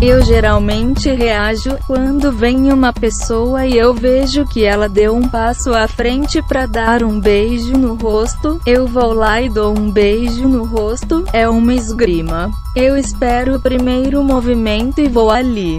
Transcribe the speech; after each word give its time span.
Eu 0.00 0.22
geralmente 0.22 1.10
reajo 1.10 1.78
quando 1.86 2.30
vem 2.30 2.70
uma 2.70 2.92
pessoa 2.92 3.64
e 3.64 3.78
eu 3.78 3.94
vejo 3.94 4.44
que 4.44 4.62
ela 4.62 4.90
deu 4.90 5.16
um 5.16 5.26
passo 5.26 5.72
à 5.72 5.88
frente 5.88 6.42
para 6.42 6.66
dar 6.66 7.02
um 7.02 7.18
beijo 7.18 7.72
no 7.72 7.94
rosto. 7.94 8.60
Eu 8.66 8.86
vou 8.86 9.14
lá 9.14 9.40
e 9.40 9.48
dou 9.48 9.76
um 9.76 9.90
beijo 9.90 10.46
no 10.46 10.64
rosto. 10.64 11.24
É 11.32 11.48
uma 11.48 11.74
esgrima. 11.74 12.50
Eu 12.74 12.94
espero 12.94 13.56
o 13.56 13.60
primeiro 13.60 14.22
movimento 14.22 15.00
e 15.00 15.08
vou 15.08 15.30
ali. 15.30 15.78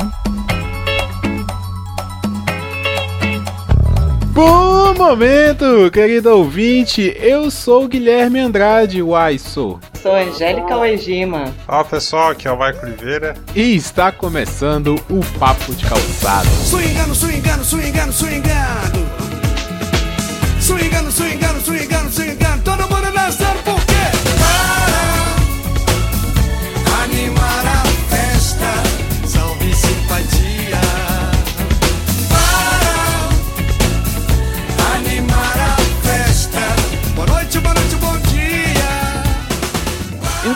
Bom 4.38 4.94
momento, 4.94 5.90
querido 5.92 6.30
ouvinte. 6.30 7.12
Eu 7.20 7.50
sou 7.50 7.86
o 7.86 7.88
Guilherme 7.88 8.40
Andrade, 8.40 9.02
uai, 9.02 9.40
sou. 9.40 9.80
Sou 10.00 10.14
Angélica 10.14 10.78
Uegima. 10.78 11.52
Fala 11.66 11.84
pessoal, 11.84 12.30
aqui 12.30 12.48
é 12.48 12.52
o 12.52 12.60
Marco 12.60 12.86
Oliveira. 12.86 13.34
E 13.56 13.76
está 13.76 14.12
começando 14.12 14.94
o 15.10 15.26
Papo 15.40 15.74
de 15.74 15.84
Calçado. 15.88 16.48
Swingando, 16.50 17.16
swingando, 17.16 17.66
swingando, 17.66 18.14
swingando. 18.14 19.08
Swingando, 20.62 21.12
swingando, 21.12 21.60
swingando, 21.60 22.12
swingando. 22.12 22.57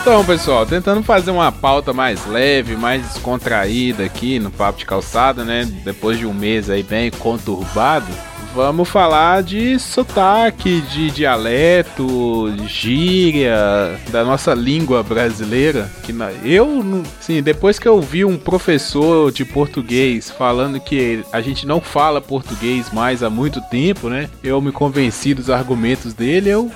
Então, 0.01 0.25
pessoal, 0.25 0.65
tentando 0.65 1.03
fazer 1.03 1.29
uma 1.29 1.51
pauta 1.51 1.93
mais 1.93 2.25
leve, 2.25 2.75
mais 2.75 3.03
descontraída 3.03 4.03
aqui 4.03 4.39
no 4.39 4.49
Papo 4.49 4.79
de 4.79 4.85
Calçada, 4.85 5.45
né? 5.45 5.63
Depois 5.83 6.17
de 6.17 6.25
um 6.25 6.33
mês 6.33 6.71
aí 6.71 6.81
bem 6.81 7.11
conturbado, 7.11 8.11
vamos 8.53 8.89
falar 8.89 9.43
de 9.43 9.79
sotaque, 9.79 10.81
de 10.81 11.11
dialeto, 11.11 12.53
gíria, 12.67 13.99
da 14.11 14.23
nossa 14.23 14.53
língua 14.53 15.03
brasileira. 15.03 15.89
Que 16.03 16.13
eu, 16.43 17.03
sim, 17.19 17.41
depois 17.41 17.79
que 17.79 17.87
eu 17.87 18.01
vi 18.01 18.25
um 18.25 18.37
professor 18.37 19.31
de 19.31 19.45
português 19.45 20.29
falando 20.29 20.79
que 20.79 21.23
a 21.31 21.41
gente 21.41 21.65
não 21.65 21.79
fala 21.79 22.21
português 22.21 22.91
mais 22.91 23.23
há 23.23 23.29
muito 23.29 23.61
tempo, 23.69 24.09
né? 24.09 24.29
Eu 24.43 24.61
me 24.61 24.71
convenci 24.71 25.33
dos 25.33 25.49
argumentos 25.49 26.13
dele, 26.13 26.49
eu, 26.49 26.71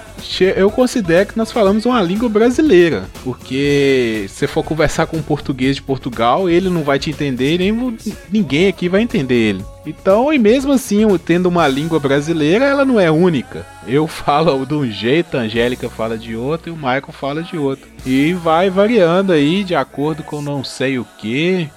eu 0.56 0.72
considero 0.72 1.30
que 1.30 1.38
nós 1.38 1.52
falamos 1.52 1.86
uma 1.86 2.02
língua 2.02 2.30
brasileira. 2.30 3.04
Porque 3.24 4.26
se 4.30 4.48
for 4.48 4.64
conversar 4.64 5.08
com 5.08 5.18
um 5.18 5.22
português 5.22 5.76
de 5.76 5.82
Portugal, 5.82 6.50
ele 6.50 6.70
não 6.70 6.84
vai 6.84 7.00
te 7.00 7.10
entender, 7.10 7.58
nem 7.58 7.98
ninguém 8.32 8.68
aqui 8.68 8.88
vai 8.88 9.02
entender 9.02 9.36
ele. 9.36 9.75
Então, 9.86 10.34
e 10.34 10.40
mesmo 10.40 10.72
assim, 10.72 11.06
tendo 11.26 11.48
uma 11.48 11.68
língua 11.68 12.00
brasileira, 12.00 12.66
ela 12.66 12.84
não 12.84 13.00
é 13.00 13.10
única. 13.12 13.66
Eu 13.88 14.08
falo 14.08 14.66
de 14.66 14.74
um 14.74 14.90
jeito, 14.90 15.38
a 15.38 15.42
Angélica 15.42 15.90
fala 15.90 16.18
de 16.18 16.36
outro 16.36 16.70
e 16.70 16.72
o 16.72 16.76
Michael 16.76 17.12
fala 17.12 17.44
de 17.44 17.58
outro. 17.58 17.88
E 18.06 18.34
vai 18.34 18.70
variando 18.70 19.32
aí 19.32 19.64
de 19.64 19.76
acordo 19.76 20.24
com 20.24 20.42
não 20.42 20.64
sei 20.64 20.98
o 20.98 21.06
que, 21.18 21.70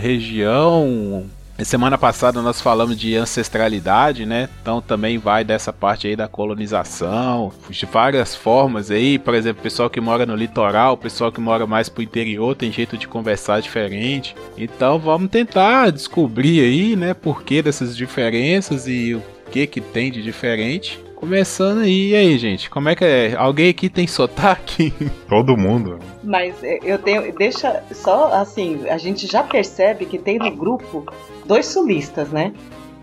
região. 0.00 1.24
Semana 1.62 1.96
passada 1.96 2.42
nós 2.42 2.60
falamos 2.60 2.98
de 2.98 3.14
ancestralidade, 3.14 4.26
né? 4.26 4.48
Então 4.60 4.80
também 4.80 5.18
vai 5.18 5.44
dessa 5.44 5.72
parte 5.72 6.06
aí 6.06 6.16
da 6.16 6.26
colonização, 6.26 7.52
de 7.70 7.86
várias 7.86 8.34
formas 8.34 8.90
aí, 8.90 9.18
por 9.18 9.34
exemplo, 9.34 9.62
pessoal 9.62 9.88
que 9.88 10.00
mora 10.00 10.26
no 10.26 10.34
litoral, 10.34 10.96
pessoal 10.96 11.30
que 11.30 11.40
mora 11.40 11.66
mais 11.66 11.88
pro 11.88 12.02
interior 12.02 12.56
tem 12.56 12.72
jeito 12.72 12.98
de 12.98 13.06
conversar 13.06 13.60
diferente. 13.60 14.34
Então 14.58 14.98
vamos 14.98 15.30
tentar 15.30 15.90
descobrir 15.90 16.60
aí, 16.60 16.96
né, 16.96 17.14
por 17.14 17.42
que 17.44 17.62
dessas 17.62 17.96
diferenças 17.96 18.88
e 18.88 19.14
o 19.14 19.22
que 19.50 19.66
que 19.66 19.80
tem 19.80 20.10
de 20.10 20.22
diferente. 20.22 21.03
Começando 21.24 21.80
aí, 21.80 22.10
e 22.10 22.14
aí, 22.14 22.36
gente, 22.36 22.68
como 22.68 22.90
é 22.90 22.94
que 22.94 23.02
é? 23.02 23.34
Alguém 23.34 23.70
aqui 23.70 23.88
tem 23.88 24.06
sotaque? 24.06 24.92
Todo 25.26 25.56
mundo. 25.56 25.98
Mas 26.22 26.62
é, 26.62 26.78
eu 26.82 26.98
tenho. 26.98 27.34
Deixa 27.34 27.82
só 27.92 28.26
assim, 28.34 28.86
a 28.90 28.98
gente 28.98 29.26
já 29.26 29.42
percebe 29.42 30.04
que 30.04 30.18
tem 30.18 30.38
no 30.38 30.54
grupo 30.54 31.02
dois 31.46 31.64
sulistas, 31.64 32.28
né? 32.28 32.52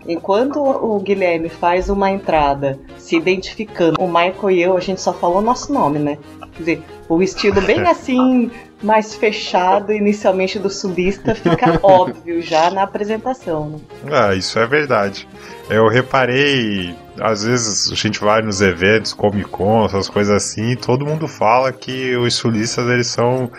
Enquanto 0.06 0.60
o 0.60 1.00
Guilherme 1.00 1.48
faz 1.48 1.90
uma 1.90 2.12
entrada 2.12 2.78
se 2.96 3.16
identificando, 3.16 4.00
o 4.00 4.06
Michael 4.06 4.50
e 4.52 4.62
eu, 4.62 4.76
a 4.76 4.80
gente 4.80 5.00
só 5.00 5.12
falou 5.12 5.42
nosso 5.42 5.72
nome, 5.72 5.98
né? 5.98 6.16
Quer 6.52 6.58
dizer, 6.58 6.82
o 7.08 7.20
estilo 7.20 7.60
bem 7.62 7.80
assim, 7.90 8.52
mais 8.82 9.14
fechado 9.14 9.92
inicialmente 9.92 10.58
do 10.58 10.68
sulista 10.68 11.34
fica 11.34 11.78
óbvio 11.82 12.42
já 12.42 12.70
na 12.70 12.82
apresentação. 12.82 13.70
Né? 13.70 13.78
Ah, 14.10 14.34
isso 14.34 14.58
é 14.58 14.66
verdade. 14.66 15.28
Eu 15.70 15.88
reparei, 15.88 16.94
às 17.20 17.44
vezes 17.44 17.90
a 17.90 17.94
gente 17.94 18.20
vai 18.20 18.42
nos 18.42 18.60
eventos, 18.60 19.12
Comic 19.12 19.48
Con, 19.48 19.84
essas 19.84 20.08
coisas 20.08 20.34
assim, 20.34 20.72
e 20.72 20.76
todo 20.76 21.06
mundo 21.06 21.28
fala 21.28 21.72
que 21.72 22.16
os 22.16 22.34
sulistas 22.34 22.86
eles 22.88 23.06
são 23.06 23.50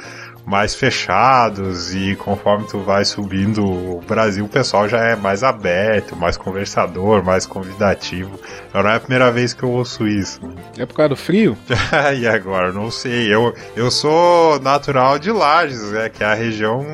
mais 0.46 0.76
fechados 0.76 1.96
e 1.96 2.16
conforme 2.16 2.68
tu 2.68 2.80
vai 2.80 3.06
subindo 3.06 3.64
o 3.66 4.02
Brasil, 4.02 4.46
o 4.46 4.50
pessoal 4.50 4.90
já 4.90 5.00
é 5.00 5.16
mais 5.16 5.42
aberto, 5.42 6.16
mais 6.16 6.36
conversador, 6.36 7.24
mais 7.24 7.46
convidativo. 7.46 8.40
Não 8.74 8.82
é 8.82 8.96
a 8.96 9.00
primeira 9.00 9.32
vez 9.32 9.54
que 9.54 9.64
eu 9.64 9.72
ouço 9.72 10.08
isso. 10.08 10.42
É 10.78 10.86
por 10.86 10.96
causa 10.96 11.10
do 11.10 11.16
frio? 11.16 11.58
e 12.20 12.28
agora? 12.28 12.74
Não 12.74 12.92
sei. 12.92 13.34
Eu, 13.34 13.54
eu 13.76 13.90
sou 13.90 14.60
natural 14.60 15.18
de 15.18 15.32
Lages, 15.32 15.92
né, 15.92 16.10
que 16.10 16.24
é 16.24 16.28
a 16.28 16.34
região 16.34 16.86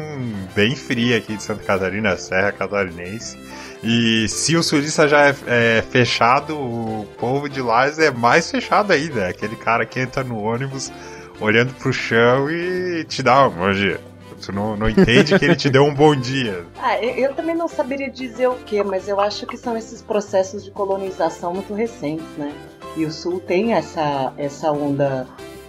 bem 0.56 0.76
fria 0.76 1.18
aqui 1.18 1.36
de 1.36 1.44
Santa 1.44 1.64
Catarina, 1.64 2.16
Serra 2.18 2.52
Catarinense. 2.52 3.38
E 3.82 4.28
se 4.28 4.58
o 4.58 4.64
sulista 4.64 5.08
já 5.08 5.28
é, 5.28 5.36
é, 5.48 5.84
fechado, 5.90 6.56
o 6.56 7.08
povo 7.18 7.48
de 7.48 7.62
Lages 7.62 7.98
é 7.98 8.12
mais 8.12 8.52
fechado 8.52 8.92
ainda. 8.92 9.22
É 9.22 9.30
aquele 9.30 9.56
cara 9.56 9.86
que 9.86 10.00
entra 10.00 10.24
no 10.24 10.38
ônibus 10.38 10.92
olhando 11.40 11.74
pro 11.76 11.92
chão 11.92 12.50
e 12.50 13.04
te 13.06 13.24
dá 13.24 13.48
um 13.48 13.52
bom 13.52 13.72
dia. 13.72 14.00
Tu 14.42 14.54
não, 14.54 14.78
não 14.78 14.90
entende 14.90 15.38
que 15.38 15.46
ele 15.46 15.56
te 15.56 15.70
deu 15.70 15.84
um 15.84 15.94
bom 15.94 16.16
dia. 16.16 16.66
Ah, 16.82 16.98
eu, 17.04 17.34
também 17.34 17.54
não 17.54 17.68
saberia 17.68 18.10
dizer 18.10 18.48
o 18.48 18.56
que, 18.56 18.82
mas 18.84 19.08
eu 19.08 19.20
acho 19.20 19.46
que 19.46 19.58
são 19.58 19.76
esses 19.78 20.02
processos 20.02 20.64
de 20.64 20.72
colonização 20.72 21.54
muito 21.54 21.74
recentes, 21.74 22.26
né? 22.38 22.54
E 22.96 23.06
o 23.06 23.12
Sul 23.12 23.42
tem 23.42 23.74
essa, 23.74 24.34
essa 24.38 24.72
onda 24.72 25.28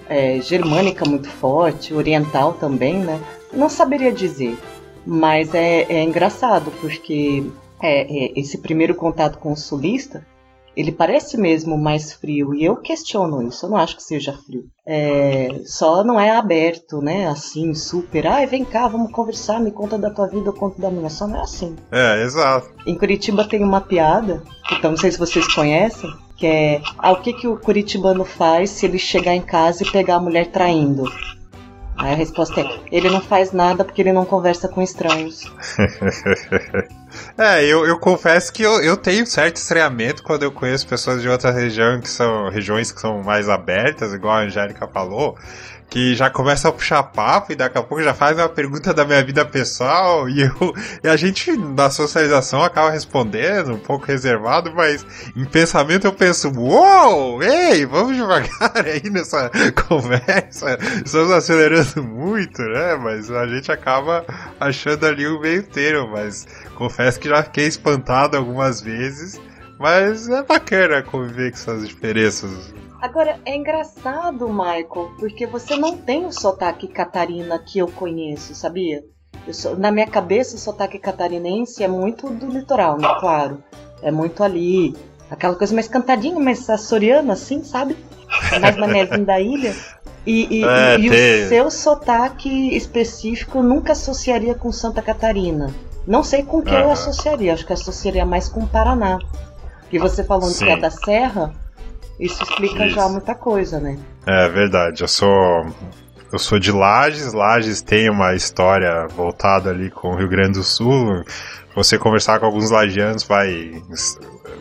é, 0.09 0.41
germânica 0.41 1.05
muito 1.05 1.29
forte, 1.29 1.93
oriental 1.93 2.53
também, 2.55 3.01
né? 3.01 3.21
Não 3.53 3.69
saberia 3.69 4.13
dizer, 4.13 4.57
mas 5.05 5.53
é, 5.53 5.83
é 5.83 6.03
engraçado 6.05 6.71
porque 6.81 7.45
é, 7.83 8.03
é, 8.03 8.33
esse 8.39 8.59
primeiro 8.59 8.95
contato 8.95 9.39
com 9.39 9.53
o 9.53 9.57
sulista, 9.57 10.25
ele 10.77 10.93
parece 10.93 11.37
mesmo 11.37 11.77
mais 11.77 12.13
frio 12.13 12.55
e 12.55 12.65
eu 12.65 12.77
questiono 12.77 13.43
isso. 13.47 13.67
Eu 13.67 13.71
não 13.71 13.77
acho 13.77 13.97
que 13.97 14.03
seja 14.03 14.33
frio. 14.33 14.65
É, 14.87 15.61
só 15.65 16.03
não 16.05 16.19
é 16.19 16.31
aberto, 16.31 17.01
né? 17.01 17.29
Assim, 17.29 17.75
super. 17.75 18.27
Ai, 18.27 18.47
vem 18.47 18.65
cá, 18.65 18.89
vamos 18.89 19.13
conversar, 19.13 19.61
me 19.61 19.71
conta 19.71 19.99
da 19.99 20.11
tua 20.11 20.27
vida, 20.27 20.49
eu 20.49 20.55
conto 20.55 20.81
da 20.81 20.91
minha. 20.91 21.11
Só 21.11 21.27
não 21.27 21.37
é 21.37 21.43
assim. 21.43 21.77
É, 21.91 22.23
exato. 22.23 22.71
Em 22.87 22.97
Curitiba 22.97 23.45
tem 23.45 23.63
uma 23.63 23.81
piada, 23.81 24.43
então 24.73 24.93
não 24.93 24.99
sei 24.99 25.11
se 25.11 25.19
vocês 25.19 25.47
conhecem, 25.53 26.11
que 26.37 26.47
é 26.47 26.81
ah, 26.99 27.13
o 27.13 27.21
que, 27.21 27.33
que 27.33 27.49
o 27.49 27.59
curitibano 27.59 28.25
faz 28.25 28.71
se 28.71 28.87
ele 28.87 28.99
chegar 28.99 29.35
em 29.35 29.43
casa 29.43 29.83
e 29.83 29.91
pegar 29.91 30.17
a 30.17 30.21
mulher 30.21 30.47
traindo? 30.47 31.05
Aí 32.01 32.13
a 32.13 32.17
resposta 32.17 32.61
é: 32.61 32.81
ele 32.91 33.11
não 33.11 33.21
faz 33.21 33.53
nada 33.53 33.85
porque 33.85 34.03
ele 34.03 34.13
não 34.13 34.25
conversa 34.25 34.69
com 34.69 34.83
estranhos. 34.83 35.45
É, 37.37 37.65
eu, 37.65 37.85
eu 37.85 37.99
confesso 37.99 38.53
que 38.53 38.63
eu, 38.63 38.81
eu 38.81 38.97
tenho 38.97 39.27
certo 39.27 39.57
estranhamento 39.57 40.23
quando 40.23 40.45
eu 40.45 40.53
conheço 40.53 40.87
pessoas 40.87 41.21
de 41.21 41.29
outra 41.29 41.51
região 41.51 42.01
que 42.01 42.09
são 42.09 42.49
regiões 42.51 42.93
que 42.93 43.01
são 43.01 43.21
mais 43.21 43.49
abertas, 43.49 44.15
igual 44.15 44.37
a 44.37 44.43
Angélica 44.43 44.87
falou, 44.87 45.37
que 45.91 46.15
já 46.15 46.31
começa 46.31 46.69
a 46.69 46.73
puxar 46.73 47.03
papo 47.03 47.53
e 47.53 47.57
daqui 47.57 47.77
a 47.77 47.83
pouco 47.83 48.03
já 48.03 48.15
faz 48.15 48.39
uma 48.39 48.49
pergunta 48.49 48.95
da 48.95 49.05
minha 49.05 49.23
vida 49.25 49.45
pessoal 49.45 50.29
e, 50.31 50.43
eu, 50.43 50.75
e 51.03 51.09
a 51.09 51.17
gente 51.17 51.51
na 51.57 51.91
socialização 51.91 52.63
acaba 52.63 52.91
respondendo, 52.91 53.75
um 53.75 53.79
pouco 53.79 54.07
reservado, 54.07 54.73
mas 54.75 55.05
em 55.37 55.45
pensamento 55.45 56.07
eu 56.07 56.13
penso, 56.13 56.49
uou, 56.57 57.43
ei, 57.43 57.85
vamos 57.85 58.17
devagar 58.17 58.73
aí 58.87 59.11
nessa 59.11 59.51
conversa, 59.89 60.79
estamos 61.05 61.33
acelerando 61.33 62.05
muito, 62.05 62.63
né? 62.63 62.95
Mas 62.95 63.31
a 63.31 63.47
gente 63.49 63.73
acaba 63.73 64.25
achando 64.61 65.05
ali 65.07 65.27
o 65.27 65.41
meio 65.41 65.65
termo, 65.65 66.13
mas 66.13 66.47
confesso 66.77 67.19
que 67.19 67.29
já 67.29 67.43
fiquei 67.43 67.67
espantado 67.67 68.37
algumas 68.37 68.81
vezes, 68.81 69.41
mas 69.79 70.29
é 70.29 70.43
bacana 70.45 71.03
conviver 71.03 71.51
com 71.51 71.57
essas 71.57 71.89
diferenças. 71.89 72.73
Agora, 73.01 73.39
é 73.47 73.55
engraçado, 73.57 74.49
Michael, 74.49 75.11
porque 75.19 75.47
você 75.47 75.75
não 75.77 75.97
tem 75.97 76.27
o 76.27 76.33
sotaque 76.33 76.87
catarina 76.87 77.59
que 77.59 77.79
eu 77.79 77.89
conheço, 77.89 78.55
sabia? 78.55 79.03
Eu 79.47 79.55
sou- 79.55 79.77
na 79.77 79.91
minha 79.91 80.07
cabeça, 80.07 80.57
o 80.57 80.59
sotaque 80.59 80.99
catarinense 80.99 81.83
é 81.83 81.89
muito 81.89 82.29
do 82.29 82.47
litoral, 82.47 82.99
né? 82.99 83.09
Claro. 83.19 83.65
É 84.03 84.11
muito 84.11 84.43
ali. 84.45 84.95
Aquela 85.31 85.55
coisa 85.55 85.73
mais 85.75 85.89
cantadinha, 85.89 86.39
mais 86.39 86.69
açoriana, 86.69 87.33
assim, 87.33 87.65
sabe? 87.65 87.97
É 88.53 88.59
mais 88.59 88.77
manezinho 88.77 89.25
da 89.25 89.41
ilha. 89.41 89.75
E, 90.27 90.59
e- 90.61 90.65
É, 90.69 90.99
e 90.99 91.09
tem. 91.09 91.45
o 91.45 91.49
seu 91.49 91.71
sotaque 91.71 92.77
específico 92.77 93.63
nunca 93.63 93.93
associaria 93.93 94.55
com 94.55 94.71
Santa 94.71 95.01
Catarina. 95.01 95.73
Não 96.07 96.23
sei 96.23 96.43
com 96.43 96.61
que 96.61 96.75
eu 96.75 96.79
Aham. 96.85 96.93
associaria, 96.93 97.53
acho 97.55 97.65
que 97.67 97.73
associaria 97.73 98.27
mais 98.27 98.49
com 98.49 98.67
Paraná. 98.67 99.19
E 99.91 99.99
você 99.99 100.23
falando 100.23 100.53
Sim. 100.53 100.67
que 100.67 100.71
é 100.71 100.77
da 100.77 100.91
Serra, 100.91 101.53
isso 102.21 102.43
explica 102.43 102.87
Isso. 102.87 102.95
já 102.95 103.09
muita 103.09 103.35
coisa, 103.35 103.81
né? 103.81 103.99
É 104.27 104.49
verdade, 104.49 105.03
eu 105.03 105.09
sou. 105.09 105.67
Eu 106.33 106.39
sou 106.39 106.61
de 106.61 106.71
Lages, 106.71 107.33
Lages 107.33 107.83
tem 107.83 108.09
uma 108.09 108.35
história 108.35 109.09
voltada 109.09 109.71
ali 109.71 109.91
com 109.91 110.11
o 110.11 110.17
Rio 110.17 110.29
Grande 110.29 110.59
do 110.59 110.63
Sul. 110.63 111.25
Você 111.75 111.99
conversar 111.99 112.39
com 112.39 112.47
alguns 112.47 112.71
lagianos 112.71 113.25
vai 113.25 113.83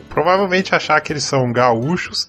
provavelmente 0.08 0.74
achar 0.74 1.00
que 1.00 1.12
eles 1.12 1.22
são 1.22 1.52
gaúchos. 1.52 2.28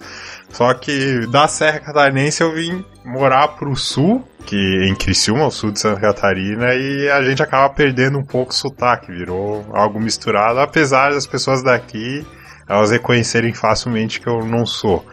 Só 0.50 0.72
que 0.76 1.26
da 1.28 1.48
Serra 1.48 1.80
Catarinense 1.80 2.42
eu 2.42 2.54
vim 2.54 2.86
morar 3.04 3.48
pro 3.50 3.76
sul, 3.76 4.24
que 4.46 4.86
em 4.88 4.94
Criciúma, 4.94 5.48
o 5.48 5.52
sul 5.52 5.72
de 5.72 5.80
Santa 5.80 6.02
Catarina, 6.02 6.76
e 6.76 7.10
a 7.10 7.24
gente 7.24 7.42
acaba 7.42 7.74
perdendo 7.74 8.20
um 8.20 8.26
pouco 8.26 8.52
o 8.52 8.56
sotaque, 8.56 9.12
virou 9.12 9.66
algo 9.72 10.00
misturado, 10.00 10.60
apesar 10.60 11.14
das 11.14 11.26
pessoas 11.26 11.64
daqui 11.64 12.26
elas 12.72 12.92
reconhecerem 12.92 13.54
facilmente 13.54 14.20
que 14.20 14.28
eu 14.28 14.46
não 14.46 14.66
sou. 14.66 15.06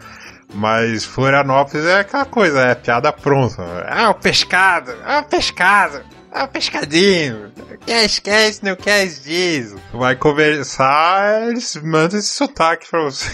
Mas 0.53 1.05
Florianópolis 1.05 1.85
é 1.85 1.99
aquela 1.99 2.25
coisa, 2.25 2.61
é 2.61 2.73
piada 2.75 3.11
pronta. 3.13 3.61
Ah, 3.87 4.09
o 4.09 4.15
pescado, 4.15 4.91
ah, 5.05 5.19
o 5.19 5.23
pescado, 5.29 6.01
ah, 6.31 6.45
o 6.45 6.47
pescadinho. 6.47 7.51
Quer 7.85 8.05
esquece, 8.05 8.63
não 8.63 8.75
quer 8.75 9.05
disso. 9.05 9.75
Vai 9.93 10.15
conversar, 10.15 11.47
eles 11.49 11.75
mandam 11.83 12.17
esse 12.19 12.29
sotaque 12.29 12.89
pra 12.89 13.03
você. 13.03 13.29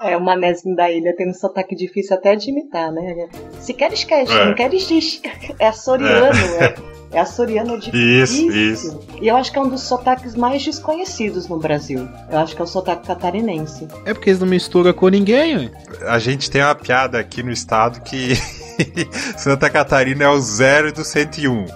É, 0.00 0.16
o 0.16 0.20
manézinho 0.20 0.76
da 0.76 0.90
ilha 0.90 1.14
tem 1.16 1.28
um 1.28 1.34
sotaque 1.34 1.74
difícil 1.74 2.16
até 2.16 2.36
de 2.36 2.50
imitar, 2.50 2.92
né? 2.92 3.28
Se 3.60 3.74
queres, 3.74 4.04
queres, 4.04 4.30
É. 4.30 4.46
não 4.46 4.54
queres, 4.54 4.86
diz. 4.86 5.20
É 5.58 5.68
açoriano, 5.68 6.38
é. 6.60 6.64
É 6.64 6.74
açoriano, 7.18 7.74
é 7.74 7.78
difícil. 7.78 8.48
Isso, 8.48 8.86
isso. 8.88 9.00
E 9.20 9.28
eu 9.28 9.36
acho 9.36 9.52
que 9.52 9.58
é 9.58 9.62
um 9.62 9.68
dos 9.68 9.82
sotaques 9.82 10.34
mais 10.34 10.62
desconhecidos 10.64 11.48
no 11.48 11.58
Brasil. 11.58 12.08
Eu 12.30 12.38
acho 12.38 12.54
que 12.54 12.60
é 12.60 12.64
o 12.64 12.68
sotaque 12.68 13.06
catarinense. 13.06 13.88
É 14.04 14.12
porque 14.12 14.30
eles 14.30 14.40
não 14.40 14.46
misturam 14.46 14.92
com 14.92 15.08
ninguém, 15.08 15.56
ué. 15.56 15.70
A 16.06 16.18
gente 16.18 16.50
tem 16.50 16.62
uma 16.62 16.74
piada 16.74 17.18
aqui 17.18 17.42
no 17.42 17.50
estado 17.50 18.00
que 18.00 18.34
Santa 19.36 19.70
Catarina 19.70 20.24
é 20.24 20.28
o 20.28 20.40
zero 20.40 20.92
do 20.92 21.04
101. 21.04 21.66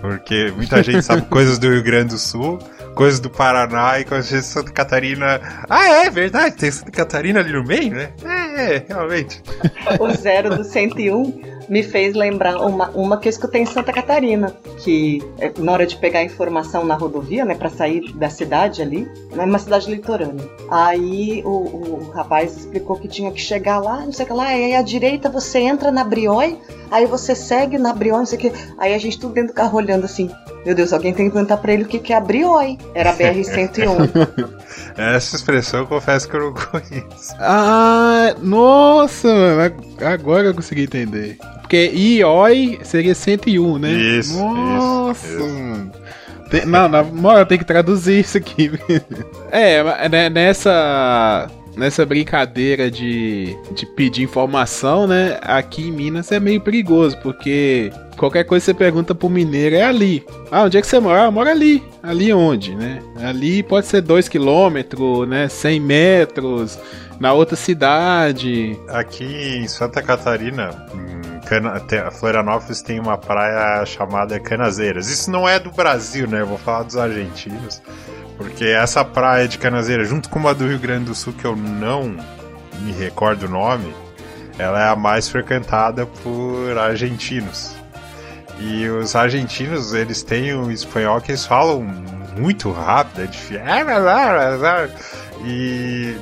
Porque 0.00 0.52
muita 0.54 0.82
gente 0.82 1.02
sabe 1.02 1.22
coisas 1.28 1.58
do 1.58 1.70
Rio 1.70 1.82
Grande 1.82 2.10
do 2.10 2.18
Sul, 2.18 2.58
coisas 2.94 3.18
do 3.18 3.30
Paraná 3.30 3.98
e 3.98 4.04
coisas 4.04 4.28
de 4.28 4.42
Santa 4.42 4.70
Catarina. 4.70 5.40
Ah, 5.68 5.88
é 5.88 6.10
verdade, 6.10 6.56
tem 6.56 6.70
Santa 6.70 6.90
Catarina 6.90 7.40
ali 7.40 7.52
no 7.52 7.64
meio, 7.64 7.94
né? 7.94 8.10
É, 8.24 8.76
é, 8.76 8.84
realmente. 8.88 9.42
O 9.98 10.10
zero 10.12 10.56
do 10.56 10.64
101 10.64 11.55
me 11.68 11.82
fez 11.82 12.14
lembrar 12.14 12.56
uma, 12.58 12.90
uma 12.90 13.18
que 13.18 13.28
eu 13.28 13.30
escutei 13.30 13.62
em 13.62 13.66
Santa 13.66 13.92
Catarina, 13.92 14.54
que 14.78 15.22
é, 15.38 15.52
na 15.58 15.72
hora 15.72 15.86
de 15.86 15.96
pegar 15.96 16.22
informação 16.22 16.84
na 16.84 16.94
rodovia, 16.94 17.44
né, 17.44 17.54
para 17.54 17.70
sair 17.70 18.12
da 18.12 18.30
cidade 18.30 18.82
ali, 18.82 19.08
é 19.36 19.42
uma 19.42 19.58
cidade 19.58 19.90
litorânea. 19.90 20.48
Aí 20.70 21.42
o, 21.44 21.50
o 21.50 22.10
rapaz 22.14 22.56
explicou 22.56 22.96
que 22.96 23.08
tinha 23.08 23.30
que 23.32 23.40
chegar 23.40 23.78
lá, 23.78 24.04
não 24.04 24.12
sei 24.12 24.24
o 24.24 24.28
que 24.28 24.34
lá, 24.34 24.56
e 24.56 24.64
aí 24.64 24.74
à 24.74 24.82
direita 24.82 25.28
você 25.28 25.58
entra 25.58 25.90
na 25.90 26.04
Briói, 26.04 26.58
aí 26.90 27.06
você 27.06 27.34
segue 27.34 27.78
na 27.78 27.92
Briói, 27.92 28.18
não 28.18 28.26
sei 28.26 28.38
o 28.38 28.40
que. 28.40 28.52
Aí 28.78 28.94
a 28.94 28.98
gente 28.98 29.18
tudo 29.18 29.34
dentro 29.34 29.52
do 29.52 29.56
carro 29.56 29.76
olhando 29.76 30.04
assim, 30.04 30.30
meu 30.64 30.74
Deus, 30.74 30.92
alguém 30.92 31.14
tem 31.14 31.26
que 31.26 31.32
perguntar 31.32 31.58
pra 31.58 31.72
ele 31.72 31.84
o 31.84 31.86
que, 31.86 31.98
que 31.98 32.12
é 32.12 32.16
a 32.16 32.20
Briói. 32.20 32.76
Era 32.94 33.10
a 33.10 33.16
BR-101. 33.16 34.50
Essa 34.98 35.36
expressão 35.36 35.80
eu 35.80 35.86
confesso 35.86 36.28
que 36.28 36.36
eu 36.36 36.40
não 36.40 36.54
conheço. 36.58 37.34
Ah, 37.38 38.34
nossa, 38.42 39.28
mano, 39.28 39.76
agora 40.04 40.48
eu 40.48 40.54
consegui 40.54 40.82
entender. 40.82 41.38
Porque 41.66 41.90
IOI 41.92 42.78
seria 42.84 43.12
101, 43.12 43.78
né? 43.78 43.90
Isso, 43.90 44.38
Nossa, 44.38 45.26
isso, 45.26 45.36
isso. 45.36 45.90
Tem- 46.48 46.64
não, 46.64 46.88
na 46.88 47.02
moral, 47.02 47.44
tem 47.44 47.58
que 47.58 47.64
traduzir 47.64 48.20
isso 48.20 48.38
aqui. 48.38 48.70
é, 49.50 50.08
né, 50.08 50.30
nessa 50.30 51.50
nessa 51.76 52.06
brincadeira 52.06 52.90
de, 52.90 53.54
de 53.74 53.84
pedir 53.84 54.22
informação, 54.22 55.06
né? 55.08 55.38
Aqui 55.42 55.88
em 55.88 55.92
Minas 55.92 56.32
é 56.32 56.40
meio 56.40 56.60
perigoso, 56.60 57.18
porque 57.18 57.92
qualquer 58.16 58.44
coisa 58.44 58.62
que 58.62 58.66
você 58.66 58.74
pergunta 58.74 59.14
pro 59.14 59.28
mineiro 59.28 59.74
é 59.76 59.82
ali. 59.82 60.24
Ah, 60.50 60.62
onde 60.62 60.78
é 60.78 60.80
que 60.80 60.86
você 60.86 60.98
mora? 60.98 61.24
Ah, 61.24 61.30
mora 61.30 61.50
ali. 61.50 61.82
Ali 62.02 62.32
onde, 62.32 62.74
né? 62.74 63.00
Ali 63.20 63.62
pode 63.62 63.86
ser 63.86 64.00
2 64.00 64.28
km, 64.28 65.26
né? 65.28 65.48
100 65.48 65.80
metros, 65.80 66.78
na 67.20 67.32
outra 67.32 67.56
cidade. 67.56 68.78
Aqui 68.88 69.24
em 69.24 69.68
Santa 69.68 70.02
Catarina, 70.02 70.70
Cana- 71.46 71.80
te- 71.80 72.10
Florianópolis 72.18 72.82
tem 72.82 72.98
uma 73.00 73.16
praia 73.16 73.84
chamada 73.86 74.38
Canazeiras. 74.40 75.08
Isso 75.08 75.30
não 75.30 75.48
é 75.48 75.58
do 75.58 75.70
Brasil, 75.70 76.26
né? 76.28 76.40
Eu 76.40 76.46
vou 76.46 76.58
falar 76.58 76.82
dos 76.84 76.96
argentinos. 76.96 77.80
Porque 78.36 78.64
essa 78.66 79.04
praia 79.04 79.48
de 79.48 79.56
Canazeiras, 79.58 80.08
junto 80.08 80.28
com 80.28 80.38
uma 80.38 80.54
do 80.54 80.66
Rio 80.66 80.78
Grande 80.78 81.06
do 81.06 81.14
Sul, 81.14 81.32
que 81.32 81.44
eu 81.44 81.56
não 81.56 82.16
me 82.80 82.92
recordo 82.92 83.44
o 83.46 83.48
nome, 83.48 83.94
ela 84.58 84.82
é 84.82 84.88
a 84.88 84.96
mais 84.96 85.28
frequentada 85.28 86.04
por 86.06 86.76
argentinos. 86.78 87.74
E 88.58 88.88
os 88.88 89.14
argentinos, 89.16 89.92
eles 89.94 90.22
têm 90.22 90.54
um 90.54 90.70
espanhol 90.70 91.20
que 91.20 91.30
eles 91.30 91.44
falam 91.46 91.82
muito 92.36 92.70
rápido, 92.72 93.22
é 93.22 93.26
difícil. 93.26 93.60
E 95.44 96.16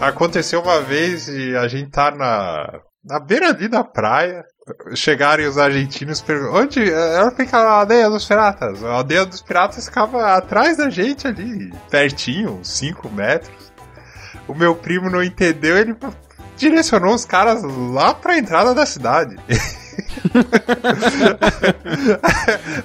aconteceu 0.00 0.60
uma 0.62 0.80
vez 0.80 1.28
e 1.28 1.56
a 1.56 1.66
gente 1.68 1.90
tá 1.90 2.10
na, 2.10 2.80
na 3.04 3.18
beira 3.20 3.48
ali 3.50 3.68
da 3.68 3.84
praia. 3.84 4.44
Chegaram 4.94 5.48
os 5.48 5.58
argentinos 5.58 6.20
perguntando 6.20 6.58
onde 6.58 6.92
ela 6.92 7.30
fica 7.30 7.62
na 7.62 7.70
aldeia 7.70 8.10
dos 8.10 8.26
piratas. 8.26 8.82
A 8.84 8.92
aldeia 8.92 9.26
dos 9.26 9.40
piratas 9.40 9.86
ficava 9.86 10.34
atrás 10.34 10.76
da 10.76 10.90
gente 10.90 11.26
ali, 11.26 11.72
pertinho, 11.90 12.58
uns 12.60 12.68
5 12.68 13.08
metros. 13.10 13.72
O 14.46 14.54
meu 14.54 14.74
primo 14.74 15.08
não 15.08 15.22
entendeu, 15.22 15.76
ele 15.76 15.96
direcionou 16.56 17.14
os 17.14 17.24
caras 17.24 17.62
lá 17.62 18.14
pra 18.14 18.38
entrada 18.38 18.74
da 18.74 18.84
cidade. 18.84 19.36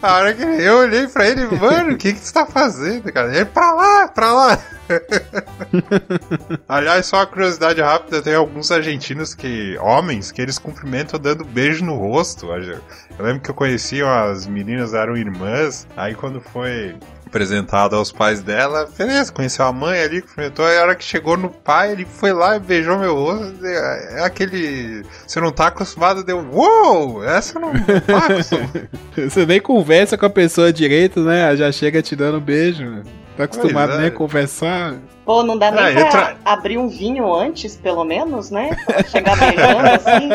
A 0.01 0.13
hora 0.15 0.33
que 0.33 0.41
eu 0.43 0.77
olhei 0.79 1.07
pra 1.07 1.27
ele, 1.27 1.45
mano, 1.45 1.93
o 1.93 1.97
que 1.97 2.13
que 2.13 2.19
você 2.19 2.33
tá 2.33 2.45
fazendo, 2.45 3.11
cara? 3.11 3.35
Ele, 3.35 3.45
pra 3.45 3.73
lá, 3.73 4.07
pra 4.07 4.33
lá. 4.33 4.59
Aliás, 6.67 7.05
só 7.05 7.17
uma 7.17 7.25
curiosidade 7.25 7.81
rápida, 7.81 8.21
tem 8.21 8.35
alguns 8.35 8.71
argentinos 8.71 9.33
que, 9.33 9.77
homens, 9.79 10.31
que 10.31 10.41
eles 10.41 10.59
cumprimentam 10.59 11.19
dando 11.19 11.43
beijo 11.43 11.83
no 11.83 11.95
rosto. 11.95 12.47
Eu 12.51 12.81
lembro 13.19 13.41
que 13.41 13.49
eu 13.49 13.55
conhecia 13.55 14.05
as 14.23 14.45
meninas, 14.45 14.93
eram 14.93 15.17
irmãs, 15.17 15.87
aí 15.97 16.13
quando 16.15 16.39
foi 16.39 16.95
apresentado 17.25 17.95
aos 17.95 18.11
pais 18.11 18.41
dela, 18.41 18.89
beleza, 18.97 19.31
conheceu 19.31 19.65
a 19.65 19.73
mãe 19.73 19.99
ali, 19.99 20.21
cumprimentou, 20.21 20.65
aí 20.65 20.77
a 20.77 20.81
hora 20.81 20.95
que 20.95 21.03
chegou 21.03 21.35
no 21.35 21.49
pai, 21.49 21.91
ele 21.91 22.05
foi 22.05 22.31
lá 22.31 22.55
e 22.55 22.59
beijou 22.59 22.97
meu 22.97 23.15
rosto, 23.15 23.65
é 23.65 24.23
aquele, 24.23 25.03
você 25.25 25.39
não 25.39 25.51
tá 25.51 25.67
acostumado, 25.67 26.23
deu, 26.23 26.39
uou, 26.51 27.23
essa 27.23 27.59
não, 27.59 27.69
acostumado. 27.69 28.89
Você 29.29 29.45
nem 29.45 29.61
conversa 29.61 30.17
com 30.17 30.25
a 30.25 30.29
pessoa 30.29 30.73
direito, 30.73 31.21
né? 31.21 31.55
Já 31.55 31.71
chega 31.71 32.01
te 32.01 32.15
dando 32.15 32.41
beijo. 32.41 32.83
né? 32.83 33.03
Tá 33.37 33.43
acostumado 33.45 33.87
Pois 33.87 33.95
é. 33.97 34.01
nem 34.01 34.07
a 34.07 34.11
conversar. 34.11 34.95
Pô, 35.25 35.43
não 35.43 35.57
dá 35.57 35.69
nem 35.71 35.79
Ah, 35.79 35.91
pra 35.91 36.01
entra- 36.01 36.37
abrir 36.45 36.77
um 36.77 36.87
vinho 36.87 37.33
antes, 37.33 37.75
pelo 37.75 38.03
menos, 38.05 38.49
né? 38.51 38.77
Pra 38.85 39.03
chegar 39.03 39.37
beijando 39.37 39.87
assim. 39.89 40.29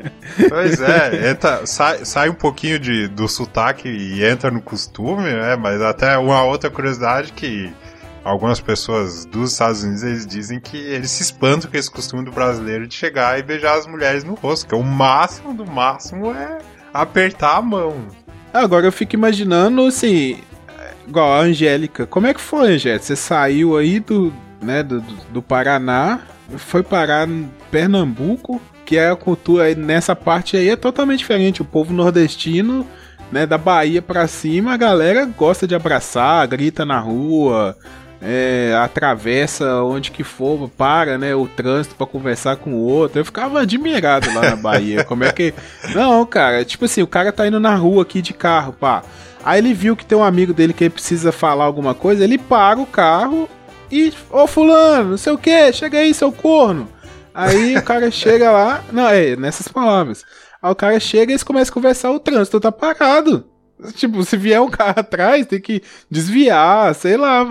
Pois 0.48 0.80
é, 0.80 1.30
entra, 1.30 1.66
sai, 1.66 2.04
sai 2.04 2.28
um 2.28 2.34
pouquinho 2.34 2.78
de, 2.78 3.06
do 3.08 3.28
sotaque 3.28 3.88
e 3.88 4.24
entra 4.24 4.50
no 4.50 4.60
costume, 4.62 5.24
né? 5.32 5.56
Mas 5.56 5.80
até 5.82 6.16
uma 6.18 6.42
outra 6.44 6.70
curiosidade 6.70 7.32
que 7.32 7.72
algumas 8.24 8.60
pessoas 8.60 9.24
dos 9.26 9.52
Estados 9.52 9.82
Unidos 9.82 10.02
eles 10.02 10.26
dizem 10.26 10.58
que 10.60 10.76
eles 10.76 11.10
se 11.10 11.22
espantam 11.22 11.70
com 11.70 11.76
esse 11.76 11.90
costume 11.90 12.24
do 12.24 12.30
brasileiro 12.32 12.86
de 12.86 12.94
chegar 12.94 13.38
e 13.38 13.42
beijar 13.42 13.78
as 13.78 13.86
mulheres 13.86 14.24
no 14.24 14.34
rosto, 14.34 14.66
que 14.66 14.74
o 14.74 14.82
máximo 14.82 15.54
do 15.54 15.66
máximo 15.66 16.32
é 16.34 16.58
apertar 16.92 17.56
a 17.56 17.62
mão. 17.62 17.94
Agora 18.52 18.86
eu 18.86 18.92
fico 18.92 19.14
imaginando, 19.14 19.86
assim, 19.86 20.38
igual 21.10 21.32
a 21.32 21.40
Angélica. 21.40 22.06
Como 22.06 22.26
é 22.26 22.32
que 22.34 22.40
foi, 22.40 22.74
Angélica? 22.74 23.04
Você 23.04 23.16
saiu 23.16 23.76
aí 23.76 24.00
do, 24.00 24.32
né, 24.62 24.82
do, 24.82 25.00
do- 25.30 25.42
Paraná, 25.42 26.20
foi 26.56 26.82
parar 26.82 27.28
em 27.28 27.50
Pernambuco, 27.70 28.60
que 28.86 28.96
é 28.96 29.10
a 29.10 29.16
cultura 29.16 29.74
nessa 29.74 30.16
parte 30.16 30.56
aí 30.56 30.68
é 30.70 30.76
totalmente 30.76 31.18
diferente. 31.18 31.62
O 31.62 31.64
povo 31.64 31.92
nordestino, 31.92 32.86
né, 33.30 33.46
da 33.46 33.58
Bahia 33.58 34.00
pra 34.00 34.26
cima, 34.26 34.72
a 34.72 34.76
galera 34.76 35.24
gosta 35.26 35.66
de 35.66 35.74
abraçar, 35.74 36.46
grita 36.48 36.84
na 36.84 36.98
rua, 36.98 37.76
é, 38.22 38.74
atravessa 38.82 39.82
onde 39.82 40.10
que 40.10 40.22
for, 40.24 40.68
para, 40.68 41.16
né, 41.16 41.34
o 41.34 41.46
trânsito 41.46 41.94
pra 41.94 42.06
conversar 42.06 42.56
com 42.56 42.72
o 42.74 42.78
outro. 42.84 43.20
Eu 43.20 43.24
ficava 43.24 43.60
admirado 43.62 44.32
lá 44.34 44.50
na 44.50 44.56
Bahia. 44.56 45.04
Como 45.04 45.24
é 45.24 45.32
que. 45.32 45.54
Não, 45.94 46.24
cara, 46.26 46.64
tipo 46.64 46.84
assim, 46.84 47.02
o 47.02 47.06
cara 47.06 47.32
tá 47.32 47.46
indo 47.46 47.58
na 47.60 47.74
rua 47.76 48.02
aqui 48.02 48.20
de 48.20 48.32
carro, 48.34 48.72
pá. 48.72 49.02
Aí 49.44 49.58
ele 49.58 49.72
viu 49.72 49.96
que 49.96 50.04
tem 50.04 50.16
um 50.16 50.24
amigo 50.24 50.52
dele 50.52 50.72
que 50.72 50.90
precisa 50.90 51.32
falar 51.32 51.64
alguma 51.64 51.94
coisa, 51.94 52.24
ele 52.24 52.38
para 52.38 52.78
o 52.78 52.86
carro 52.86 53.48
e. 53.90 54.12
Ô 54.30 54.46
fulano, 54.46 55.10
não 55.10 55.16
sei 55.16 55.32
o 55.32 55.38
que, 55.38 55.72
chega 55.72 55.98
aí, 55.98 56.12
seu 56.12 56.30
corno. 56.30 56.88
Aí 57.34 57.76
o 57.76 57.82
cara 57.82 58.10
chega 58.12 58.50
lá. 58.50 58.84
Não, 58.92 59.08
é, 59.08 59.36
nessas 59.36 59.68
palavras. 59.68 60.24
Aí 60.62 60.70
o 60.70 60.76
cara 60.76 61.00
chega 61.00 61.32
e 61.32 61.34
eles 61.34 61.42
começam 61.42 61.72
a 61.72 61.74
conversar, 61.74 62.10
o 62.10 62.20
trânsito 62.20 62.60
tá 62.60 62.70
parado. 62.70 63.46
Tipo, 63.94 64.22
se 64.24 64.36
vier 64.36 64.60
um 64.60 64.68
carro 64.68 65.00
atrás, 65.00 65.46
tem 65.46 65.60
que 65.60 65.82
desviar, 66.10 66.94
sei 66.94 67.16
lá. 67.16 67.46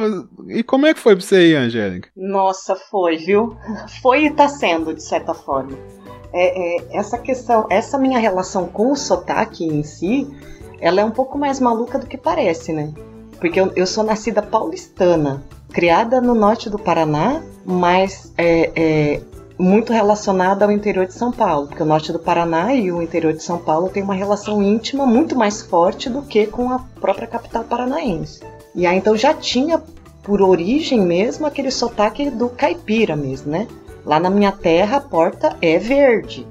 E 0.48 0.62
como 0.62 0.86
é 0.86 0.94
que 0.94 1.00
foi 1.00 1.16
pra 1.16 1.26
você 1.26 1.36
aí, 1.36 1.56
Angélica? 1.56 2.10
Nossa, 2.16 2.76
foi, 2.76 3.18
viu? 3.18 3.58
Foi 4.02 4.26
e 4.26 4.32
tá 4.32 4.48
sendo, 4.48 4.94
de 4.94 5.04
certa 5.04 5.34
forma. 5.34 5.76
É, 6.32 6.78
é, 6.78 6.98
essa 7.00 7.18
questão, 7.18 7.66
essa 7.72 7.98
minha 7.98 8.20
relação 8.20 8.68
com 8.68 8.92
o 8.92 8.96
sotaque 8.96 9.66
em 9.66 9.84
si, 9.84 10.28
ela 10.82 11.02
é 11.02 11.06
um 11.06 11.12
pouco 11.12 11.38
mais 11.38 11.60
maluca 11.60 12.00
do 12.00 12.06
que 12.06 12.18
parece, 12.18 12.74
né? 12.74 12.92
Porque 13.40 13.60
eu, 13.60 13.72
eu 13.76 13.88
sou 13.88 14.04
nascida 14.04 14.42
paulistana, 14.42 15.44
criada 15.72 16.20
no 16.20 16.36
norte 16.36 16.70
do 16.70 16.78
Paraná, 16.78 17.42
mas 17.66 18.34
é, 18.38 18.72
é, 18.76 19.22
muito 19.58 19.92
relacionada 19.94 20.66
ao 20.66 20.72
interior 20.72 21.06
de 21.06 21.14
São 21.14 21.32
Paulo, 21.32 21.68
porque 21.68 21.84
o 21.84 21.86
norte 21.86 22.12
do 22.12 22.20
Paraná 22.20 22.74
e 22.74 22.92
o 22.92 23.02
interior 23.02 23.34
de 23.34 23.44
São 23.44 23.58
Paulo 23.58 23.90
tem 23.90 24.02
uma 24.02 24.14
relação 24.14 24.64
íntima 24.64 25.06
muito 25.06 25.36
mais 25.36 25.62
forte 25.62 26.10
do 26.10 26.22
que 26.22 26.48
com 26.48 26.72
a 26.72 26.80
própria 27.00 27.28
capital 27.28 27.64
paranaense. 27.64 28.42
E 28.74 28.86
aí 28.86 28.98
então 28.98 29.16
já 29.18 29.34
tinha 29.34 29.82
por 30.24 30.42
origem 30.42 31.02
mesmo 31.02 31.46
aquele 31.46 31.72
sotaque 31.72 32.30
do 32.30 32.50
caipira 32.50 33.16
mesmo, 33.16 33.52
né? 33.52 33.68
Lá 34.10 34.20
na 34.20 34.32
minha 34.32 34.52
terra 34.52 34.98
a 34.98 35.02
porta 35.02 35.56
é 35.62 35.78
verde. 35.78 36.48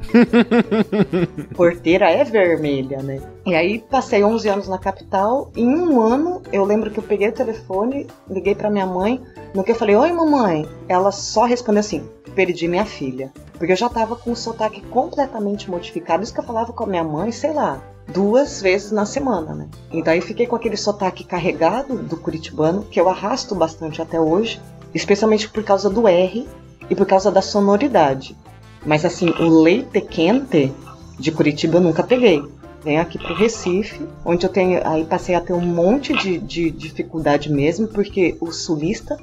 Porteira 1.57 2.09
é 2.09 2.23
vermelha, 2.23 3.03
né? 3.03 3.21
E 3.45 3.53
aí 3.53 3.81
passei 3.81 4.23
11 4.23 4.49
anos 4.49 4.69
na 4.69 4.79
capital. 4.79 5.51
Em 5.57 5.67
um 5.67 6.01
ano, 6.01 6.41
eu 6.53 6.65
lembro 6.65 6.89
que 6.89 7.01
eu 7.01 7.03
peguei 7.03 7.31
o 7.31 7.33
telefone, 7.33 8.07
liguei 8.31 8.55
para 8.55 8.71
minha 8.71 8.87
mãe. 8.87 9.21
No 9.53 9.65
que 9.65 9.73
eu 9.73 9.75
falei, 9.75 9.97
oi 9.97 10.13
mamãe, 10.13 10.69
ela 10.89 11.11
só 11.11 11.47
respondeu 11.47 11.81
assim: 11.81 12.09
perdi 12.33 12.69
minha 12.69 12.85
filha. 12.87 13.33
Porque 13.55 13.73
eu 13.73 13.77
já 13.77 13.89
tava 13.89 14.15
com 14.15 14.31
o 14.31 14.37
sotaque 14.37 14.81
completamente 14.83 15.69
modificado. 15.69 16.23
Isso 16.23 16.33
que 16.33 16.39
eu 16.39 16.45
falava 16.45 16.73
com 16.73 16.85
a 16.85 16.87
minha 16.87 17.03
mãe, 17.03 17.33
sei 17.33 17.53
lá, 17.53 17.83
duas 18.07 18.63
vezes 18.63 18.93
na 18.93 19.05
semana, 19.05 19.53
né? 19.53 19.69
Então 19.91 20.13
aí 20.13 20.21
fiquei 20.21 20.47
com 20.47 20.55
aquele 20.55 20.77
sotaque 20.77 21.25
carregado 21.25 21.97
do 21.97 22.17
curitibano, 22.19 22.85
que 22.85 23.01
eu 23.01 23.09
arrasto 23.09 23.57
bastante 23.57 24.01
até 24.01 24.21
hoje, 24.21 24.61
especialmente 24.95 25.49
por 25.49 25.65
causa 25.65 25.91
do 25.91 26.07
R 26.07 26.47
e 26.91 26.95
por 26.95 27.07
causa 27.07 27.31
da 27.31 27.43
sonoridade. 27.43 28.37
Mas 28.85 29.05
assim, 29.05 29.31
o 29.31 29.49
leite 29.63 30.01
quente 30.01 30.73
de 31.19 31.33
Curitiba 31.33 31.79
eu 31.79 31.83
nunca 31.83 32.03
peguei. 32.03 32.43
Venho 32.85 33.01
aqui 33.01 33.19
pro 33.19 33.35
Recife, 33.35 34.07
onde 34.25 34.47
eu 34.47 34.51
tenho. 34.51 34.81
Aí 34.87 35.05
passei 35.05 35.35
a 35.35 35.41
ter 35.41 35.53
um 35.53 35.61
monte 35.61 36.13
de, 36.15 36.39
de 36.39 36.71
dificuldade 36.71 37.51
mesmo, 37.51 37.89
porque 37.89 38.37
o 38.41 38.53
sulista, 38.53 39.17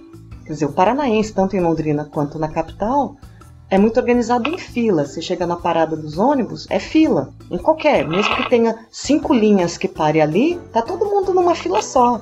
quer 0.45 0.53
dizer, 0.53 0.65
o 0.65 0.73
paranaense, 0.73 1.33
tanto 1.33 1.55
em 1.55 1.61
Londrina 1.61 2.05
quanto 2.05 2.37
na 2.37 2.49
capital, 2.49 3.15
é 3.69 3.77
muito 3.77 3.99
organizado 3.99 4.49
em 4.49 4.57
fila. 4.57 5.05
Você 5.05 5.21
chega 5.21 5.47
na 5.47 5.55
parada 5.55 5.95
dos 5.95 6.17
ônibus, 6.17 6.67
é 6.69 6.79
fila. 6.79 7.33
Em 7.49 7.57
qualquer, 7.57 8.07
mesmo 8.07 8.35
que 8.35 8.49
tenha 8.49 8.85
cinco 8.91 9.33
linhas 9.33 9.77
que 9.77 9.87
pare 9.87 10.21
ali, 10.21 10.59
tá 10.73 10.81
todo 10.81 11.05
mundo 11.05 11.33
numa 11.33 11.55
fila 11.55 11.81
só, 11.81 12.21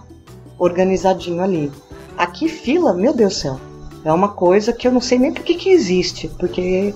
organizadinho 0.57 1.43
ali. 1.43 1.71
Aqui, 2.15 2.47
fila, 2.47 2.93
meu 2.93 3.13
Deus 3.13 3.33
do 3.33 3.39
céu, 3.39 3.59
é 4.03 4.11
uma 4.11 4.29
coisa 4.29 4.73
que 4.73 4.87
eu 4.87 4.91
não 4.91 5.01
sei 5.01 5.17
nem 5.17 5.33
por 5.33 5.43
que, 5.43 5.55
que 5.55 5.69
existe, 5.69 6.27
porque 6.39 6.93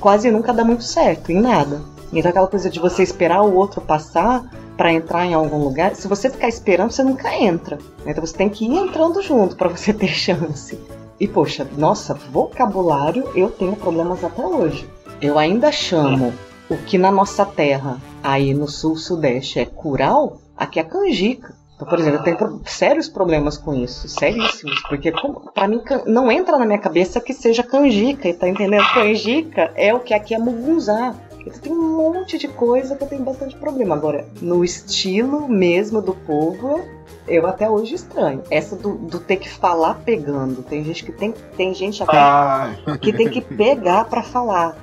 quase 0.00 0.30
nunca 0.30 0.52
dá 0.52 0.64
muito 0.64 0.84
certo 0.84 1.30
em 1.30 1.40
nada. 1.40 1.80
Então 2.12 2.30
aquela 2.30 2.46
coisa 2.46 2.70
de 2.70 2.78
você 2.78 3.02
esperar 3.02 3.42
o 3.42 3.54
outro 3.54 3.80
passar 3.80 4.44
para 4.76 4.92
entrar 4.92 5.26
em 5.26 5.34
algum 5.34 5.58
lugar, 5.58 5.94
se 5.96 6.06
você 6.06 6.30
ficar 6.30 6.48
esperando, 6.48 6.92
você 6.92 7.02
nunca 7.02 7.34
entra. 7.34 7.78
Então 8.06 8.24
você 8.24 8.36
tem 8.36 8.48
que 8.48 8.64
ir 8.64 8.76
entrando 8.76 9.20
junto 9.20 9.56
para 9.56 9.68
você 9.68 9.92
ter 9.94 10.08
chance. 10.08 10.78
E 11.20 11.26
poxa, 11.26 11.66
nossa, 11.76 12.14
vocabulário 12.14 13.28
eu 13.34 13.50
tenho 13.50 13.74
problemas 13.74 14.22
até 14.22 14.46
hoje. 14.46 14.88
Eu 15.20 15.36
ainda 15.36 15.72
chamo 15.72 16.32
o 16.70 16.76
que 16.76 16.96
na 16.96 17.10
nossa 17.10 17.44
terra, 17.44 18.00
aí 18.22 18.54
no 18.54 18.68
sul-sudeste, 18.68 19.58
é 19.58 19.64
curau, 19.64 20.40
aqui 20.56 20.78
é 20.78 20.84
canjica. 20.84 21.54
Então, 21.78 21.86
por 21.86 22.00
exemplo, 22.00 22.18
eu 22.18 22.24
tenho 22.24 22.60
sérios 22.64 23.08
problemas 23.08 23.56
com 23.56 23.72
isso, 23.72 24.08
seríssimos, 24.08 24.82
porque 24.88 25.12
para 25.54 25.68
mim 25.68 25.80
não 26.06 26.30
entra 26.30 26.58
na 26.58 26.66
minha 26.66 26.78
cabeça 26.80 27.20
que 27.20 27.32
seja 27.32 27.62
canjica, 27.62 28.34
tá 28.34 28.48
entendendo? 28.48 28.82
Canjica 28.92 29.70
é 29.76 29.94
o 29.94 30.00
que 30.00 30.12
aqui 30.12 30.34
é 30.34 30.38
mugunzá. 30.38 31.14
Então, 31.38 31.60
tem 31.60 31.72
um 31.72 31.96
monte 31.96 32.36
de 32.36 32.48
coisa 32.48 32.96
que 32.96 33.04
eu 33.04 33.08
tenho 33.08 33.22
bastante 33.22 33.56
problema. 33.56 33.94
Agora, 33.94 34.26
no 34.42 34.64
estilo 34.64 35.48
mesmo 35.48 36.02
do 36.02 36.14
povo, 36.14 36.84
eu 37.28 37.46
até 37.46 37.70
hoje 37.70 37.94
estranho. 37.94 38.42
Essa 38.50 38.74
do, 38.74 38.94
do 38.94 39.20
ter 39.20 39.36
que 39.36 39.48
falar 39.48 40.00
pegando. 40.04 40.64
Tem 40.64 40.82
gente 40.82 41.04
que 41.04 41.12
tem, 41.12 41.32
tem 41.56 41.72
gente 41.72 42.02
até 42.02 42.96
que 42.96 43.12
tem 43.12 43.28
que 43.28 43.40
pegar 43.40 44.06
para 44.06 44.24
falar. 44.24 44.76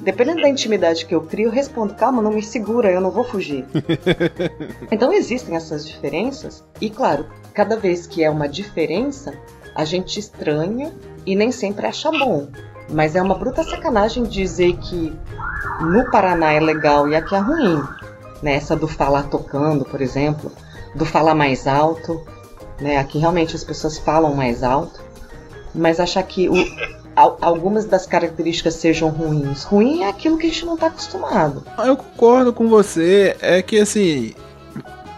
Dependendo 0.00 0.42
da 0.42 0.48
intimidade 0.48 1.06
que 1.06 1.14
eu 1.14 1.22
crio, 1.22 1.46
eu 1.46 1.52
respondo: 1.52 1.94
calma, 1.94 2.22
não 2.22 2.32
me 2.32 2.42
segura, 2.42 2.90
eu 2.90 3.00
não 3.00 3.10
vou 3.10 3.24
fugir. 3.24 3.64
então 4.90 5.12
existem 5.12 5.56
essas 5.56 5.86
diferenças, 5.86 6.64
e 6.80 6.90
claro, 6.90 7.26
cada 7.52 7.76
vez 7.76 8.06
que 8.06 8.22
é 8.22 8.30
uma 8.30 8.48
diferença, 8.48 9.34
a 9.74 9.84
gente 9.84 10.18
estranha 10.18 10.92
e 11.26 11.34
nem 11.34 11.50
sempre 11.50 11.86
acha 11.86 12.10
bom. 12.10 12.48
Mas 12.90 13.16
é 13.16 13.22
uma 13.22 13.34
bruta 13.34 13.62
sacanagem 13.62 14.24
dizer 14.24 14.76
que 14.76 15.12
no 15.80 16.10
Paraná 16.10 16.52
é 16.52 16.60
legal 16.60 17.08
e 17.08 17.16
aqui 17.16 17.34
é 17.34 17.38
ruim. 17.38 17.82
Né? 18.42 18.54
Essa 18.56 18.76
do 18.76 18.86
falar 18.86 19.24
tocando, 19.24 19.84
por 19.84 20.00
exemplo, 20.00 20.52
do 20.94 21.04
falar 21.04 21.34
mais 21.34 21.66
alto. 21.66 22.22
Né? 22.80 22.98
Aqui 22.98 23.18
realmente 23.18 23.56
as 23.56 23.64
pessoas 23.64 23.98
falam 23.98 24.34
mais 24.34 24.62
alto. 24.62 25.02
Mas 25.74 25.98
achar 25.98 26.22
que 26.22 26.48
o, 26.48 26.54
algumas 27.16 27.84
das 27.84 28.06
características 28.06 28.74
sejam 28.74 29.08
ruins. 29.08 29.64
Ruim 29.64 30.02
é 30.02 30.08
aquilo 30.08 30.38
que 30.38 30.46
a 30.46 30.50
gente 30.50 30.66
não 30.66 30.74
está 30.74 30.86
acostumado. 30.88 31.64
Eu 31.78 31.96
concordo 31.96 32.52
com 32.52 32.68
você, 32.68 33.36
é 33.40 33.62
que 33.62 33.78
assim, 33.78 34.34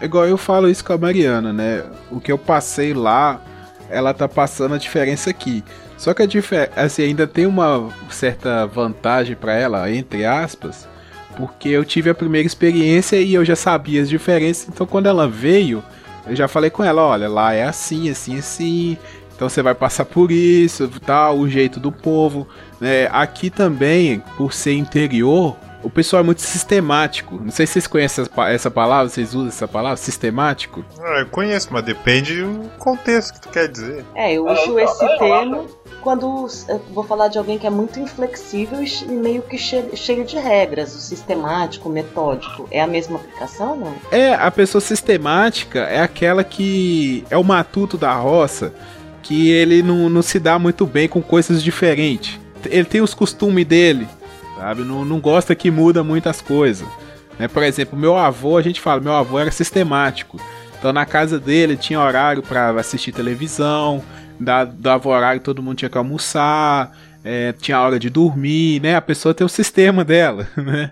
igual 0.01 0.25
eu 0.25 0.37
falo 0.37 0.69
isso 0.69 0.83
com 0.83 0.93
a 0.93 0.97
Mariana, 0.97 1.51
né? 1.51 1.83
O 2.11 2.19
que 2.19 2.31
eu 2.31 2.37
passei 2.37 2.93
lá, 2.93 3.41
ela 3.89 4.13
tá 4.13 4.27
passando 4.27 4.75
a 4.75 4.77
diferença 4.77 5.29
aqui. 5.29 5.63
Só 5.97 6.13
que 6.13 6.21
a 6.21 6.27
difer 6.27 6.71
assim, 6.75 7.03
ainda 7.03 7.25
tem 7.25 7.45
uma 7.45 7.89
certa 8.09 8.67
vantagem 8.67 9.35
para 9.35 9.53
ela, 9.53 9.91
entre 9.91 10.25
aspas, 10.25 10.87
porque 11.35 11.69
eu 11.69 11.83
tive 11.83 12.09
a 12.09 12.15
primeira 12.15 12.45
experiência 12.45 13.15
e 13.17 13.33
eu 13.33 13.43
já 13.43 13.55
sabia 13.55 14.01
as 14.01 14.09
diferenças, 14.09 14.67
então 14.67 14.85
quando 14.85 15.07
ela 15.07 15.27
veio, 15.27 15.83
eu 16.27 16.35
já 16.35 16.47
falei 16.47 16.69
com 16.69 16.83
ela, 16.83 17.03
olha, 17.03 17.27
lá 17.27 17.53
é 17.53 17.63
assim, 17.63 18.09
assim, 18.09 18.37
assim, 18.37 18.97
então 19.37 19.47
você 19.47 19.61
vai 19.61 19.75
passar 19.75 20.03
por 20.03 20.31
isso, 20.31 20.89
tal, 21.05 21.37
o 21.37 21.47
jeito 21.47 21.79
do 21.79 21.91
povo. 21.91 22.47
Né? 22.81 23.07
Aqui 23.11 23.51
também, 23.51 24.19
por 24.35 24.51
ser 24.51 24.73
interior, 24.73 25.55
o 25.83 25.91
pessoal 25.91 26.21
é 26.21 26.25
muito 26.25 26.41
sistemático. 26.41 27.39
Não 27.39 27.51
sei 27.51 27.67
se 27.67 27.73
vocês 27.73 27.85
conhecem 27.85 28.25
essa 28.47 28.71
palavra, 28.71 29.09
vocês 29.09 29.35
usam 29.35 29.49
essa 29.49 29.67
palavra, 29.67 29.95
sistemático? 29.95 30.83
Ah, 30.99 31.19
eu 31.19 31.27
conheço, 31.27 31.69
mas 31.71 31.85
depende 31.85 32.41
do 32.41 32.67
contexto 32.79 33.35
que 33.35 33.41
tu 33.41 33.49
quer 33.49 33.67
dizer. 33.67 34.03
É, 34.15 34.33
eu 34.33 34.47
uso 34.47 34.79
esse 34.79 35.07
termo 35.19 35.67
quando 36.01 36.47
vou 36.91 37.03
falar 37.03 37.27
de 37.27 37.37
alguém 37.37 37.59
que 37.59 37.67
é 37.67 37.69
muito 37.69 37.99
inflexível 37.99 38.79
e 38.81 39.11
meio 39.11 39.43
que 39.43 39.57
cheio 39.57 40.25
de 40.25 40.37
regras, 40.37 40.95
o 40.95 40.99
sistemático, 40.99 41.89
o 41.89 41.91
metódico. 41.91 42.67
É 42.71 42.81
a 42.81 42.87
mesma 42.87 43.17
aplicação, 43.17 43.75
não? 43.75 43.93
É, 44.11 44.33
a 44.33 44.49
pessoa 44.49 44.81
sistemática 44.81 45.81
é 45.81 46.01
aquela 46.01 46.43
que 46.43 47.23
é 47.29 47.37
o 47.37 47.43
matuto 47.43 47.97
da 47.97 48.13
roça 48.15 48.73
que 49.27 49.49
ele 49.49 49.83
não, 49.83 50.09
não 50.09 50.21
se 50.21 50.39
dá 50.39 50.57
muito 50.57 50.85
bem 50.85 51.09
com 51.09 51.21
coisas 51.21 51.61
diferentes. 51.61 52.39
Ele 52.65 52.85
tem 52.85 53.01
os 53.01 53.13
costumes 53.13 53.65
dele, 53.65 54.07
sabe? 54.55 54.83
Não, 54.83 55.03
não 55.03 55.19
gosta 55.19 55.53
que 55.53 55.69
muda 55.69 56.01
muitas 56.01 56.41
coisas. 56.41 56.87
Né? 57.37 57.47
Por 57.47 57.61
exemplo, 57.61 57.99
meu 57.99 58.15
avô, 58.17 58.57
a 58.57 58.61
gente 58.61 58.79
fala, 58.79 59.01
meu 59.01 59.13
avô 59.13 59.37
era 59.37 59.51
sistemático. 59.51 60.39
Então 60.79 60.93
na 60.93 61.05
casa 61.05 61.39
dele 61.39 61.75
tinha 61.75 61.99
horário 61.99 62.41
para 62.41 62.69
assistir 62.71 63.11
televisão, 63.11 64.01
dava 64.39 65.09
horário 65.09 65.41
todo 65.41 65.61
mundo 65.61 65.77
tinha 65.77 65.89
que 65.89 65.97
almoçar, 65.97 66.95
é, 67.23 67.51
tinha 67.51 67.81
hora 67.81 67.99
de 67.99 68.09
dormir, 68.09 68.81
né? 68.81 68.95
A 68.95 69.01
pessoa 69.01 69.33
tem 69.33 69.45
o 69.45 69.49
sistema 69.49 70.05
dela, 70.05 70.47
né? 70.55 70.91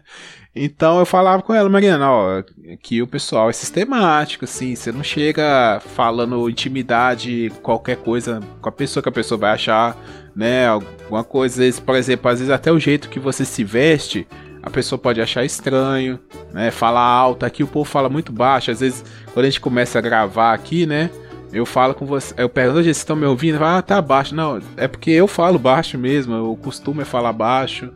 Então 0.56 1.00
eu 1.00 1.06
falava 1.06 1.42
com 1.42 1.54
ela, 1.54 1.68
Mariana, 1.68 2.10
ó, 2.10 2.44
que 2.82 3.02
o 3.02 3.08
pessoal 3.08 3.50
é 3.50 3.54
sistemático, 3.54 4.46
assim, 4.46 4.74
você 4.74 4.90
não 4.90 5.04
chega 5.04 5.82
falando 5.94 6.50
intimidade, 6.50 7.52
qualquer 7.62 7.98
coisa 7.98 8.40
com 8.62 8.70
a 8.70 8.72
pessoa 8.72 9.04
que 9.04 9.10
a 9.10 9.12
pessoa 9.12 9.38
vai 9.38 9.52
achar, 9.52 9.98
né? 10.34 10.68
Alguma 10.68 11.26
coisa, 11.26 11.62
por 11.86 11.96
exemplo, 11.96 12.32
às 12.32 12.40
vezes 12.40 12.54
até 12.54 12.72
o 12.72 12.80
jeito 12.80 13.10
que 13.10 13.20
você 13.20 13.44
se 13.44 13.66
veste, 13.66 14.26
a 14.64 14.70
pessoa 14.70 14.98
pode 14.98 15.20
achar 15.20 15.44
estranho, 15.44 16.18
né? 16.54 16.72
Falar 16.72 17.02
alto, 17.02 17.46
aqui 17.46 17.62
o 17.62 17.68
povo 17.68 17.90
fala 17.90 18.08
muito 18.08 18.32
baixo, 18.32 18.72
às 18.72 18.80
vezes 18.80 19.04
quando 19.34 19.46
a 19.46 19.50
gente 19.50 19.60
começa 19.60 20.00
a 20.00 20.02
gravar 20.02 20.54
aqui, 20.54 20.86
né? 20.86 21.10
Eu 21.52 21.66
falo 21.66 21.94
com 21.94 22.06
você, 22.06 22.34
eu 22.38 22.50
pergunto, 22.50 22.84
vocês 22.84 22.98
estão 22.98 23.16
me 23.16 23.26
ouvindo? 23.26 23.64
Ah, 23.64 23.82
tá 23.82 24.02
baixo. 24.02 24.36
Não, 24.36 24.60
é 24.76 24.88
porque 24.88 25.12
eu 25.12 25.28
falo 25.28 25.58
baixo 25.60 25.98
mesmo, 25.98 26.52
o 26.52 26.58
costume 26.58 27.02
é 27.02 27.06
falar 27.06 27.32
baixo. 27.32 27.92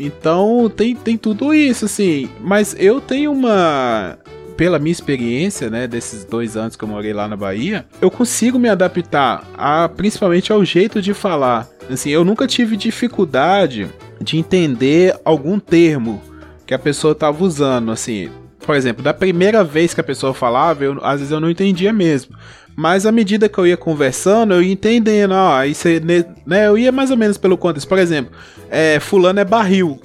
Então 0.00 0.72
tem, 0.74 0.96
tem 0.96 1.18
tudo 1.18 1.52
isso, 1.52 1.84
assim. 1.84 2.30
Mas 2.40 2.74
eu 2.78 3.00
tenho 3.00 3.30
uma. 3.30 4.18
Pela 4.56 4.78
minha 4.78 4.92
experiência, 4.92 5.70
né, 5.70 5.86
desses 5.86 6.24
dois 6.24 6.54
anos 6.54 6.76
que 6.76 6.84
eu 6.84 6.88
morei 6.88 7.14
lá 7.14 7.26
na 7.26 7.36
Bahia, 7.36 7.86
eu 7.98 8.10
consigo 8.10 8.58
me 8.58 8.68
adaptar 8.68 9.42
a, 9.56 9.88
principalmente 9.88 10.52
ao 10.52 10.62
jeito 10.64 11.00
de 11.00 11.14
falar. 11.14 11.66
Assim, 11.88 12.10
eu 12.10 12.24
nunca 12.26 12.46
tive 12.46 12.76
dificuldade 12.76 13.88
de 14.20 14.36
entender 14.36 15.18
algum 15.24 15.58
termo 15.58 16.22
que 16.66 16.74
a 16.74 16.78
pessoa 16.78 17.14
tava 17.14 17.42
usando, 17.42 17.90
assim. 17.90 18.28
Por 18.58 18.76
exemplo, 18.76 19.02
da 19.02 19.14
primeira 19.14 19.64
vez 19.64 19.94
que 19.94 20.00
a 20.00 20.04
pessoa 20.04 20.34
falava, 20.34 20.84
eu, 20.84 20.98
às 21.02 21.20
vezes 21.20 21.32
eu 21.32 21.40
não 21.40 21.50
entendia 21.50 21.92
mesmo. 21.92 22.36
Mas 22.76 23.04
à 23.04 23.12
medida 23.12 23.48
que 23.48 23.58
eu 23.58 23.66
ia 23.66 23.76
conversando, 23.76 24.54
eu 24.54 24.62
ia 24.62 24.72
entendendo, 24.72 25.32
ó, 25.32 25.56
aí 25.56 25.74
você, 25.74 26.00
né, 26.46 26.66
eu 26.68 26.78
ia 26.78 26.90
mais 26.90 27.10
ou 27.10 27.16
menos 27.16 27.36
pelo 27.36 27.58
contexto. 27.58 27.88
Por 27.88 27.98
exemplo, 27.98 28.32
é, 28.70 28.98
fulano 29.00 29.40
é 29.40 29.44
barril. 29.44 30.00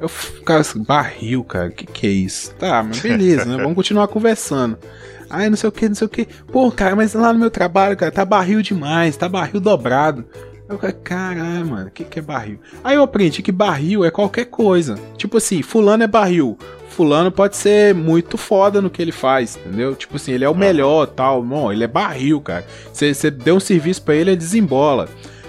Eu 0.00 0.08
ficava 0.08 0.60
assim, 0.60 0.82
barril, 0.82 1.42
cara, 1.44 1.70
que 1.70 1.86
que 1.86 2.06
é 2.06 2.10
isso? 2.10 2.54
Tá, 2.54 2.82
mas 2.82 3.00
beleza, 3.00 3.44
né? 3.46 3.56
Vamos 3.56 3.74
continuar 3.74 4.08
conversando. 4.08 4.76
Ai, 5.30 5.48
não 5.48 5.56
sei 5.56 5.68
o 5.68 5.72
que, 5.72 5.88
não 5.88 5.94
sei 5.94 6.06
o 6.06 6.10
que. 6.10 6.28
Pô, 6.52 6.70
cara, 6.70 6.94
mas 6.94 7.14
lá 7.14 7.32
no 7.32 7.38
meu 7.38 7.50
trabalho, 7.50 7.96
cara, 7.96 8.12
tá 8.12 8.24
barril 8.24 8.62
demais, 8.62 9.16
tá 9.16 9.28
barril 9.28 9.60
dobrado. 9.60 10.24
Eu 10.68 10.78
falei, 10.78 10.96
caralho, 11.02 11.66
mano, 11.66 11.86
o 11.86 11.90
que, 11.90 12.04
que 12.04 12.18
é 12.18 12.22
barril? 12.22 12.58
Aí 12.82 12.96
eu 12.96 13.02
aprendi 13.02 13.40
que 13.40 13.52
barril 13.52 14.04
é 14.04 14.10
qualquer 14.10 14.46
coisa. 14.46 14.96
Tipo 15.16 15.36
assim, 15.36 15.62
fulano 15.62 16.02
é 16.02 16.08
barril. 16.08 16.58
Fulano 16.96 17.30
pode 17.30 17.56
ser 17.56 17.94
muito 17.94 18.38
foda 18.38 18.80
no 18.80 18.88
que 18.88 19.02
ele 19.02 19.12
faz, 19.12 19.58
entendeu? 19.58 19.94
Tipo 19.94 20.16
assim, 20.16 20.32
ele 20.32 20.44
é 20.46 20.48
o 20.48 20.54
melhor 20.54 21.06
tal. 21.06 21.42
Bom, 21.42 21.70
ele 21.70 21.84
é 21.84 21.86
barril, 21.86 22.40
cara. 22.40 22.64
Você 22.90 23.30
deu 23.30 23.56
um 23.56 23.60
serviço 23.60 24.00
para 24.00 24.14
ele, 24.14 24.30
ele 24.30 24.36
desembola. 24.36 25.06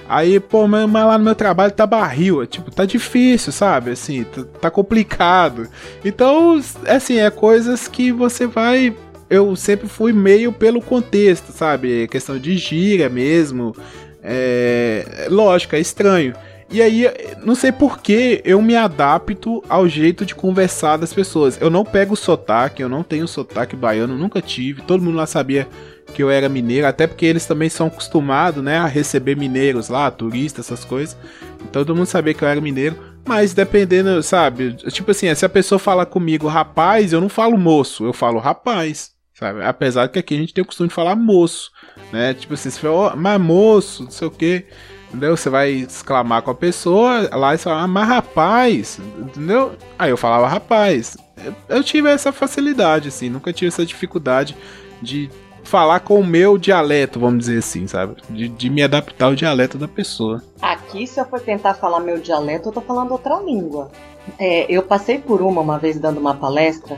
Aí, 0.09 0.41
pô, 0.41 0.67
mas, 0.67 0.91
lá 0.91 1.17
no 1.17 1.23
meu 1.23 1.35
trabalho 1.35 1.71
tá 1.71 1.85
barril. 1.85 2.45
Tipo, 2.45 2.69
tá 2.69 2.83
difícil, 2.83 3.53
sabe? 3.53 3.91
Assim, 3.91 4.25
tá, 4.25 4.43
tá 4.61 4.69
complicado. 4.69 5.69
Então, 6.03 6.61
assim, 6.85 7.17
é 7.17 7.29
coisas 7.29 7.87
que 7.87 8.11
você 8.11 8.45
vai 8.45 8.93
eu 9.29 9.55
sempre 9.55 9.87
fui 9.87 10.13
meio 10.13 10.51
pelo 10.53 10.81
contexto, 10.81 11.51
sabe? 11.51 12.07
Questão 12.07 12.37
de 12.37 12.57
gíria 12.57 13.09
mesmo. 13.09 13.75
É, 14.21 15.27
lógico, 15.29 15.75
é 15.75 15.79
estranho. 15.79 16.33
E 16.69 16.81
aí, 16.81 17.05
não 17.43 17.55
sei 17.55 17.71
por 17.71 17.99
que 17.99 18.41
eu 18.43 18.61
me 18.61 18.75
adapto 18.75 19.63
ao 19.69 19.87
jeito 19.87 20.25
de 20.25 20.35
conversar 20.35 20.97
das 20.97 21.13
pessoas. 21.13 21.57
Eu 21.61 21.69
não 21.69 21.85
pego 21.85 22.15
sotaque, 22.15 22.81
eu 22.81 22.89
não 22.89 23.03
tenho 23.03 23.27
sotaque 23.27 23.75
baiano, 23.75 24.17
nunca 24.17 24.41
tive. 24.41 24.81
Todo 24.81 25.01
mundo 25.01 25.15
lá 25.15 25.25
sabia 25.25 25.67
que 26.13 26.21
eu 26.21 26.29
era 26.29 26.49
mineiro, 26.49 26.87
até 26.87 27.07
porque 27.07 27.25
eles 27.25 27.45
também 27.45 27.69
são 27.69 27.87
acostumados, 27.87 28.63
né, 28.63 28.77
a 28.77 28.85
receber 28.85 29.35
mineiros 29.35 29.89
lá, 29.89 30.09
turistas, 30.11 30.65
essas 30.65 30.83
coisas. 30.83 31.17
Então 31.61 31.85
todo 31.85 31.95
mundo 31.95 32.05
sabia 32.05 32.33
que 32.33 32.43
eu 32.43 32.47
era 32.47 32.59
mineiro. 32.59 32.97
Mas 33.25 33.53
dependendo, 33.53 34.23
sabe? 34.23 34.73
Tipo 34.73 35.11
assim, 35.11 35.33
se 35.35 35.45
a 35.45 35.49
pessoa 35.49 35.77
fala 35.77 36.05
comigo 36.05 36.47
rapaz, 36.47 37.11
eu 37.11 37.19
não 37.19 37.27
falo 37.27 37.57
moço, 37.57 38.05
eu 38.05 38.13
falo 38.13 38.39
rapaz, 38.39 39.11
sabe? 39.33 39.63
Apesar 39.63 40.07
que 40.07 40.19
aqui 40.19 40.33
a 40.33 40.37
gente 40.37 40.53
tem 40.53 40.61
o 40.61 40.67
costume 40.67 40.87
de 40.87 40.95
falar 40.95 41.15
moço 41.15 41.71
né? 42.11 42.33
Tipo 42.33 42.53
assim, 42.53 42.69
você 42.69 42.79
fala, 42.79 43.13
oh, 43.13 43.17
mas 43.17 43.41
moço, 43.41 44.03
não 44.03 44.11
sei 44.11 44.27
o 44.27 44.31
que. 44.31 44.65
Entendeu? 45.07 45.37
Você 45.37 45.49
vai 45.49 45.71
exclamar 45.71 46.41
com 46.41 46.51
a 46.51 46.55
pessoa, 46.55 47.29
lá 47.31 47.55
e 47.55 47.57
fala, 47.57 47.83
ah, 47.83 47.87
mas 47.87 48.07
rapaz, 48.07 48.99
entendeu? 49.17 49.73
Aí 49.97 50.09
eu 50.09 50.17
falava 50.17 50.47
rapaz. 50.47 51.17
Eu, 51.43 51.53
eu 51.69 51.83
tive 51.83 52.09
essa 52.09 52.31
facilidade, 52.31 53.07
assim, 53.07 53.29
nunca 53.29 53.53
tive 53.53 53.69
essa 53.69 53.85
dificuldade 53.85 54.55
de 55.01 55.29
falar 55.63 55.99
com 56.01 56.19
o 56.19 56.25
meu 56.25 56.57
dialeto, 56.57 57.19
vamos 57.19 57.39
dizer 57.39 57.59
assim, 57.59 57.87
sabe? 57.87 58.15
De, 58.29 58.47
de, 58.49 58.69
me 58.69 58.83
adaptar 58.83 59.25
ao 59.25 59.35
dialeto 59.35 59.77
da 59.77 59.87
pessoa. 59.87 60.41
Aqui, 60.61 61.05
se 61.07 61.19
eu 61.19 61.25
for 61.25 61.39
tentar 61.39 61.73
falar 61.73 61.99
meu 61.99 62.19
dialeto, 62.19 62.69
eu 62.69 62.73
tô 62.73 62.81
falando 62.81 63.11
outra 63.11 63.39
língua. 63.39 63.91
É, 64.37 64.65
eu 64.69 64.83
passei 64.83 65.19
por 65.19 65.41
uma 65.41 65.61
uma 65.61 65.77
vez 65.77 65.97
dando 65.97 66.19
uma 66.19 66.35
palestra 66.35 66.97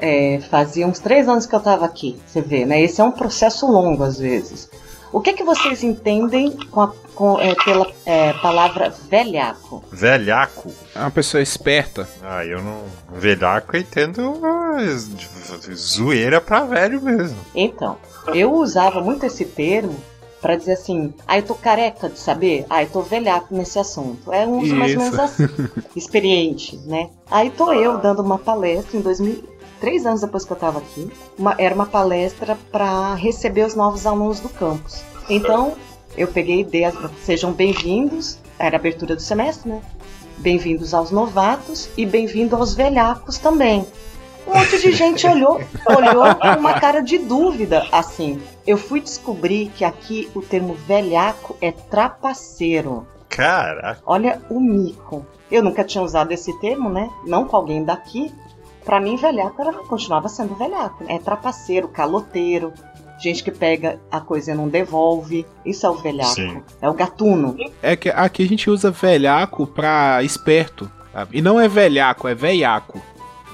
é, 0.00 0.38
fazia 0.50 0.86
uns 0.86 0.98
três 0.98 1.28
anos 1.28 1.46
que 1.46 1.54
eu 1.54 1.58
estava 1.58 1.84
aqui, 1.84 2.16
você 2.26 2.40
vê, 2.40 2.66
né? 2.66 2.82
Esse 2.82 3.00
é 3.00 3.04
um 3.04 3.12
processo 3.12 3.66
longo 3.66 4.02
às 4.02 4.18
vezes. 4.18 4.68
O 5.14 5.20
que, 5.20 5.32
que 5.32 5.44
vocês 5.44 5.84
entendem 5.84 6.50
com 6.72 6.80
a, 6.80 6.92
com, 7.14 7.38
é, 7.38 7.54
pela 7.54 7.86
é, 8.04 8.32
palavra 8.32 8.92
velhaco? 9.08 9.84
Velhaco? 9.92 10.72
É 10.92 10.98
uma 10.98 11.10
pessoa 11.12 11.40
esperta. 11.40 12.08
Ah, 12.20 12.44
eu 12.44 12.60
não. 12.60 12.82
Velhaco 13.12 13.76
eu 13.76 13.80
entendo 13.80 14.40
zoeira 15.72 16.40
pra 16.40 16.64
velho 16.64 17.00
mesmo. 17.00 17.38
Então, 17.54 17.96
eu 18.34 18.52
usava 18.54 19.00
muito 19.00 19.24
esse 19.24 19.44
termo 19.44 19.94
para 20.42 20.56
dizer 20.56 20.72
assim, 20.72 21.14
ah, 21.28 21.38
eu 21.38 21.42
tô 21.44 21.54
careca 21.54 22.08
de 22.08 22.18
saber, 22.18 22.66
ah, 22.68 22.82
eu 22.82 22.90
tô 22.90 23.00
velhaco 23.00 23.54
nesse 23.54 23.78
assunto. 23.78 24.32
É 24.32 24.44
um 24.44 24.58
uso 24.58 24.74
mais 24.74 24.96
ou 24.96 25.02
menos 25.02 25.18
assim, 25.18 25.46
experiente, 25.94 26.76
né? 26.86 27.08
Aí 27.30 27.50
tô 27.50 27.72
eu 27.72 27.98
dando 27.98 28.20
uma 28.20 28.36
palestra 28.36 28.98
em 28.98 29.00
2000, 29.00 29.44
três 29.84 30.06
anos 30.06 30.22
depois 30.22 30.46
que 30.46 30.50
eu 30.50 30.54
estava 30.54 30.78
aqui, 30.78 31.12
uma, 31.38 31.54
era 31.58 31.74
uma 31.74 31.84
palestra 31.84 32.56
para 32.72 33.14
receber 33.16 33.66
os 33.66 33.74
novos 33.74 34.06
alunos 34.06 34.40
do 34.40 34.48
campus. 34.48 35.04
Então, 35.28 35.74
eu 36.16 36.26
peguei 36.26 36.60
ideias, 36.60 36.94
sejam 37.22 37.52
bem-vindos, 37.52 38.38
era 38.58 38.76
a 38.76 38.78
abertura 38.78 39.14
do 39.14 39.20
semestre, 39.20 39.68
né? 39.68 39.82
Bem-vindos 40.38 40.94
aos 40.94 41.10
novatos 41.10 41.90
e 41.98 42.06
bem-vindo 42.06 42.56
aos 42.56 42.74
velhacos 42.74 43.36
também. 43.36 43.86
Um 44.46 44.54
monte 44.58 44.80
de 44.80 44.90
gente 44.90 45.26
olhou, 45.26 45.60
olhou 45.86 46.34
com 46.34 46.48
uma 46.60 46.80
cara 46.80 47.02
de 47.02 47.18
dúvida, 47.18 47.86
assim. 47.92 48.40
Eu 48.66 48.78
fui 48.78 49.02
descobrir 49.02 49.70
que 49.76 49.84
aqui 49.84 50.30
o 50.34 50.40
termo 50.40 50.72
velhaco 50.72 51.58
é 51.60 51.70
trapaceiro. 51.70 53.06
Caraca. 53.28 54.00
Olha 54.06 54.40
o 54.48 54.58
mico. 54.58 55.26
Eu 55.50 55.62
nunca 55.62 55.84
tinha 55.84 56.02
usado 56.02 56.32
esse 56.32 56.58
termo, 56.58 56.88
né? 56.88 57.10
Não 57.26 57.44
com 57.46 57.54
alguém 57.54 57.84
daqui, 57.84 58.32
Pra 58.84 59.00
mim, 59.00 59.16
velhaco 59.16 59.60
era, 59.60 59.72
continuava 59.72 60.28
sendo 60.28 60.54
velhaco. 60.54 61.04
Né? 61.04 61.14
É 61.14 61.18
trapaceiro, 61.18 61.88
caloteiro, 61.88 62.72
gente 63.18 63.42
que 63.42 63.50
pega 63.50 63.98
a 64.10 64.20
coisa 64.20 64.52
e 64.52 64.54
não 64.54 64.68
devolve. 64.68 65.46
Isso 65.64 65.86
é 65.86 65.90
o 65.90 65.94
velhaco. 65.94 66.34
Sim. 66.34 66.62
É 66.80 66.88
o 66.88 66.94
gatuno. 66.94 67.56
É 67.82 67.96
que 67.96 68.10
aqui 68.10 68.44
a 68.44 68.48
gente 68.48 68.68
usa 68.68 68.90
velhaco 68.90 69.66
pra 69.66 70.22
esperto. 70.22 70.90
Sabe? 71.12 71.38
E 71.38 71.42
não 71.42 71.60
é 71.60 71.68
velhaco, 71.68 72.28
é 72.28 72.34
velhaco. 72.34 73.00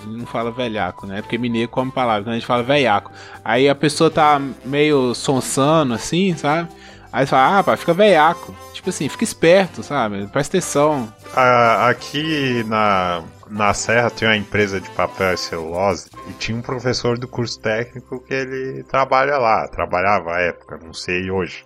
Não 0.06 0.24
fala 0.24 0.50
velhaco, 0.50 1.06
né? 1.06 1.20
Porque 1.20 1.36
mineiro 1.36 1.68
come 1.68 1.92
palavra, 1.92 2.24
quando 2.24 2.32
a 2.32 2.38
gente 2.38 2.46
fala 2.46 2.62
velhaco. 2.62 3.12
Aí 3.44 3.68
a 3.68 3.74
pessoa 3.74 4.10
tá 4.10 4.40
meio 4.64 5.14
sonsando 5.14 5.92
assim, 5.92 6.34
sabe? 6.36 6.70
Aí 7.12 7.26
você 7.26 7.30
fala, 7.30 7.58
ah, 7.58 7.62
pá, 7.62 7.76
fica 7.76 7.92
velhaco. 7.92 8.54
Tipo 8.72 8.88
assim, 8.88 9.08
fica 9.08 9.24
esperto, 9.24 9.82
sabe? 9.82 10.26
Presta 10.28 10.56
atenção. 10.56 11.12
Ah, 11.34 11.88
aqui 11.90 12.64
na, 12.66 13.22
na 13.50 13.74
Serra 13.74 14.10
tem 14.10 14.28
uma 14.28 14.36
empresa 14.36 14.80
de 14.80 14.88
papel 14.90 15.34
e 15.34 15.38
celulose 15.38 16.08
e 16.28 16.32
tinha 16.34 16.56
um 16.56 16.62
professor 16.62 17.18
do 17.18 17.26
curso 17.26 17.60
técnico 17.60 18.22
que 18.24 18.32
ele 18.32 18.84
trabalha 18.84 19.36
lá, 19.38 19.66
trabalhava 19.68 20.36
à 20.36 20.40
época, 20.40 20.78
não 20.82 20.92
sei 20.92 21.30
hoje. 21.30 21.64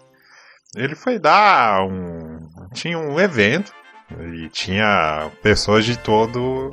Ele 0.75 0.95
foi 0.95 1.19
dar 1.19 1.85
um. 1.85 2.49
Tinha 2.73 2.99
um 2.99 3.21
evento 3.21 3.73
e 4.19 4.49
tinha 4.49 5.31
pessoas 5.43 5.85
de 5.85 5.97
todo 5.99 6.73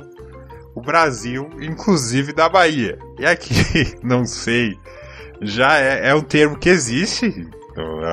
o 0.74 0.80
Brasil, 0.80 1.48
inclusive 1.60 2.32
da 2.32 2.48
Bahia. 2.48 2.98
E 3.18 3.26
aqui, 3.26 3.54
não 4.02 4.24
sei, 4.24 4.76
já 5.40 5.78
é, 5.78 6.08
é 6.08 6.14
um 6.14 6.22
termo 6.22 6.58
que 6.58 6.68
existe. 6.68 7.48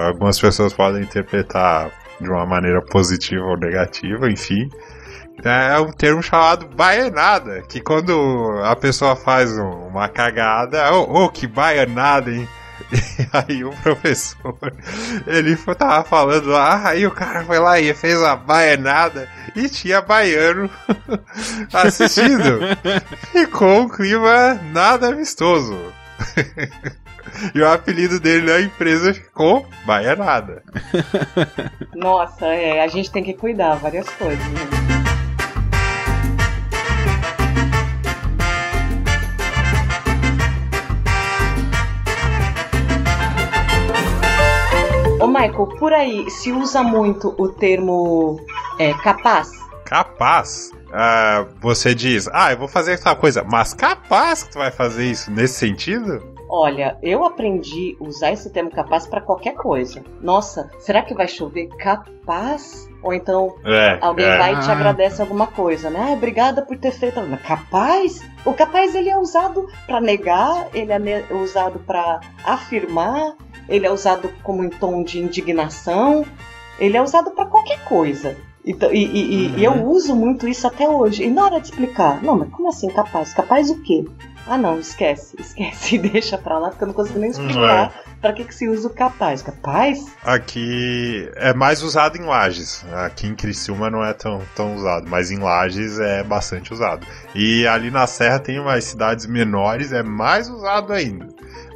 Algumas 0.06 0.40
pessoas 0.40 0.74
podem 0.74 1.04
interpretar 1.04 1.92
de 2.22 2.30
uma 2.30 2.46
maneira 2.46 2.82
positiva 2.82 3.44
ou 3.46 3.58
negativa, 3.58 4.30
enfim. 4.30 4.70
É 5.43 5.80
um 5.80 5.91
termo 5.91 6.21
chamado 6.21 6.67
baianada, 6.67 7.62
que 7.62 7.80
quando 7.80 8.62
a 8.63 8.75
pessoa 8.75 9.15
faz 9.15 9.58
uma 9.58 10.08
cagada, 10.10 10.93
oh, 10.93 11.25
oh 11.25 11.30
que 11.30 11.47
baianada, 11.47 12.32
hein? 12.32 12.47
E 12.91 13.28
aí 13.34 13.63
o 13.63 13.71
professor, 13.84 14.58
ele 15.28 15.56
tava 15.56 16.04
falando 16.04 16.47
lá, 16.47 16.88
aí 16.88 17.06
o 17.06 17.12
cara 17.12 17.43
foi 17.43 17.60
lá 17.60 17.80
e 17.80 17.93
fez 17.93 18.17
uma 18.17 18.36
baianada 18.36 19.30
e 19.56 19.69
tinha 19.69 20.02
baiano 20.02 20.69
assistindo. 21.71 22.60
Ficou 23.32 23.82
um 23.82 23.89
clima 23.89 24.60
nada 24.71 25.10
amistoso. 25.10 25.78
E 27.54 27.62
o 27.62 27.71
apelido 27.71 28.19
dele 28.19 28.52
na 28.52 28.60
empresa 28.60 29.13
ficou 29.13 29.65
Baianada. 29.86 30.63
Nossa, 31.95 32.47
é, 32.47 32.82
a 32.82 32.88
gente 32.88 33.12
tem 33.12 33.23
que 33.23 33.34
cuidar 33.34 33.75
várias 33.75 34.10
coisas. 34.10 34.45
Né? 34.45 34.99
Michael, 45.39 45.67
por 45.80 45.93
aí 45.93 46.30
se 46.30 46.52
usa 46.52 46.84
muito 46.84 47.34
o 47.38 47.47
termo 47.47 48.41
é, 48.78 48.93
capaz? 48.93 49.49
Capaz? 49.86 50.71
Uh, 50.89 51.47
você 51.62 51.95
diz, 51.95 52.28
ah, 52.34 52.52
eu 52.52 52.58
vou 52.58 52.67
fazer 52.67 52.91
essa 52.91 53.15
coisa, 53.15 53.43
mas 53.43 53.73
capaz 53.73 54.43
que 54.43 54.52
tu 54.52 54.58
vai 54.58 54.69
fazer 54.69 55.06
isso 55.06 55.32
nesse 55.32 55.54
sentido? 55.54 56.21
Olha, 56.49 56.97
eu 57.02 57.23
aprendi 57.23 57.95
a 58.02 58.04
usar 58.04 58.32
esse 58.32 58.49
termo 58.49 58.71
capaz 58.71 59.06
para 59.06 59.21
qualquer 59.21 59.54
coisa. 59.54 60.04
Nossa, 60.19 60.69
será 60.80 61.04
que 61.04 61.13
vai 61.13 61.28
chover 61.28 61.67
capaz? 61.78 62.89
Ou 63.04 63.13
então 63.13 63.56
é, 63.63 63.97
alguém 64.02 64.25
é. 64.25 64.38
vai 64.38 64.56
e 64.56 64.60
te 64.60 64.69
agradece 64.69 65.21
alguma 65.21 65.47
coisa, 65.47 65.89
né? 65.89 66.08
Ah, 66.10 66.13
obrigada 66.13 66.63
por 66.63 66.75
ter 66.78 66.91
feito. 66.91 67.21
Capaz? 67.45 68.21
O 68.43 68.54
capaz 68.54 68.95
ele 68.95 69.10
é 69.10 69.17
usado 69.17 69.67
para 69.86 70.02
negar, 70.02 70.67
ele 70.73 70.91
é 70.91 71.25
usado 71.32 71.80
para 71.80 72.19
afirmar, 72.43 73.36
ele 73.70 73.86
é 73.86 73.92
usado 73.92 74.30
como 74.44 74.64
em 74.64 74.70
tom 74.70 75.04
de 75.04 75.20
indignação, 75.20 76.26
ele 76.80 76.98
é 76.98 77.02
usado 77.02 77.32
para 77.32 77.46
qualquer 77.46 77.80
coisa. 77.86 78.36
Então, 78.66 78.92
e, 78.92 79.06
e- 79.06 79.34
e- 79.56 79.60
e 79.60 79.64
eu 79.64 79.86
uso 79.86 80.14
muito 80.16 80.48
isso 80.48 80.68
até 80.68 80.88
hoje. 80.88 81.24
E 81.24 81.30
na 81.32 81.46
hora 81.46 81.60
de 81.62 81.68
explicar, 81.70 82.22
não, 82.22 82.38
mas 82.38 82.50
como 82.50 82.68
assim 82.68 82.90
capaz? 82.90 83.34
Capaz 83.34 83.70
o 83.70 83.82
quê? 83.82 84.06
Ah, 84.46 84.58
não, 84.58 84.80
esquece, 84.80 85.36
esquece 85.40 85.96
e 85.96 85.98
deixa 86.10 86.38
pra 86.38 86.58
lá, 86.60 86.70
porque 86.70 86.84
eu 86.84 86.88
não 86.88 86.94
consigo 86.94 87.20
nem 87.20 87.30
explicar 87.30 87.94
pra 88.20 88.34
que, 88.34 88.44
que 88.44 88.54
se 88.54 88.68
usa 88.68 88.88
o 88.88 88.94
capaz. 88.94 89.42
Capaz? 89.42 90.08
Aqui 90.24 91.30
é 91.36 91.54
mais 91.54 91.82
usado 91.84 92.18
em 92.18 92.26
Lages. 92.26 92.84
Aqui 93.06 93.28
em 93.28 93.36
Criciúma 93.36 93.90
não 93.90 94.04
é 94.04 94.14
tão, 94.14 94.42
tão 94.56 94.76
usado, 94.76 95.08
mas 95.10 95.32
em 95.32 95.38
Lages 95.40 95.98
é 96.00 96.24
bastante 96.24 96.74
usado. 96.74 97.06
E 97.34 97.66
ali 97.66 97.90
na 97.90 98.08
Serra 98.08 98.40
tem 98.40 98.60
umas 98.60 98.84
cidades 98.84 99.26
menores, 99.26 99.92
é 99.94 100.04
mais 100.04 100.50
usado 100.50 100.92
ainda. 100.92 101.28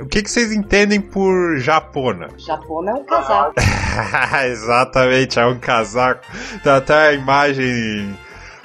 O 0.03 0.05
que, 0.05 0.21
que 0.21 0.29
vocês 0.29 0.51
entendem 0.51 0.99
por 0.99 1.57
japona? 1.59 2.27
Japona 2.37 2.91
é 2.91 2.93
um 2.93 3.05
casaco. 3.05 3.53
Exatamente, 4.51 5.39
é 5.39 5.45
um 5.45 5.57
casaco. 5.57 6.21
Tem 6.61 6.73
até 6.73 7.07
a 7.07 7.13
imagem 7.13 8.13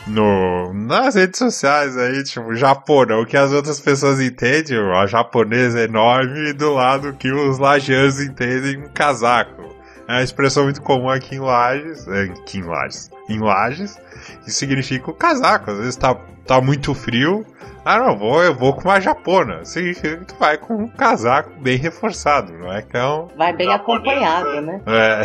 no, 0.08 0.74
nas 0.74 1.14
redes 1.14 1.38
sociais 1.38 1.96
aí, 1.96 2.24
tipo, 2.24 2.56
japona, 2.56 3.16
o 3.18 3.24
que 3.24 3.36
as 3.36 3.52
outras 3.52 3.78
pessoas 3.78 4.20
entendem, 4.20 4.78
a 4.96 5.06
japonesa 5.06 5.80
enorme, 5.80 6.50
e 6.50 6.52
do 6.52 6.74
lado 6.74 7.12
que 7.12 7.30
os 7.30 7.56
lajeanos 7.56 8.20
entendem 8.20 8.78
um 8.78 8.88
casaco. 8.88 9.62
É 10.08 10.14
uma 10.14 10.22
expressão 10.24 10.64
muito 10.64 10.82
comum 10.82 11.08
aqui 11.08 11.36
em 11.36 11.40
Lages, 11.40 12.08
é, 12.08 12.22
aqui 12.22 12.58
em 12.58 12.62
Lages, 12.62 13.10
em 13.28 13.38
Lages, 13.38 13.96
e 14.44 14.50
significa 14.50 15.08
o 15.08 15.14
casaco. 15.14 15.70
Às 15.70 15.78
vezes 15.78 15.96
tá, 15.96 16.16
tá 16.44 16.60
muito 16.60 16.92
frio, 16.94 17.46
ah 17.88 17.98
não, 18.00 18.18
vou, 18.18 18.42
eu 18.42 18.54
vou 18.54 18.74
com 18.74 18.82
uma 18.82 19.00
japona. 19.00 19.64
Significa 19.64 20.18
que 20.18 20.26
tu 20.26 20.34
vai 20.38 20.58
com 20.58 20.74
um 20.74 20.88
casaco 20.88 21.58
bem 21.58 21.78
reforçado, 21.78 22.52
não 22.52 22.70
é 22.70 22.82
que 22.82 22.94
é 22.94 23.06
um 23.06 23.28
Vai 23.34 23.56
bem 23.56 23.72
acompanhado, 23.72 24.60
né? 24.60 24.78
é. 24.86 25.22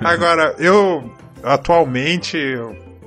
Agora, 0.08 0.54
eu 0.58 1.12
atualmente 1.44 2.38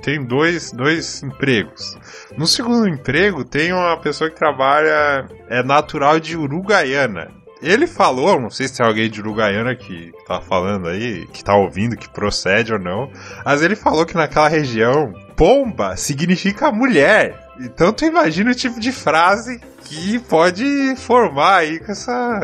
tenho 0.02 0.24
dois, 0.24 0.70
dois 0.70 1.20
empregos. 1.24 1.98
No 2.38 2.46
segundo 2.46 2.88
emprego, 2.88 3.44
tem 3.44 3.72
uma 3.72 3.96
pessoa 3.96 4.30
que 4.30 4.36
trabalha, 4.36 5.26
é 5.48 5.60
natural 5.64 6.20
de 6.20 6.36
Uruguaiana. 6.36 7.28
Ele 7.60 7.88
falou, 7.88 8.40
não 8.40 8.50
sei 8.50 8.68
se 8.68 8.76
tem 8.76 8.86
alguém 8.86 9.10
de 9.10 9.20
Uruguaiana 9.20 9.74
que 9.74 10.12
tá 10.28 10.40
falando 10.40 10.88
aí, 10.88 11.26
que 11.32 11.42
tá 11.42 11.56
ouvindo, 11.56 11.96
que 11.96 12.08
procede 12.08 12.72
ou 12.72 12.78
não, 12.78 13.10
mas 13.44 13.62
ele 13.62 13.74
falou 13.76 14.06
que 14.06 14.14
naquela 14.14 14.48
região, 14.48 15.12
pomba 15.42 15.96
significa 15.96 16.70
mulher. 16.70 17.48
Então 17.58 17.92
tu 17.92 18.04
imagina 18.04 18.52
o 18.52 18.54
tipo 18.54 18.78
de 18.78 18.92
frase 18.92 19.60
que 19.84 20.20
pode 20.20 20.94
formar 20.94 21.56
aí 21.56 21.80
com 21.80 21.90
essa 21.90 22.40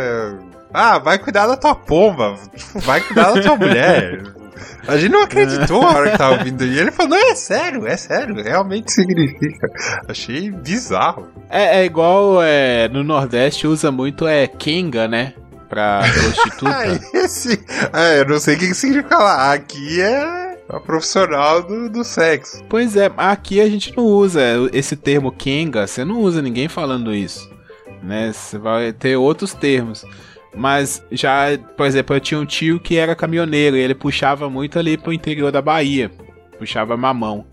ah, 0.74 0.98
vai 0.98 1.16
cuidar 1.16 1.46
da 1.46 1.56
tua 1.56 1.76
pomba. 1.76 2.36
Tipo, 2.56 2.80
vai 2.80 3.00
cuidar 3.00 3.30
da 3.30 3.40
tua 3.40 3.56
mulher. 3.56 4.24
A 4.88 4.96
gente 4.96 5.12
não 5.12 5.22
acreditou 5.22 5.80
na 5.80 5.90
hora 5.90 6.10
que 6.10 6.18
tava 6.18 6.38
ouvindo. 6.38 6.64
E 6.64 6.76
ele 6.76 6.90
falou, 6.90 7.10
não, 7.10 7.30
é 7.30 7.36
sério, 7.36 7.86
é 7.86 7.96
sério. 7.96 8.42
Realmente 8.42 8.90
significa. 8.90 9.68
Achei 10.08 10.50
bizarro. 10.50 11.28
É, 11.48 11.80
é 11.80 11.84
igual 11.84 12.42
é, 12.42 12.88
no 12.88 13.04
Nordeste 13.04 13.68
usa 13.68 13.92
muito 13.92 14.26
é 14.26 14.48
Kenga, 14.48 15.06
né? 15.06 15.34
Pra 15.68 16.00
prostituta. 16.20 17.00
esse... 17.14 17.64
É, 17.92 18.20
eu 18.20 18.26
não 18.26 18.40
sei 18.40 18.56
o 18.56 18.58
que 18.58 18.74
significa 18.74 19.18
lá. 19.18 19.52
Aqui 19.52 20.00
é 20.00 20.47
a 20.68 20.78
profissional 20.78 21.62
do, 21.62 21.88
do 21.88 22.04
sexo. 22.04 22.62
pois 22.68 22.96
é, 22.96 23.10
aqui 23.16 23.60
a 23.60 23.68
gente 23.68 23.96
não 23.96 24.04
usa 24.04 24.40
esse 24.72 24.96
termo 24.96 25.32
Kenga, 25.32 25.86
você 25.86 26.04
não 26.04 26.20
usa 26.20 26.42
ninguém 26.42 26.68
falando 26.68 27.14
isso. 27.14 27.50
Né? 28.02 28.32
Você 28.32 28.58
vai 28.58 28.92
ter 28.92 29.16
outros 29.16 29.54
termos. 29.54 30.04
Mas 30.54 31.02
já, 31.10 31.58
por 31.76 31.86
exemplo, 31.86 32.16
eu 32.16 32.20
tinha 32.20 32.40
um 32.40 32.46
tio 32.46 32.80
que 32.80 32.96
era 32.96 33.14
caminhoneiro 33.14 33.76
e 33.76 33.80
ele 33.80 33.94
puxava 33.94 34.48
muito 34.48 34.78
ali 34.78 34.96
pro 34.96 35.12
interior 35.12 35.52
da 35.52 35.62
Bahia. 35.62 36.10
Puxava 36.58 36.96
mamão. 36.96 37.46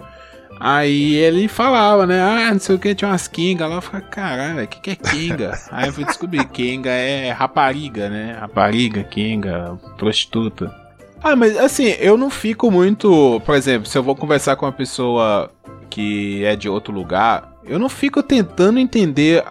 Aí 0.59 1.15
ele 1.15 1.47
falava, 1.47 2.07
né? 2.07 2.21
Ah, 2.21 2.53
não 2.53 2.59
sei 2.59 2.75
o 2.75 2.79
que, 2.79 2.95
tinha 2.95 3.11
umas 3.11 3.27
kinga 3.27 3.67
lá. 3.67 3.75
Eu 3.75 3.81
ficava, 3.81 4.05
caralho, 4.05 4.63
o 4.63 4.67
que, 4.67 4.79
que 4.79 4.91
é 4.91 4.95
kinga? 4.95 5.51
Aí 5.69 5.87
eu 5.87 5.93
fui 5.93 6.05
descobrir, 6.05 6.45
kinga 6.45 6.89
é 6.89 7.31
rapariga, 7.31 8.09
né? 8.09 8.37
Rapariga, 8.39 9.03
kinga, 9.03 9.77
prostituta. 9.97 10.84
Ah, 11.25 11.35
mas 11.35 11.57
assim, 11.57 11.85
eu 11.99 12.15
não 12.15 12.29
fico 12.29 12.69
muito. 12.69 13.41
Por 13.43 13.55
exemplo, 13.55 13.89
se 13.89 13.97
eu 13.97 14.03
vou 14.03 14.15
conversar 14.15 14.55
com 14.55 14.67
uma 14.67 14.71
pessoa 14.71 15.49
que 15.89 16.45
é 16.45 16.55
de 16.55 16.69
outro 16.69 16.93
lugar, 16.93 17.51
eu 17.63 17.79
não 17.79 17.89
fico 17.89 18.21
tentando 18.21 18.77
entender 18.77 19.43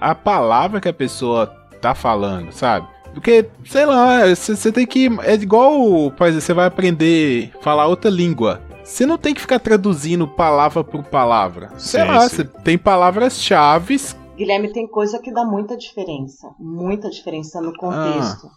a, 0.00 0.10
a 0.10 0.12
palavra 0.12 0.80
que 0.80 0.88
a 0.88 0.92
pessoa 0.92 1.46
tá 1.80 1.94
falando, 1.94 2.50
sabe? 2.50 2.88
Porque, 3.14 3.48
sei 3.64 3.86
lá, 3.86 4.26
você 4.26 4.72
tem 4.72 4.84
que. 4.84 5.08
É 5.22 5.34
igual, 5.34 6.10
por 6.10 6.26
exemplo, 6.26 6.40
você 6.40 6.52
vai 6.52 6.66
aprender 6.66 7.52
a 7.60 7.62
falar 7.62 7.86
outra 7.86 8.10
língua. 8.10 8.60
Você 8.82 9.06
não 9.06 9.16
tem 9.16 9.32
que 9.32 9.40
ficar 9.40 9.60
traduzindo 9.60 10.26
palavra 10.26 10.82
por 10.82 11.04
palavra. 11.04 11.70
Sei 11.78 12.00
Sim, 12.00 12.08
lá, 12.08 12.28
sim. 12.28 12.36
você 12.36 12.44
tem 12.44 12.76
palavras-chave. 12.76 14.00
Guilherme, 14.36 14.72
tem 14.72 14.88
coisa 14.88 15.20
que 15.20 15.32
dá 15.32 15.44
muita 15.44 15.76
diferença. 15.76 16.48
Muita 16.58 17.08
diferença 17.08 17.60
no 17.60 17.72
contexto. 17.76 18.50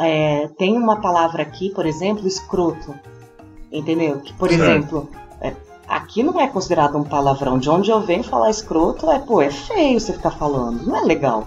É, 0.00 0.48
tem 0.58 0.76
uma 0.76 0.96
palavra 1.00 1.42
aqui, 1.42 1.70
por 1.70 1.84
exemplo, 1.86 2.26
escroto. 2.26 2.94
Entendeu? 3.70 4.18
Que, 4.20 4.32
por 4.32 4.50
exemplo, 4.50 5.08
é, 5.40 5.54
aqui 5.86 6.22
não 6.22 6.40
é 6.40 6.46
considerado 6.48 6.96
um 6.96 7.04
palavrão. 7.04 7.58
De 7.58 7.68
onde 7.70 7.90
eu 7.90 8.00
venho 8.00 8.24
falar 8.24 8.50
escroto 8.50 9.10
é, 9.10 9.18
pô, 9.18 9.40
é 9.42 9.50
feio 9.50 10.00
você 10.00 10.12
ficar 10.12 10.30
falando. 10.32 10.82
Não 10.86 10.96
é 10.96 11.00
legal. 11.02 11.46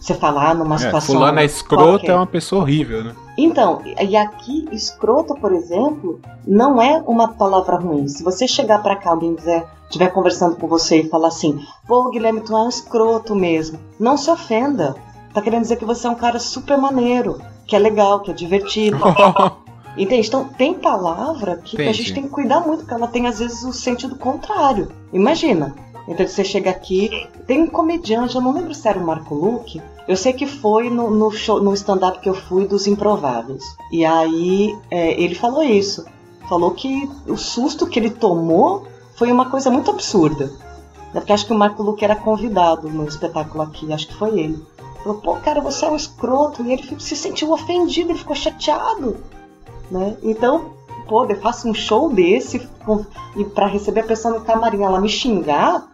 Você 0.00 0.14
falar 0.14 0.54
numa 0.54 0.74
É, 0.74 0.78
situação. 0.78 1.14
fulano 1.14 1.38
é 1.38 1.44
escroto, 1.44 1.84
qualquer. 1.90 2.10
é 2.10 2.14
uma 2.16 2.26
pessoa 2.26 2.62
horrível, 2.62 3.04
né? 3.04 3.14
Então, 3.38 3.80
e 3.84 4.16
aqui, 4.16 4.68
escroto, 4.72 5.34
por 5.36 5.52
exemplo, 5.52 6.20
não 6.46 6.82
é 6.82 7.02
uma 7.06 7.28
palavra 7.28 7.76
ruim. 7.76 8.08
Se 8.08 8.22
você 8.22 8.46
chegar 8.48 8.82
pra 8.82 8.96
cá, 8.96 9.10
alguém 9.10 9.34
quiser, 9.36 9.64
estiver 9.84 10.08
conversando 10.08 10.56
com 10.56 10.66
você 10.66 11.02
e 11.02 11.08
falar 11.08 11.28
assim, 11.28 11.64
pô, 11.86 12.10
Guilherme, 12.10 12.40
tu 12.40 12.54
é 12.54 12.62
um 12.62 12.68
escroto 12.68 13.34
mesmo. 13.36 13.78
Não 13.98 14.16
se 14.16 14.28
ofenda. 14.28 14.96
Tá 15.32 15.40
querendo 15.40 15.62
dizer 15.62 15.76
que 15.76 15.84
você 15.84 16.06
é 16.06 16.10
um 16.10 16.14
cara 16.16 16.38
super 16.40 16.76
maneiro, 16.76 17.40
que 17.72 17.76
é 17.76 17.78
legal, 17.78 18.20
que 18.20 18.30
é 18.30 18.34
divertido. 18.34 18.98
Entende? 19.96 20.28
Então, 20.28 20.44
tem 20.44 20.74
palavra 20.74 21.56
que, 21.56 21.76
que 21.76 21.82
a 21.82 21.84
Entendi. 21.86 21.98
gente 22.02 22.14
tem 22.14 22.22
que 22.24 22.28
cuidar 22.28 22.60
muito, 22.60 22.80
porque 22.80 22.92
ela 22.92 23.06
tem, 23.06 23.26
às 23.26 23.38
vezes, 23.38 23.62
o 23.64 23.72
sentido 23.72 24.14
contrário. 24.16 24.92
Imagina. 25.10 25.74
Então, 26.06 26.26
você 26.26 26.44
chega 26.44 26.68
aqui, 26.68 27.26
tem 27.46 27.62
um 27.62 27.66
comediante, 27.66 28.34
eu 28.34 28.42
não 28.42 28.52
lembro 28.52 28.74
se 28.74 28.86
era 28.86 28.98
o 28.98 29.06
Marco 29.06 29.34
Luque, 29.34 29.80
eu 30.06 30.16
sei 30.18 30.34
que 30.34 30.46
foi 30.46 30.90
no, 30.90 31.10
no, 31.10 31.30
show, 31.30 31.62
no 31.62 31.72
stand-up 31.72 32.20
que 32.20 32.28
eu 32.28 32.34
fui 32.34 32.66
dos 32.66 32.86
Improváveis. 32.86 33.64
E 33.90 34.04
aí, 34.04 34.76
é, 34.90 35.18
ele 35.18 35.34
falou 35.34 35.62
isso. 35.62 36.04
Falou 36.48 36.72
que 36.72 37.08
o 37.26 37.38
susto 37.38 37.86
que 37.86 37.98
ele 37.98 38.10
tomou 38.10 38.86
foi 39.16 39.32
uma 39.32 39.48
coisa 39.48 39.70
muito 39.70 39.90
absurda. 39.90 40.52
É 41.14 41.20
porque 41.20 41.32
acho 41.32 41.46
que 41.46 41.52
o 41.54 41.58
Marco 41.58 41.82
Luque 41.82 42.04
era 42.04 42.16
convidado 42.16 42.90
no 42.90 43.06
espetáculo 43.06 43.62
aqui, 43.62 43.90
acho 43.92 44.08
que 44.08 44.14
foi 44.14 44.38
ele. 44.38 44.62
Falou, 45.02 45.18
pô, 45.18 45.36
cara, 45.36 45.60
você 45.60 45.84
é 45.84 45.88
um 45.90 45.96
escroto. 45.96 46.62
E 46.62 46.72
ele 46.72 47.00
se 47.00 47.16
sentiu 47.16 47.52
ofendido, 47.52 48.10
ele 48.10 48.18
ficou 48.18 48.36
chateado. 48.36 49.16
Né? 49.90 50.16
Então, 50.22 50.70
pô, 51.08 51.24
eu 51.24 51.40
faço 51.40 51.68
um 51.68 51.74
show 51.74 52.08
desse 52.12 52.66
e 53.36 53.44
para 53.44 53.66
receber 53.66 54.00
a 54.00 54.04
pessoa 54.04 54.38
no 54.38 54.44
camarim, 54.44 54.82
ela 54.82 55.00
me 55.00 55.08
xingar. 55.08 55.88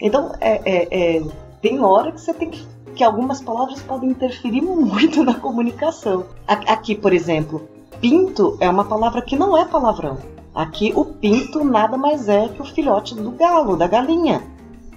Então, 0.00 0.32
é, 0.40 0.60
é- 0.64 1.16
é, 1.16 1.22
tem 1.62 1.80
hora 1.80 2.12
que 2.12 2.20
você 2.20 2.34
tem 2.34 2.50
que. 2.50 2.66
que 2.94 3.02
algumas 3.04 3.40
palavras 3.40 3.80
podem 3.82 4.10
interferir 4.10 4.60
muito 4.62 5.22
na 5.24 5.34
comunicação. 5.34 6.26
Aqui, 6.46 6.94
por 6.94 7.12
exemplo, 7.12 7.68
pinto 8.00 8.56
é 8.60 8.68
uma 8.68 8.84
palavra 8.84 9.22
que 9.22 9.36
não 9.36 9.56
é 9.56 9.64
palavrão. 9.64 10.18
Aqui, 10.54 10.92
o 10.94 11.04
pinto 11.04 11.64
nada 11.64 11.96
mais 11.96 12.28
é 12.28 12.48
que 12.48 12.62
o 12.62 12.64
filhote 12.64 13.14
do 13.14 13.32
galo, 13.32 13.76
da 13.76 13.88
galinha. 13.88 14.42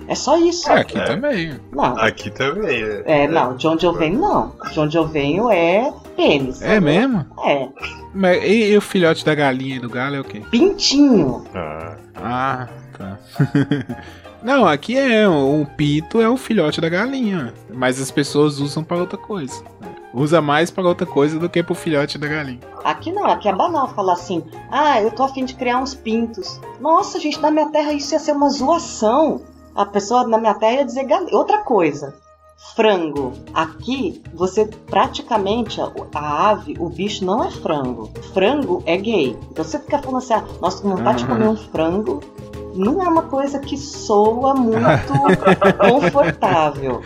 É 0.08 0.15
só 0.15 0.38
isso. 0.38 0.70
É, 0.72 0.80
aqui 0.82 0.98
É. 0.98 1.04
também. 1.04 1.60
Não. 1.72 1.98
Aqui 1.98 2.30
também. 2.32 2.82
É, 3.06 3.28
não, 3.28 3.56
de 3.56 3.67
onde 3.67 3.86
eu 3.86 3.93
venho, 3.93 4.20
não. 4.20 4.54
De 4.72 4.80
onde 4.80 4.98
eu 4.98 5.06
venho 5.08 5.50
é 5.52 5.91
pênis. 6.15 6.62
É 6.62 6.80
mesmo? 6.80 7.26
É. 7.46 7.67
Mas 8.13 8.43
e, 8.43 8.72
e 8.72 8.78
o 8.78 8.82
filhote 8.82 9.26
da 9.26 9.36
galinha 9.36 9.76
e 9.76 9.80
do 9.80 9.89
galo 9.89 10.15
é 10.15 10.20
o 10.20 10.24
quê? 10.24 10.41
Pintinho. 10.50 11.43
Ah, 11.54 11.96
Ah, 12.15 12.67
tá. 12.98 13.17
Não, 14.43 14.67
aqui 14.67 14.96
é 14.98 15.28
um 15.28 15.65
pinto 15.65 16.22
é 16.22 16.30
o 16.30 16.38
filhote 16.38 16.80
da 16.80 16.88
galinha, 16.88 17.54
mas 17.74 18.00
as 18.00 18.12
pessoas 18.12 18.60
usam 18.60 18.84
pra 18.84 18.96
outra 18.98 19.17
coisa. 19.17 19.62
Usa 20.13 20.39
mais 20.41 20.70
pra 20.72 20.84
outra 20.84 21.06
coisa 21.08 21.38
do 21.39 21.50
que 21.50 21.62
pro 21.62 21.74
filhote 21.76 22.17
da 22.17 22.28
galinha. 22.28 22.60
Aqui 22.84 23.12
não, 23.12 23.26
aqui 23.26 23.50
é 23.50 23.54
banal 23.54 23.88
falar 23.89 24.13
assim, 24.13 24.43
ah, 24.72 25.02
eu 25.02 25.12
tô 25.12 25.24
afim 25.24 25.43
de 25.43 25.54
criar 25.56 25.80
uns 25.80 25.93
pintos. 25.96 26.62
Nossa, 26.80 27.20
gente, 27.20 27.41
na 27.41 27.52
minha 27.52 27.67
terra 27.70 27.91
isso 27.93 28.13
ia 28.13 28.20
ser 28.20 28.32
uma 28.34 28.50
zoação. 28.50 29.41
A 29.78 29.86
pessoa 29.86 30.28
na 30.28 30.38
minha 30.38 30.56
terra 30.56 30.78
ia 30.78 30.86
dizer. 30.86 31.06
Outra 31.32 31.60
coisa, 31.60 32.16
frango. 32.76 33.34
Aqui, 33.54 34.22
você 34.34 34.66
praticamente, 34.88 35.80
a, 35.80 35.92
a 36.16 36.50
ave, 36.50 36.76
o 36.80 36.90
bicho 36.90 37.24
não 37.24 37.44
é 37.44 37.52
frango. 37.52 38.10
Frango 38.34 38.82
é 38.86 38.98
gay. 38.98 39.38
Então 39.52 39.63
você 39.63 39.78
fica 39.80 40.00
falando 40.00 40.18
assim, 40.18 40.34
ah, 40.34 40.44
nossa, 40.60 40.82
com 40.82 40.90
vontade 40.90 41.20
de 41.24 41.30
Uhum. 41.32 41.38
comer 41.38 41.48
um 41.50 41.56
frango. 41.56 42.24
Não 42.74 43.02
é 43.02 43.08
uma 43.08 43.24
coisa 43.24 43.60
que 43.60 43.78
soa 43.78 44.54
muito 44.54 45.13
confortável. 45.80 47.02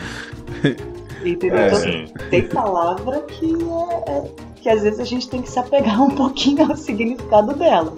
Entendeu? 1.23 1.59
É, 1.59 1.67
Então, 1.67 2.29
tem 2.29 2.47
palavra 2.47 3.21
que 3.21 3.45
é, 3.53 4.11
é- 4.11 4.31
que 4.61 4.69
às 4.69 4.81
vezes 4.83 4.99
a 4.99 5.03
gente 5.05 5.27
tem 5.27 5.41
que 5.41 5.49
se 5.49 5.57
apegar 5.57 6.01
um 6.01 6.11
pouquinho 6.11 6.69
ao 6.69 6.75
significado 6.77 7.53
dela. 7.55 7.93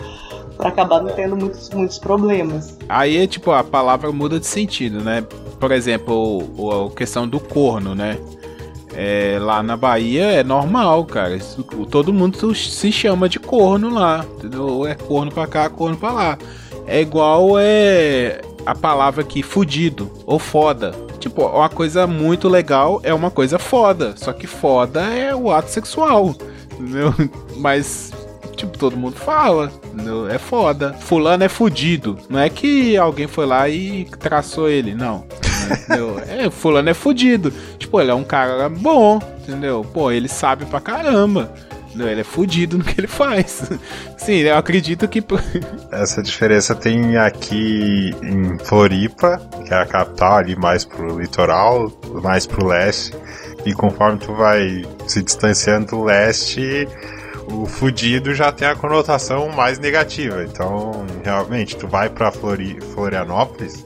Pra 0.57 0.69
acabar 0.69 1.01
não 1.01 1.11
tendo 1.13 1.35
muitos, 1.35 1.69
muitos 1.69 1.99
problemas. 1.99 2.77
Aí, 2.87 3.27
tipo, 3.27 3.51
a 3.51 3.63
palavra 3.63 4.11
muda 4.11 4.39
de 4.39 4.47
sentido, 4.47 5.01
né? 5.01 5.23
Por 5.59 5.71
exemplo, 5.71 6.43
o, 6.57 6.87
a 6.87 6.91
questão 6.91 7.27
do 7.27 7.39
corno, 7.39 7.95
né? 7.95 8.17
É, 8.95 9.39
lá 9.41 9.63
na 9.63 9.75
Bahia 9.75 10.25
é 10.25 10.43
normal, 10.43 11.03
cara. 11.05 11.37
Todo 11.89 12.13
mundo 12.13 12.53
se 12.53 12.91
chama 12.91 13.27
de 13.27 13.39
corno 13.39 13.93
lá. 13.93 14.25
Entendeu? 14.37 14.85
É 14.85 14.93
corno 14.93 15.31
pra 15.31 15.47
cá, 15.47 15.69
corno 15.69 15.97
pra 15.97 16.11
lá. 16.11 16.37
É 16.85 17.01
igual 17.01 17.57
é 17.57 18.41
a 18.65 18.75
palavra 18.75 19.21
aqui, 19.21 19.41
fudido 19.41 20.11
ou 20.25 20.37
foda. 20.37 20.91
Tipo, 21.19 21.45
uma 21.47 21.69
coisa 21.69 22.05
muito 22.05 22.47
legal 22.47 22.99
é 23.03 23.13
uma 23.13 23.31
coisa 23.31 23.57
foda. 23.57 24.13
Só 24.15 24.31
que 24.31 24.45
foda 24.45 25.01
é 25.01 25.35
o 25.35 25.51
ato 25.51 25.71
sexual. 25.71 26.35
Entendeu? 26.73 27.13
Mas, 27.57 28.12
tipo, 28.63 28.77
todo 28.77 28.97
mundo 28.97 29.15
fala. 29.15 29.71
É 30.31 30.37
foda. 30.37 30.93
Fulano 30.93 31.43
é 31.43 31.49
fudido. 31.49 32.17
Não 32.29 32.39
é 32.39 32.49
que 32.49 32.95
alguém 32.97 33.27
foi 33.27 33.45
lá 33.45 33.67
e 33.69 34.05
traçou 34.19 34.69
ele, 34.69 34.93
não. 34.93 35.25
Entendeu? 35.71 36.13
É, 36.27 36.49
fulano 36.49 36.89
é 36.89 36.93
fudido. 36.93 37.53
Tipo, 37.77 38.01
ele 38.01 38.11
é 38.11 38.13
um 38.13 38.23
cara 38.23 38.67
bom, 38.67 39.19
entendeu? 39.41 39.85
Pô, 39.93 40.11
ele 40.11 40.27
sabe 40.27 40.65
pra 40.65 40.81
caramba. 40.81 41.53
entendeu? 41.87 42.07
Ele 42.09 42.21
é 42.21 42.23
fudido 42.23 42.77
no 42.77 42.83
que 42.83 42.99
ele 42.99 43.07
faz. 43.07 43.69
Sim, 44.17 44.37
eu 44.37 44.57
acredito 44.57 45.07
que. 45.07 45.23
Essa 45.91 46.21
diferença 46.21 46.73
tem 46.75 47.17
aqui 47.17 48.11
em 48.23 48.57
Floripa, 48.59 49.39
que 49.65 49.73
é 49.73 49.77
a 49.77 49.85
capital, 49.85 50.37
ali 50.37 50.55
mais 50.55 50.83
pro 50.83 51.19
litoral, 51.19 51.91
mais 52.21 52.45
pro 52.45 52.67
leste. 52.67 53.13
E 53.65 53.73
conforme 53.73 54.19
tu 54.19 54.33
vai 54.33 54.83
se 55.07 55.21
distanciando 55.21 55.87
do 55.87 56.03
leste, 56.03 56.87
o 57.47 57.65
fudido 57.65 58.33
já 58.33 58.51
tem 58.51 58.67
a 58.67 58.75
conotação 58.75 59.49
mais 59.49 59.79
negativa. 59.79 60.43
Então, 60.43 61.05
realmente, 61.23 61.75
tu 61.75 61.87
vai 61.87 62.09
pra 62.09 62.31
Flori 62.31 62.79
Florianópolis, 62.93 63.85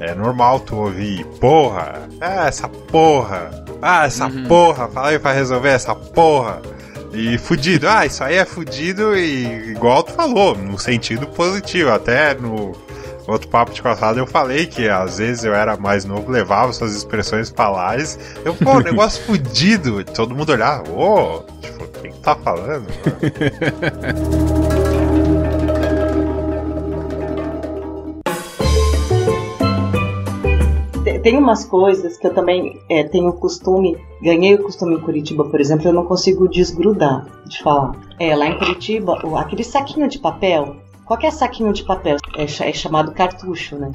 é 0.00 0.14
normal 0.14 0.60
tu 0.60 0.76
ouvir 0.76 1.24
porra, 1.40 2.08
ah, 2.20 2.46
essa 2.46 2.68
porra, 2.68 3.50
ah, 3.82 4.06
essa 4.06 4.30
porra, 4.46 4.88
fala 4.88 5.08
aí 5.08 5.18
pra 5.18 5.32
resolver 5.32 5.70
essa 5.70 5.94
porra. 5.94 6.62
E 7.12 7.38
fudido, 7.38 7.88
ah, 7.88 8.04
isso 8.04 8.22
aí 8.22 8.36
é 8.36 8.44
fudido 8.44 9.16
e 9.16 9.70
igual 9.70 10.02
tu 10.02 10.12
falou, 10.12 10.54
no 10.56 10.78
sentido 10.78 11.26
positivo. 11.26 11.90
Até 11.90 12.34
no 12.34 12.76
outro 13.26 13.48
papo 13.48 13.72
de 13.72 13.82
passado 13.82 14.18
eu 14.18 14.26
falei 14.26 14.66
que 14.66 14.88
às 14.88 15.18
vezes 15.18 15.44
eu 15.44 15.54
era 15.54 15.76
mais 15.76 16.04
novo, 16.04 16.30
levava 16.30 16.72
suas 16.72 16.94
expressões 16.94 17.50
palares. 17.50 18.18
Eu, 18.44 18.54
pô, 18.54 18.78
negócio 18.80 19.24
fudido. 19.24 20.04
Todo 20.04 20.34
mundo 20.34 20.52
olhava, 20.52 20.90
ô, 20.90 21.44
tipo, 21.60 21.77
tá 22.22 22.34
falando? 22.36 22.86
Te- 31.04 31.18
Tem 31.20 31.36
umas 31.36 31.64
coisas 31.64 32.16
que 32.16 32.26
eu 32.26 32.34
também 32.34 32.80
é, 32.88 33.02
tenho 33.04 33.28
o 33.28 33.32
costume, 33.32 33.96
ganhei 34.22 34.54
o 34.54 34.62
costume 34.62 34.94
em 34.96 35.00
Curitiba, 35.00 35.44
por 35.44 35.60
exemplo, 35.60 35.86
eu 35.88 35.92
não 35.92 36.04
consigo 36.04 36.48
desgrudar 36.48 37.26
de 37.46 37.62
falar. 37.62 37.92
É, 38.18 38.34
lá 38.34 38.46
em 38.46 38.58
Curitiba, 38.58 39.18
aquele 39.38 39.64
saquinho 39.64 40.08
de 40.08 40.18
papel, 40.18 40.76
qualquer 41.04 41.32
saquinho 41.32 41.72
de 41.72 41.84
papel 41.84 42.16
é, 42.36 42.44
é 42.44 42.72
chamado 42.72 43.12
cartucho, 43.12 43.76
né? 43.76 43.90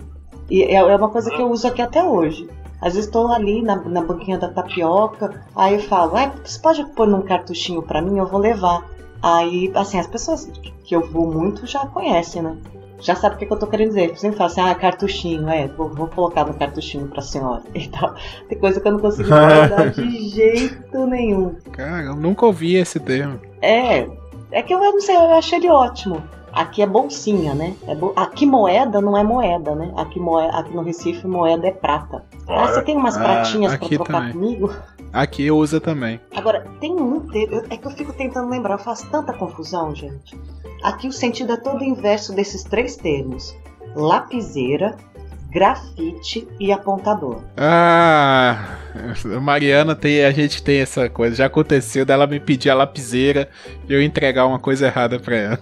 E 0.49 0.63
é, 0.63 0.75
é 0.75 0.95
uma 0.95 1.09
coisa 1.09 1.29
que 1.29 1.41
eu 1.41 1.49
uso 1.49 1.67
aqui 1.67 1.81
até 1.81 2.03
hoje. 2.03 2.47
Às 2.83 2.93
vezes 2.93 3.05
estou 3.05 3.31
ali 3.31 3.61
na, 3.61 3.77
na 3.77 4.01
banquinha 4.01 4.37
da 4.37 4.49
tapioca, 4.49 5.41
aí 5.55 5.75
eu 5.75 5.79
falo, 5.83 6.17
ah, 6.17 6.31
você 6.43 6.59
pode 6.59 6.85
pôr 6.93 7.07
num 7.07 7.21
cartuchinho 7.21 7.81
pra 7.81 8.01
mim? 8.01 8.17
Eu 8.17 8.27
vou 8.27 8.39
levar. 8.39 8.85
Aí, 9.21 9.71
assim, 9.73 9.97
as 9.97 10.07
pessoas 10.07 10.51
que 10.83 10.93
eu 10.93 11.09
vou 11.09 11.31
muito 11.31 11.65
já 11.65 11.85
conhecem, 11.87 12.41
né? 12.41 12.57
já 13.03 13.15
sabe 13.15 13.35
o 13.35 13.37
que, 13.37 13.45
que 13.45 13.53
eu 13.53 13.59
tô 13.59 13.67
querendo 13.67 13.89
dizer. 13.89 14.17
Sempre 14.17 14.37
fala 14.37 14.49
assim, 14.49 14.61
ah, 14.61 14.73
cartuchinho, 14.73 15.47
é, 15.49 15.67
vou, 15.67 15.89
vou 15.89 16.07
colocar 16.07 16.45
no 16.45 16.53
cartuchinho 16.53 17.07
pra 17.07 17.21
senhora 17.21 17.61
e 17.75 17.87
tal. 17.89 18.15
Tem 18.47 18.57
coisa 18.57 18.79
que 18.79 18.87
eu 18.87 18.93
não 18.93 18.99
consigo 18.99 19.29
guardar 19.29 19.91
de 19.91 20.29
jeito 20.29 21.05
nenhum. 21.05 21.55
Cara, 21.71 22.03
eu 22.03 22.15
nunca 22.15 22.45
ouvi 22.45 22.75
esse 22.75 22.99
termo. 22.99 23.39
É, 23.61 24.07
é 24.51 24.63
que 24.63 24.73
eu 24.73 24.79
não 24.79 25.01
sei, 25.01 25.15
eu 25.15 25.33
acho 25.33 25.55
ele 25.55 25.69
ótimo. 25.69 26.23
Aqui 26.53 26.81
é 26.81 26.85
bolsinha, 26.87 27.53
né? 27.55 27.75
É 27.87 27.95
bo- 27.95 28.13
Aqui 28.15 28.45
moeda 28.45 29.01
não 29.01 29.17
é 29.17 29.23
moeda, 29.23 29.73
né? 29.75 29.91
Aqui, 29.97 30.19
moe... 30.19 30.45
aqui 30.51 30.73
no 30.75 30.83
Recife 30.83 31.25
moeda 31.27 31.67
é 31.67 31.71
prata. 31.71 32.23
Ah, 32.47 32.67
você 32.67 32.81
tem 32.83 32.95
umas 32.95 33.17
Ah, 33.17 33.23
pratinhas 33.23 33.75
pra 33.75 33.87
trocar 33.89 34.13
também. 34.13 34.33
comigo? 34.33 34.73
Aqui 35.11 35.49
usa 35.51 35.79
também. 35.81 36.19
Agora, 36.35 36.65
tem 36.79 36.91
um 36.93 37.19
termo, 37.21 37.63
é 37.69 37.77
que 37.77 37.85
eu 37.85 37.91
fico 37.91 38.13
tentando 38.13 38.49
lembrar, 38.49 38.75
eu 38.75 38.79
faço 38.79 39.09
tanta 39.09 39.33
confusão, 39.33 39.93
gente. 39.95 40.39
Aqui 40.83 41.07
o 41.07 41.11
sentido 41.11 41.53
é 41.53 41.57
todo 41.57 41.83
inverso 41.83 42.33
desses 42.33 42.63
três 42.63 42.95
termos: 42.97 43.55
lapiseira, 43.95 44.95
grafite 45.53 46.47
e 46.59 46.71
apontador. 46.71 47.41
Ah, 47.55 48.77
Mariana 49.41 49.95
tem, 49.95 50.25
a 50.25 50.31
gente 50.31 50.63
tem 50.63 50.81
essa 50.81 51.07
coisa. 51.07 51.35
Já 51.35 51.45
aconteceu 51.45 52.05
dela 52.05 52.25
me 52.25 52.39
pedir 52.39 52.71
a 52.71 52.75
lapiseira 52.75 53.47
e 53.87 53.93
eu 53.93 54.01
entregar 54.01 54.47
uma 54.47 54.59
coisa 54.59 54.87
errada 54.87 55.19
pra 55.19 55.35
ela. 55.35 55.59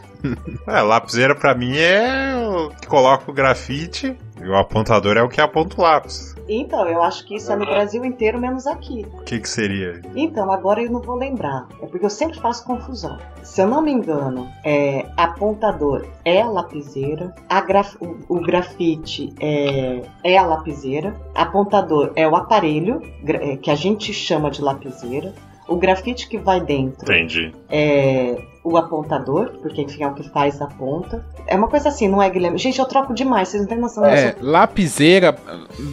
É, 0.67 0.81
lapiseira 0.81 1.35
pra 1.35 1.55
mim 1.55 1.75
é 1.77 2.35
o 2.37 2.69
que 2.69 2.87
coloca 2.87 3.29
o 3.29 3.33
grafite 3.33 4.15
e 4.39 4.47
o 4.47 4.55
apontador 4.55 5.17
é 5.17 5.21
o 5.23 5.29
que 5.29 5.41
aponta 5.41 5.75
o 5.77 5.81
lápis. 5.81 6.35
Então, 6.53 6.87
eu 6.87 7.01
acho 7.01 7.25
que 7.25 7.35
isso 7.35 7.51
é 7.51 7.55
no 7.55 7.65
Brasil 7.65 8.03
inteiro, 8.03 8.39
menos 8.39 8.67
aqui. 8.67 9.05
O 9.13 9.23
que 9.23 9.39
que 9.39 9.47
seria? 9.49 10.01
Então, 10.15 10.51
agora 10.51 10.81
eu 10.83 10.91
não 10.91 11.01
vou 11.01 11.15
lembrar. 11.15 11.67
É 11.81 11.85
porque 11.85 12.05
eu 12.05 12.09
sempre 12.09 12.39
faço 12.39 12.65
confusão. 12.65 13.17
Se 13.43 13.61
eu 13.61 13.67
não 13.67 13.81
me 13.81 13.91
engano, 13.91 14.47
é, 14.63 15.05
apontador 15.17 16.05
é 16.25 16.41
a 16.41 16.47
lapiseira, 16.49 17.33
graf- 17.67 17.95
o, 18.01 18.17
o 18.27 18.39
grafite 18.41 19.33
é, 19.39 20.01
é 20.23 20.37
a 20.37 20.45
lapiseira, 20.45 21.15
apontador 21.33 22.11
é 22.15 22.27
o 22.27 22.35
aparelho, 22.35 23.01
é, 23.25 23.55
que 23.57 23.71
a 23.71 23.75
gente 23.75 24.13
chama 24.13 24.51
de 24.51 24.61
lapiseira, 24.61 25.33
o 25.71 25.77
grafite 25.77 26.27
que 26.27 26.37
vai 26.37 26.59
dentro 26.61 27.03
Entendi. 27.11 27.53
é 27.69 28.37
o 28.63 28.77
apontador, 28.77 29.53
porque 29.61 29.81
enfim 29.81 30.03
é 30.03 30.07
o 30.07 30.13
que 30.13 30.27
faz 30.29 30.61
a 30.61 30.67
ponta. 30.67 31.25
É 31.47 31.55
uma 31.55 31.67
coisa 31.67 31.89
assim, 31.89 32.07
não 32.07 32.21
é, 32.21 32.29
Guilherme? 32.29 32.57
Gente, 32.59 32.77
eu 32.79 32.85
troco 32.85 33.13
demais, 33.13 33.47
vocês 33.49 33.61
não 33.63 33.67
têm 33.69 33.79
noção 33.79 34.05
É, 34.05 34.31
disso. 34.33 34.45
lapiseira. 34.45 35.35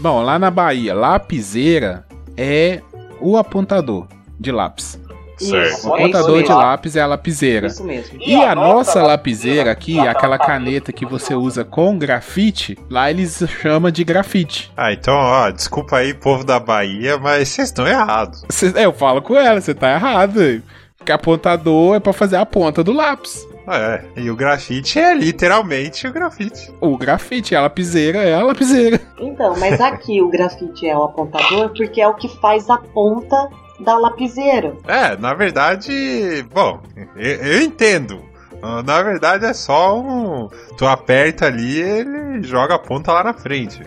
Bom, 0.02 0.22
lá 0.22 0.38
na 0.38 0.50
Bahia, 0.50 0.94
lapiseira 0.94 2.04
é 2.36 2.80
o 3.20 3.36
apontador 3.36 4.06
de 4.38 4.52
lápis. 4.52 5.00
Isso, 5.40 5.88
O 5.88 5.96
é 5.96 6.00
apontador 6.00 6.42
de 6.42 6.52
lápis 6.52 6.96
é 6.96 7.00
a 7.00 7.06
lapiseira. 7.06 7.66
Isso 7.66 7.84
mesmo. 7.84 8.18
E 8.20 8.34
a 8.34 8.54
nossa 8.54 9.02
lapiseira 9.02 9.70
aqui, 9.70 9.98
aquela 9.98 10.38
caneta 10.38 10.92
que 10.92 11.06
você 11.06 11.34
usa 11.34 11.64
com 11.64 11.98
grafite, 11.98 12.78
lá 12.90 13.10
eles 13.10 13.42
chamam 13.60 13.90
de 13.90 14.04
grafite. 14.04 14.72
Ah, 14.76 14.92
então, 14.92 15.14
ó, 15.14 15.50
desculpa 15.50 15.96
aí, 15.96 16.14
povo 16.14 16.44
da 16.44 16.58
Bahia, 16.58 17.18
mas 17.18 17.48
vocês 17.48 17.68
estão 17.68 17.86
errados. 17.86 18.42
É, 18.74 18.84
eu 18.84 18.92
falo 18.92 19.22
com 19.22 19.36
ela, 19.36 19.60
você 19.60 19.74
tá 19.74 19.92
errado. 19.92 20.62
Porque 20.96 21.12
apontador 21.12 21.96
é 21.96 22.00
pra 22.00 22.12
fazer 22.12 22.36
a 22.36 22.44
ponta 22.44 22.82
do 22.82 22.92
lápis. 22.92 23.46
É, 23.70 24.02
e 24.16 24.30
o 24.30 24.36
grafite 24.36 24.98
é 24.98 25.14
literalmente 25.14 26.06
o 26.06 26.12
grafite. 26.12 26.72
O 26.80 26.96
grafite, 26.96 27.54
a 27.54 27.60
lapiseira 27.60 28.18
é 28.18 28.34
a 28.34 28.42
lapiseira. 28.42 28.98
Então, 29.20 29.54
mas 29.58 29.78
aqui 29.80 30.22
o 30.22 30.28
grafite 30.28 30.88
é 30.88 30.96
o 30.96 31.04
apontador 31.04 31.70
porque 31.76 32.00
é 32.00 32.08
o 32.08 32.14
que 32.14 32.28
faz 32.40 32.70
a 32.70 32.78
ponta 32.78 33.48
da 33.80 33.96
lapiseira. 33.96 34.76
É, 34.86 35.16
na 35.16 35.34
verdade, 35.34 36.44
bom, 36.52 36.80
eu, 37.16 37.36
eu 37.36 37.62
entendo. 37.62 38.28
Ah, 38.62 38.82
Na 38.82 39.02
verdade 39.02 39.44
é 39.44 39.52
só 39.52 39.98
um. 39.98 40.48
Tu 40.76 40.86
aperta 40.86 41.46
ali 41.46 41.80
ele 41.80 42.42
joga 42.42 42.74
a 42.74 42.78
ponta 42.78 43.12
lá 43.12 43.22
na 43.22 43.32
frente. 43.32 43.82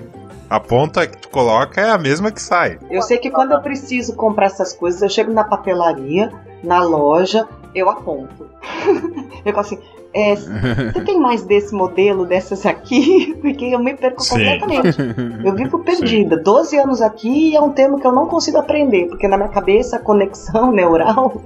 A 0.50 0.60
ponta 0.60 1.08
que 1.08 1.18
tu 1.18 1.30
coloca 1.30 1.80
é 1.80 1.90
a 1.90 1.98
mesma 1.98 2.32
que 2.32 2.42
sai. 2.42 2.78
Eu 2.90 3.02
sei 3.02 3.18
que 3.18 3.30
quando 3.30 3.54
eu 3.54 3.62
preciso 3.62 4.16
comprar 4.16 4.48
essas 4.48 4.74
coisas, 4.74 5.02
eu 5.02 5.10
chego 5.10 5.32
na 5.32 5.44
papelaria, 5.46 6.32
na 6.64 6.84
loja, 6.84 7.48
eu 7.74 7.90
aponto. 7.90 8.50
eu 9.46 9.54
falo 9.54 9.60
assim, 9.66 9.80
é, 10.14 10.36
você 10.94 11.02
tem 11.06 11.20
mais 11.20 11.44
desse 11.44 11.74
modelo, 11.74 12.26
dessas 12.26 12.66
aqui? 12.66 13.36
Porque 13.42 13.66
eu 13.66 13.80
me 13.80 13.96
perco 13.96 14.22
Sim. 14.22 14.36
completamente. 14.36 14.98
Eu 15.44 15.54
vivo 15.56 15.80
perdida. 15.84 16.38
12 16.38 16.78
anos 16.78 17.02
aqui 17.02 17.56
é 17.56 17.62
um 17.62 17.72
termo 17.72 18.00
que 18.00 18.08
eu 18.08 18.12
não 18.12 18.28
consigo 18.28 18.58
aprender, 18.58 19.08
porque 19.08 19.28
na 19.28 19.38
minha 19.38 19.50
cabeça 19.50 19.96
a 19.96 20.00
conexão 20.00 20.72
neural 20.72 21.42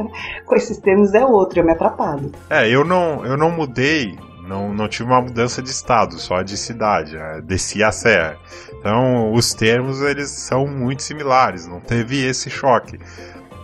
com 0.45 0.56
esses 0.56 0.78
termos 0.78 1.13
é 1.13 1.25
outro, 1.25 1.60
eu 1.60 1.65
me 1.65 1.71
atrapalho. 1.71 2.32
É, 2.49 2.67
eu 2.69 2.84
não, 2.84 3.25
eu 3.25 3.38
não 3.38 3.51
mudei, 3.51 4.17
não, 4.47 4.73
não 4.73 4.88
tive 4.88 5.10
uma 5.10 5.21
mudança 5.21 5.62
de 5.62 5.69
estado, 5.69 6.19
só 6.19 6.41
de 6.41 6.58
cidade. 6.58 7.15
né? 7.15 7.41
Desci 7.43 7.84
a 7.84 7.91
serra. 7.91 8.38
Então, 8.80 9.34
os 9.34 9.54
termos 9.54 10.01
eles 10.01 10.30
são 10.30 10.67
muito 10.67 11.01
similares, 11.01 11.67
não 11.67 11.80
teve 11.80 12.23
esse 12.23 12.49
choque. 12.49 12.99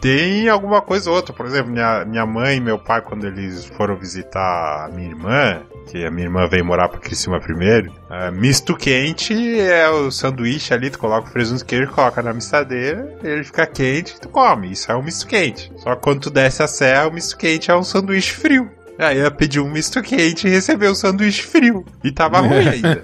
Tem 0.01 0.49
alguma 0.49 0.81
coisa 0.81 1.11
ou 1.11 1.15
outra, 1.15 1.31
por 1.31 1.45
exemplo, 1.45 1.71
minha, 1.71 2.03
minha 2.03 2.25
mãe 2.25 2.57
e 2.57 2.59
meu 2.59 2.79
pai, 2.79 3.03
quando 3.03 3.27
eles 3.27 3.65
foram 3.65 3.95
visitar 3.95 4.85
a 4.85 4.89
minha 4.89 5.07
irmã, 5.07 5.61
que 5.85 6.03
a 6.03 6.09
minha 6.09 6.25
irmã 6.25 6.47
veio 6.47 6.65
morar 6.65 6.89
pra 6.89 6.99
Criciúma 6.99 7.39
primeiro, 7.39 7.93
é, 8.09 8.31
misto 8.31 8.75
quente 8.75 9.59
é 9.59 9.87
o 9.89 10.09
sanduíche 10.09 10.73
ali, 10.73 10.89
tu 10.89 10.97
coloca 10.97 11.29
o 11.29 11.31
presunto 11.31 11.63
queijo, 11.63 11.91
coloca 11.91 12.19
na 12.23 12.33
mistadeira, 12.33 13.15
ele 13.23 13.43
fica 13.43 13.67
quente 13.67 14.19
tu 14.19 14.27
come. 14.27 14.71
Isso 14.71 14.91
é 14.91 14.95
um 14.95 15.03
misto 15.03 15.27
quente. 15.27 15.71
Só 15.77 15.95
que 15.95 16.01
quando 16.01 16.21
tu 16.21 16.29
desce 16.31 16.63
a 16.63 16.67
serra, 16.67 17.07
o 17.07 17.13
misto 17.13 17.37
quente 17.37 17.69
é 17.69 17.75
um 17.75 17.83
sanduíche 17.83 18.33
frio. 18.33 18.71
Aí 19.01 19.17
ela 19.19 19.31
pediu 19.31 19.65
um 19.65 19.69
misto 19.71 20.01
quente 20.01 20.47
e 20.47 20.49
recebeu 20.51 20.91
o 20.91 20.95
sanduíche 20.95 21.41
frio. 21.43 21.83
E 22.03 22.11
tava 22.11 22.39
ruim 22.45 22.67
ainda. 22.67 23.01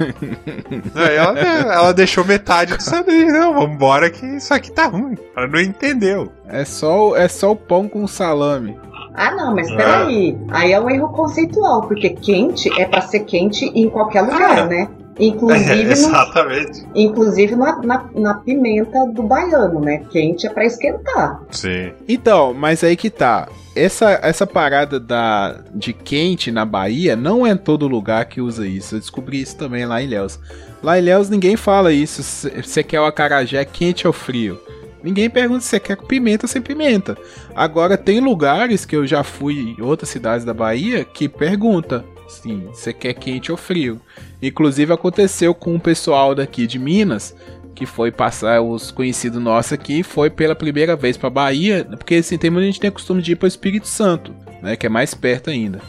Aí 0.96 1.16
ela, 1.16 1.40
ela 1.40 1.94
deixou 1.94 2.24
metade 2.24 2.76
do 2.78 2.82
sanduíche. 2.84 3.32
Não, 3.32 3.54
vambora 3.54 4.10
que 4.10 4.26
isso 4.26 4.54
aqui 4.54 4.72
tá 4.72 4.86
ruim. 4.88 5.18
Ela 5.36 5.48
não 5.48 5.60
entendeu. 5.60 6.32
É 6.48 6.64
só, 6.66 7.10
o- 7.10 7.16
é 7.16 7.28
só 7.28 7.52
o 7.52 7.56
pão 7.56 7.88
com 7.90 8.06
salame. 8.08 8.78
Ah, 9.16 9.32
não, 9.34 9.56
mas 9.56 9.68
peraí. 9.72 10.38
Aí 10.50 10.72
é 10.72 10.80
um 10.80 10.90
erro 10.92 11.10
conceitual, 11.10 11.82
porque 11.88 12.12
quente 12.12 12.70
é 12.80 12.86
pra 12.86 13.02
ser 13.02 13.22
quente 13.22 13.66
em 13.66 13.90
qualquer 13.90 14.22
lugar, 14.22 14.60
Ah. 14.60 14.66
né? 14.68 14.88
Inclusive, 15.20 15.84
no- 15.86 15.92
exatamente. 15.92 16.84
inclusive 16.96 17.56
na, 17.56 17.82
na, 17.82 18.06
na 18.16 18.34
pimenta 18.36 19.06
do 19.14 19.24
baiano, 19.24 19.80
né? 19.80 20.04
Quente 20.10 20.46
é 20.46 20.50
pra 20.50 20.66
esquentar. 20.66 21.42
Sim. 21.52 21.92
Então, 22.08 22.54
mas 22.54 22.84
aí 22.84 22.96
que 22.96 23.10
tá. 23.10 23.48
Essa, 23.76 24.20
essa 24.24 24.48
parada 24.48 25.00
da, 25.00 25.60
de 25.74 25.94
quente 25.94 26.52
na 26.52 26.66
Bahia 26.66 27.16
não 27.16 27.46
é 27.46 27.52
em 27.52 27.58
todo 27.58 27.88
lugar 27.88 28.26
que 28.26 28.42
usa 28.42 28.66
isso. 28.66 28.96
Eu 28.96 29.00
descobri 29.00 29.40
isso 29.40 29.56
também 29.56 29.86
lá 29.86 30.02
em 30.02 30.06
Ilhéus. 30.06 30.40
Lá 30.82 30.98
em 30.98 31.02
Ilhéus 31.02 31.30
ninguém 31.30 31.56
fala 31.56 31.94
isso. 31.94 32.24
se 32.24 32.50
Você 32.62 32.82
quer 32.82 33.00
o 33.00 33.06
acarajé 33.06 33.64
quente 33.66 34.08
ou 34.08 34.14
frio? 34.14 34.60
Ninguém 35.04 35.30
pergunta 35.30 35.62
se 35.62 35.68
você 35.68 35.80
quer 35.80 35.96
com 35.96 36.08
pimenta 36.08 36.46
ou 36.46 36.50
sem 36.50 36.60
pimenta. 36.62 37.16
Agora, 37.56 37.96
tem 37.98 38.20
lugares 38.20 38.84
que 38.84 38.96
eu 38.96 39.06
já 39.06 39.24
fui 39.24 39.76
em 39.78 39.82
outras 39.82 40.10
cidades 40.10 40.44
da 40.44 40.56
Bahia 40.56 41.06
que 41.06 41.30
pergunta 41.30 42.04
sim, 42.28 42.68
você 42.74 42.92
quer 42.92 43.14
quente 43.14 43.52
ou 43.52 43.58
frio. 43.58 44.02
Inclusive 44.42 44.94
aconteceu 44.94 45.54
com 45.54 45.76
o 45.76 45.80
pessoal 45.80 46.36
daqui 46.36 46.68
de 46.68 46.78
Minas 46.78 47.36
que 47.78 47.86
foi 47.86 48.12
passar 48.12 48.60
os 48.60 48.90
conhecidos 48.90 49.40
nossos 49.40 49.74
aqui, 49.74 50.02
foi 50.02 50.32
pela 50.32 50.56
primeira 50.56 50.96
vez 50.96 51.16
pra 51.16 51.30
Bahia, 51.30 51.86
porque 51.92 52.16
assim, 52.16 52.36
tem 52.36 52.50
muita 52.50 52.66
gente 52.66 52.76
que 52.76 52.82
tem 52.82 52.90
costume 52.90 53.22
de 53.22 53.34
ir 53.34 53.36
pro 53.36 53.48
Espírito 53.48 53.88
Santo, 53.88 54.34
né, 54.64 54.76
que 54.76 54.88
é 54.88 54.90
mais 54.90 55.14
perto 55.14 55.52
ainda. 55.52 55.80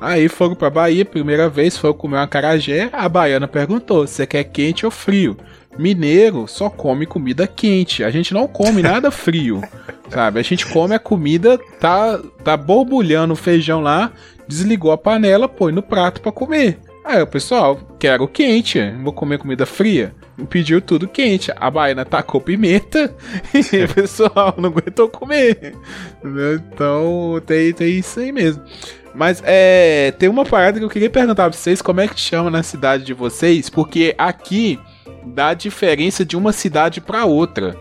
Aí 0.00 0.28
foram 0.28 0.54
pra 0.54 0.70
Bahia, 0.70 1.04
primeira 1.04 1.46
vez, 1.46 1.76
foram 1.76 1.92
comer 1.92 2.16
um 2.16 2.20
acarajé, 2.20 2.88
a 2.90 3.06
baiana 3.06 3.46
perguntou, 3.46 4.06
você 4.06 4.26
quer 4.26 4.44
quente 4.44 4.86
ou 4.86 4.90
frio? 4.90 5.36
Mineiro 5.78 6.46
só 6.48 6.70
come 6.70 7.04
comida 7.04 7.46
quente, 7.46 8.02
a 8.02 8.10
gente 8.10 8.32
não 8.32 8.48
come 8.48 8.80
nada 8.82 9.10
frio, 9.10 9.60
sabe? 10.08 10.40
A 10.40 10.42
gente 10.42 10.64
come 10.64 10.94
a 10.94 10.98
comida, 10.98 11.58
tá, 11.78 12.18
tá 12.42 12.56
borbulhando 12.56 13.34
o 13.34 13.36
feijão 13.36 13.82
lá, 13.82 14.10
desligou 14.48 14.90
a 14.90 14.96
panela, 14.96 15.46
põe 15.46 15.70
no 15.70 15.82
prato 15.82 16.22
pra 16.22 16.32
comer. 16.32 16.78
Aí 17.06 17.22
o 17.22 17.26
pessoal, 17.26 17.78
quero 18.00 18.26
quente, 18.26 18.80
vou 19.00 19.12
comer 19.12 19.38
comida 19.38 19.64
fria. 19.64 20.12
Pediu 20.50 20.80
tudo 20.80 21.06
quente. 21.06 21.52
A 21.54 21.70
baiana 21.70 22.04
tacou 22.04 22.40
pimenta 22.40 23.14
e 23.54 23.84
o 23.84 23.94
pessoal 23.94 24.52
não 24.58 24.70
aguentou 24.70 25.08
comer. 25.08 25.72
Então 26.24 27.40
tem, 27.46 27.72
tem 27.72 28.00
isso 28.00 28.18
aí 28.18 28.32
mesmo. 28.32 28.60
Mas 29.14 29.40
é, 29.46 30.12
tem 30.18 30.28
uma 30.28 30.44
parada 30.44 30.80
que 30.80 30.84
eu 30.84 30.90
queria 30.90 31.08
perguntar 31.08 31.48
pra 31.48 31.56
vocês: 31.56 31.80
como 31.80 32.00
é 32.00 32.08
que 32.08 32.18
chama 32.18 32.50
na 32.50 32.64
cidade 32.64 33.04
de 33.04 33.14
vocês? 33.14 33.70
Porque 33.70 34.12
aqui 34.18 34.76
dá 35.24 35.54
diferença 35.54 36.24
de 36.24 36.36
uma 36.36 36.52
cidade 36.52 37.00
pra 37.00 37.24
outra. 37.24 37.76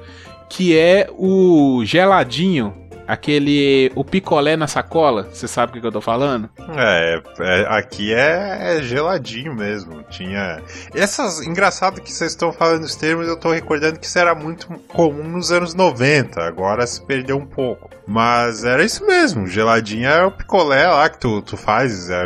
Que 0.47 0.77
é 0.77 1.09
o 1.11 1.81
geladinho. 1.83 2.84
Aquele. 3.07 3.91
O 3.95 4.03
picolé 4.03 4.55
na 4.55 4.67
sacola. 4.67 5.29
Você 5.31 5.47
sabe 5.47 5.77
o 5.77 5.81
que 5.81 5.87
eu 5.87 5.91
tô 5.91 6.01
falando? 6.01 6.49
É, 6.75 7.21
é, 7.39 7.65
aqui 7.69 8.13
é, 8.13 8.77
é 8.77 8.81
geladinho 8.81 9.53
mesmo. 9.53 10.03
Tinha. 10.09 10.61
Essas. 10.93 11.41
Engraçado 11.41 12.01
que 12.01 12.11
vocês 12.11 12.31
estão 12.31 12.51
falando 12.51 12.83
os 12.83 12.95
termos, 12.95 13.27
eu 13.27 13.37
tô 13.37 13.51
recordando 13.51 13.99
que 13.99 14.05
isso 14.05 14.17
era 14.17 14.33
muito 14.33 14.67
comum 14.87 15.27
nos 15.27 15.51
anos 15.51 15.73
90. 15.73 16.41
Agora 16.41 16.85
se 16.87 17.01
perdeu 17.01 17.37
um 17.37 17.45
pouco. 17.45 17.89
Mas 18.07 18.63
era 18.63 18.83
isso 18.83 19.05
mesmo. 19.05 19.47
Geladinho 19.47 20.07
é 20.07 20.25
o 20.25 20.31
picolé 20.31 20.87
lá 20.87 21.09
que 21.09 21.19
tu, 21.19 21.41
tu 21.41 21.57
faz. 21.57 22.09
É 22.09 22.23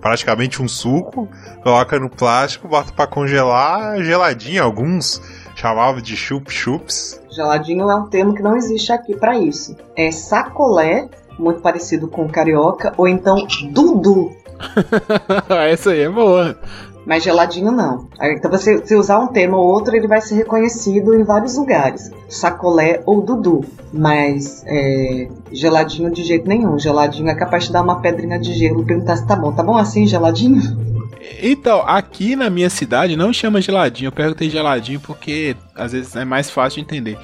praticamente 0.00 0.62
um 0.62 0.68
suco. 0.68 1.28
Coloca 1.62 1.98
no 1.98 2.08
plástico, 2.10 2.68
bota 2.68 2.92
pra 2.92 3.06
congelar. 3.06 4.02
Geladinho. 4.02 4.62
Alguns 4.62 5.20
chamavam 5.54 6.00
de 6.00 6.16
chup-chups. 6.16 7.20
Geladinho 7.36 7.90
é 7.90 7.94
um 7.94 8.06
termo 8.06 8.32
que 8.32 8.42
não 8.42 8.56
existe 8.56 8.90
aqui 8.90 9.14
pra 9.14 9.36
isso. 9.38 9.76
É 9.94 10.10
sacolé, 10.10 11.06
muito 11.38 11.60
parecido 11.60 12.08
com 12.08 12.26
carioca, 12.26 12.94
ou 12.96 13.06
então 13.06 13.46
dudu. 13.70 14.32
Essa 15.70 15.90
aí 15.90 16.00
é 16.00 16.08
boa. 16.08 16.56
Mas 17.04 17.22
geladinho 17.22 17.70
não. 17.70 18.08
Então 18.20 18.50
você 18.50 18.84
se 18.84 18.96
usar 18.96 19.18
um 19.18 19.28
termo 19.28 19.58
ou 19.58 19.66
outro, 19.66 19.94
ele 19.94 20.08
vai 20.08 20.22
ser 20.22 20.36
reconhecido 20.36 21.14
em 21.14 21.24
vários 21.24 21.58
lugares. 21.58 22.10
Sacolé 22.26 23.02
ou 23.04 23.20
dudu. 23.20 23.64
Mas 23.92 24.64
é, 24.66 25.28
geladinho 25.52 26.10
de 26.10 26.24
jeito 26.24 26.48
nenhum. 26.48 26.78
Geladinho 26.78 27.28
é 27.28 27.34
capaz 27.34 27.64
de 27.64 27.72
dar 27.72 27.82
uma 27.82 28.00
pedrinha 28.00 28.38
de 28.38 28.54
gelo 28.54 28.80
e 28.80 28.86
perguntar 28.86 29.16
se 29.16 29.26
tá 29.26 29.36
bom. 29.36 29.52
Tá 29.52 29.62
bom 29.62 29.76
assim, 29.76 30.06
geladinho? 30.06 30.95
Então, 31.42 31.80
aqui 31.86 32.36
na 32.36 32.48
minha 32.50 32.70
cidade 32.70 33.16
não 33.16 33.32
chama 33.32 33.60
geladinho. 33.60 34.08
Eu 34.08 34.12
perguntei 34.12 34.48
geladinho 34.50 35.00
porque 35.00 35.56
às 35.74 35.92
vezes 35.92 36.14
é 36.16 36.24
mais 36.24 36.50
fácil 36.50 36.76
de 36.76 36.86
entender. 36.86 37.18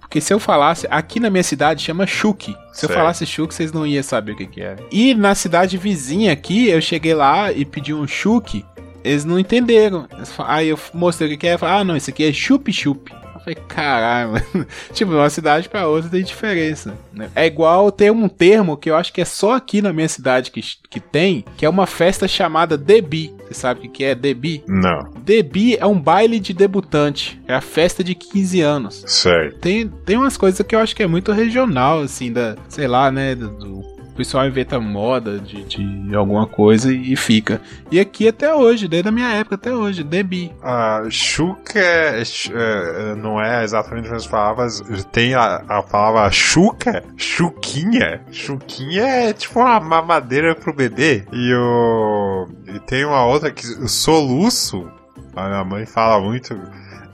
Porque 0.00 0.20
se 0.22 0.32
eu 0.32 0.40
falasse, 0.40 0.86
aqui 0.90 1.20
na 1.20 1.28
minha 1.28 1.42
cidade 1.42 1.82
chama 1.82 2.06
chuque. 2.06 2.56
Se 2.72 2.86
eu 2.86 2.88
Certo. 2.88 2.94
falasse 2.94 3.26
chuque, 3.26 3.54
vocês 3.54 3.72
não 3.72 3.86
iam 3.86 4.02
saber 4.02 4.32
o 4.32 4.36
que, 4.36 4.46
que 4.46 4.60
era. 4.60 4.78
E 4.90 5.14
na 5.14 5.34
cidade 5.34 5.76
vizinha 5.76 6.32
aqui, 6.32 6.68
eu 6.68 6.80
cheguei 6.80 7.12
lá 7.12 7.52
e 7.52 7.64
pedi 7.64 7.92
um 7.92 8.06
chuque. 8.06 8.64
Eles 9.04 9.24
não 9.24 9.38
entenderam. 9.38 10.08
Aí 10.46 10.68
eu 10.68 10.78
mostrei 10.94 11.28
o 11.28 11.30
que, 11.32 11.36
que 11.36 11.46
é. 11.46 11.58
Falaram, 11.58 11.80
ah, 11.80 11.84
não, 11.84 11.96
isso 11.96 12.08
aqui 12.10 12.24
é 12.24 12.32
chup-chup. 12.32 13.12
Falei, 13.48 13.58
caralho, 13.68 14.32
mano. 14.54 14.66
Tipo, 14.92 15.12
de 15.12 15.16
uma 15.16 15.30
cidade 15.30 15.68
pra 15.68 15.86
outra 15.86 16.10
tem 16.10 16.22
diferença. 16.22 16.94
né? 17.12 17.30
É 17.34 17.46
igual 17.46 17.90
ter 17.90 18.12
um 18.12 18.28
termo 18.28 18.76
que 18.76 18.90
eu 18.90 18.96
acho 18.96 19.12
que 19.12 19.20
é 19.20 19.24
só 19.24 19.54
aqui 19.54 19.80
na 19.80 19.92
minha 19.92 20.08
cidade 20.08 20.50
que, 20.50 20.60
que 20.90 21.00
tem, 21.00 21.44
que 21.56 21.64
é 21.64 21.68
uma 21.68 21.86
festa 21.86 22.28
chamada 22.28 22.76
Debi. 22.76 23.32
Você 23.46 23.54
sabe 23.54 23.80
o 23.80 23.82
que, 23.84 23.88
que 23.88 24.04
é 24.04 24.14
Debi? 24.14 24.62
Não, 24.66 25.10
Debi 25.24 25.76
é 25.76 25.86
um 25.86 25.98
baile 25.98 26.38
de 26.38 26.52
debutante. 26.52 27.40
É 27.46 27.54
a 27.54 27.60
festa 27.60 28.04
de 28.04 28.14
15 28.14 28.60
anos. 28.60 29.04
certo. 29.06 29.58
Tem, 29.60 29.88
tem 29.88 30.16
umas 30.16 30.36
coisas 30.36 30.64
que 30.66 30.74
eu 30.74 30.80
acho 30.80 30.94
que 30.94 31.02
é 31.02 31.06
muito 31.06 31.32
regional, 31.32 32.00
assim, 32.00 32.32
da, 32.32 32.56
sei 32.68 32.86
lá, 32.86 33.10
né, 33.10 33.34
do, 33.34 33.48
do- 33.48 33.97
pessoal 34.18 34.48
inventa 34.48 34.80
moda 34.80 35.38
de, 35.38 35.62
de 35.62 36.14
alguma 36.16 36.44
coisa 36.44 36.92
e 36.92 37.14
fica. 37.14 37.60
E 37.88 38.00
aqui 38.00 38.26
até 38.26 38.52
hoje, 38.52 38.88
desde 38.88 39.08
a 39.08 39.12
minha 39.12 39.28
época 39.28 39.54
até 39.54 39.72
hoje, 39.72 40.02
Debi. 40.02 40.52
A 40.60 41.04
chuca 41.08 41.78
é, 41.78 42.20
é, 42.20 43.14
não 43.14 43.40
é 43.40 43.62
exatamente 43.62 44.12
as 44.12 44.26
palavras. 44.26 44.82
Tem 45.12 45.34
a, 45.34 45.62
a 45.68 45.82
palavra 45.84 46.28
chuca, 46.32 47.04
chuquinha. 47.16 48.20
Chuquinha 48.32 49.04
é 49.04 49.32
tipo 49.32 49.60
uma 49.60 49.78
mamadeira 49.78 50.52
pro 50.56 50.74
bebê. 50.74 51.24
E 51.32 51.54
o. 51.54 52.48
E 52.66 52.80
tem 52.80 53.04
uma 53.04 53.24
outra 53.24 53.52
que. 53.52 53.64
O 53.66 53.88
soluço. 53.88 54.90
A 55.36 55.46
minha 55.46 55.64
mãe 55.64 55.86
fala 55.86 56.20
muito. 56.20 56.60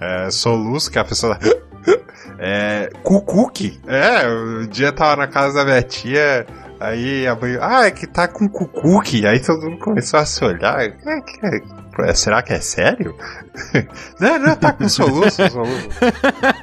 É, 0.01 0.31
soluço, 0.31 0.91
que 0.91 0.99
a 0.99 1.05
pessoa. 1.05 1.39
É. 2.37 2.91
Cucuque. 3.03 3.81
É, 3.87 4.27
um 4.29 4.67
dia 4.67 4.89
eu 4.89 4.93
tava 4.93 5.17
na 5.17 5.27
casa 5.29 5.55
da 5.55 5.65
minha 5.65 5.83
tia. 5.83 6.45
Aí 6.81 7.27
a 7.27 7.35
mãe, 7.35 7.57
ah, 7.61 7.87
é 7.87 7.91
que 7.91 8.07
tá 8.07 8.29
com 8.29 8.49
cucuque. 8.49 9.27
Aí 9.27 9.41
todo 9.41 9.63
mundo 9.63 9.79
começou 9.79 10.19
a 10.21 10.27
se 10.27 10.45
olhar. 10.45 10.81
É, 10.81 10.91
que 10.91 11.47
é- 11.47 12.15
será 12.15 12.43
que 12.43 12.53
é 12.53 12.61
sério? 12.61 13.15
não, 14.19 14.39
não, 14.39 14.57
tá 14.57 14.73
com 14.73 14.89
soluço, 14.89 15.49
soluço. 15.49 15.89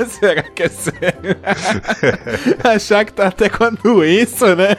Será 0.19 0.43
que 0.43 0.63
é 0.63 0.69
sério? 0.69 1.38
Achar 2.63 3.06
que 3.06 3.13
tá 3.13 3.28
até 3.28 3.47
com 3.47 3.63
a 3.63 3.69
doença, 3.69 4.56
né? 4.56 4.76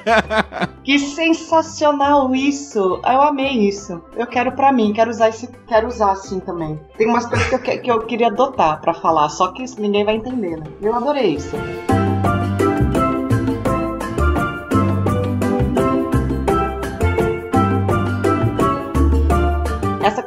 Que 0.84 0.98
sensacional 0.98 2.34
isso! 2.34 3.00
Eu 3.02 3.22
amei 3.22 3.66
isso. 3.66 4.02
Eu 4.14 4.26
quero 4.26 4.52
pra 4.52 4.72
mim, 4.72 4.92
quero 4.92 5.10
usar 5.10 5.30
esse, 5.30 5.48
quero 5.66 5.88
usar 5.88 6.12
assim 6.12 6.38
também. 6.40 6.78
Tem 6.98 7.08
umas 7.08 7.24
coisas 7.24 7.48
que 7.48 7.54
eu, 7.54 7.58
que, 7.58 7.78
que 7.78 7.90
eu 7.90 8.00
queria 8.00 8.26
adotar 8.26 8.80
pra 8.80 8.92
falar, 8.92 9.30
só 9.30 9.52
que 9.52 9.64
ninguém 9.80 10.04
vai 10.04 10.16
entender, 10.16 10.58
né? 10.58 10.64
Eu 10.82 10.94
adorei 10.94 11.36
isso. 11.36 11.56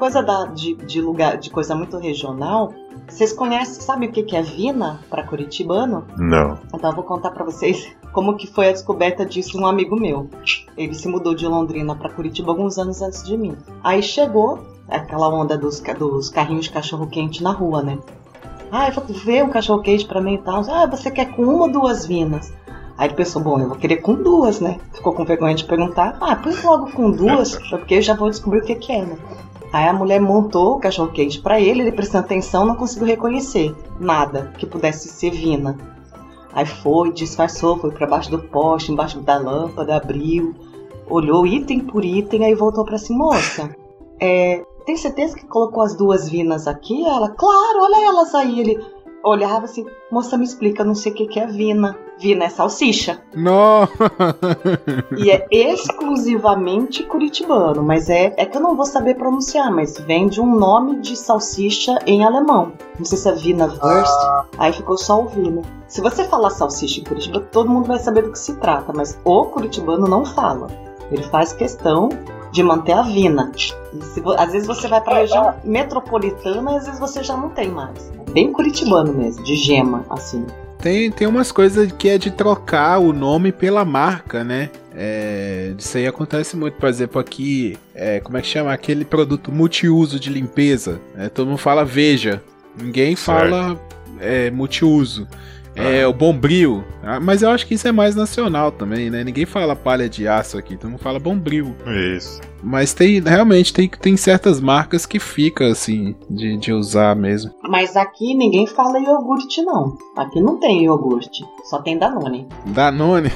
Coisa 0.05 0.21
da, 0.21 0.45
de, 0.45 0.75
de 0.75 1.01
lugar, 1.01 1.35
de 1.35 1.49
coisa 1.49 1.73
muito 1.73 1.97
regional, 1.97 2.71
vocês 3.07 3.33
conhecem, 3.33 3.81
sabe 3.81 4.05
o 4.05 4.11
que 4.11 4.35
é 4.35 4.41
Vina 4.43 4.99
pra 5.09 5.23
curitibano? 5.23 6.05
Não. 6.15 6.59
Então 6.71 6.91
eu 6.91 6.95
vou 6.95 7.03
contar 7.03 7.31
pra 7.31 7.43
vocês 7.43 7.91
como 8.13 8.37
que 8.37 8.45
foi 8.45 8.69
a 8.69 8.71
descoberta 8.71 9.25
disso 9.25 9.53
de 9.53 9.57
um 9.57 9.65
amigo 9.65 9.99
meu. 9.99 10.29
Ele 10.77 10.93
se 10.93 11.07
mudou 11.07 11.33
de 11.33 11.47
Londrina 11.47 11.95
pra 11.95 12.11
Curitiba 12.11 12.51
alguns 12.51 12.77
anos 12.77 13.01
antes 13.01 13.23
de 13.23 13.35
mim. 13.35 13.57
Aí 13.83 14.03
chegou 14.03 14.59
aquela 14.87 15.27
onda 15.27 15.57
dos, 15.57 15.81
dos 15.97 16.29
carrinhos 16.29 16.65
de 16.65 16.71
cachorro 16.71 17.07
quente 17.07 17.41
na 17.41 17.51
rua, 17.51 17.81
né? 17.81 17.97
Ah, 18.71 18.87
eu 18.87 18.93
vou 18.93 19.03
ver 19.05 19.43
um 19.43 19.49
cachorro 19.49 19.81
quente 19.81 20.05
pra 20.05 20.21
mim 20.21 20.35
e 20.35 20.37
tal. 20.37 20.61
Ah, 20.69 20.85
você 20.85 21.09
quer 21.09 21.31
com 21.31 21.41
uma 21.41 21.63
ou 21.63 21.71
duas 21.71 22.05
vinas? 22.05 22.53
Aí 22.95 23.07
ele 23.07 23.15
pensou, 23.15 23.41
bom, 23.41 23.59
eu 23.59 23.69
vou 23.69 23.77
querer 23.77 23.97
com 23.97 24.13
duas, 24.13 24.59
né? 24.59 24.77
Ficou 24.93 25.13
com 25.13 25.25
vergonha 25.25 25.55
de 25.55 25.65
perguntar. 25.65 26.15
Ah, 26.21 26.35
põe 26.35 26.53
logo 26.61 26.91
com 26.91 27.09
duas, 27.09 27.57
porque 27.71 27.95
eu 27.95 28.01
já 28.03 28.13
vou 28.13 28.29
descobrir 28.29 28.59
o 28.59 28.65
que 28.65 28.75
que 28.75 28.91
é, 28.91 29.03
né? 29.03 29.17
Aí 29.71 29.87
a 29.87 29.93
mulher 29.93 30.21
montou 30.21 30.75
o 30.75 30.79
cachorro 30.79 31.11
quente 31.11 31.41
pra 31.41 31.59
ele, 31.59 31.81
ele 31.81 31.91
prestando 31.91 32.25
atenção, 32.25 32.65
não 32.65 32.75
conseguiu 32.75 33.07
reconhecer 33.07 33.75
nada 33.99 34.53
que 34.57 34.65
pudesse 34.65 35.09
ser 35.09 35.31
vina. 35.31 35.77
Aí 36.53 36.65
foi, 36.65 37.11
disfarçou, 37.11 37.77
foi 37.77 37.91
pra 37.91 38.07
baixo 38.07 38.31
do 38.31 38.39
poste, 38.39 38.91
embaixo 38.91 39.19
da 39.19 39.37
lâmpada, 39.37 39.95
abriu. 39.97 40.55
olhou 41.09 41.45
item 41.45 41.81
por 41.81 42.05
item, 42.05 42.45
aí 42.45 42.55
voltou 42.55 42.85
pra 42.85 42.95
assim, 42.95 43.15
moça, 43.15 43.69
é, 44.19 44.63
tem 44.85 44.95
certeza 44.95 45.35
que 45.35 45.45
colocou 45.45 45.83
as 45.83 45.95
duas 45.95 46.29
vinas 46.29 46.67
aqui? 46.67 47.03
Ela, 47.05 47.29
claro, 47.29 47.79
olha 47.81 48.05
elas 48.07 48.33
aí. 48.35 48.59
Ele 48.59 48.85
olhava 49.25 49.65
assim, 49.65 49.85
moça, 50.11 50.37
me 50.37 50.45
explica, 50.45 50.83
não 50.83 50.93
sei 50.93 51.11
o 51.11 51.15
que, 51.15 51.27
que 51.27 51.39
é 51.39 51.47
vina. 51.47 51.97
Vina 52.17 52.45
é 52.45 52.49
salsicha. 52.49 53.21
Não! 53.35 53.89
E 55.17 55.29
é 55.29 55.47
exclusivamente 55.51 57.03
curitibano, 57.03 57.83
mas 57.83 58.09
é, 58.09 58.33
é 58.37 58.45
que 58.45 58.55
eu 58.55 58.61
não 58.61 58.75
vou 58.75 58.85
saber 58.85 59.15
pronunciar, 59.15 59.69
mas 59.69 59.97
vem 59.97 60.27
de 60.27 60.39
um 60.39 60.55
nome 60.55 61.01
de 61.01 61.17
salsicha 61.17 61.99
em 62.05 62.23
alemão. 62.23 62.71
Não 62.97 63.05
sei 63.05 63.17
se 63.17 63.27
é 63.27 63.33
Wiener 63.33 63.71
Wurst, 63.83 64.47
aí 64.57 64.71
ficou 64.71 64.97
só 64.97 65.21
o 65.21 65.29
Wiener. 65.35 65.65
Se 65.87 65.99
você 65.99 66.23
falar 66.23 66.51
salsicha 66.51 67.01
em 67.01 67.03
Curitiba, 67.03 67.39
todo 67.39 67.69
mundo 67.69 67.87
vai 67.87 67.99
saber 67.99 68.21
do 68.21 68.31
que 68.31 68.39
se 68.39 68.55
trata, 68.55 68.93
mas 68.95 69.19
o 69.25 69.45
curitibano 69.45 70.07
não 70.07 70.23
fala. 70.23 70.67
Ele 71.11 71.23
faz 71.23 71.51
questão 71.51 72.09
de 72.51 72.63
manter 72.63 72.93
a 72.93 73.01
vina. 73.01 73.51
Se 73.55 74.23
às 74.37 74.51
vezes 74.51 74.67
você 74.67 74.87
vai 74.87 75.01
para 75.01 75.15
a 75.15 75.19
região 75.19 75.53
metropolitana 75.65 76.71
e 76.71 76.75
às 76.77 76.85
vezes 76.85 76.99
você 76.99 77.21
já 77.21 77.35
não 77.35 77.49
tem 77.49 77.69
mais. 77.69 78.11
É 78.35 78.41
bem 78.41 78.51
curitibano 78.51 79.13
mesmo, 79.13 79.41
de 79.45 79.55
gema, 79.55 80.05
assim. 80.09 80.45
Tem, 80.79 81.09
tem 81.09 81.25
umas 81.25 81.53
coisas 81.53 81.89
que 81.93 82.09
é 82.09 82.17
de 82.17 82.29
trocar 82.29 82.99
o 82.99 83.13
nome 83.13 83.53
pela 83.53 83.85
marca, 83.85 84.43
né? 84.43 84.69
É, 84.93 85.73
isso 85.77 85.97
aí 85.97 86.05
acontece 86.05 86.57
muito, 86.57 86.73
por 86.73 86.89
exemplo, 86.89 87.17
aqui, 87.21 87.77
é, 87.93 88.19
como 88.19 88.37
é 88.37 88.41
que 88.41 88.47
chama? 88.47 88.73
Aquele 88.73 89.05
produto 89.05 89.53
multiuso 89.53 90.19
de 90.19 90.29
limpeza. 90.29 90.99
né? 91.15 91.29
todo 91.29 91.47
mundo 91.47 91.57
fala 91.59 91.85
Veja, 91.85 92.43
ninguém 92.77 93.15
Certo. 93.15 93.25
fala 93.25 93.79
é, 94.19 94.51
multiuso. 94.51 95.25
É 95.75 96.07
o 96.07 96.13
Bombril, 96.13 96.83
Ah, 97.03 97.19
mas 97.19 97.41
eu 97.41 97.49
acho 97.49 97.67
que 97.67 97.73
isso 97.73 97.87
é 97.87 97.91
mais 97.91 98.15
nacional 98.15 98.71
também, 98.71 99.09
né? 99.09 99.23
Ninguém 99.23 99.45
fala 99.45 99.75
palha 99.75 100.07
de 100.07 100.27
aço 100.27 100.57
aqui, 100.57 100.77
todo 100.77 100.91
mundo 100.91 101.01
fala 101.01 101.19
Bombril. 101.19 101.75
Isso. 102.15 102.39
Mas 102.63 102.93
tem, 102.93 103.19
realmente, 103.19 103.73
tem, 103.73 103.87
tem 103.89 104.15
certas 104.17 104.59
marcas 104.61 105.05
que 105.05 105.19
fica 105.19 105.67
assim, 105.67 106.15
de, 106.29 106.57
de 106.57 106.71
usar 106.71 107.15
mesmo. 107.15 107.51
Mas 107.63 107.95
aqui 107.97 108.33
ninguém 108.33 108.65
fala 108.65 108.99
iogurte, 108.99 109.61
não. 109.61 109.97
Aqui 110.15 110.39
não 110.41 110.57
tem 110.59 110.85
iogurte, 110.85 111.45
só 111.65 111.81
tem 111.81 111.97
Danone. 111.97 112.47
Danone. 112.67 113.31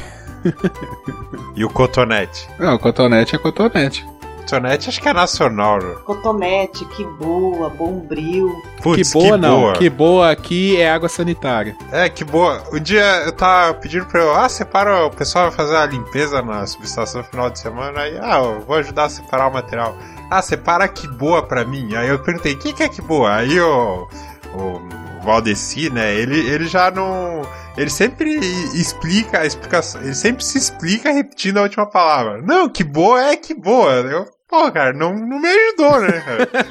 E 1.56 1.66
o 1.66 1.70
cotonete? 1.70 2.48
Não, 2.58 2.78
cotonete 2.78 3.36
é 3.36 3.38
cotonete. 3.38 4.06
Cotonete 4.50 4.90
acho 4.90 5.00
que 5.00 5.08
é 5.08 5.14
nacional, 5.14 5.78
né? 5.78 5.96
Cotonete, 6.04 6.84
que 6.86 7.04
boa, 7.04 7.70
bombril. 7.70 8.52
Putz, 8.82 9.14
que 9.14 9.14
boa 9.14 9.38
não, 9.38 9.60
boa. 9.60 9.74
que 9.74 9.90
boa 9.90 10.32
aqui 10.32 10.82
é 10.82 10.92
água 10.92 11.08
sanitária. 11.08 11.78
É, 11.92 12.10
que 12.10 12.24
boa. 12.24 12.64
Um 12.74 12.80
dia 12.80 13.04
eu 13.26 13.32
tava 13.32 13.76
pedindo 13.76 14.08
pra 14.08 14.22
eu, 14.22 14.36
ah, 14.36 14.50
separa, 14.50 15.06
o 15.06 15.12
pessoal 15.12 15.50
vai 15.50 15.56
fazer 15.56 15.76
a 15.76 15.86
limpeza 15.86 16.42
na 16.42 16.66
subestação 16.66 17.22
no 17.22 17.28
final 17.28 17.50
de 17.52 17.60
semana, 17.60 18.02
aí, 18.02 18.18
ah, 18.20 18.40
eu 18.40 18.62
vou 18.62 18.78
ajudar 18.78 19.06
a 19.06 19.10
separar 19.10 19.50
o 19.50 19.54
material. 19.54 19.96
Ah, 20.32 20.42
separa 20.42 20.88
que 20.88 21.08
boa 21.08 21.44
pra 21.44 21.64
mim. 21.64 21.96
Aí 21.96 22.10
eu 22.10 22.18
perguntei, 22.18 22.54
o 22.54 22.58
que, 22.58 22.74
que 22.74 22.82
é 22.82 22.90
que 22.90 23.04
boa? 23.04 23.36
Aí 23.36 23.60
o, 23.62 24.08
o 24.56 24.82
Valdeci, 25.24 25.92
né, 25.92 26.16
ele, 26.16 26.40
ele 26.40 26.66
já 26.66 26.90
não. 26.90 27.44
Ele 27.78 27.90
sempre 27.90 28.34
explica 28.74 29.42
a 29.42 29.46
explicação. 29.46 30.02
Ele 30.02 30.16
sempre 30.16 30.44
se 30.44 30.58
explica 30.58 31.12
repetindo 31.12 31.60
a 31.60 31.64
última 31.64 31.86
palavra. 31.86 32.42
Não, 32.42 32.68
que 32.68 32.84
boa 32.84 33.24
é 33.24 33.38
que 33.38 33.54
boa. 33.54 33.92
Eu, 33.92 34.28
pô, 34.50 34.72
cara, 34.72 34.92
não, 34.94 35.14
não 35.14 35.40
me 35.40 35.48
ajudou, 35.48 36.02
né? 36.02 36.24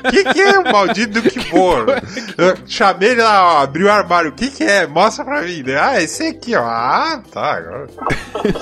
O 0.04 0.10
que, 0.10 0.24
que 0.34 0.40
é 0.40 0.58
o 0.58 0.72
maldito 0.72 1.20
do 1.20 1.30
que 1.30 1.38
boa? 1.50 1.86
Eu 2.36 2.56
chamei 2.66 3.10
ele 3.10 3.22
lá, 3.22 3.54
ó, 3.54 3.62
abriu 3.62 3.86
o 3.86 3.90
armário. 3.90 4.30
O 4.30 4.34
que, 4.34 4.50
que 4.50 4.64
é? 4.64 4.86
Mostra 4.86 5.24
pra 5.24 5.42
mim. 5.42 5.62
né? 5.62 5.76
Ah, 5.78 6.02
esse 6.02 6.26
aqui, 6.26 6.54
ó. 6.56 6.62
Ah, 6.64 7.22
tá. 7.32 7.52
Agora. 7.54 7.86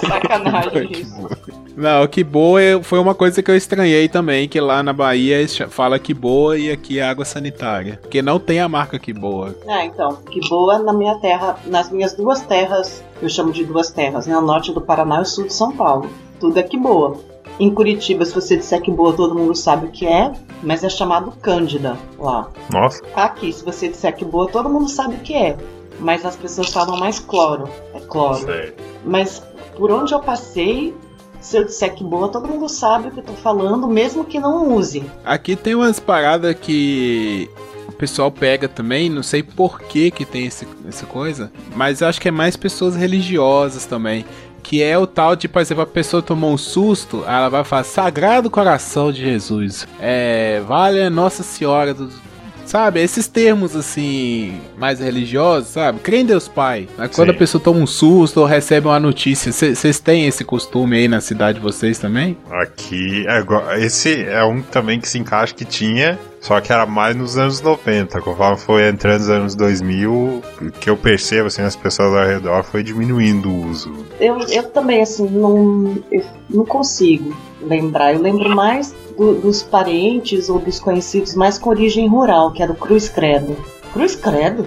Sacanagem 0.01 0.93
isso. 0.93 1.29
Não, 1.77 2.07
que 2.07 2.25
boa 2.25 2.63
é- 2.63 2.83
foi 2.83 2.99
uma 2.99 3.15
coisa 3.15 3.43
que 3.43 3.51
eu 3.51 3.57
estranhei 3.57 4.09
também, 4.09 4.49
que 4.49 4.59
lá 4.61 4.83
na 4.83 4.93
Bahia 4.95 5.47
cha- 5.47 5.69
fala 5.69 5.99
que 5.99 6.15
boa 6.15 6.57
e 6.59 6.71
aqui 6.71 6.99
é 6.99 7.03
água 7.03 7.25
sanitária. 7.25 7.99
Porque 8.01 8.23
não 8.23 8.39
tem 8.39 8.61
a 8.61 8.69
marca 8.69 8.99
que 8.99 9.13
boa. 9.13 9.55
Ah, 9.69 9.85
então, 9.85 10.17
que 10.31 10.41
boa 10.49 10.79
na 10.79 10.93
minha 10.95 11.17
terra, 11.17 11.57
nas 11.67 11.91
minhas 11.91 12.15
duas 12.15 12.41
terras, 12.43 13.03
eu 13.21 13.29
chamo 13.29 13.53
de 13.53 13.65
duas 13.65 13.91
terras, 13.91 14.27
né? 14.27 14.37
O 14.37 14.41
norte 14.41 14.73
do 14.73 14.81
Paraná 14.81 15.19
e 15.19 15.23
o 15.23 15.25
sul 15.27 15.45
de 15.47 15.53
São 15.53 15.73
Paulo. 15.77 16.11
Tudo 16.41 16.59
é 16.59 16.63
que 16.63 16.79
boa. 16.79 17.19
Em 17.59 17.73
Curitiba, 17.73 18.25
se 18.25 18.35
você 18.35 18.57
disser 18.57 18.83
que 18.83 18.91
boa, 18.91 19.15
todo 19.15 19.35
mundo 19.35 19.55
sabe 19.55 19.87
o 19.87 19.91
que 19.91 20.07
é, 20.07 20.33
mas 20.63 20.85
é 20.85 20.91
chamado 20.91 21.33
Cândida 21.41 21.97
lá. 22.19 22.49
Nossa. 22.71 23.03
Aqui, 23.15 23.53
se 23.53 23.65
você 23.65 23.89
disser 23.89 24.15
que 24.15 24.25
boa, 24.25 24.49
todo 24.49 24.69
mundo 24.69 24.89
sabe 24.91 25.15
o 25.15 25.19
que 25.21 25.35
é. 25.35 25.57
Mas 25.99 26.27
as 26.27 26.37
pessoas 26.37 26.71
falam 26.71 26.99
mais 26.99 27.19
cloro. 27.19 27.69
É 27.95 28.01
cloro. 28.01 28.45
Sei. 28.45 28.75
Mas 29.05 29.43
por 29.77 29.91
onde 29.91 30.13
eu 30.13 30.21
passei, 30.21 30.95
se 31.41 31.57
eu 31.57 31.65
disser 31.65 31.95
que 31.95 32.05
boa, 32.05 32.29
todo 32.29 32.47
mundo 32.47 32.69
sabe 32.69 33.09
o 33.09 33.11
que 33.11 33.21
eu 33.21 33.25
tô 33.25 33.33
falando, 33.33 33.89
mesmo 33.89 34.25
que 34.25 34.39
não 34.39 34.75
use. 34.75 35.05
Aqui 35.25 35.57
tem 35.57 35.75
umas 35.75 35.99
paradas 35.99 36.55
que 36.55 37.49
o 37.89 37.93
pessoal 37.93 38.31
pega 38.31 38.69
também, 38.69 39.09
não 39.09 39.23
sei 39.23 39.43
por 39.43 39.81
que 39.81 40.11
que 40.11 40.25
tem 40.25 40.47
esse, 40.47 40.67
essa 40.87 41.07
coisa, 41.07 41.51
mas 41.75 42.01
eu 42.01 42.09
acho 42.09 42.21
que 42.21 42.29
é 42.29 42.31
mais 42.31 42.57
pessoas 42.57 42.95
religiosas 42.95 43.87
também. 43.87 44.25
Que 44.67 44.83
é 44.83 44.99
o 44.99 45.07
tal 45.07 45.37
de, 45.37 45.47
por 45.47 45.63
exemplo, 45.63 45.85
a 45.85 45.87
pessoa 45.87 46.21
tomou 46.21 46.53
um 46.53 46.59
susto, 46.59 47.23
ela 47.25 47.49
vai 47.49 47.63
falar 47.63 47.85
Sagrado 47.85 48.51
Coração 48.51 49.13
de 49.13 49.21
Jesus. 49.23 49.87
É, 50.01 50.61
vale 50.67 51.01
a 51.01 51.09
Nossa 51.09 51.45
Senhora 51.45 51.95
dos. 51.95 52.26
Sabe, 52.67 53.01
esses 53.01 53.29
termos 53.29 53.77
assim, 53.77 54.61
mais 54.77 54.99
religiosos, 54.99 55.69
sabe? 55.71 56.01
Crê 56.01 56.19
em 56.19 56.27
Deus 56.27 56.49
Pai. 56.49 56.89
Aí 56.99 57.09
quando 57.09 57.29
Sim. 57.31 57.35
a 57.37 57.39
pessoa 57.39 57.63
toma 57.63 57.79
um 57.79 57.87
susto 57.87 58.41
ou 58.41 58.47
recebe 58.47 58.89
uma 58.89 58.99
notícia, 58.99 59.53
vocês 59.53 60.01
têm 60.01 60.27
esse 60.27 60.45
costume 60.45 60.97
aí 60.97 61.07
na 61.09 61.21
cidade 61.21 61.59
de 61.59 61.63
vocês 61.65 61.99
também? 61.99 62.37
Aqui, 62.51 63.25
é 63.29 63.39
igual- 63.39 63.73
esse 63.79 64.21
é 64.25 64.45
um 64.45 64.61
também 64.63 64.99
que 65.01 65.09
se 65.09 65.17
encaixa 65.17 65.55
que 65.55 65.65
tinha, 65.65 66.19
só 66.41 66.61
que 66.61 66.73
era 66.73 66.85
mais 66.87 67.15
nos 67.15 67.39
anos 67.39 67.61
90. 67.61 68.21
Conforme 68.21 68.57
foi 68.59 68.89
entrando 68.89 69.21
nos 69.21 69.31
anos 69.31 69.55
2000, 69.55 70.43
o 70.61 70.71
que 70.73 70.91
eu 70.91 70.97
percebo, 70.97 71.47
assim, 71.47 71.63
as 71.63 71.77
pessoas 71.77 72.15
ao 72.15 72.27
redor 72.27 72.65
foi 72.65 72.83
diminuindo 72.83 73.49
o 73.49 73.69
uso. 73.69 73.93
Eu, 74.19 74.39
eu 74.49 74.65
também, 74.65 75.03
assim, 75.03 75.29
não, 75.29 75.97
eu 76.11 76.25
não 76.51 76.65
consigo 76.65 77.33
lembrar. 77.63 78.13
Eu 78.15 78.21
lembro 78.21 78.49
mais 78.55 78.93
do- 79.17 79.35
dos 79.41 79.63
parentes 79.63 80.49
ou 80.49 80.59
dos 80.59 80.79
conhecidos 80.81 81.35
mais 81.35 81.59
com 81.59 81.71
origem 81.71 82.09
rural, 82.09 82.53
que 82.53 82.63
era 82.63 82.73
o 82.73 82.77
Cruz 82.77 83.09
Credo. 83.09 83.57
Cruz 83.93 84.15
Credo? 84.17 84.67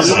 Isso, 0.00 0.14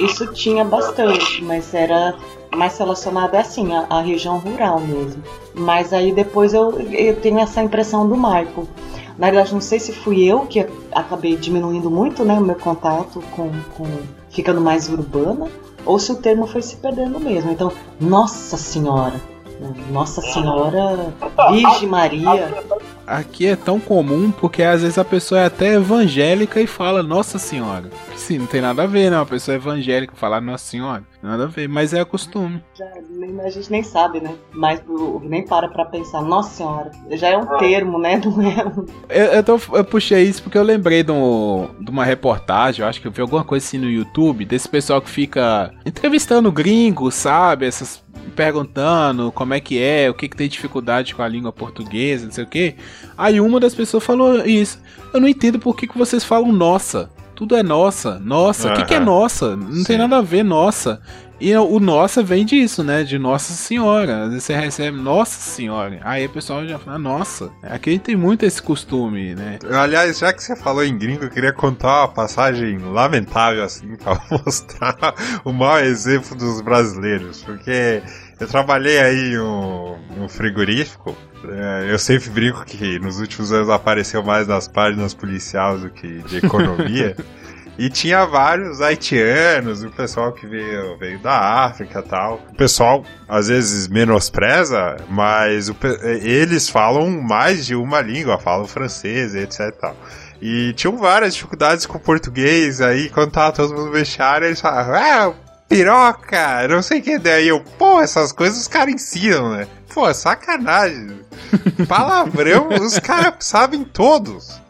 isso 0.02 0.32
tinha 0.32 0.64
bastante, 0.64 1.42
mas 1.44 1.72
era 1.74 2.14
mais 2.54 2.78
relacionado 2.78 3.34
assim, 3.34 3.74
à, 3.74 3.86
à 3.90 4.00
região 4.00 4.38
rural 4.38 4.80
mesmo. 4.80 5.22
Mas 5.54 5.92
aí 5.92 6.12
depois 6.12 6.54
eu, 6.54 6.70
eu 6.90 7.16
tenho 7.16 7.38
essa 7.40 7.62
impressão 7.62 8.08
do 8.08 8.16
Michael. 8.16 8.66
Na 9.18 9.26
verdade, 9.30 9.52
não 9.54 9.60
sei 9.62 9.78
se 9.80 9.92
fui 9.92 10.24
eu 10.24 10.40
que 10.40 10.66
acabei 10.92 11.36
diminuindo 11.36 11.90
muito 11.90 12.22
né, 12.24 12.34
o 12.34 12.40
meu 12.42 12.54
contato 12.56 13.22
com, 13.34 13.50
com 13.76 13.86
ficando 14.30 14.60
mais 14.60 14.88
urbana, 14.90 15.48
ou 15.86 15.98
se 15.98 16.12
o 16.12 16.16
termo 16.16 16.46
foi 16.46 16.60
se 16.60 16.76
perdendo 16.76 17.18
mesmo. 17.18 17.50
Então, 17.50 17.72
Nossa 17.98 18.56
Senhora, 18.58 19.14
Nossa 19.90 20.20
Senhora, 20.20 21.12
Virgem 21.50 21.88
Maria. 21.88 22.62
Aqui 23.06 23.46
é 23.46 23.54
tão 23.56 23.78
comum 23.78 24.30
porque 24.32 24.62
às 24.62 24.82
vezes 24.82 24.98
a 24.98 25.04
pessoa 25.04 25.40
é 25.40 25.44
até 25.46 25.74
evangélica 25.74 26.60
e 26.60 26.66
fala 26.66 27.02
Nossa 27.02 27.38
Senhora. 27.38 27.88
Sim, 28.16 28.38
não 28.38 28.46
tem 28.46 28.60
nada 28.60 28.82
a 28.82 28.86
ver, 28.86 29.10
né? 29.10 29.16
Uma 29.18 29.26
pessoa 29.26 29.54
evangélica 29.54 30.14
falar 30.16 30.40
Nossa 30.40 30.64
Senhora. 30.64 31.04
Nada 31.22 31.44
a 31.44 31.46
ver, 31.46 31.68
mas 31.68 31.92
é 31.92 32.04
costume. 32.04 32.62
Já, 32.76 32.84
a 33.44 33.50
gente 33.50 33.70
nem 33.70 33.82
sabe, 33.82 34.20
né? 34.20 34.34
Mas 34.52 34.80
nem 35.22 35.44
para 35.44 35.68
pra 35.68 35.84
pensar, 35.84 36.20
Nossa 36.22 36.50
Senhora, 36.56 36.90
já 37.12 37.28
é 37.28 37.36
um 37.36 37.46
termo, 37.58 37.98
né? 37.98 38.20
Não 38.26 38.42
é 38.42 38.56
Eu, 39.08 39.24
eu, 39.34 39.42
tô- 39.44 39.60
eu 39.76 39.84
puxei 39.84 40.24
isso 40.24 40.42
porque 40.42 40.58
eu 40.58 40.62
lembrei 40.62 41.02
de, 41.02 41.12
um- 41.12 41.68
de 41.80 41.90
uma 41.90 42.04
reportagem, 42.04 42.82
eu 42.82 42.88
acho 42.88 43.00
que 43.00 43.06
eu 43.06 43.12
vi 43.12 43.20
alguma 43.20 43.44
coisa 43.44 43.64
assim 43.64 43.78
no 43.78 43.88
YouTube, 43.90 44.44
desse 44.44 44.68
pessoal 44.68 45.00
que 45.00 45.10
fica 45.10 45.72
entrevistando 45.84 46.50
gringos, 46.50 47.14
sabe? 47.14 47.66
Essas. 47.66 48.04
perguntando 48.34 49.30
como 49.32 49.54
é 49.54 49.60
que 49.60 49.80
é, 49.80 50.10
o 50.10 50.14
que, 50.14 50.28
que 50.28 50.36
tem 50.36 50.48
dificuldade 50.48 51.14
com 51.14 51.22
a 51.22 51.28
língua 51.28 51.52
portuguesa, 51.52 52.26
não 52.26 52.32
sei 52.32 52.44
o 52.44 52.46
que. 52.46 52.74
Aí 53.16 53.40
uma 53.40 53.60
das 53.60 53.74
pessoas 53.74 54.04
falou 54.04 54.44
isso. 54.44 54.80
Eu 55.12 55.20
não 55.20 55.28
entendo 55.28 55.58
por 55.58 55.76
que, 55.76 55.86
que 55.86 55.98
vocês 55.98 56.24
falam 56.24 56.52
nossa. 56.52 57.10
Tudo 57.34 57.54
é 57.54 57.62
nossa, 57.62 58.18
nossa. 58.18 58.72
O 58.72 58.76
que, 58.76 58.84
que 58.86 58.94
é 58.94 59.00
nossa? 59.00 59.56
Não 59.56 59.84
tem 59.84 59.96
Sim. 59.96 59.98
nada 59.98 60.18
a 60.18 60.22
ver, 60.22 60.42
nossa. 60.42 61.00
E 61.38 61.54
o 61.54 61.78
nossa 61.78 62.22
vem 62.22 62.46
disso, 62.46 62.82
né? 62.82 63.02
De 63.04 63.18
Nossa 63.18 63.52
Senhora. 63.52 64.22
Às 64.22 64.28
vezes 64.30 64.44
você 64.44 64.54
recebe 64.54 64.96
Nossa 64.96 65.38
Senhora. 65.38 66.00
Aí 66.02 66.24
o 66.24 66.30
pessoal 66.30 66.66
já 66.66 66.78
fala, 66.78 66.98
nossa. 66.98 67.50
Aqui 67.62 67.98
tem 67.98 68.16
muito 68.16 68.44
esse 68.44 68.62
costume, 68.62 69.34
né? 69.34 69.58
Aliás, 69.70 70.18
já 70.18 70.32
que 70.32 70.42
você 70.42 70.56
falou 70.56 70.82
em 70.82 70.96
gringo, 70.96 71.24
eu 71.24 71.30
queria 71.30 71.52
contar 71.52 72.00
uma 72.00 72.08
passagem 72.08 72.78
lamentável, 72.78 73.62
assim, 73.62 73.96
pra 74.02 74.18
mostrar 74.30 75.14
o 75.44 75.52
mau 75.52 75.78
exemplo 75.78 76.34
dos 76.34 76.62
brasileiros. 76.62 77.42
Porque 77.42 78.02
eu 78.40 78.46
trabalhei 78.46 78.98
aí 78.98 79.38
um, 79.38 79.96
um 80.18 80.28
frigorífico. 80.28 81.16
é, 81.48 81.92
Eu 81.92 81.98
sempre 81.98 82.30
brinco 82.30 82.64
que 82.64 82.98
nos 82.98 83.18
últimos 83.20 83.52
anos 83.52 83.68
apareceu 83.70 84.22
mais 84.22 84.46
nas 84.46 84.66
páginas 84.68 85.14
policiais 85.14 85.80
do 85.82 85.90
que 85.90 86.18
de 86.22 86.38
economia. 86.38 87.16
E 87.78 87.90
tinha 87.90 88.24
vários 88.24 88.80
haitianos, 88.80 89.84
o 89.84 89.90
pessoal 89.90 90.32
que 90.32 90.46
veio, 90.46 90.96
veio 90.96 91.18
da 91.18 91.38
África 91.66 91.98
e 91.98 92.02
tal. 92.08 92.40
O 92.50 92.56
pessoal 92.56 93.04
às 93.28 93.48
vezes 93.48 93.86
menospreza, 93.86 94.96
mas 95.10 95.68
o 95.68 95.74
pe- 95.74 95.98
eles 96.22 96.70
falam 96.70 97.10
mais 97.20 97.66
de 97.66 97.74
uma 97.74 98.00
língua, 98.00 98.38
falam 98.38 98.66
francês, 98.66 99.34
etc 99.34 99.60
e 99.60 99.72
tal. 99.72 99.96
E 100.40 100.72
tinham 100.72 100.96
várias 100.96 101.34
dificuldades 101.34 101.84
com 101.84 101.98
o 101.98 102.00
português, 102.00 102.80
aí 102.80 103.10
quando 103.10 103.32
tava 103.32 103.52
todo 103.52 103.74
mundo 103.74 103.92
vestiário, 103.92 104.46
eles 104.46 104.58
falavam, 104.62 104.94
ah, 104.94 105.34
piroca, 105.68 106.66
não 106.68 106.82
sei 106.82 107.00
o 107.00 107.02
que. 107.02 107.18
Daí 107.18 107.48
eu, 107.48 107.60
pô, 107.78 108.00
essas 108.00 108.32
coisas 108.32 108.60
os 108.62 108.68
caras 108.68 108.94
ensinam, 108.94 109.50
né? 109.52 109.66
Pô, 109.92 110.12
sacanagem. 110.12 111.20
Palavrão, 111.88 112.68
os 112.68 112.98
caras 112.98 113.34
sabem 113.40 113.84
todos. 113.84 114.60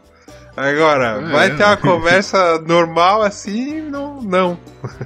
Agora, 0.57 1.21
É. 1.23 1.33
vai 1.33 1.55
ter 1.55 1.65
uma 1.65 1.77
conversa 1.77 2.59
normal 2.61 3.23
assim? 3.23 3.81
Não, 3.83 4.23
não. 4.23 4.59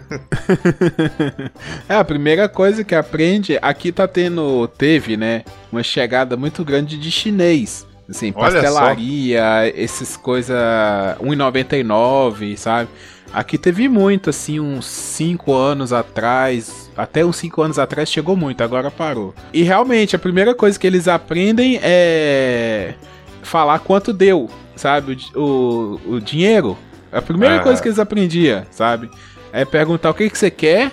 É, 1.89 1.97
a 1.97 2.05
primeira 2.05 2.49
coisa 2.49 2.85
que 2.85 2.95
aprende, 2.95 3.59
aqui 3.61 3.91
tá 3.91 4.07
tendo, 4.07 4.69
teve, 4.69 5.17
né, 5.17 5.43
uma 5.73 5.83
chegada 5.83 6.37
muito 6.37 6.65
grande 6.65 6.97
de 6.97 7.11
chinês. 7.11 7.85
Assim, 8.09 8.33
pastelaria, 8.33 9.73
esses 9.75 10.17
coisa 10.17 11.17
1,99, 11.21 12.57
sabe? 12.57 12.89
Aqui 13.33 13.57
teve 13.57 13.89
muito, 13.89 14.29
assim, 14.31 14.59
uns 14.59 14.87
5 14.87 15.55
anos 15.55 15.93
atrás, 15.93 16.91
até 16.97 17.25
uns 17.25 17.37
5 17.37 17.63
anos 17.63 17.79
atrás 17.79 18.11
chegou 18.11 18.35
muito, 18.37 18.63
agora 18.65 18.91
parou. 18.91 19.33
E 19.53 19.63
realmente, 19.63 20.17
a 20.17 20.19
primeira 20.19 20.55
coisa 20.55 20.79
que 20.79 20.87
eles 20.87 21.07
aprendem 21.07 21.79
é 21.83 22.95
falar 23.43 23.79
quanto 23.79 24.13
deu, 24.13 24.51
sabe? 24.75 25.17
O, 25.35 25.41
o, 25.41 26.13
o 26.15 26.21
dinheiro. 26.21 26.77
A 27.13 27.23
primeira 27.23 27.57
Ah. 27.57 27.61
coisa 27.61 27.81
que 27.81 27.89
eles 27.89 27.99
aprendiam, 27.99 28.65
sabe? 28.71 29.09
É 29.53 29.65
perguntar 29.65 30.11
o 30.11 30.15
que, 30.15 30.29
que 30.31 30.39
você 30.39 30.51
quer 30.51 30.93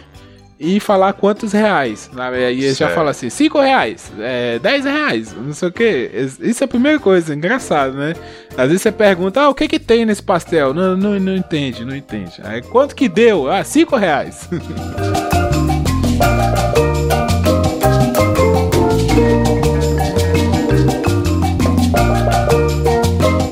e 0.60 0.80
falar 0.80 1.14
quantos 1.14 1.51
reais. 1.53 2.10
Sabe? 2.14 2.38
Aí 2.38 2.64
eles 2.64 2.78
já 2.78 2.89
falam 2.89 3.10
assim, 3.10 3.30
5 3.30 3.60
reais, 3.60 4.12
é, 4.20 4.60
10 4.60 4.86
reais, 4.86 5.34
não 5.34 5.53
sei 5.53 5.68
o 5.70 5.72
que. 5.72 6.12
Isso 6.39 6.64
é 6.64 6.66
a 6.66 6.68
primeira 6.68 6.99
coisa, 6.99 7.34
engraçado, 7.34 7.93
né? 7.93 8.14
Às 8.58 8.68
vezes 8.68 8.82
você 8.82 8.91
pergunta, 8.91 9.41
ah, 9.41 9.49
o 9.49 9.55
que 9.55 9.68
que 9.68 9.80
tem 9.80 10.05
nesse 10.05 10.24
pastel? 10.24 10.74
Não, 10.74 10.97
não, 10.97 11.20
não 11.20 11.36
entende, 11.36 11.86
não 11.86 11.95
entende. 11.95 12.41
Aí 12.43 12.62
quanto 12.62 12.95
que 12.95 13.08
deu? 13.08 13.51
Ah, 13.51 13.64
5 13.64 13.95
reais. 13.95 14.49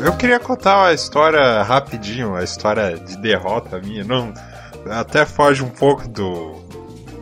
Eu 0.04 0.14
queria 0.14 0.40
contar 0.40 0.78
uma 0.80 0.94
história 0.94 1.62
rapidinho, 1.62 2.30
uma 2.30 2.44
história 2.44 2.98
de 2.98 3.16
derrota 3.18 3.80
minha. 3.80 4.04
Não, 4.04 4.34
até 4.90 5.26
foge 5.26 5.64
um 5.64 5.70
pouco 5.70 6.08
do 6.08 6.65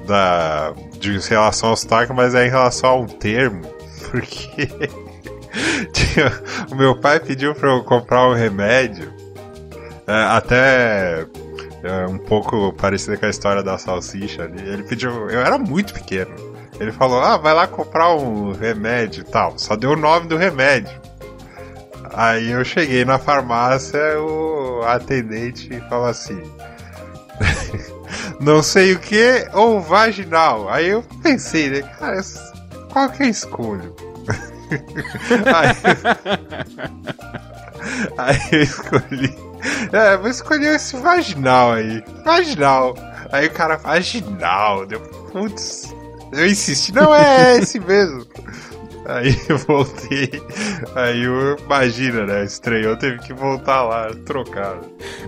da 0.05 0.73
de 0.99 1.17
relação 1.17 1.69
ao 1.69 1.77
sotaque, 1.77 2.13
mas 2.13 2.35
é 2.35 2.45
em 2.45 2.49
relação 2.49 2.89
a 2.89 2.95
um 2.95 3.07
termo, 3.07 3.61
porque 4.09 4.69
o 6.71 6.75
meu 6.75 6.99
pai 6.99 7.19
pediu 7.19 7.53
para 7.53 7.69
eu 7.69 7.83
comprar 7.83 8.27
um 8.27 8.33
remédio, 8.33 9.13
é, 10.07 10.13
até 10.13 11.25
é, 11.83 12.07
um 12.07 12.17
pouco 12.17 12.73
parecido 12.73 13.17
com 13.17 13.25
a 13.25 13.29
história 13.29 13.61
da 13.61 13.77
salsicha 13.77 14.43
ali. 14.43 14.61
Ele 14.61 14.83
pediu, 14.83 15.29
eu 15.29 15.41
era 15.41 15.57
muito 15.57 15.93
pequeno. 15.93 16.33
Ele 16.79 16.91
falou: 16.91 17.19
"Ah, 17.19 17.37
vai 17.37 17.53
lá 17.53 17.67
comprar 17.67 18.15
um 18.15 18.51
remédio 18.51 19.21
e 19.21 19.25
tal". 19.25 19.57
Só 19.57 19.75
deu 19.75 19.91
o 19.91 19.95
nome 19.95 20.27
do 20.27 20.37
remédio. 20.37 21.01
Aí 22.13 22.51
eu 22.51 22.63
cheguei 22.63 23.03
na 23.03 23.17
farmácia, 23.17 24.19
o 24.19 24.83
atendente 24.83 25.79
falou 25.89 26.05
assim: 26.05 26.41
Não 28.39 28.61
sei 28.64 28.93
o 28.93 28.99
que 28.99 29.47
ou 29.53 29.82
vaginal. 29.82 30.70
Aí 30.70 30.89
eu 30.89 31.03
pensei, 31.22 31.70
né, 31.70 31.82
cara, 31.99 32.22
qual 32.91 33.09
que 33.09 33.24
eu 33.24 33.30
escolho? 33.30 33.95
aí, 35.45 35.76
aí 38.18 38.39
eu 38.51 38.61
escolhi. 38.64 39.36
É, 39.91 40.18
vou 40.18 40.30
escolher 40.30 40.76
esse 40.76 40.97
vaginal 40.97 41.74
aí. 41.74 42.03
Vaginal. 42.26 42.95
Aí 43.32 43.47
o 43.47 43.51
cara, 43.51 43.78
vaginal. 43.78 44.86
Deu, 44.86 44.99
putz. 44.99 45.93
Eu 46.32 46.47
insisti, 46.47 46.91
não 46.93 47.14
é 47.14 47.57
esse 47.57 47.80
mesmo. 47.80 48.26
Aí 49.05 49.35
eu 49.49 49.57
voltei. 49.57 50.29
Aí 50.95 51.23
eu, 51.23 51.57
imagina, 51.57 52.25
né? 52.25 52.43
Estranhou, 52.45 52.95
teve 52.95 53.19
que 53.19 53.33
voltar 53.33 53.83
lá, 53.83 54.09
trocar. 54.25 54.77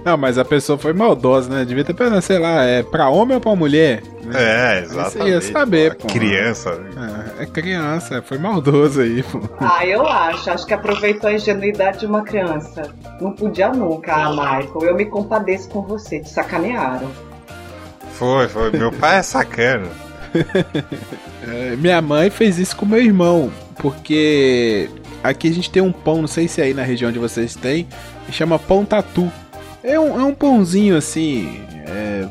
Não, 0.04 0.16
mas 0.18 0.38
a 0.38 0.46
pessoa 0.46 0.78
foi 0.78 0.94
maldosa, 0.94 1.50
né? 1.50 1.66
Devia 1.66 1.84
ter 1.84 1.94
pensado, 1.94 2.22
sei 2.22 2.40
lá, 2.40 2.64
é 2.64 2.84
pra 2.84 3.10
homem 3.10 3.36
ou 3.36 3.42
pra 3.42 3.56
mulher? 3.56 4.02
É, 4.34 4.82
Você 4.82 4.86
exatamente. 4.94 5.30
ia 5.30 5.42
saber, 5.42 5.96
pô. 5.96 6.08
pô. 6.08 6.14
Criança. 6.14 6.76
né? 6.76 7.34
É, 7.40 7.44
é 7.44 7.46
criança, 7.46 8.22
foi 8.22 8.38
maldoso 8.38 9.02
aí, 9.02 9.22
pô. 9.24 9.42
Ah, 9.60 9.86
eu 9.86 10.08
acho. 10.08 10.50
Acho 10.50 10.66
que 10.66 10.74
aproveitou 10.74 11.30
a 11.30 11.34
ingenuidade 11.34 12.00
de 12.00 12.06
uma 12.06 12.24
criança. 12.24 12.92
Não 13.22 13.34
podia 13.34 13.70
nunca, 13.70 14.14
ah, 14.16 14.30
Michael. 14.32 14.82
Eu 14.84 14.96
me 14.96 15.06
compadeço 15.06 15.70
com 15.70 15.82
você. 15.82 16.20
Te 16.22 16.30
sacanearam. 16.30 17.12
Foi, 18.14 18.48
foi. 18.48 18.72
Meu 18.72 18.92
pai 18.92 19.18
é 19.18 19.22
sacana. 19.22 19.88
É, 21.48 21.76
minha 21.76 22.02
mãe 22.02 22.32
fez 22.32 22.58
isso 22.58 22.76
com 22.76 22.88
meu 22.88 23.00
irmão, 23.00 23.52
porque 23.78 24.90
aqui 25.24 25.48
a 25.50 25.54
gente 25.54 25.70
tem 25.70 25.82
um 25.82 25.92
pão, 25.92 26.22
não 26.22 26.28
sei 26.28 26.48
se 26.48 26.62
aí 26.62 26.74
na 26.74 26.84
região 26.84 27.12
de 27.12 27.20
vocês 27.20 27.56
tem, 27.56 27.88
que 28.26 28.32
chama 28.32 28.58
pão 28.60 28.86
tatu. 28.86 29.32
É 29.84 30.00
um, 30.00 30.20
é 30.20 30.24
um 30.24 30.34
pãozinho 30.34 30.98
assim, 30.98 31.62
é, 31.88 32.28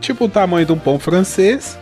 tipo 0.00 0.26
o 0.26 0.28
tamanho 0.28 0.66
de 0.66 0.72
um 0.72 0.78
pão 0.78 0.98
francês, 0.98 1.78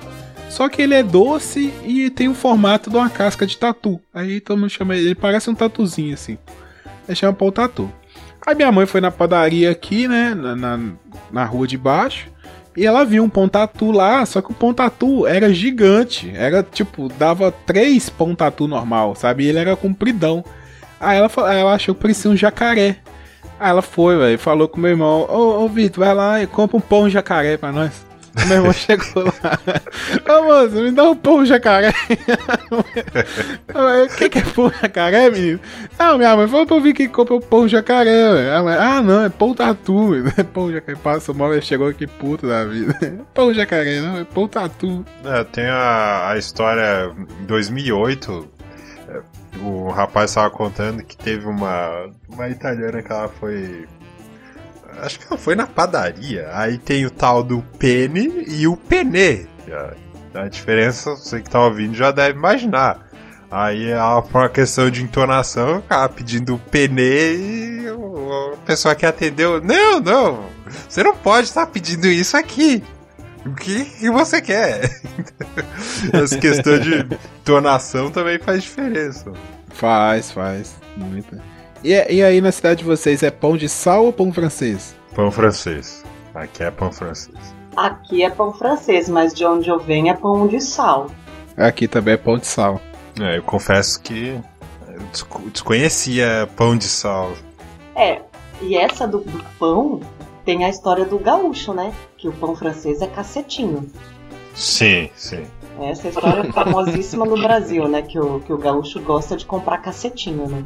só 0.49 0.69
que 0.69 0.81
ele 0.81 0.95
é 0.95 1.03
doce 1.03 1.73
e 1.85 2.09
tem 2.11 2.29
o 2.29 2.35
formato 2.35 2.89
de 2.89 2.97
uma 2.97 3.11
casca 3.11 3.45
de 3.45 3.57
tatu. 3.57 4.01
Aí 4.13 4.41
todo 4.41 4.59
mundo 4.59 4.71
chama 4.71 4.97
ele, 4.97 5.15
parece 5.15 5.51
um 5.51 5.55
tatuzinho 5.55 6.15
assim. 6.15 6.39
Aí 7.09 7.17
chama 7.17 7.33
pão 7.33 7.51
tatu. 7.51 7.91
Aí 8.47 8.55
minha 8.55 8.71
mãe 8.71 8.87
foi 8.87 9.01
na 9.01 9.11
padaria 9.11 9.71
aqui, 9.71 10.07
né, 10.07 10.35
na, 10.35 10.55
na, 10.55 10.81
na 11.33 11.45
rua 11.45 11.67
de 11.67 11.77
baixo. 11.79 12.29
E 12.77 12.85
ela 12.85 13.05
viu 13.05 13.23
um 13.23 13.29
pão 13.29 13.49
tatu 13.49 13.93
lá, 13.93 14.25
só 14.27 14.43
que 14.43 14.51
o 14.51 14.55
pão 14.55 14.75
tatu 14.75 15.27
era 15.27 15.53
gigante. 15.55 16.33
Era 16.35 16.63
tipo, 16.63 17.09
dava 17.09 17.53
três 17.53 18.09
pão 18.11 18.35
tatu 18.35 18.67
normal, 18.67 19.15
sabe? 19.15 19.45
E 19.45 19.49
ele 19.49 19.59
era 19.59 19.77
compridão. 19.77 20.45
Aí 21.01 21.19
ela, 21.19 21.29
fa- 21.29 21.53
ela 21.55 21.75
achou 21.75 21.95
que 21.95 22.01
parecia 22.03 22.31
um 22.31 22.37
jacaré. 22.37 22.97
Aí 23.61 23.71
ela 23.71 23.83
foi, 23.83 24.17
velho, 24.19 24.39
falou 24.39 24.67
com 24.69 24.81
meu 24.81 24.91
irmão: 24.91 25.27
Ô, 25.31 25.65
ô 25.65 25.69
Vitor, 25.69 26.05
vai 26.05 26.15
lá 26.15 26.43
e 26.43 26.47
compra 26.47 26.77
um 26.77 26.81
pão 26.81 27.09
jacaré 27.09 27.57
pra 27.57 27.71
nós. 27.71 28.05
Meu 28.47 28.57
irmão 28.59 28.73
chegou 28.75 29.25
lá. 29.25 29.59
Ô 30.39 30.43
moço, 30.45 30.75
me 30.83 30.91
dá 30.91 31.05
um 31.05 31.17
pão 31.17 31.45
jacaré. 31.47 31.93
O 33.75 34.17
que, 34.17 34.29
que 34.29 34.39
é 34.39 34.43
pão 34.43 34.71
jacaré, 34.71 35.31
menino? 35.31 35.61
Não, 35.99 36.19
minha 36.19 36.37
mãe 36.37 36.49
falou 36.49 36.67
pra 36.67 36.77
eu 36.77 36.81
vir 36.81 36.91
aqui 36.91 37.09
comprar 37.09 37.35
o 37.37 37.41
pão 37.41 37.69
jacaré, 37.69 38.11
velho. 38.33 38.49
Ela, 38.49 38.97
Ah, 38.99 39.03
não, 39.03 39.25
é 39.25 39.29
pão 39.29 39.55
tatu. 39.55 40.11
Pão 40.53 40.73
jacaré. 40.73 40.99
Passa 41.03 41.33
o 41.33 41.35
mal, 41.35 41.51
chegou 41.63 41.89
aqui 41.89 42.07
puto 42.07 42.47
da 42.49 42.65
vida. 42.65 42.95
Pão 43.35 43.53
jacaré, 43.53 44.01
não, 44.01 44.19
é 44.19 44.25
pão 44.25 44.47
tatu. 44.49 45.05
É, 45.25 45.45
tem 45.45 45.67
a, 45.67 46.31
a 46.31 46.39
história 46.39 47.13
em 47.41 47.47
2008. 47.47 48.49
é, 49.09 49.21
O 49.63 49.89
rapaz 49.91 50.31
estava 50.31 50.51
contando 50.51 51.03
que 51.05 51.17
teve 51.17 51.47
uma, 51.47 52.09
uma 52.29 52.49
italiana 52.49 53.03
que 53.03 53.11
ela 53.13 53.29
foi. 53.29 53.87
Acho 55.01 55.19
que 55.19 55.37
foi 55.37 55.55
na 55.55 55.67
padaria. 55.67 56.49
Aí 56.53 56.79
tem 56.79 57.05
o 57.07 57.11
tal 57.11 57.43
do 57.43 57.63
pene 57.79 58.45
e 58.47 58.67
o 58.67 58.77
penê. 58.77 59.47
A, 60.35 60.49
diferença, 60.49 61.11
você 61.11 61.41
que 61.41 61.49
tá 61.49 61.65
ouvindo 61.65 61.95
já 61.95 62.11
deve 62.11 62.39
imaginar. 62.39 63.09
Aí 63.51 63.91
por 64.31 64.43
uma 64.43 64.49
questão 64.49 64.91
de 64.91 65.03
entonação, 65.03 65.81
ficava 65.81 66.09
pedindo 66.09 66.61
penê 66.71 67.37
e 67.37 67.87
a 67.89 68.57
pessoa 68.67 68.95
que 68.95 69.07
atendeu. 69.07 69.61
Não, 69.63 70.01
não! 70.01 70.47
Você 70.89 71.03
não 71.03 71.17
pode 71.17 71.49
estar 71.49 71.67
pedindo 71.67 72.07
isso 72.07 72.37
aqui. 72.37 72.83
O 73.47 73.55
que, 73.55 73.85
que 73.85 74.11
você 74.11 74.41
quer? 74.41 74.91
Essa 76.13 76.39
questão 76.39 76.79
de 76.79 77.07
entonação 77.41 78.11
também 78.11 78.39
faz 78.39 78.63
diferença. 78.63 79.33
Faz, 79.69 80.31
faz. 80.33 80.77
Muita. 80.97 81.54
E, 81.85 81.91
e 82.15 82.23
aí 82.23 82.41
na 82.41 82.51
cidade 82.51 82.79
de 82.81 82.85
vocês 82.85 83.23
é 83.23 83.31
pão 83.31 83.57
de 83.57 83.69
sal 83.69 84.07
ou 84.07 84.13
pão 84.13 84.33
francês? 84.33 84.97
Pão 85.15 85.31
francês. 85.31 86.03
Aqui 86.35 86.63
é 86.65 86.71
pão 86.71 86.91
francês. 86.91 87.37
Aqui 87.77 88.23
é 88.25 88.31
pão 88.31 88.53
francês, 88.53 89.09
mas 89.09 89.35
de 89.35 89.45
onde 89.45 89.69
eu 89.69 89.79
venho 89.79 90.09
é 90.09 90.15
pão 90.15 90.47
de 90.47 90.61
sal. 90.61 91.09
Aqui 91.57 91.87
também 91.87 92.15
é 92.15 92.17
pão 92.17 92.39
de 92.39 92.47
sal. 92.47 92.81
É, 93.21 93.37
eu 93.37 93.43
confesso 93.43 94.01
que 94.01 94.41
eu 94.89 95.01
desco- 95.13 95.51
desconhecia 95.51 96.49
pão 96.57 96.77
de 96.77 96.85
sal. 96.85 97.33
É, 97.95 98.23
e 98.63 98.77
essa 98.77 99.07
do, 99.07 99.19
do 99.19 99.45
pão 99.59 100.01
tem 100.45 100.65
a 100.65 100.69
história 100.71 101.05
do 101.05 101.19
gaúcho, 101.19 101.75
né? 101.75 101.93
Que 102.17 102.29
o 102.29 102.33
pão 102.33 102.57
francês 102.57 103.03
é 103.03 103.07
cacetinho. 103.07 103.89
Sim, 104.55 105.11
sim. 105.17 105.45
Essa 105.81 106.09
história 106.09 106.49
é 106.49 106.53
famosíssima 106.53 107.25
no 107.27 107.37
Brasil, 107.41 107.89
né? 107.89 108.03
Que 108.03 108.19
o, 108.19 108.41
que 108.41 108.53
o 108.53 108.59
gaúcho 108.59 109.01
gosta 109.01 109.37
de 109.37 109.45
comprar 109.45 109.79
cacetinho, 109.79 110.49
né? 110.49 110.65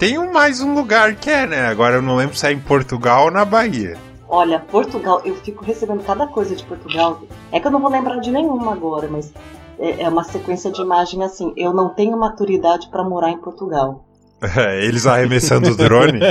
Tem 0.00 0.18
um, 0.18 0.32
mais 0.32 0.62
um 0.62 0.72
lugar 0.72 1.14
que 1.14 1.28
é, 1.28 1.46
né? 1.46 1.66
Agora 1.66 1.96
eu 1.96 2.02
não 2.02 2.16
lembro 2.16 2.34
se 2.34 2.46
é 2.46 2.50
em 2.50 2.58
Portugal 2.58 3.26
ou 3.26 3.30
na 3.30 3.44
Bahia. 3.44 3.98
Olha, 4.26 4.58
Portugal, 4.58 5.20
eu 5.26 5.36
fico 5.36 5.62
recebendo 5.62 6.02
cada 6.02 6.26
coisa 6.26 6.56
de 6.56 6.64
Portugal. 6.64 7.20
É 7.52 7.60
que 7.60 7.66
eu 7.66 7.70
não 7.70 7.82
vou 7.82 7.90
lembrar 7.90 8.18
de 8.18 8.30
nenhuma 8.30 8.72
agora, 8.72 9.08
mas 9.10 9.30
é, 9.78 10.04
é 10.04 10.08
uma 10.08 10.24
sequência 10.24 10.70
de 10.70 10.80
imagem 10.80 11.22
assim. 11.22 11.52
Eu 11.54 11.74
não 11.74 11.90
tenho 11.90 12.16
maturidade 12.16 12.88
pra 12.88 13.04
morar 13.04 13.28
em 13.30 13.38
Portugal. 13.38 14.02
É, 14.56 14.82
eles 14.86 15.06
arremessando 15.06 15.70
o 15.70 15.76
drone. 15.76 16.20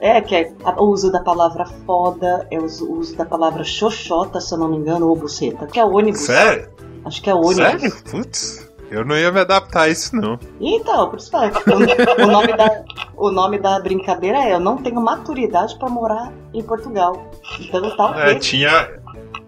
É, 0.00 0.20
que 0.20 0.34
é 0.34 0.52
o 0.76 0.84
uso 0.84 1.10
da 1.10 1.20
palavra 1.20 1.64
foda, 1.86 2.46
é 2.50 2.58
o 2.58 2.64
uso, 2.64 2.84
o 2.84 2.98
uso 2.98 3.16
da 3.16 3.24
palavra 3.24 3.64
xoxota, 3.64 4.38
se 4.38 4.52
eu 4.52 4.58
não 4.58 4.68
me 4.68 4.76
engano, 4.76 5.08
ou 5.08 5.16
buceta. 5.16 5.66
Que 5.66 5.80
é 5.80 5.84
ônibus. 5.84 6.20
Sério? 6.20 6.68
Acho 7.06 7.22
que 7.22 7.30
é 7.30 7.34
ônibus. 7.34 7.56
Sério? 7.56 7.96
Putz, 8.10 8.68
eu 8.90 9.04
não 9.04 9.16
ia 9.16 9.30
me 9.32 9.40
adaptar 9.40 9.82
a 9.82 9.88
isso, 9.88 10.14
não. 10.16 10.38
Então, 10.60 11.08
por 11.10 11.18
isso 11.18 11.30
o, 11.36 12.22
o 12.24 12.26
nome 12.26 12.56
da, 12.56 12.82
o 13.16 13.30
nome 13.30 13.58
da 13.58 13.80
brincadeira 13.80 14.38
é 14.38 14.54
Eu 14.54 14.60
não 14.60 14.76
tenho 14.76 15.00
maturidade 15.00 15.76
pra 15.78 15.88
morar 15.88 16.32
em 16.52 16.62
Portugal. 16.62 17.30
Então 17.60 17.84
É, 17.84 17.96
talvez 17.96 18.44
tinha. 18.44 18.90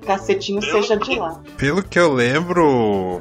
cacetinho 0.06 0.62
seja 0.62 0.96
de 0.96 1.18
lá. 1.18 1.40
Pelo 1.56 1.82
que 1.82 1.98
eu 1.98 2.12
lembro. 2.12 3.20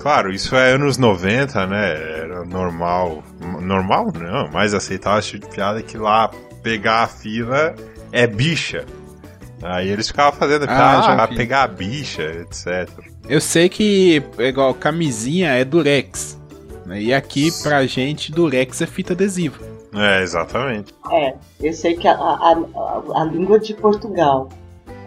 Claro, 0.00 0.30
isso 0.32 0.54
é 0.56 0.72
anos 0.72 0.98
90, 0.98 1.66
né? 1.66 1.92
Era 2.20 2.44
normal. 2.44 3.22
Normal 3.60 4.12
não, 4.18 4.48
mais 4.50 4.74
aceitável 4.74 5.22
tipo 5.22 5.46
de 5.48 5.54
piada 5.54 5.82
que 5.82 5.96
lá 5.98 6.30
pegar 6.62 7.02
a 7.02 7.06
fila 7.06 7.74
é 8.12 8.26
bicha. 8.26 8.84
Aí 9.62 9.88
eles 9.88 10.06
ficavam 10.08 10.38
fazendo 10.38 10.66
piada, 10.66 10.98
Ah, 10.98 11.02
já 11.02 11.26
fi- 11.26 11.34
pegar 11.36 11.62
a 11.64 11.66
bicha, 11.68 12.22
etc. 12.22 12.88
Eu 13.28 13.40
sei 13.40 13.68
que, 13.68 14.22
é 14.38 14.48
igual, 14.48 14.72
camisinha 14.72 15.50
é 15.50 15.64
durex. 15.64 16.38
né? 16.86 17.00
E 17.02 17.12
aqui, 17.12 17.50
pra 17.62 17.86
gente, 17.86 18.32
durex 18.32 18.80
é 18.80 18.86
fita 18.86 19.12
adesiva. 19.12 19.58
É, 19.94 20.22
exatamente. 20.22 20.94
É, 21.10 21.34
eu 21.62 21.72
sei 21.72 21.94
que 21.94 22.08
a, 22.08 22.14
a, 22.14 22.52
a, 22.52 23.22
a 23.22 23.24
língua 23.24 23.58
de 23.58 23.74
Portugal 23.74 24.48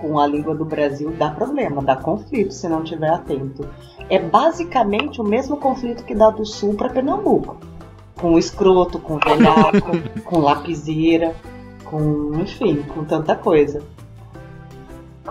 com 0.01 0.19
a 0.19 0.25
língua 0.25 0.55
do 0.55 0.65
Brasil 0.65 1.11
dá 1.11 1.29
problema, 1.29 1.81
dá 1.81 1.95
conflito 1.95 2.51
se 2.51 2.67
não 2.67 2.83
estiver 2.83 3.09
atento. 3.09 3.67
É 4.09 4.17
basicamente 4.17 5.21
o 5.21 5.23
mesmo 5.23 5.57
conflito 5.57 6.03
que 6.03 6.15
dá 6.15 6.31
do 6.31 6.45
sul 6.45 6.73
para 6.73 6.89
Pernambuco. 6.89 7.57
Com 8.19 8.33
o 8.33 8.39
escroto, 8.39 8.99
com 8.99 9.15
o 9.17 9.19
velhaco, 9.19 10.21
com 10.23 10.39
lapiseira, 10.39 11.35
com, 11.85 12.33
enfim, 12.39 12.83
com 12.93 13.05
tanta 13.05 13.35
coisa. 13.35 13.81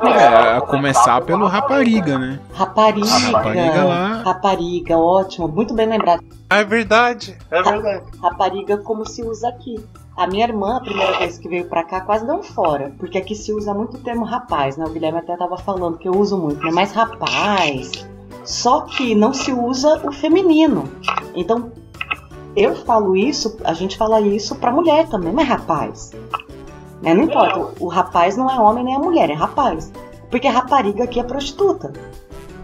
É, 0.03 0.57
a 0.57 0.61
começar 0.61 1.21
pelo 1.23 1.47
rapariga, 1.47 2.19
né? 2.19 2.39
Rapariga, 2.55 3.07
Rapariga 3.07 3.85
lá. 3.85 4.23
rapariga, 4.25 4.97
ótimo, 4.99 5.47
muito 5.49 5.75
bem 5.75 5.87
lembrado. 5.87 6.23
É 6.49 6.65
verdade, 6.65 7.37
é 7.51 7.63
verdade. 7.63 8.05
rapariga 8.21 8.79
como 8.79 9.07
se 9.07 9.23
usa 9.23 9.49
aqui. 9.49 9.79
A 10.17 10.27
minha 10.27 10.45
irmã, 10.45 10.77
a 10.77 10.81
primeira 10.81 11.19
vez 11.19 11.39
que 11.39 11.49
veio 11.49 11.65
pra 11.67 11.85
cá, 11.85 12.01
quase 12.01 12.27
deu 12.27 12.35
um 12.35 12.43
fora, 12.43 12.93
porque 12.99 13.17
aqui 13.19 13.35
se 13.35 13.53
usa 13.53 13.73
muito 13.73 13.97
o 13.97 14.01
termo 14.01 14.25
rapaz, 14.25 14.77
né? 14.77 14.85
O 14.85 14.91
Guilherme 14.91 15.19
até 15.19 15.37
tava 15.37 15.57
falando 15.57 15.97
que 15.97 16.09
eu 16.09 16.13
uso 16.13 16.37
muito, 16.37 16.63
né? 16.65 16.71
Mas 16.73 16.93
rapaz. 16.93 18.07
Só 18.45 18.83
que 18.83 19.15
não 19.15 19.33
se 19.33 19.53
usa 19.53 20.01
o 20.07 20.13
feminino. 20.13 20.85
Então, 21.35 21.71
eu 22.57 22.75
falo 22.75 23.17
isso, 23.17 23.57
a 23.65 23.73
gente 23.73 23.97
fala 23.97 24.21
isso 24.21 24.57
pra 24.57 24.73
mulher 24.73 25.09
também, 25.09 25.33
mas 25.33 25.47
rapaz. 25.49 26.11
Né? 27.03 27.15
Não 27.15 27.25
importa, 27.25 27.59
o, 27.59 27.87
o 27.87 27.89
rapaz 27.89 28.37
não 28.37 28.51
é 28.51 28.59
homem 28.59 28.85
nem 28.85 28.95
é 28.95 28.99
mulher, 28.99 29.31
é 29.31 29.35
rapaz. 29.35 29.93
Porque 30.31 30.49
rapariga 30.49 31.05
aqui 31.05 31.19
é 31.19 31.25
prostituta. 31.25 31.93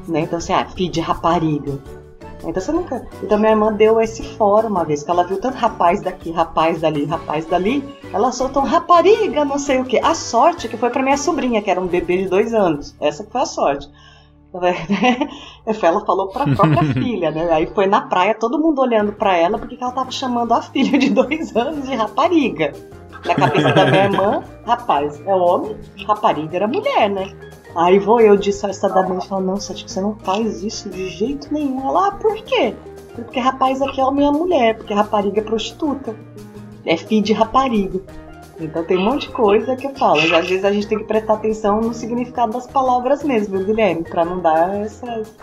Né? 0.06 0.20
Então, 0.20 0.38
assim, 0.38 0.52
ah, 0.52 0.66
filho 0.66 0.92
de 0.92 1.00
rapariga. 1.00 1.78
Então 2.44 2.62
você 2.62 2.70
nunca. 2.70 3.06
Então 3.22 3.38
minha 3.38 3.50
irmã 3.52 3.72
deu 3.72 4.00
esse 4.00 4.22
fora 4.36 4.68
uma 4.68 4.84
vez, 4.84 5.02
que 5.02 5.10
ela 5.10 5.24
viu 5.24 5.40
tanto 5.40 5.56
rapaz 5.56 6.00
daqui, 6.00 6.30
rapaz 6.30 6.80
dali, 6.80 7.04
rapaz 7.04 7.44
dali, 7.46 7.82
ela 8.12 8.30
soltou 8.30 8.62
um 8.62 8.66
rapariga, 8.66 9.44
não 9.44 9.58
sei 9.58 9.80
o 9.80 9.84
que. 9.84 9.98
A 9.98 10.14
sorte 10.14 10.68
que 10.68 10.76
foi 10.76 10.90
pra 10.90 11.02
minha 11.02 11.16
sobrinha, 11.16 11.60
que 11.60 11.70
era 11.70 11.80
um 11.80 11.86
bebê 11.86 12.18
de 12.18 12.28
dois 12.28 12.54
anos. 12.54 12.94
Essa 13.00 13.24
foi 13.24 13.40
a 13.40 13.46
sorte. 13.46 13.90
Ela 15.66 16.04
falou 16.06 16.28
pra 16.28 16.44
própria 16.44 16.84
filha, 16.94 17.30
né? 17.30 17.50
Aí 17.50 17.66
foi 17.66 17.86
na 17.86 18.02
praia, 18.02 18.32
todo 18.32 18.58
mundo 18.58 18.80
olhando 18.80 19.12
pra 19.12 19.36
ela, 19.36 19.58
porque 19.58 19.76
que 19.76 19.82
ela 19.82 19.92
tava 19.92 20.10
chamando 20.10 20.52
a 20.52 20.62
filha 20.62 20.98
de 20.98 21.10
dois 21.10 21.54
anos 21.54 21.86
de 21.86 21.94
rapariga. 21.94 22.72
Na 23.26 23.34
cabeça 23.34 23.72
da 23.72 23.86
minha 23.86 24.04
irmã, 24.04 24.44
rapaz 24.66 25.20
é 25.26 25.34
homem, 25.34 25.76
rapariga 26.06 26.56
era 26.56 26.66
mulher, 26.66 27.10
né? 27.10 27.32
Aí 27.74 27.98
vou 27.98 28.20
eu 28.20 28.36
disfarçadamente 28.36 29.28
falar, 29.28 29.42
não, 29.42 29.56
Sati, 29.58 29.84
você 29.86 30.00
não 30.00 30.16
faz 30.16 30.62
isso 30.62 30.88
de 30.88 31.10
jeito 31.10 31.52
nenhum. 31.52 31.86
Ela, 31.86 32.08
ah, 32.08 32.10
por 32.12 32.34
quê? 32.36 32.74
Porque 33.14 33.38
rapaz 33.38 33.82
aqui 33.82 34.00
é 34.00 34.04
homem 34.04 34.26
e 34.26 34.30
mulher, 34.30 34.76
porque 34.76 34.94
rapariga 34.94 35.40
é 35.40 35.44
prostituta. 35.44 36.14
É 36.86 36.96
filho 36.96 37.22
de 37.22 37.32
rapariga. 37.32 38.00
Então 38.58 38.82
tem 38.84 38.96
um 38.96 39.04
monte 39.04 39.28
de 39.28 39.34
coisa 39.34 39.76
que 39.76 39.86
eu 39.86 39.94
falo. 39.94 40.20
Às 40.20 40.48
vezes 40.48 40.64
a 40.64 40.72
gente 40.72 40.86
tem 40.86 40.98
que 40.98 41.04
prestar 41.04 41.34
atenção 41.34 41.80
no 41.80 41.92
significado 41.92 42.52
das 42.52 42.66
palavras 42.66 43.22
mesmo, 43.22 43.62
Guilherme? 43.62 44.04
Pra 44.04 44.24
não 44.24 44.40
dar 44.40 44.74
essas. 44.76 45.34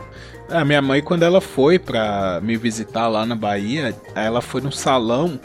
A 0.49 0.65
minha 0.65 0.81
mãe, 0.81 1.01
quando 1.01 1.23
ela 1.23 1.39
foi 1.39 1.77
pra 1.77 2.39
me 2.41 2.57
visitar 2.57 3.07
lá 3.07 3.25
na 3.25 3.35
Bahia, 3.35 3.95
ela 4.15 4.41
foi 4.41 4.61
no 4.61 4.71
salão 4.71 5.39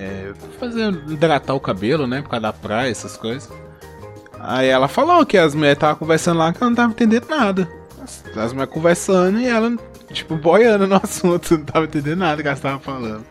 é, 0.00 0.32
fazer, 0.58 0.94
hidratar 1.08 1.54
o 1.54 1.60
cabelo, 1.60 2.06
né? 2.06 2.22
Por 2.22 2.30
causa 2.30 2.42
da 2.42 2.52
praia, 2.52 2.90
essas 2.90 3.16
coisas. 3.18 3.50
Aí 4.38 4.68
ela 4.68 4.88
falou 4.88 5.26
que 5.26 5.36
as 5.36 5.54
mulheres 5.54 5.76
estavam 5.76 5.96
conversando 5.96 6.38
lá 6.38 6.50
que 6.52 6.58
ela 6.62 6.70
não 6.70 6.76
tava 6.76 6.92
entendendo 6.92 7.28
nada. 7.28 7.68
As, 8.34 8.52
mulheres 8.52 8.72
conversando 8.72 9.38
e 9.38 9.46
ela, 9.46 9.76
tipo, 10.10 10.36
boiando 10.36 10.86
no 10.86 10.96
assunto, 11.02 11.58
não 11.58 11.64
tava 11.64 11.84
entendendo 11.84 12.18
nada 12.18 12.40
que 12.40 12.48
elas 12.48 12.58
estavam 12.58 12.80
falando. 12.80 13.24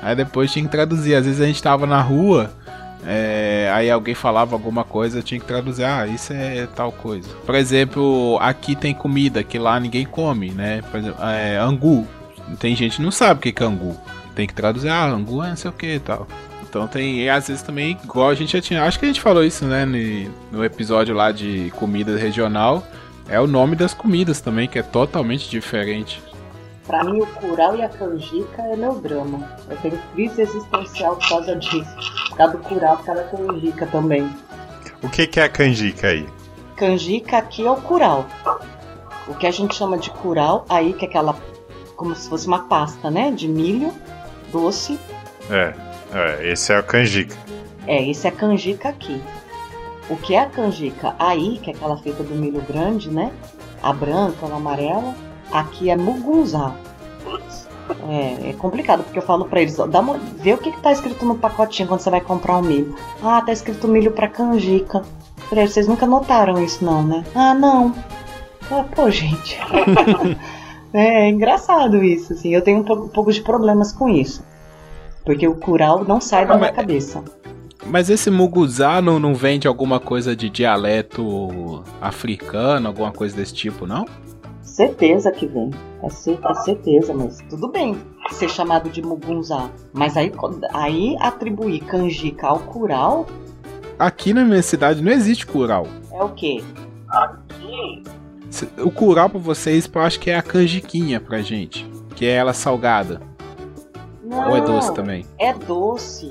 Aí 0.00 0.14
depois 0.14 0.52
tinha 0.52 0.64
que 0.64 0.70
traduzir. 0.70 1.16
Às 1.16 1.26
vezes 1.26 1.40
a 1.40 1.46
gente 1.46 1.60
tava 1.60 1.86
na 1.86 2.00
rua, 2.00 2.52
é, 3.04 3.68
aí 3.74 3.90
alguém 3.90 4.14
falava 4.14 4.54
alguma 4.54 4.84
coisa, 4.84 5.18
eu 5.18 5.22
tinha 5.24 5.40
que 5.40 5.46
traduzir. 5.46 5.84
Ah, 5.84 6.06
isso 6.06 6.32
é 6.32 6.68
tal 6.68 6.92
coisa. 6.92 7.28
Por 7.44 7.56
exemplo, 7.56 8.38
aqui 8.40 8.76
tem 8.76 8.94
comida 8.94 9.42
que 9.42 9.58
lá 9.58 9.80
ninguém 9.80 10.06
come, 10.06 10.50
né? 10.50 10.82
Por 10.88 11.00
exemplo, 11.00 11.24
é, 11.24 11.56
angu. 11.56 12.06
Tem 12.60 12.76
gente 12.76 12.96
que 12.96 13.02
não 13.02 13.10
sabe 13.10 13.40
o 13.40 13.52
que 13.52 13.62
é 13.62 13.66
angu. 13.66 13.96
Tem 14.34 14.46
que 14.46 14.54
traduzir, 14.54 14.88
ah, 14.88 15.04
angu 15.04 15.42
é 15.42 15.50
não 15.50 15.56
sei 15.56 15.70
o 15.70 15.74
que 15.74 15.94
e 15.94 16.00
tal. 16.00 16.26
Então 16.72 16.88
tem, 16.88 17.20
e 17.20 17.28
às 17.28 17.48
vezes 17.48 17.62
também, 17.62 17.98
igual 18.02 18.30
a 18.30 18.34
gente 18.34 18.52
já 18.54 18.60
tinha, 18.62 18.82
acho 18.84 18.98
que 18.98 19.04
a 19.04 19.08
gente 19.08 19.20
falou 19.20 19.44
isso, 19.44 19.66
né, 19.66 19.84
no, 20.50 20.64
episódio 20.64 21.14
lá 21.14 21.30
de 21.30 21.70
comida 21.76 22.16
regional, 22.16 22.82
é 23.28 23.38
o 23.38 23.46
nome 23.46 23.76
das 23.76 23.92
comidas 23.92 24.40
também, 24.40 24.66
que 24.66 24.78
é 24.78 24.82
totalmente 24.82 25.50
diferente. 25.50 26.22
Pra 26.86 27.04
mim, 27.04 27.20
o 27.20 27.26
curau 27.26 27.76
e 27.76 27.82
a 27.82 27.90
canjica 27.90 28.62
é 28.62 28.74
meu 28.74 28.94
drama. 28.94 29.46
Eu 29.68 29.76
tenho 29.76 30.00
crise 30.14 30.40
existencial 30.40 31.16
por 31.16 31.28
causa 31.28 31.56
disso. 31.56 31.94
Por 32.30 32.36
causa 32.38 32.56
do 32.56 32.62
curau, 32.64 32.96
por 32.96 33.04
causa 33.04 33.22
da 33.22 33.28
canjica 33.28 33.86
também. 33.86 34.30
O 35.02 35.10
que, 35.10 35.26
que 35.26 35.40
é 35.40 35.44
a 35.44 35.48
canjica 35.50 36.08
aí? 36.08 36.26
Canjica 36.76 37.36
aqui 37.36 37.66
é 37.66 37.70
o 37.70 37.76
curau. 37.76 38.26
O 39.28 39.34
que 39.34 39.46
a 39.46 39.50
gente 39.50 39.74
chama 39.74 39.98
de 39.98 40.10
curau, 40.10 40.64
aí 40.68 40.94
que 40.94 41.04
é 41.04 41.08
aquela. 41.08 41.36
como 41.96 42.14
se 42.16 42.28
fosse 42.28 42.46
uma 42.46 42.60
pasta, 42.66 43.10
né? 43.10 43.30
De 43.30 43.46
milho 43.46 43.92
doce. 44.52 44.98
É, 45.50 45.74
é 46.12 46.52
esse 46.52 46.72
é 46.72 46.76
a 46.76 46.82
canjica. 46.82 47.36
É, 47.86 48.08
esse 48.08 48.26
é 48.26 48.30
a 48.30 48.32
canjica 48.32 48.88
aqui. 48.88 49.20
O 50.08 50.16
que 50.16 50.34
é 50.34 50.40
a 50.40 50.46
canjica? 50.46 51.14
Aí, 51.18 51.58
que 51.58 51.70
é 51.70 51.74
aquela 51.74 51.96
feita 51.96 52.22
do 52.22 52.34
milho 52.34 52.60
grande, 52.62 53.10
né? 53.10 53.32
A 53.82 53.92
branca, 53.92 54.46
a 54.46 54.54
amarela. 54.54 55.14
Aqui 55.50 55.90
é 55.90 55.96
mugunzá. 55.96 56.74
É, 58.08 58.50
é 58.50 58.52
complicado, 58.54 59.02
porque 59.02 59.18
eu 59.18 59.22
falo 59.22 59.44
pra 59.46 59.60
eles, 59.60 59.78
ó, 59.78 59.86
dá 59.86 60.00
uma, 60.00 60.16
vê 60.16 60.54
o 60.54 60.58
que, 60.58 60.70
que 60.70 60.80
tá 60.80 60.92
escrito 60.92 61.24
no 61.24 61.36
pacotinho 61.36 61.88
quando 61.88 62.00
você 62.00 62.10
vai 62.10 62.20
comprar 62.20 62.58
um 62.58 62.62
milho. 62.62 62.94
Ah, 63.22 63.42
tá 63.44 63.52
escrito 63.52 63.88
milho 63.88 64.12
pra 64.12 64.28
canjica. 64.28 65.02
Falei, 65.48 65.66
vocês 65.66 65.86
nunca 65.86 66.06
notaram 66.06 66.62
isso 66.62 66.84
não, 66.84 67.02
né? 67.02 67.24
Ah, 67.34 67.54
não. 67.54 67.94
Ah, 68.70 68.84
pô, 68.94 69.10
gente. 69.10 69.58
é, 70.92 71.28
engraçado 71.28 72.02
isso, 72.02 72.32
assim. 72.32 72.54
Eu 72.54 72.62
tenho 72.62 72.78
um, 72.80 72.84
po- 72.84 72.94
um 73.04 73.08
pouco 73.08 73.32
de 73.32 73.40
problemas 73.42 73.92
com 73.92 74.08
isso. 74.08 74.42
Porque 75.24 75.46
o 75.46 75.54
curau 75.54 76.04
não 76.04 76.20
sai 76.20 76.46
da 76.46 76.54
Ah, 76.54 76.56
minha 76.56 76.68
mas- 76.68 76.76
cabeça. 76.76 77.22
Mas 77.86 78.08
esse 78.10 78.30
muguzá 78.30 79.02
não, 79.02 79.18
não 79.18 79.34
vem 79.34 79.58
de 79.58 79.66
alguma 79.66 79.98
coisa 79.98 80.36
de 80.36 80.48
dialeto 80.48 81.82
africano, 82.00 82.86
alguma 82.88 83.10
coisa 83.12 83.34
desse 83.36 83.52
tipo, 83.54 83.86
não? 83.86 84.04
Certeza 84.62 85.30
que 85.32 85.46
vem. 85.46 85.70
É, 86.02 86.08
cer- 86.08 86.38
é 86.44 86.54
certeza, 86.54 87.12
mas 87.12 87.38
tudo 87.50 87.68
bem 87.68 87.96
ser 88.30 88.48
chamado 88.48 88.88
de 88.88 89.02
mugunzá. 89.02 89.68
Mas 89.92 90.16
aí, 90.16 90.32
aí 90.72 91.16
atribuir 91.20 91.80
canjica 91.80 92.46
ao 92.46 92.58
curau 92.60 93.26
Aqui 93.98 94.32
na 94.32 94.44
minha 94.44 94.62
cidade 94.62 95.02
não 95.02 95.12
existe 95.12 95.46
curau. 95.46 95.86
é 96.12 96.22
o 96.24 96.28
quê? 96.30 96.62
Se- 97.60 98.02
O 98.78 98.90
curau 98.90 99.28
pra 99.30 99.38
vocês, 99.38 99.90
eu 99.92 100.00
acho 100.02 100.20
que 100.20 100.30
é 100.30 100.36
a 100.36 100.42
canjiquinha 100.42 101.20
pra 101.20 101.40
gente. 101.42 101.88
Que 102.14 102.26
é 102.26 102.32
ela 102.32 102.52
salgada. 102.52 103.20
Não, 104.22 104.50
Ou 104.50 104.56
é 104.56 104.60
doce 104.60 104.94
também? 104.94 105.24
É 105.38 105.52
doce. 105.52 106.30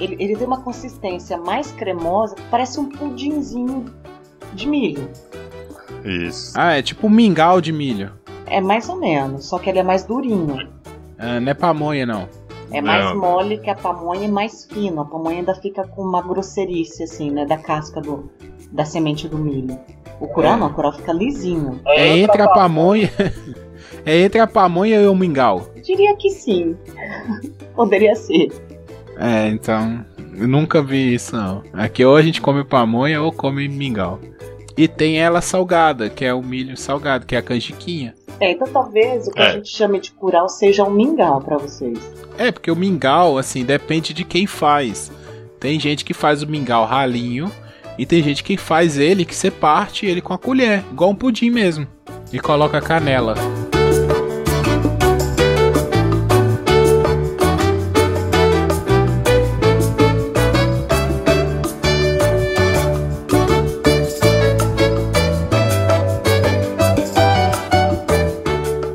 Ele, 0.00 0.16
ele 0.18 0.36
tem 0.36 0.46
uma 0.46 0.60
consistência 0.60 1.36
mais 1.38 1.70
cremosa, 1.72 2.34
parece 2.50 2.80
um 2.80 2.88
pudinzinho 2.88 3.84
de 4.52 4.66
milho. 4.68 5.08
Isso. 6.04 6.52
Ah, 6.56 6.72
é 6.72 6.82
tipo 6.82 7.06
um 7.06 7.10
mingau 7.10 7.60
de 7.60 7.72
milho. 7.72 8.12
É 8.46 8.60
mais 8.60 8.88
ou 8.88 8.96
menos, 8.96 9.46
só 9.46 9.58
que 9.58 9.70
ele 9.70 9.78
é 9.78 9.82
mais 9.82 10.04
durinho. 10.04 10.68
Ah, 11.18 11.38
não 11.40 11.50
é 11.50 11.54
pamonha, 11.54 12.04
não. 12.04 12.28
É 12.72 12.80
mais 12.80 13.04
Não. 13.04 13.20
mole 13.20 13.58
que 13.58 13.68
a 13.70 13.74
pamonha 13.74 14.24
e 14.24 14.28
mais 14.28 14.64
fino. 14.64 15.02
A 15.02 15.04
pamonha 15.04 15.38
ainda 15.38 15.54
fica 15.54 15.86
com 15.86 16.02
uma 16.02 16.22
grosserice, 16.22 17.02
assim, 17.02 17.30
né? 17.30 17.44
Da 17.44 17.58
casca 17.58 18.00
do, 18.00 18.30
da 18.72 18.84
semente 18.84 19.28
do 19.28 19.36
milho. 19.38 19.78
O 20.22 20.28
curau 20.28 20.54
É. 20.54 20.56
não, 20.56 20.68
o 20.68 20.72
curau 20.72 20.92
fica 20.92 21.12
lisinho. 21.12 21.80
É 21.86 22.16
entre 22.18 22.40
a 22.42 22.48
pamonha. 22.48 23.10
É 24.04 24.18
entre 24.18 24.40
a 24.40 24.48
pamonha 24.48 25.00
e 25.00 25.06
o 25.06 25.14
mingau. 25.14 25.68
Diria 25.80 26.16
que 26.16 26.28
sim. 26.30 26.74
Poderia 27.76 28.16
ser. 28.16 28.48
É, 29.16 29.46
então. 29.48 30.04
Eu 30.34 30.48
nunca 30.48 30.82
vi 30.82 31.14
isso, 31.14 31.36
não. 31.36 31.62
Aqui 31.72 32.04
ou 32.04 32.16
a 32.16 32.22
gente 32.22 32.40
come 32.40 32.64
pamonha 32.64 33.22
ou 33.22 33.30
come 33.30 33.68
mingau. 33.68 34.18
E 34.76 34.88
tem 34.88 35.20
ela 35.20 35.40
salgada, 35.40 36.08
que 36.10 36.24
é 36.24 36.34
o 36.34 36.42
milho 36.42 36.76
salgado, 36.76 37.26
que 37.26 37.36
é 37.36 37.38
a 37.38 37.42
canjiquinha. 37.42 38.12
É, 38.40 38.50
então 38.50 38.66
talvez 38.66 39.28
o 39.28 39.30
que 39.30 39.40
É. 39.40 39.46
a 39.46 39.52
gente 39.52 39.68
chame 39.68 40.00
de 40.00 40.10
curau 40.10 40.48
seja 40.48 40.82
um 40.82 40.90
mingau 40.90 41.40
pra 41.40 41.58
vocês. 41.58 41.98
É, 42.36 42.50
porque 42.50 42.72
o 42.72 42.76
mingau, 42.76 43.38
assim, 43.38 43.64
depende 43.64 44.12
de 44.12 44.24
quem 44.24 44.48
faz. 44.48 45.12
Tem 45.60 45.78
gente 45.78 46.04
que 46.04 46.14
faz 46.14 46.42
o 46.42 46.46
mingau 46.48 46.84
ralinho 46.86 47.52
e 47.98 48.06
tem 48.06 48.22
gente 48.22 48.42
que 48.42 48.56
faz 48.56 48.98
ele, 48.98 49.24
que 49.24 49.34
você 49.34 49.50
parte 49.50 50.06
ele 50.06 50.20
com 50.20 50.32
a 50.32 50.38
colher, 50.38 50.84
igual 50.90 51.10
um 51.10 51.14
pudim 51.14 51.50
mesmo. 51.50 51.86
E 52.32 52.38
coloca 52.40 52.80
canela. 52.80 53.34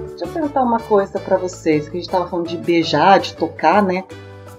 Deixa 0.09 0.25
eu 0.25 0.27
perguntar 0.29 0.63
uma 0.63 0.79
coisa 0.79 1.19
pra 1.19 1.37
vocês, 1.37 1.87
que 1.87 1.97
a 1.97 1.99
gente 1.99 2.09
tava 2.09 2.27
falando 2.27 2.47
de 2.47 2.57
beijar, 2.57 3.19
de 3.19 3.35
tocar, 3.35 3.83
né? 3.83 4.03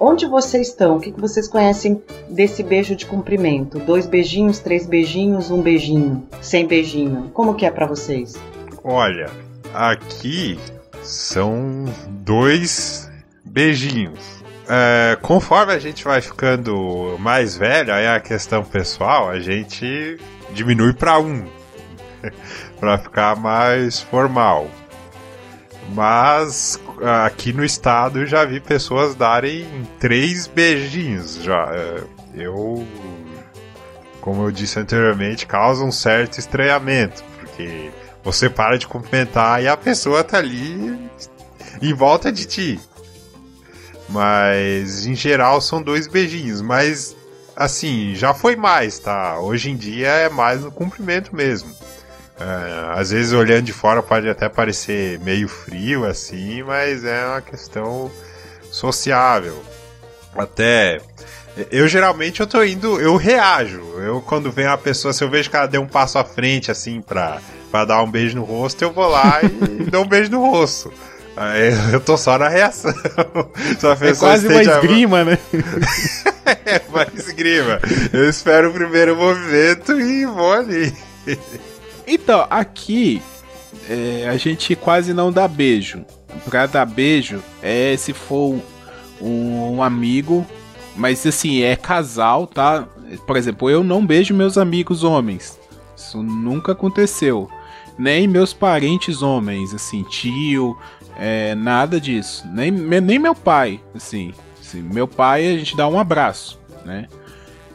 Onde 0.01 0.27
vocês 0.27 0.69
estão? 0.69 0.97
O 0.97 1.01
que, 1.01 1.11
que 1.11 1.21
vocês 1.21 1.49
conhecem 1.49 2.01
desse 2.29 2.63
beijo 2.63 2.95
de 2.95 3.05
cumprimento? 3.05 3.81
Dois 3.81 4.07
beijinhos, 4.07 4.61
três 4.61 4.87
beijinhos, 4.87 5.51
um 5.51 5.61
beijinho, 5.61 6.27
sem 6.41 6.67
beijinho. 6.67 7.31
Como 7.35 7.55
que 7.55 7.67
é 7.67 7.71
pra 7.71 7.87
vocês? 7.87 8.35
Olha, 8.85 9.29
aqui 9.75 10.59
são 11.03 11.85
dois 12.09 13.11
beijinhos. 13.45 14.39
É, 14.69 15.17
conforme 15.21 15.73
a 15.73 15.79
gente 15.79 16.05
vai 16.05 16.21
ficando 16.21 17.17
mais 17.19 17.57
velho, 17.57 17.93
aí 17.93 18.07
a 18.07 18.21
questão 18.21 18.63
pessoal, 18.63 19.31
a 19.31 19.41
gente 19.41 20.19
diminui 20.53 20.93
para 20.93 21.19
um, 21.19 21.45
para 22.79 22.99
ficar 22.99 23.35
mais 23.35 24.01
formal. 24.01 24.69
Mas 25.95 26.79
aqui 27.25 27.53
no 27.53 27.65
estado 27.65 28.21
eu 28.21 28.27
já 28.27 28.45
vi 28.45 28.61
pessoas 28.61 29.15
darem 29.15 29.67
três 29.99 30.47
beijinhos 30.47 31.43
já. 31.43 31.69
É, 31.73 32.03
Eu, 32.35 32.87
como 34.21 34.45
eu 34.45 34.51
disse 34.51 34.79
anteriormente, 34.79 35.47
causa 35.47 35.83
um 35.83 35.91
certo 35.91 36.39
estranhamento, 36.39 37.25
porque 37.39 37.91
você 38.23 38.51
para 38.51 38.77
de 38.77 38.87
cumprimentar 38.87 39.63
e 39.63 39.69
a 39.69 39.77
pessoa 39.77 40.23
tá 40.23 40.39
ali 40.39 40.99
em 41.81 41.95
volta 41.95 42.31
de 42.31 42.45
ti. 42.47 42.81
Mas 44.09 45.07
em 45.07 45.15
geral 45.15 45.61
são 45.61 45.83
dois 45.83 46.07
beijinhos, 46.07 46.61
mas 46.61 47.17
assim, 47.57 48.15
já 48.15 48.33
foi 48.33 48.57
mais, 48.57 48.99
tá? 48.99 49.39
Hoje 49.41 49.71
em 49.71 49.77
dia 49.77 50.09
é 50.09 50.29
mais 50.29 50.63
no 50.63 50.71
cumprimento 50.71 51.35
mesmo. 51.35 51.75
É, 52.41 52.99
às 53.01 53.11
vezes 53.11 53.33
olhando 53.33 53.63
de 53.63 53.73
fora 53.73 54.03
pode 54.03 54.29
até 54.29 54.49
parecer 54.49 55.19
meio 55.21 55.49
frio 55.49 56.05
assim, 56.05 56.63
mas 56.63 57.05
é 57.05 57.27
uma 57.27 57.41
questão 57.41 58.11
sociável. 58.71 59.63
Até 60.37 61.01
eu 61.73 61.89
geralmente 61.89 62.41
eu 62.41 62.47
tô 62.47 62.63
indo, 62.63 63.01
eu 63.01 63.17
reajo. 63.17 63.81
Eu 63.99 64.21
quando 64.21 64.53
vem 64.53 64.67
uma 64.67 64.79
pessoa, 64.79 65.13
se 65.13 65.25
eu 65.25 65.31
vejo 65.31 65.51
que 65.51 65.57
ela 65.57 65.67
deu 65.67 65.83
um 65.83 65.87
passo 65.87 66.19
à 66.19 66.25
frente 66.25 66.71
assim 66.71 67.01
pra, 67.01 67.39
pra 67.71 67.85
dar 67.85 68.03
um 68.03 68.11
beijo 68.11 68.37
no 68.37 68.45
rosto, 68.45 68.83
eu 68.83 68.93
vou 68.93 69.09
lá 69.09 69.41
e 69.43 69.85
dou 69.91 70.05
um 70.05 70.09
beijo 70.09 70.31
no 70.31 70.41
rosto. 70.41 70.93
Aí 71.37 71.73
eu 71.93 72.01
tô 72.01 72.17
só 72.17 72.37
na 72.37 72.49
reação. 72.49 72.93
A 73.83 74.07
É 74.07 74.15
quase 74.15 74.49
uma 74.49 74.63
esgrima, 74.63 75.25
né? 75.25 75.39
é, 76.67 76.81
uma 76.89 77.07
esgrima. 77.15 77.81
Eu 78.13 78.29
espero 78.29 78.71
o 78.71 78.73
primeiro 78.73 79.17
movimento 79.17 80.01
e 80.01 80.27
vou 80.27 80.53
ali. 80.53 80.93
Então, 82.11 82.47
aqui 82.49 83.21
é, 83.87 84.27
a 84.29 84.37
gente 84.39 84.75
quase 84.75 85.13
não 85.13 85.31
dá 85.31 85.47
beijo. 85.47 86.05
Pra 86.45 86.65
dar 86.67 86.87
beijo 86.87 87.43
é 87.63 87.95
se 87.99 88.15
for 88.15 88.59
um, 89.21 89.77
um 89.77 89.83
amigo, 89.83 90.47
mas 90.97 91.27
assim, 91.27 91.63
é 91.63 91.77
casal, 91.77 92.47
tá? 92.47 92.89
Por 93.27 93.37
exemplo, 93.37 93.69
eu 93.69 93.85
não 93.85 94.05
beijo 94.05 94.33
meus 94.35 94.57
amigos 94.57 95.05
homens. 95.05 95.59
Isso 95.95 96.23
nunca 96.23 96.73
aconteceu. 96.73 97.51
Nem 97.99 98.27
meus 98.27 98.55
parentes 98.55 99.21
homens, 99.21 99.75
assim, 99.75 100.03
tio, 100.05 100.79
é, 101.19 101.55
nada 101.55 102.01
disso. 102.01 102.47
Nem, 102.49 102.71
nem 102.71 103.19
meu 103.19 103.35
pai, 103.35 103.81
assim. 103.95 104.33
Assim, 104.61 104.83
Meu 104.83 105.09
pai, 105.09 105.47
a 105.47 105.59
gente 105.59 105.77
dá 105.77 105.89
um 105.89 105.99
abraço, 105.99 106.59
né? 106.85 107.07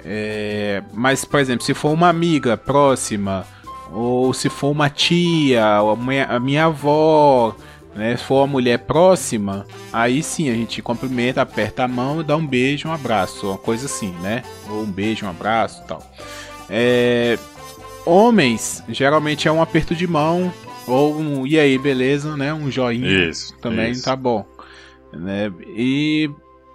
É, 0.05 0.83
mas, 0.93 1.25
por 1.25 1.39
exemplo, 1.39 1.65
se 1.65 1.73
for 1.73 1.91
uma 1.91 2.07
amiga 2.07 2.55
próxima, 2.55 3.45
ou 3.93 4.33
se 4.33 4.49
for 4.49 4.71
uma 4.71 4.89
tia, 4.89 5.81
ou 5.81 5.91
a 5.91 5.95
minha, 5.95 6.25
a 6.25 6.39
minha 6.39 6.65
avó, 6.65 7.55
né? 7.95 8.17
Se 8.17 8.23
for 8.23 8.41
uma 8.41 8.47
mulher 8.47 8.79
próxima, 8.79 9.65
aí 9.91 10.23
sim 10.23 10.49
a 10.49 10.53
gente 10.53 10.81
cumprimenta, 10.81 11.41
aperta 11.41 11.83
a 11.83 11.87
mão 11.87 12.21
e 12.21 12.23
dá 12.23 12.35
um 12.35 12.45
beijo, 12.45 12.87
um 12.87 12.91
abraço, 12.91 13.47
uma 13.47 13.57
coisa 13.57 13.85
assim, 13.85 14.11
né? 14.21 14.43
Ou 14.69 14.81
um 14.81 14.91
beijo, 14.91 15.25
um 15.25 15.29
abraço 15.29 15.81
e 15.83 15.87
tal. 15.87 16.03
É, 16.69 17.37
homens, 18.05 18.83
geralmente 18.89 19.47
é 19.47 19.51
um 19.51 19.61
aperto 19.61 19.93
de 19.93 20.07
mão, 20.07 20.51
ou 20.87 21.15
um 21.15 21.45
e 21.45 21.59
aí, 21.59 21.77
beleza, 21.77 22.35
né? 22.35 22.53
Um 22.53 22.71
joinha 22.71 23.29
Isso. 23.29 23.55
também 23.57 23.91
isso. 23.91 24.03
tá 24.03 24.15
bom. 24.15 24.45
Né? 25.13 25.51
E 25.75 26.29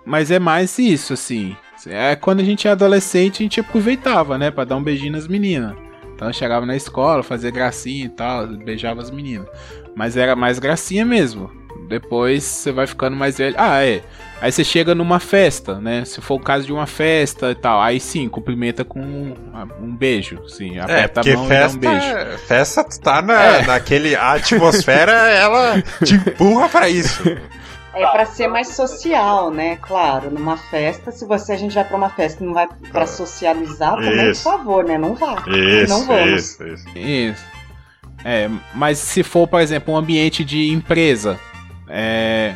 mas 0.06 0.30
é 0.30 0.38
mais 0.38 0.78
isso 0.78 1.12
assim. 1.12 1.56
É 1.86 2.16
quando 2.16 2.40
a 2.40 2.44
gente 2.44 2.66
é 2.66 2.70
adolescente, 2.70 3.42
a 3.42 3.42
gente 3.42 3.60
aproveitava, 3.60 4.38
né, 4.38 4.50
Pra 4.50 4.64
dar 4.64 4.76
um 4.76 4.82
beijinho 4.82 5.12
nas 5.12 5.28
meninas. 5.28 5.87
Então 6.18 6.26
eu 6.26 6.34
chegava 6.34 6.66
na 6.66 6.74
escola, 6.74 7.22
fazia 7.22 7.48
gracinha 7.48 8.06
e 8.06 8.08
tal, 8.08 8.44
beijava 8.48 9.00
as 9.00 9.08
meninas. 9.08 9.46
Mas 9.94 10.16
era 10.16 10.34
mais 10.34 10.58
gracinha 10.58 11.04
mesmo. 11.04 11.48
Depois 11.88 12.42
você 12.42 12.72
vai 12.72 12.88
ficando 12.88 13.16
mais 13.16 13.38
velho. 13.38 13.54
Ah, 13.56 13.84
é. 13.84 14.02
Aí 14.40 14.50
você 14.50 14.64
chega 14.64 14.96
numa 14.96 15.20
festa, 15.20 15.76
né? 15.80 16.04
Se 16.04 16.20
for 16.20 16.34
o 16.34 16.40
caso 16.40 16.66
de 16.66 16.72
uma 16.72 16.86
festa 16.88 17.52
e 17.52 17.54
tal, 17.54 17.80
aí 17.80 18.00
sim, 18.00 18.28
cumprimenta 18.28 18.84
com 18.84 18.98
um, 19.00 19.32
um 19.80 19.94
beijo, 19.94 20.40
sim, 20.48 20.76
É, 20.76 20.80
aperta 20.80 21.20
porque 21.20 21.30
a 21.30 21.36
mão 21.36 21.46
e 21.46 21.48
dá 21.48 21.54
festa, 21.54 21.76
um 21.76 21.80
beijo. 21.80 22.38
festa 22.48 22.84
tu 22.84 23.00
tá 23.00 23.22
na, 23.22 23.40
É. 23.44 23.62
naquele. 23.66 24.16
A 24.16 24.32
atmosfera, 24.32 25.12
ela 25.12 25.80
te 26.04 26.14
empurra 26.16 26.68
pra 26.68 26.88
isso. 26.88 27.22
É 27.94 28.06
pra 28.06 28.26
ser 28.26 28.48
mais 28.48 28.68
social, 28.68 29.50
né? 29.50 29.76
Claro, 29.80 30.30
numa 30.30 30.56
festa, 30.56 31.10
se 31.10 31.24
você 31.24 31.52
a 31.52 31.56
gente 31.56 31.74
vai 31.74 31.84
pra 31.84 31.96
uma 31.96 32.10
festa 32.10 32.42
e 32.42 32.46
não 32.46 32.54
vai 32.54 32.68
pra 32.92 33.06
socializar, 33.06 33.94
também, 33.96 34.16
por 34.18 34.30
Isso. 34.30 34.42
favor, 34.42 34.84
né? 34.84 34.98
Não 34.98 35.14
vá. 35.14 35.42
Isso, 35.48 35.92
não 35.92 36.06
vamos. 36.06 36.30
isso, 36.32 36.64
isso. 36.66 36.84
Isso. 36.96 37.44
É, 38.24 38.48
mas 38.74 38.98
se 38.98 39.22
for, 39.22 39.46
por 39.48 39.60
exemplo, 39.60 39.94
um 39.94 39.96
ambiente 39.96 40.44
de 40.44 40.70
empresa, 40.70 41.38
é, 41.88 42.52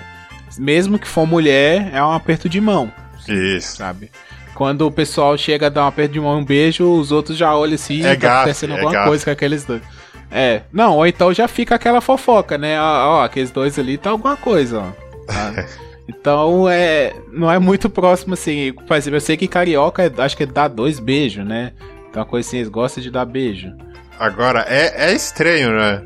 mesmo 0.59 0.99
que 0.99 1.09
for 1.09 1.26
mulher, 1.26 1.91
é 1.93 2.03
um 2.05 2.12
aperto 2.12 2.49
de 2.49 2.61
mão, 2.61 2.93
Isso. 3.26 3.76
sabe? 3.76 4.11
Quando 4.55 4.83
o 4.87 4.91
pessoal 4.93 5.37
chega 5.39 5.66
a 5.66 5.70
dar 5.70 5.85
um 5.85 5.87
aperto 5.89 6.12
de 6.12 6.20
mão 6.20 6.39
e 6.39 6.43
um 6.43 6.45
beijo, 6.45 6.85
os 6.93 7.11
outros 7.11 7.39
já 7.39 7.57
olham 7.57 7.74
assim, 7.74 8.01
É 8.05 8.09
tá 8.11 8.14
gafe, 8.16 8.37
acontecendo 8.37 8.70
é 8.70 8.74
alguma 8.74 8.93
gafe. 8.93 9.09
coisa 9.09 9.24
com 9.24 9.30
aqueles 9.30 9.64
dois. 9.64 9.83
É, 10.30 10.62
não, 10.72 10.97
ou 10.97 11.07
então 11.07 11.33
já 11.33 11.47
fica 11.49 11.74
aquela 11.74 12.01
fofoca, 12.01 12.59
né? 12.59 12.80
Ó, 12.80 13.18
ó, 13.20 13.24
aqueles 13.24 13.51
dois 13.51 13.78
ali 13.78 13.97
tá 13.97 14.11
alguma 14.11 14.37
coisa, 14.37 14.80
ó. 14.80 15.11
Tá? 15.26 15.66
Então 16.08 16.68
é. 16.68 17.14
Não 17.32 17.50
é 17.50 17.60
muito 17.60 17.88
próximo 17.88 18.34
assim. 18.34 18.72
Por 18.72 18.96
exemplo, 18.96 19.16
eu 19.16 19.20
sei 19.20 19.36
que 19.36 19.46
carioca 19.46 20.02
é- 20.02 20.12
acho 20.22 20.36
que 20.36 20.44
dá 20.44 20.66
dois 20.66 20.98
beijos, 20.98 21.46
né? 21.46 21.72
Então 22.10 22.20
uma 22.22 22.28
coisa 22.28 22.46
assim, 22.46 22.56
eles 22.58 22.68
gostam 22.68 23.00
de 23.02 23.08
dar 23.10 23.24
beijo. 23.24 23.72
Agora, 24.18 24.66
é, 24.68 25.10
é 25.10 25.12
estranho, 25.14 25.70
né? 25.70 26.02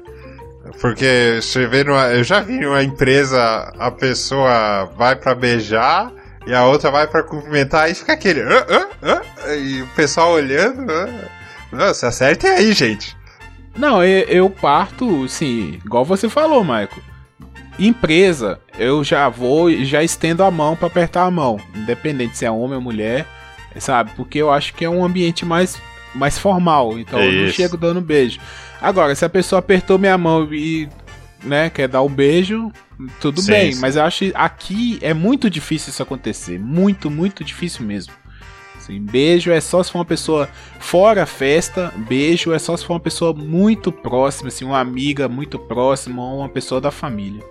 Porque 0.82 1.38
você 1.40 1.66
vê 1.66 1.82
numa. 1.82 2.08
Eu 2.08 2.22
já 2.22 2.40
vi 2.40 2.58
numa 2.60 2.82
empresa 2.82 3.72
a 3.78 3.90
pessoa 3.90 4.84
vai 4.96 5.16
pra 5.16 5.34
beijar 5.34 6.12
e 6.46 6.54
a 6.54 6.64
outra 6.66 6.90
vai 6.90 7.06
pra 7.06 7.22
cumprimentar 7.22 7.90
e 7.90 7.94
fica 7.94 8.12
aquele. 8.12 8.42
"Hã? 8.42 8.66
Hã? 8.68 8.86
Hã?" 9.02 9.54
E 9.56 9.80
o 9.82 9.86
pessoal 9.96 10.32
olhando. 10.32 10.90
"Hã?" 10.92 11.08
Nossa, 11.72 12.08
acertem 12.08 12.50
aí, 12.50 12.72
gente. 12.74 13.16
Não, 13.76 14.04
eu, 14.04 14.24
eu 14.28 14.50
parto, 14.50 15.26
sim, 15.26 15.80
igual 15.84 16.04
você 16.04 16.28
falou, 16.28 16.62
Maico. 16.62 17.00
Empresa, 17.79 18.59
eu 18.79 19.05
já 19.05 19.29
vou 19.29 19.70
e 19.70 19.85
já 19.85 20.03
estendo 20.03 20.43
a 20.43 20.51
mão 20.51 20.74
pra 20.74 20.87
apertar 20.87 21.24
a 21.24 21.31
mão, 21.31 21.61
independente 21.74 22.39
se 22.39 22.45
é 22.45 22.51
homem 22.51 22.77
ou 22.77 22.81
mulher, 22.81 23.27
sabe? 23.79 24.12
Porque 24.16 24.39
eu 24.39 24.51
acho 24.51 24.74
que 24.74 24.85
é 24.85 24.89
um 24.91 25.05
ambiente 25.05 25.45
mais, 25.45 25.81
mais 26.14 26.39
formal, 26.39 26.99
então 26.99 27.20
eu 27.20 27.45
não 27.45 27.53
chego 27.53 27.77
dando 27.77 28.01
beijo. 28.01 28.41
Agora, 28.81 29.14
se 29.14 29.24
a 29.24 29.29
pessoa 29.29 29.59
apertou 29.59 29.99
minha 29.99 30.16
mão 30.16 30.49
e 30.53 30.89
né, 31.43 31.68
quer 31.70 31.89
dar 31.89 32.03
um 32.03 32.09
beijo, 32.09 32.72
tudo 33.20 33.41
Sim, 33.43 33.51
bem. 33.51 33.72
sim. 33.72 33.81
Mas 33.81 33.97
eu 33.97 34.03
acho 34.03 34.18
que 34.27 34.33
aqui 34.35 34.99
é 35.03 35.12
muito 35.12 35.51
difícil 35.51 35.91
isso 35.91 36.03
acontecer. 36.03 36.59
Muito, 36.59 37.11
muito 37.11 37.45
difícil 37.45 37.85
mesmo. 37.85 38.12
Assim, 38.77 39.01
beijo 39.01 39.51
é 39.51 39.61
só 39.61 39.83
se 39.83 39.91
for 39.91 39.99
uma 39.99 40.05
pessoa 40.05 40.49
fora 40.79 41.22
a 41.22 41.27
festa. 41.27 41.93
Beijo 42.09 42.53
é 42.53 42.59
só 42.59 42.77
se 42.77 42.85
for 42.85 42.95
uma 42.95 43.01
pessoa 43.01 43.33
muito 43.35 43.91
próxima, 43.91 44.49
assim, 44.49 44.64
uma 44.64 44.81
amiga 44.81 45.29
muito 45.29 45.59
próxima 45.59 46.22
ou 46.22 46.39
uma 46.39 46.49
pessoa 46.49 46.81
da 46.81 46.91
família. 46.91 47.43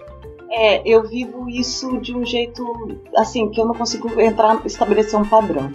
É, 0.50 0.82
eu 0.88 1.08
vivo 1.08 1.50
isso 1.50 2.00
de 2.00 2.16
um 2.16 2.26
jeito 2.26 2.64
assim 3.18 3.50
que 3.50 3.60
eu 3.60 3.66
não 3.66 3.74
consigo 3.74 4.20
entrar, 4.20 4.66
estabelecer 4.66 5.20
um 5.20 5.26
padrão. 5.26 5.72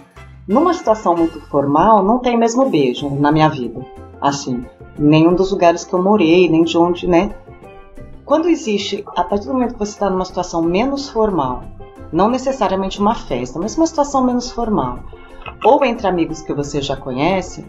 Numa 0.47 0.73
situação 0.73 1.15
muito 1.15 1.39
formal, 1.47 2.03
não 2.03 2.19
tem 2.19 2.37
mesmo 2.37 2.69
beijo 2.69 3.09
na 3.09 3.31
minha 3.31 3.49
vida. 3.49 3.85
Assim, 4.19 4.65
nenhum 4.97 5.33
dos 5.35 5.51
lugares 5.51 5.83
que 5.83 5.93
eu 5.93 6.01
morei, 6.01 6.49
nem 6.49 6.63
de 6.63 6.77
onde, 6.77 7.07
né? 7.07 7.35
Quando 8.25 8.49
existe, 8.49 9.03
a 9.15 9.23
partir 9.23 9.47
do 9.47 9.53
momento 9.53 9.73
que 9.73 9.79
você 9.79 9.91
está 9.91 10.09
numa 10.09 10.25
situação 10.25 10.61
menos 10.61 11.09
formal, 11.09 11.63
não 12.11 12.29
necessariamente 12.29 12.99
uma 12.99 13.15
festa, 13.15 13.59
mas 13.59 13.77
uma 13.77 13.87
situação 13.87 14.23
menos 14.23 14.51
formal, 14.51 14.99
ou 15.63 15.83
entre 15.85 16.07
amigos 16.07 16.41
que 16.41 16.53
você 16.53 16.81
já 16.81 16.95
conhece, 16.95 17.65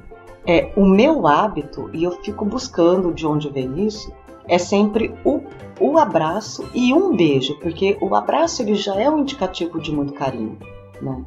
é 0.47 0.73
o 0.77 0.85
meu 0.85 1.27
hábito 1.27 1.89
e 1.93 2.05
eu 2.05 2.13
fico 2.23 2.45
buscando 2.45 3.13
de 3.13 3.27
onde 3.27 3.49
vem 3.49 3.87
isso 3.87 4.13
é 4.49 4.59
sempre 4.59 5.15
o, 5.25 5.41
o 5.81 5.99
abraço 5.99 6.69
e 6.75 6.93
um 6.93 7.15
beijo, 7.17 7.59
porque 7.61 7.97
o 8.01 8.15
abraço 8.15 8.63
ele 8.63 8.75
já 8.75 8.95
é 9.01 9.09
um 9.09 9.19
indicativo 9.21 9.81
de 9.81 9.93
muito 9.93 10.13
carinho, 10.15 10.59
né? 11.01 11.23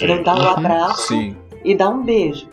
Eu 0.00 0.22
dar 0.24 0.34
um 0.36 0.40
Uhum, 0.42 0.48
abraço 0.48 1.08
Sim. 1.08 1.36
e 1.64 1.74
dar 1.74 1.90
um 1.90 2.02
beijo. 2.02 2.48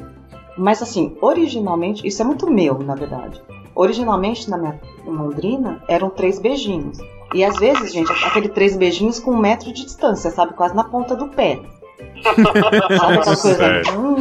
Mas 0.57 0.81
assim, 0.81 1.17
originalmente, 1.21 2.05
isso 2.07 2.21
é 2.21 2.25
muito 2.25 2.49
meu, 2.49 2.77
na 2.79 2.93
verdade. 2.95 3.41
Originalmente, 3.75 4.49
na 4.49 4.57
minha 4.57 4.79
Londrina, 5.05 5.81
eram 5.87 6.09
três 6.11 6.39
beijinhos. 6.39 6.99
E 7.33 7.43
às 7.43 7.57
vezes, 7.57 7.91
gente, 7.91 8.11
aquele 8.23 8.47
três 8.49 8.77
beijinhos 8.77 9.19
com 9.19 9.31
um 9.31 9.39
metro 9.39 9.73
de 9.73 9.83
distância, 9.83 10.29
sabe? 10.29 10.53
Quase 10.53 10.75
na 10.75 10.83
ponta 10.83 11.15
do 11.15 11.27
pé. 11.29 11.59
Sabe 12.23 12.41
aquela 13.17 13.23
coisa, 13.23 13.81
hum, 13.97 14.15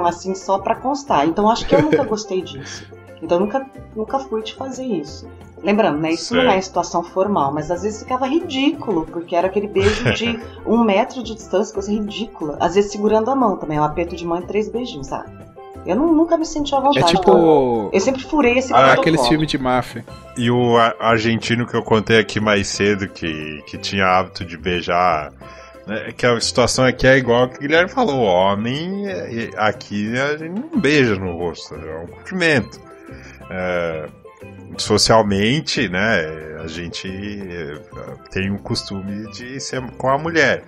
hum, 0.00 0.04
assim, 0.04 0.34
só 0.34 0.58
pra 0.58 0.74
constar. 0.74 1.26
Então 1.26 1.48
acho 1.48 1.66
que 1.66 1.74
eu 1.74 1.80
nunca 1.82 2.02
gostei 2.04 2.42
disso. 2.42 2.84
Então 3.22 3.38
nunca, 3.38 3.64
nunca 3.94 4.18
fui 4.18 4.42
de 4.42 4.52
fazer 4.54 4.84
isso. 4.84 5.28
Lembrando, 5.62 5.98
né? 6.00 6.10
Isso 6.10 6.34
não 6.34 6.42
é 6.42 6.54
Certo. 6.54 6.64
situação 6.64 7.04
formal, 7.04 7.52
mas 7.54 7.70
às 7.70 7.82
vezes 7.84 8.02
ficava 8.02 8.26
ridículo, 8.26 9.06
porque 9.06 9.36
era 9.36 9.46
aquele 9.46 9.68
beijo 9.68 10.12
de 10.12 10.40
um 10.66 10.82
metro 10.82 11.22
de 11.22 11.34
distância, 11.36 11.72
coisa 11.72 11.90
ridícula. 11.92 12.56
Às 12.60 12.74
vezes 12.74 12.90
segurando 12.90 13.30
a 13.30 13.36
mão 13.36 13.56
também, 13.56 13.78
um 13.78 13.84
aperto 13.84 14.16
de 14.16 14.26
mão 14.26 14.40
e 14.40 14.46
três 14.46 14.68
beijinhos, 14.68 15.06
sabe? 15.06 15.30
Eu 15.86 15.94
não- 15.96 16.12
nunca 16.12 16.36
me 16.36 16.44
senti 16.44 16.74
à 16.74 16.78
É 16.78 16.80
vontade. 16.80 16.98
então, 16.98 17.16
tipo 17.16 17.90
eu 17.92 18.00
sempre 18.00 18.22
furei 18.24 18.58
esse 18.58 18.72
Ah, 18.74 18.92
aqueles 18.92 19.26
filmes 19.28 19.48
de 19.48 19.58
máfia. 19.58 20.04
E 20.36 20.50
o 20.50 20.76
argentino 20.98 21.64
que 21.66 21.74
eu 21.76 21.82
contei 21.82 22.18
aqui 22.18 22.40
mais 22.40 22.66
cedo, 22.68 23.06
que, 23.08 23.62
que 23.66 23.78
tinha 23.78 24.04
hábito 24.06 24.44
de 24.44 24.56
beijar. 24.56 25.32
né, 25.84 26.12
que 26.16 26.24
a 26.24 26.40
situação 26.40 26.84
aqui 26.84 27.04
é 27.08 27.16
igual 27.18 27.48
que 27.48 27.56
o 27.56 27.60
Guilherme 27.60 27.90
falou: 27.90 28.14
o 28.20 28.22
homem 28.24 29.08
é- 29.08 29.44
é- 29.46 29.50
aqui 29.56 30.16
a 30.16 30.36
gente 30.36 30.60
não 30.60 30.78
beija 30.80 31.16
no 31.16 31.36
rosto, 31.36 31.74
é 31.74 31.98
um 31.98 32.06
cumprimento. 32.06 32.80
É, 33.50 34.06
socialmente, 34.76 35.88
né, 35.88 36.24
a 36.62 36.66
gente 36.66 37.08
é, 37.08 37.74
tem 38.30 38.50
o 38.50 38.58
costume 38.58 39.30
de 39.32 39.60
ser 39.60 39.80
com 39.92 40.08
a 40.08 40.18
mulher. 40.18 40.62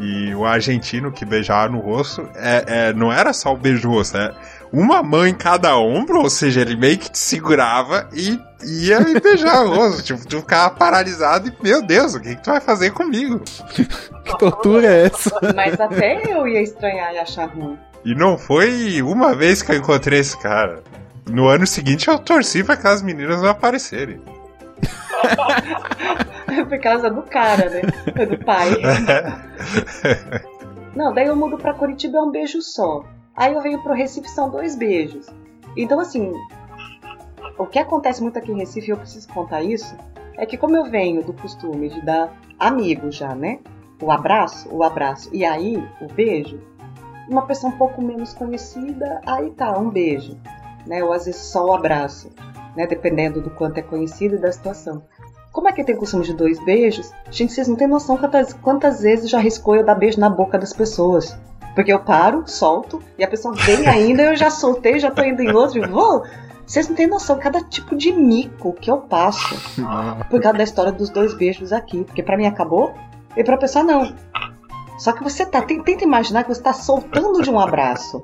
E 0.00 0.32
o 0.34 0.44
argentino 0.44 1.10
que 1.10 1.24
beijava 1.24 1.72
no 1.72 1.80
rosto 1.80 2.28
é, 2.36 2.64
é- 2.66 2.92
não 2.92 3.12
era 3.12 3.32
só 3.32 3.52
o 3.52 3.56
beijo 3.56 3.88
no 3.88 3.94
rosto, 3.94 4.16
é 4.16 4.32
uma 4.72 5.02
mão 5.02 5.26
em 5.26 5.34
cada 5.34 5.76
ombro, 5.76 6.20
ou 6.20 6.30
seja, 6.30 6.60
ele 6.60 6.76
meio 6.76 6.98
que 6.98 7.10
te 7.10 7.18
segurava 7.18 8.08
e 8.12 8.38
ia 8.64 9.00
me 9.00 9.18
beijar 9.18 9.64
o 9.64 9.74
rosto. 9.74 10.02
Tipo, 10.04 10.26
tu 10.28 10.38
ficava 10.40 10.70
paralisado 10.70 11.48
e, 11.48 11.62
meu 11.62 11.82
Deus, 11.82 12.14
o 12.14 12.20
que, 12.20 12.36
que 12.36 12.42
tu 12.42 12.50
vai 12.50 12.60
fazer 12.60 12.90
comigo? 12.92 13.42
Que 14.28 14.36
tortura 14.38 14.86
é 14.86 15.06
essa? 15.06 15.30
Mas 15.56 15.80
até 15.80 16.22
eu 16.30 16.46
ia 16.46 16.60
estranhar 16.60 17.14
e 17.14 17.18
achar 17.18 17.46
ruim. 17.48 17.78
E 18.04 18.14
não 18.14 18.36
foi 18.36 19.00
uma 19.00 19.34
vez 19.34 19.62
que 19.62 19.72
eu 19.72 19.76
encontrei 19.76 20.18
esse 20.18 20.36
cara. 20.36 20.82
No 21.28 21.48
ano 21.48 21.66
seguinte 21.66 22.08
eu 22.08 22.18
torci 22.18 22.64
pra 22.64 22.74
aquelas 22.74 23.02
meninas 23.02 23.42
não 23.42 23.50
aparecerem. 23.50 24.20
Por 26.68 26.80
causa 26.80 27.10
do 27.10 27.22
cara, 27.22 27.68
né? 27.68 27.82
Do 28.26 28.44
pai. 28.44 28.70
Não, 30.96 31.12
daí 31.12 31.26
eu 31.26 31.36
mudo 31.36 31.58
pra 31.58 31.74
Curitiba 31.74 32.18
é 32.18 32.20
um 32.20 32.30
beijo 32.30 32.60
só. 32.62 33.04
Aí 33.36 33.54
eu 33.54 33.60
venho 33.60 33.82
pro 33.82 33.94
Recife 33.94 34.28
são 34.28 34.50
dois 34.50 34.74
beijos. 34.74 35.26
Então 35.76 36.00
assim, 36.00 36.32
o 37.56 37.66
que 37.66 37.78
acontece 37.78 38.22
muito 38.22 38.38
aqui 38.38 38.50
em 38.50 38.58
Recife, 38.58 38.90
eu 38.90 38.96
preciso 38.96 39.28
contar 39.28 39.62
isso, 39.62 39.96
é 40.36 40.46
que 40.46 40.56
como 40.56 40.76
eu 40.76 40.84
venho 40.84 41.22
do 41.22 41.32
costume 41.32 41.88
de 41.88 42.00
dar 42.00 42.32
amigo 42.58 43.12
já, 43.12 43.34
né? 43.34 43.60
O 44.00 44.10
abraço, 44.10 44.68
o 44.74 44.82
abraço 44.82 45.28
e 45.32 45.44
aí 45.44 45.76
o 46.00 46.12
beijo, 46.12 46.60
uma 47.28 47.42
pessoa 47.42 47.72
um 47.72 47.76
pouco 47.76 48.00
menos 48.00 48.32
conhecida, 48.32 49.20
aí 49.26 49.50
tá, 49.50 49.76
um 49.78 49.90
beijo, 49.90 50.36
né? 50.86 51.02
Ou 51.02 51.12
às 51.12 51.26
vezes 51.26 51.40
só 51.40 51.66
o 51.66 51.72
abraço, 51.72 52.30
né? 52.76 52.86
Dependendo 52.86 53.40
do 53.40 53.50
quanto 53.50 53.78
é 53.78 53.82
conhecido 53.82 54.36
e 54.36 54.38
da 54.38 54.52
situação. 54.52 55.02
Como 55.52 55.68
é 55.68 55.72
que 55.72 55.82
tem 55.82 55.96
costume 55.96 56.24
de 56.24 56.34
dois 56.34 56.62
beijos? 56.64 57.12
Gente, 57.30 57.52
vocês 57.52 57.66
não 57.66 57.76
têm 57.76 57.88
noção 57.88 58.16
quantas, 58.16 58.52
quantas 58.52 59.00
vezes 59.00 59.28
já 59.28 59.38
riscou 59.38 59.74
eu 59.74 59.84
dar 59.84 59.94
beijo 59.94 60.20
na 60.20 60.28
boca 60.28 60.58
das 60.58 60.72
pessoas. 60.72 61.36
Porque 61.74 61.92
eu 61.92 62.00
paro, 62.00 62.42
solto, 62.46 63.02
e 63.18 63.24
a 63.24 63.28
pessoa 63.28 63.54
vem 63.54 63.86
ainda, 63.86 64.22
eu 64.22 64.36
já 64.36 64.50
soltei, 64.50 64.98
já 64.98 65.10
tô 65.10 65.22
indo 65.22 65.42
em 65.42 65.52
outro 65.52 65.78
e 65.78 65.86
vou. 65.86 66.24
Vocês 66.66 66.86
não 66.86 66.94
têm 66.94 67.06
noção 67.06 67.38
cada 67.38 67.62
tipo 67.62 67.96
de 67.96 68.12
mico 68.12 68.74
que 68.74 68.90
eu 68.90 68.98
passo 68.98 69.54
por 70.28 70.40
causa 70.42 70.58
da 70.58 70.64
história 70.64 70.92
dos 70.92 71.08
dois 71.08 71.32
beijos 71.32 71.72
aqui. 71.72 72.04
Porque 72.04 72.22
pra 72.22 72.36
mim 72.36 72.46
acabou 72.46 72.94
e 73.34 73.42
pra 73.42 73.56
pessoa 73.56 73.82
não. 73.82 74.14
Só 74.98 75.12
que 75.12 75.24
você 75.24 75.46
tá. 75.46 75.62
Tenta 75.62 76.04
imaginar 76.04 76.42
que 76.42 76.54
você 76.54 76.60
tá 76.60 76.74
soltando 76.74 77.40
de 77.40 77.50
um 77.50 77.58
abraço. 77.58 78.22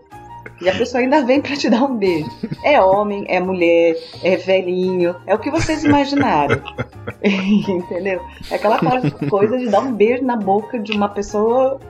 E 0.60 0.68
a 0.68 0.74
pessoa 0.74 1.00
ainda 1.02 1.24
vem 1.24 1.40
pra 1.40 1.56
te 1.56 1.68
dar 1.68 1.82
um 1.84 1.96
beijo. 1.96 2.30
É 2.64 2.80
homem, 2.80 3.24
é 3.28 3.40
mulher, 3.40 3.96
é 4.22 4.36
velhinho, 4.36 5.14
é 5.26 5.34
o 5.34 5.38
que 5.38 5.50
vocês 5.50 5.82
imaginaram. 5.84 6.60
Entendeu? 7.22 8.20
É 8.50 8.54
aquela 8.56 8.78
coisa- 8.78 9.10
coisa 9.28 9.58
de 9.58 9.68
dar 9.68 9.80
um 9.80 9.92
beijo 9.92 10.24
na 10.24 10.36
boca 10.36 10.78
de 10.78 10.92
uma 10.92 11.08
pessoa, 11.08 11.80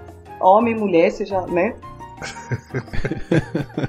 homem, 0.41 0.75
mulher, 0.75 1.11
seja, 1.11 1.41
né? 1.47 1.75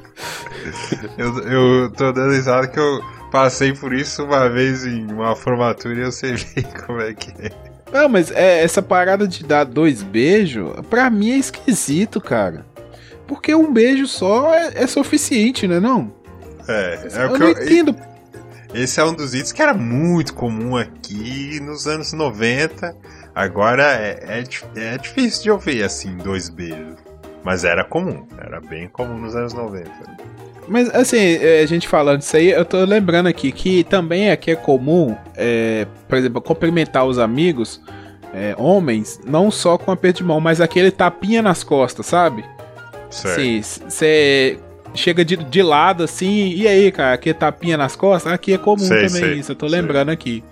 Eu, 1.17 1.37
eu 1.47 1.91
tô 1.91 2.11
dando 2.11 2.33
risada 2.33 2.67
que 2.67 2.79
eu 2.79 2.99
passei 3.31 3.73
por 3.73 3.93
isso 3.93 4.23
uma 4.23 4.49
vez 4.49 4.85
em 4.85 5.05
uma 5.11 5.35
formatura 5.35 5.93
e 5.95 6.01
eu 6.01 6.11
sei 6.11 6.31
bem 6.55 6.63
como 6.85 6.99
é 7.01 7.13
que 7.13 7.31
é. 7.45 7.51
Não, 7.93 8.09
mas 8.09 8.31
é, 8.31 8.63
essa 8.63 8.81
parada 8.81 9.27
de 9.27 9.43
dar 9.43 9.63
dois 9.63 10.01
beijos, 10.01 10.71
pra 10.89 11.09
mim 11.09 11.31
é 11.31 11.37
esquisito, 11.37 12.19
cara. 12.19 12.65
Porque 13.27 13.53
um 13.55 13.71
beijo 13.71 14.07
só 14.07 14.53
é, 14.53 14.71
é 14.75 14.87
suficiente, 14.87 15.67
né 15.67 15.79
não? 15.79 16.13
É, 16.67 17.07
é 17.11 17.23
eu 17.23 17.29
o 17.29 17.33
que 17.33 17.39
não 17.39 17.47
eu, 17.47 17.51
entendo. 17.51 17.95
Esse 18.73 18.99
é 18.99 19.05
um 19.05 19.13
dos 19.13 19.33
itens 19.33 19.51
que 19.51 19.61
era 19.61 19.73
muito 19.73 20.33
comum 20.33 20.75
aqui 20.75 21.59
nos 21.61 21.87
anos 21.87 22.11
90. 22.11 22.95
Agora 23.33 23.83
é, 23.83 24.43
é, 24.75 24.93
é 24.93 24.97
difícil 24.97 25.43
de 25.43 25.51
ouvir 25.51 25.83
assim, 25.83 26.17
dois 26.17 26.49
beijos. 26.49 26.95
Mas 27.43 27.63
era 27.63 27.83
comum, 27.83 28.25
era 28.37 28.59
bem 28.59 28.87
comum 28.87 29.17
nos 29.17 29.35
anos 29.35 29.53
90. 29.53 29.89
Mas 30.67 30.89
assim, 30.93 31.17
é, 31.17 31.61
a 31.61 31.65
gente 31.65 31.87
falando 31.87 32.19
disso 32.19 32.35
aí, 32.35 32.49
eu 32.49 32.65
tô 32.65 32.83
lembrando 32.83 33.27
aqui 33.27 33.51
que 33.51 33.83
também 33.83 34.31
aqui 34.31 34.51
é 34.51 34.55
comum, 34.55 35.15
é, 35.35 35.85
por 36.07 36.17
exemplo, 36.17 36.41
cumprimentar 36.41 37.05
os 37.05 37.19
amigos, 37.19 37.81
é, 38.33 38.55
homens, 38.57 39.21
não 39.25 39.51
só 39.51 39.77
com 39.77 39.91
aperto 39.91 40.17
de 40.17 40.23
mão, 40.23 40.41
mas 40.41 40.59
aquele 40.59 40.91
tapinha 40.91 41.41
nas 41.41 41.63
costas, 41.63 42.07
sabe? 42.07 42.43
Certo. 43.09 43.41
Sim, 43.41 43.61
você 43.61 44.59
chega 44.93 45.25
de, 45.25 45.35
de 45.37 45.61
lado 45.61 46.03
assim, 46.03 46.53
e 46.53 46.67
aí, 46.67 46.91
cara, 46.91 47.13
aqui 47.13 47.33
tapinha 47.33 47.77
nas 47.77 47.95
costas, 47.95 48.31
aqui 48.31 48.53
é 48.53 48.57
comum 48.57 48.77
Sei, 48.77 49.07
também 49.07 49.09
sei, 49.09 49.33
isso, 49.33 49.51
eu 49.51 49.55
tô 49.55 49.69
sei. 49.69 49.79
lembrando 49.79 50.09
aqui. 50.09 50.43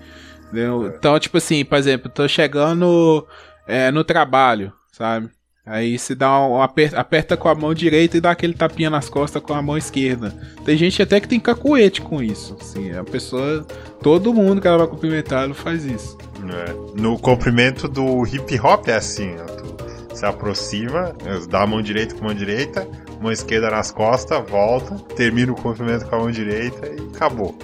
Entendeu? 0.46 0.92
Então, 0.96 1.18
tipo 1.18 1.38
assim, 1.38 1.64
por 1.64 1.78
exemplo, 1.78 2.10
tô 2.10 2.28
chegando 2.28 3.26
é, 3.66 3.90
no 3.90 4.04
trabalho, 4.04 4.72
sabe? 4.92 5.28
Aí 5.66 5.98
se 5.98 6.14
dá 6.14 6.46
um 6.46 6.60
aperta, 6.60 7.00
aperta 7.00 7.36
com 7.38 7.48
a 7.48 7.54
mão 7.54 7.72
direita 7.72 8.18
e 8.18 8.20
dá 8.20 8.32
aquele 8.32 8.52
tapinha 8.52 8.90
nas 8.90 9.08
costas 9.08 9.42
com 9.42 9.54
a 9.54 9.62
mão 9.62 9.78
esquerda. 9.78 10.34
Tem 10.62 10.76
gente 10.76 11.00
até 11.00 11.18
que 11.18 11.26
tem 11.26 11.40
cacuete 11.40 12.02
com 12.02 12.22
isso. 12.22 12.54
Assim, 12.60 12.92
a 12.92 13.02
pessoa, 13.02 13.66
todo 14.02 14.34
mundo 14.34 14.60
que 14.60 14.68
ela 14.68 14.76
vai 14.76 14.86
cumprimentar, 14.86 15.44
ela 15.44 15.54
faz 15.54 15.86
isso. 15.86 16.18
É. 16.46 17.00
No 17.00 17.18
comprimento 17.18 17.88
do 17.88 18.26
hip 18.26 18.60
hop 18.60 18.88
é 18.88 18.96
assim, 18.96 19.34
tu 19.56 19.73
se 20.14 20.24
aproxima, 20.24 21.14
dá 21.48 21.62
a 21.62 21.66
mão 21.66 21.82
direita 21.82 22.14
com 22.14 22.24
a 22.24 22.28
mão 22.28 22.34
direita, 22.34 22.88
mão 23.20 23.32
esquerda 23.32 23.70
nas 23.70 23.90
costas, 23.90 24.48
volta, 24.48 24.96
termina 25.16 25.52
o 25.52 25.56
comprimento 25.56 26.06
com 26.06 26.16
a 26.16 26.18
mão 26.18 26.30
direita 26.30 26.86
e 26.86 27.08
acabou. 27.14 27.56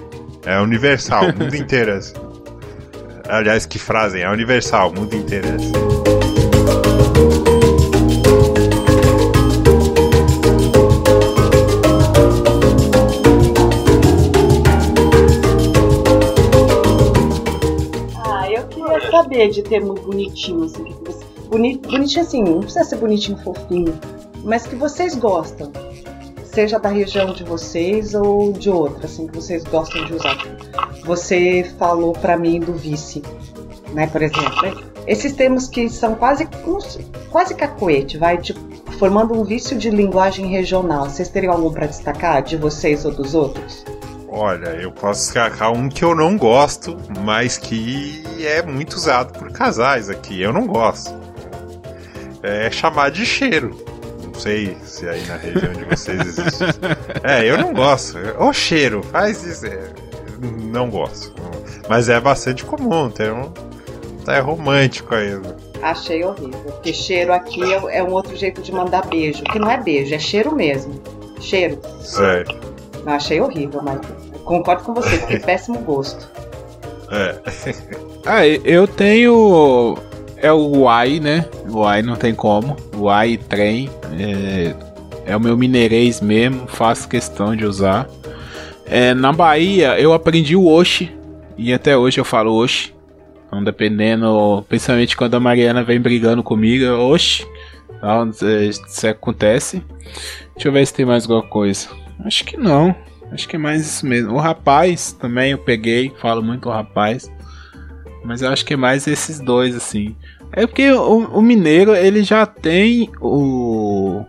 É 0.45 0.61
universal, 0.61 1.31
o 1.31 1.33
mundo 1.39 1.55
inteiro 1.55 1.93
é 1.93 1.97
assim. 1.97 2.15
Aliás, 3.29 3.67
que 3.67 3.79
frase, 3.79 4.21
é 4.21 4.29
universal, 4.29 4.91
o 4.91 4.95
mundo 4.95 5.15
inteiro 5.15 5.47
é 5.47 5.55
assim. 5.55 6.01
você 19.41 19.49
de 19.49 19.63
termo 19.63 19.95
bonitinho, 19.95 20.65
assim, 20.65 20.85
que 20.85 21.05
você, 21.05 21.25
boni, 21.51 21.79
bonitinho 21.79 22.25
assim, 22.25 22.43
não 22.43 22.61
precisa 22.61 22.85
ser 22.85 22.97
bonitinho 22.97 23.37
fofinho, 23.39 23.99
mas 24.45 24.67
que 24.67 24.77
vocês 24.77 25.15
gostam. 25.15 25.73
Seja 26.45 26.79
da 26.79 26.89
região 26.89 27.33
de 27.33 27.45
vocês 27.45 28.13
ou 28.15 28.53
de 28.53 28.71
outra, 28.71 29.07
assim, 29.07 29.29
que 29.29 29.37
vocês 29.37 29.63
gostam 29.65 30.05
de 30.07 30.15
usar. 30.15 30.37
Você 31.05 31.65
falou 31.79 32.13
pra 32.13 32.37
mim 32.37 32.59
do 32.59 32.73
vice, 32.73 33.23
né, 33.93 34.09
por 34.09 34.21
exemplo. 34.21 34.91
Esses 35.07 35.33
termos 35.33 35.69
que 35.69 35.89
são 35.89 36.17
quase, 36.17 36.49
quase 37.31 37.55
cacoete, 37.55 38.19
vai, 38.19 38.37
tipo, 38.37 38.61
formando 38.99 39.33
um 39.33 39.45
vício 39.45 39.79
de 39.79 39.91
linguagem 39.91 40.47
regional. 40.47 41.09
Vocês 41.09 41.29
teriam 41.29 41.53
algum 41.53 41.73
pra 41.73 41.87
destacar 41.87 42.43
de 42.43 42.57
vocês 42.57 43.05
ou 43.05 43.13
dos 43.13 43.35
outros? 43.35 43.85
Olha, 44.29 44.71
eu 44.71 44.91
posso 44.91 45.23
destacar 45.23 45.73
um 45.73 45.89
que 45.89 46.05
eu 46.05 46.17
não 46.17 46.37
gosto, 46.37 46.97
mas 47.25 47.57
que 47.59 48.25
é 48.41 48.61
muito 48.63 48.95
usado 48.95 49.39
por 49.39 49.53
casais 49.53 50.09
aqui. 50.09 50.41
Eu 50.41 50.53
não 50.53 50.67
gosto. 50.67 51.20
É 52.43 52.71
chamar 52.71 53.11
de 53.11 53.25
cheiro. 53.27 53.77
Não 54.25 54.35
sei 54.35 54.77
se 54.83 55.09
aí 55.09 55.25
na 55.27 55.37
região 55.37 55.73
de 55.73 55.85
vocês 55.85 56.21
existe. 56.21 56.65
É, 57.23 57.45
eu 57.45 57.59
não 57.59 57.75
gosto. 57.75 58.17
Ô 58.39 58.53
cheiro, 58.53 59.03
faz 59.03 59.43
isso. 59.43 59.67
É, 59.67 59.91
Não 60.41 60.89
gosto. 60.89 61.35
Mas 61.89 62.09
é 62.09 62.19
bastante 62.21 62.65
comum, 62.65 63.11
tem 63.11 63.31
um. 63.31 63.51
Tá 64.25 64.37
é 64.37 64.41
romântico 64.41 65.15
ainda. 65.15 65.57
Achei 65.83 66.23
horrível. 66.25 66.61
Porque 66.61 66.93
cheiro 66.93 67.33
aqui 67.33 67.63
é, 67.73 67.99
é 67.99 68.03
um 68.03 68.13
outro 68.13 68.37
jeito 68.37 68.63
de 68.63 68.73
mandar 68.73 69.07
beijo. 69.07 69.43
Que 69.45 69.59
não 69.59 69.71
é 69.71 69.79
beijo, 69.79 70.15
é 70.15 70.19
cheiro 70.19 70.55
mesmo. 70.55 71.01
Cheiro. 71.41 71.79
Sério. 72.01 72.59
Não, 73.05 73.15
achei 73.15 73.41
horrível, 73.41 73.81
mas 73.83 73.99
concordo 74.45 74.85
com 74.85 74.95
você, 74.95 75.19
que 75.19 75.39
péssimo 75.41 75.79
gosto. 75.81 76.29
É. 77.11 77.41
Ah, 78.27 78.47
eu 78.47 78.87
tenho. 78.87 79.97
É 80.43 80.53
o 80.53 80.81
Uai, 80.81 81.21
né? 81.21 81.45
Uai 81.69 82.03
não 82.03 82.17
tem 82.17 82.35
como. 82.35 82.77
Uai 82.97 83.37
trem. 83.37 83.91
É, 84.19 84.75
é 85.27 85.37
o 85.37 85.41
meu 85.41 85.57
mineirês 85.57 86.21
mesmo, 86.21 86.67
faço 86.67 87.09
questão 87.09 87.55
de 87.55 87.65
usar. 87.65 88.09
É, 88.87 89.15
na 89.15 89.33
Bahia 89.33 90.01
eu 90.01 90.13
aprendi 90.13 90.57
o 90.57 90.67
Oxi. 90.67 91.11
E 91.57 91.73
até 91.73 91.97
hoje 91.97 92.19
eu 92.19 92.25
falo 92.25 92.55
Oxi. 92.55 92.95
Então, 93.47 93.63
dependendo, 93.63 94.65
principalmente 94.69 95.17
quando 95.17 95.35
a 95.35 95.41
Mariana 95.41 95.83
vem 95.83 96.01
brigando 96.01 96.43
comigo, 96.43 96.85
eu, 96.85 97.01
Oxi. 97.01 97.47
Então, 97.97 98.31
é, 98.43 98.65
isso 98.67 99.07
acontece. 99.07 99.83
Deixa 100.55 100.69
eu 100.69 100.73
ver 100.73 100.87
se 100.87 100.95
tem 100.95 101.05
mais 101.05 101.25
alguma 101.25 101.49
coisa. 101.49 101.89
Acho 102.25 102.45
que 102.45 102.57
não. 102.57 102.95
Acho 103.31 103.49
que 103.49 103.57
é 103.57 103.59
mais 103.59 103.83
isso 103.83 104.07
mesmo. 104.07 104.35
O 104.35 104.39
rapaz 104.39 105.13
também 105.13 105.53
eu 105.53 105.59
peguei, 105.59 106.13
falo 106.21 106.43
muito 106.43 106.69
o 106.69 106.73
rapaz. 106.73 107.31
Mas 108.25 108.43
eu 108.43 108.51
acho 108.51 108.65
que 108.65 108.75
é 108.75 108.77
mais 108.77 109.07
esses 109.07 109.41
dois, 109.41 109.75
assim. 109.75 110.15
É 110.53 110.67
porque 110.67 110.91
o, 110.91 111.27
o 111.27 111.43
mineiro, 111.43 111.95
ele 111.95 112.23
já 112.23 112.45
tem 112.45 113.11
o. 113.21 114.25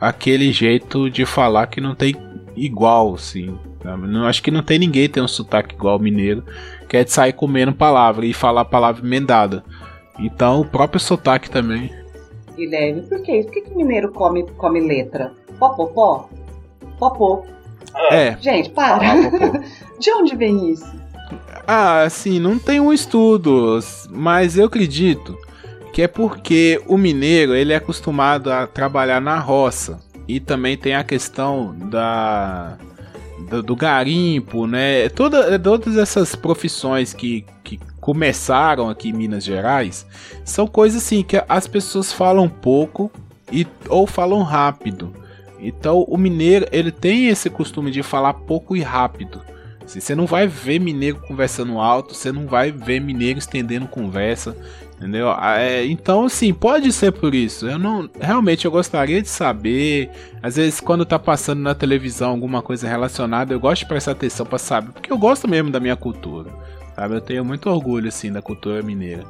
aquele 0.00 0.52
jeito 0.52 1.10
de 1.10 1.26
falar 1.26 1.66
que 1.66 1.80
não 1.80 1.94
tem 1.94 2.16
igual, 2.56 3.14
assim. 3.14 3.58
Não, 3.84 4.26
acho 4.26 4.42
que 4.42 4.50
não 4.50 4.62
tem 4.62 4.78
ninguém 4.78 5.04
que 5.04 5.14
tem 5.14 5.22
um 5.22 5.28
sotaque 5.28 5.74
igual 5.74 5.94
ao 5.94 6.00
mineiro, 6.00 6.44
que 6.88 6.96
é 6.96 7.04
de 7.04 7.12
sair 7.12 7.32
comendo 7.32 7.72
palavra 7.72 8.26
e 8.26 8.32
falar 8.32 8.64
palavra 8.64 9.04
emendada. 9.04 9.64
Então 10.18 10.60
o 10.60 10.64
próprio 10.64 11.00
sotaque 11.00 11.48
também. 11.48 11.90
Guilherme, 12.56 13.02
por 13.02 13.22
que 13.22 13.36
isso? 13.36 13.46
Por 13.46 13.54
que, 13.54 13.60
que 13.62 13.76
mineiro 13.76 14.12
come, 14.12 14.44
come 14.56 14.80
letra? 14.80 15.32
Popopó? 15.58 16.28
Popô. 16.98 17.44
É. 18.10 18.36
Gente, 18.40 18.70
para. 18.70 19.14
De 19.98 20.12
onde 20.12 20.36
vem 20.36 20.70
isso? 20.70 20.92
Ah, 21.70 22.04
assim, 22.04 22.40
não 22.40 22.58
tem 22.58 22.80
um 22.80 22.94
estudo, 22.94 23.78
mas 24.08 24.56
eu 24.56 24.64
acredito 24.64 25.36
que 25.92 26.00
é 26.00 26.08
porque 26.08 26.80
o 26.86 26.96
mineiro 26.96 27.54
ele 27.54 27.74
é 27.74 27.76
acostumado 27.76 28.50
a 28.50 28.66
trabalhar 28.66 29.20
na 29.20 29.38
roça 29.38 30.00
e 30.26 30.40
também 30.40 30.78
tem 30.78 30.94
a 30.94 31.04
questão 31.04 31.76
da 31.90 32.78
do, 33.50 33.62
do 33.62 33.76
garimpo, 33.76 34.66
né? 34.66 35.10
Toda, 35.10 35.58
todas 35.58 35.98
essas 35.98 36.34
profissões 36.34 37.12
que, 37.12 37.44
que 37.62 37.78
começaram 38.00 38.88
aqui 38.88 39.10
em 39.10 39.12
Minas 39.12 39.44
Gerais 39.44 40.06
são 40.46 40.66
coisas 40.66 41.02
assim 41.02 41.22
que 41.22 41.36
as 41.46 41.66
pessoas 41.66 42.10
falam 42.10 42.48
pouco 42.48 43.12
e 43.52 43.66
ou 43.90 44.06
falam 44.06 44.40
rápido. 44.40 45.12
Então 45.60 46.00
o 46.08 46.16
mineiro 46.16 46.66
ele 46.72 46.90
tem 46.90 47.28
esse 47.28 47.50
costume 47.50 47.90
de 47.90 48.02
falar 48.02 48.32
pouco 48.32 48.74
e 48.74 48.80
rápido. 48.80 49.42
Assim, 49.88 50.00
você 50.00 50.14
não 50.14 50.26
vai 50.26 50.46
ver 50.46 50.78
mineiro 50.78 51.18
conversando 51.26 51.78
alto, 51.78 52.14
você 52.14 52.30
não 52.30 52.46
vai 52.46 52.70
ver 52.70 53.00
mineiro 53.00 53.38
estendendo 53.38 53.88
conversa, 53.88 54.54
entendeu? 54.98 55.30
Ah, 55.30 55.58
é, 55.58 55.86
então, 55.86 56.26
assim, 56.26 56.52
pode 56.52 56.92
ser 56.92 57.10
por 57.10 57.34
isso. 57.34 57.66
Eu 57.66 57.78
não, 57.78 58.08
realmente 58.20 58.66
eu 58.66 58.70
gostaria 58.70 59.22
de 59.22 59.30
saber. 59.30 60.10
Às 60.42 60.56
vezes, 60.56 60.78
quando 60.78 61.06
tá 61.06 61.18
passando 61.18 61.62
na 61.62 61.74
televisão 61.74 62.32
alguma 62.32 62.60
coisa 62.60 62.86
relacionada, 62.86 63.54
eu 63.54 63.58
gosto 63.58 63.80
de 63.80 63.88
prestar 63.88 64.12
atenção 64.12 64.44
para 64.44 64.58
saber, 64.58 64.92
porque 64.92 65.10
eu 65.10 65.16
gosto 65.16 65.48
mesmo 65.48 65.70
da 65.70 65.80
minha 65.80 65.96
cultura, 65.96 66.50
sabe? 66.94 67.14
Eu 67.14 67.22
tenho 67.22 67.42
muito 67.42 67.70
orgulho 67.70 68.08
assim 68.08 68.30
da 68.30 68.42
cultura 68.42 68.82
mineira. 68.82 69.24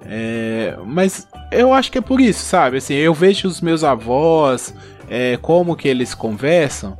É, 0.00 0.74
mas 0.86 1.28
eu 1.52 1.70
acho 1.74 1.92
que 1.92 1.98
é 1.98 2.00
por 2.00 2.18
isso, 2.18 2.42
sabe? 2.46 2.78
Assim, 2.78 2.94
eu 2.94 3.12
vejo 3.12 3.46
os 3.46 3.60
meus 3.60 3.84
avós, 3.84 4.74
é, 5.10 5.36
como 5.36 5.76
que 5.76 5.86
eles 5.86 6.14
conversam 6.14 6.96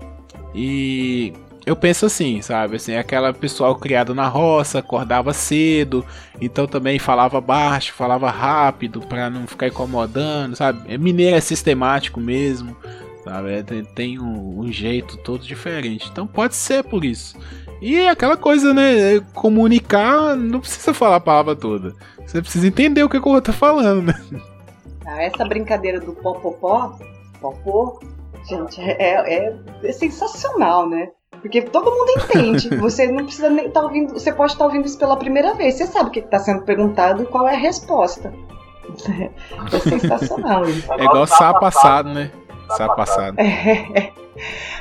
e 0.54 1.32
eu 1.68 1.76
penso 1.76 2.06
assim, 2.06 2.40
sabe? 2.40 2.76
Assim, 2.76 2.96
aquela 2.96 3.32
pessoal 3.32 3.76
criado 3.76 4.14
na 4.14 4.26
roça, 4.26 4.78
acordava 4.78 5.34
cedo, 5.34 6.04
então 6.40 6.66
também 6.66 6.98
falava 6.98 7.40
baixo, 7.42 7.92
falava 7.92 8.30
rápido 8.30 9.02
para 9.02 9.28
não 9.28 9.46
ficar 9.46 9.68
incomodando, 9.68 10.56
sabe? 10.56 10.96
Mineiro 10.96 11.36
é 11.36 11.40
sistemático 11.40 12.20
mesmo, 12.20 12.74
sabe? 13.22 13.52
É, 13.52 13.62
tem, 13.62 13.84
tem 13.84 14.18
um, 14.18 14.60
um, 14.60 14.72
jeito 14.72 15.18
todo 15.18 15.44
diferente. 15.44 16.08
Então 16.10 16.26
pode 16.26 16.56
ser 16.56 16.82
por 16.84 17.04
isso. 17.04 17.36
E 17.82 17.96
é 17.96 18.08
aquela 18.08 18.36
coisa, 18.36 18.72
né? 18.72 19.20
Comunicar 19.34 20.34
não 20.36 20.60
precisa 20.60 20.94
falar 20.94 21.16
a 21.16 21.20
palavra 21.20 21.54
toda. 21.54 21.94
Você 22.26 22.40
precisa 22.40 22.66
entender 22.66 23.02
o 23.02 23.10
que 23.10 23.18
o 23.18 23.28
outro 23.28 23.52
tá 23.52 23.58
falando, 23.58 24.06
né? 24.06 24.14
Ah, 25.06 25.22
essa 25.22 25.44
brincadeira 25.44 26.00
do 26.00 26.14
popopó, 26.14 26.98
popô, 27.40 28.00
gente, 28.48 28.80
é, 28.80 29.46
é, 29.48 29.56
é 29.82 29.92
sensacional, 29.92 30.88
né? 30.88 31.10
Porque 31.40 31.62
todo 31.62 31.90
mundo 31.90 32.10
entende. 32.16 32.68
Você 32.76 33.10
não 33.10 33.24
precisa 33.24 33.48
nem 33.48 33.66
estar 33.66 33.80
tá 33.80 33.86
ouvindo. 33.86 34.12
Você 34.12 34.32
pode 34.32 34.52
estar 34.52 34.64
tá 34.64 34.66
ouvindo 34.66 34.86
isso 34.86 34.98
pela 34.98 35.16
primeira 35.16 35.54
vez. 35.54 35.74
Você 35.74 35.86
sabe 35.86 36.08
o 36.08 36.12
que 36.12 36.20
está 36.20 36.38
sendo 36.38 36.62
perguntado 36.62 37.22
e 37.22 37.26
qual 37.26 37.48
é 37.48 37.54
a 37.54 37.58
resposta. 37.58 38.32
É 39.70 39.78
sensacional 39.78 40.64
isso. 40.64 40.90
É 40.94 41.04
igual 41.04 41.26
sá 41.26 41.52
passado, 41.52 42.08
né? 42.08 42.30
Sá 42.70 42.88
passado. 42.88 43.38
É, 43.38 43.44
é. 43.94 44.12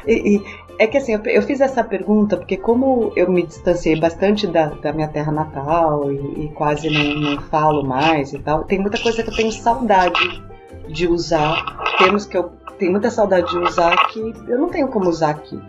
E, 0.08 0.38
e, 0.38 0.46
é 0.80 0.88
que 0.88 0.98
assim, 0.98 1.14
eu, 1.14 1.22
eu, 1.26 1.42
fiz 1.42 1.60
essa 1.60 1.84
pergunta 1.84 2.38
porque 2.38 2.56
como 2.56 3.12
eu 3.16 3.30
me 3.30 3.44
distanciei 3.44 4.00
bastante 4.00 4.48
da, 4.48 4.68
da 4.68 4.94
minha 4.94 5.08
terra 5.10 5.32
natal 5.32 6.10
e, 6.12 6.46
e 6.46 6.50
quase 6.54 6.90
não, 6.90 7.32
não, 7.32 7.42
falo 7.44 7.84
mais 7.84 8.32
e 8.32 8.40
tal, 8.40 8.64
tem 8.64 8.80
muita 8.80 9.02
coisa 9.02 9.22
que 9.22 9.30
eu 9.30 9.36
tenho 9.36 9.52
saudade 9.52 10.44
de 10.88 11.08
usar, 11.08 11.84
termos 11.98 12.26
que 12.26 12.38
eu 12.38 12.52
tenho 12.80 12.92
muita 12.92 13.12
saudade 13.12 13.50
de 13.50 13.58
usar 13.58 13.94
que 14.08 14.20
eu 14.48 14.58
não 14.58 14.70
tenho 14.70 14.88
como 14.88 15.10
usar 15.10 15.32
aqui 15.32 15.60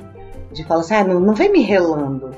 de 0.52 0.64
falar 0.64 0.80
assim, 0.80 0.94
ah, 0.94 1.04
não, 1.04 1.20
não 1.20 1.34
vem 1.34 1.50
me 1.50 1.62
relando. 1.62 2.30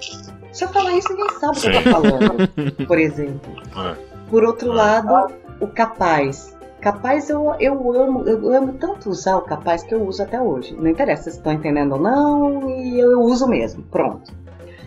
Se 0.53 0.65
eu 0.65 0.69
falar 0.69 0.93
isso, 0.93 1.09
ninguém 1.11 1.29
sabe 1.39 1.59
o 1.59 1.61
que 1.61 1.69
eu 1.69 1.73
tô 1.73 1.91
falando, 1.91 2.87
por 2.87 2.99
exemplo. 2.99 3.53
É. 3.77 3.97
Por 4.29 4.45
outro 4.45 4.73
lado, 4.73 5.33
o 5.61 5.67
capaz. 5.67 6.57
Capaz 6.81 7.29
eu, 7.29 7.55
eu 7.61 7.93
amo, 7.93 8.25
eu 8.27 8.53
amo 8.55 8.73
tanto 8.75 9.11
usar 9.11 9.37
o 9.37 9.43
capaz 9.43 9.83
que 9.83 9.95
eu 9.95 10.03
uso 10.03 10.23
até 10.23 10.41
hoje. 10.41 10.75
Não 10.75 10.89
interessa 10.89 11.31
se 11.31 11.37
estão 11.37 11.53
entendendo 11.53 11.93
ou 11.93 12.01
não, 12.01 12.71
e 12.71 12.99
eu, 12.99 13.13
eu 13.13 13.21
uso 13.21 13.47
mesmo, 13.47 13.83
pronto. 13.85 14.33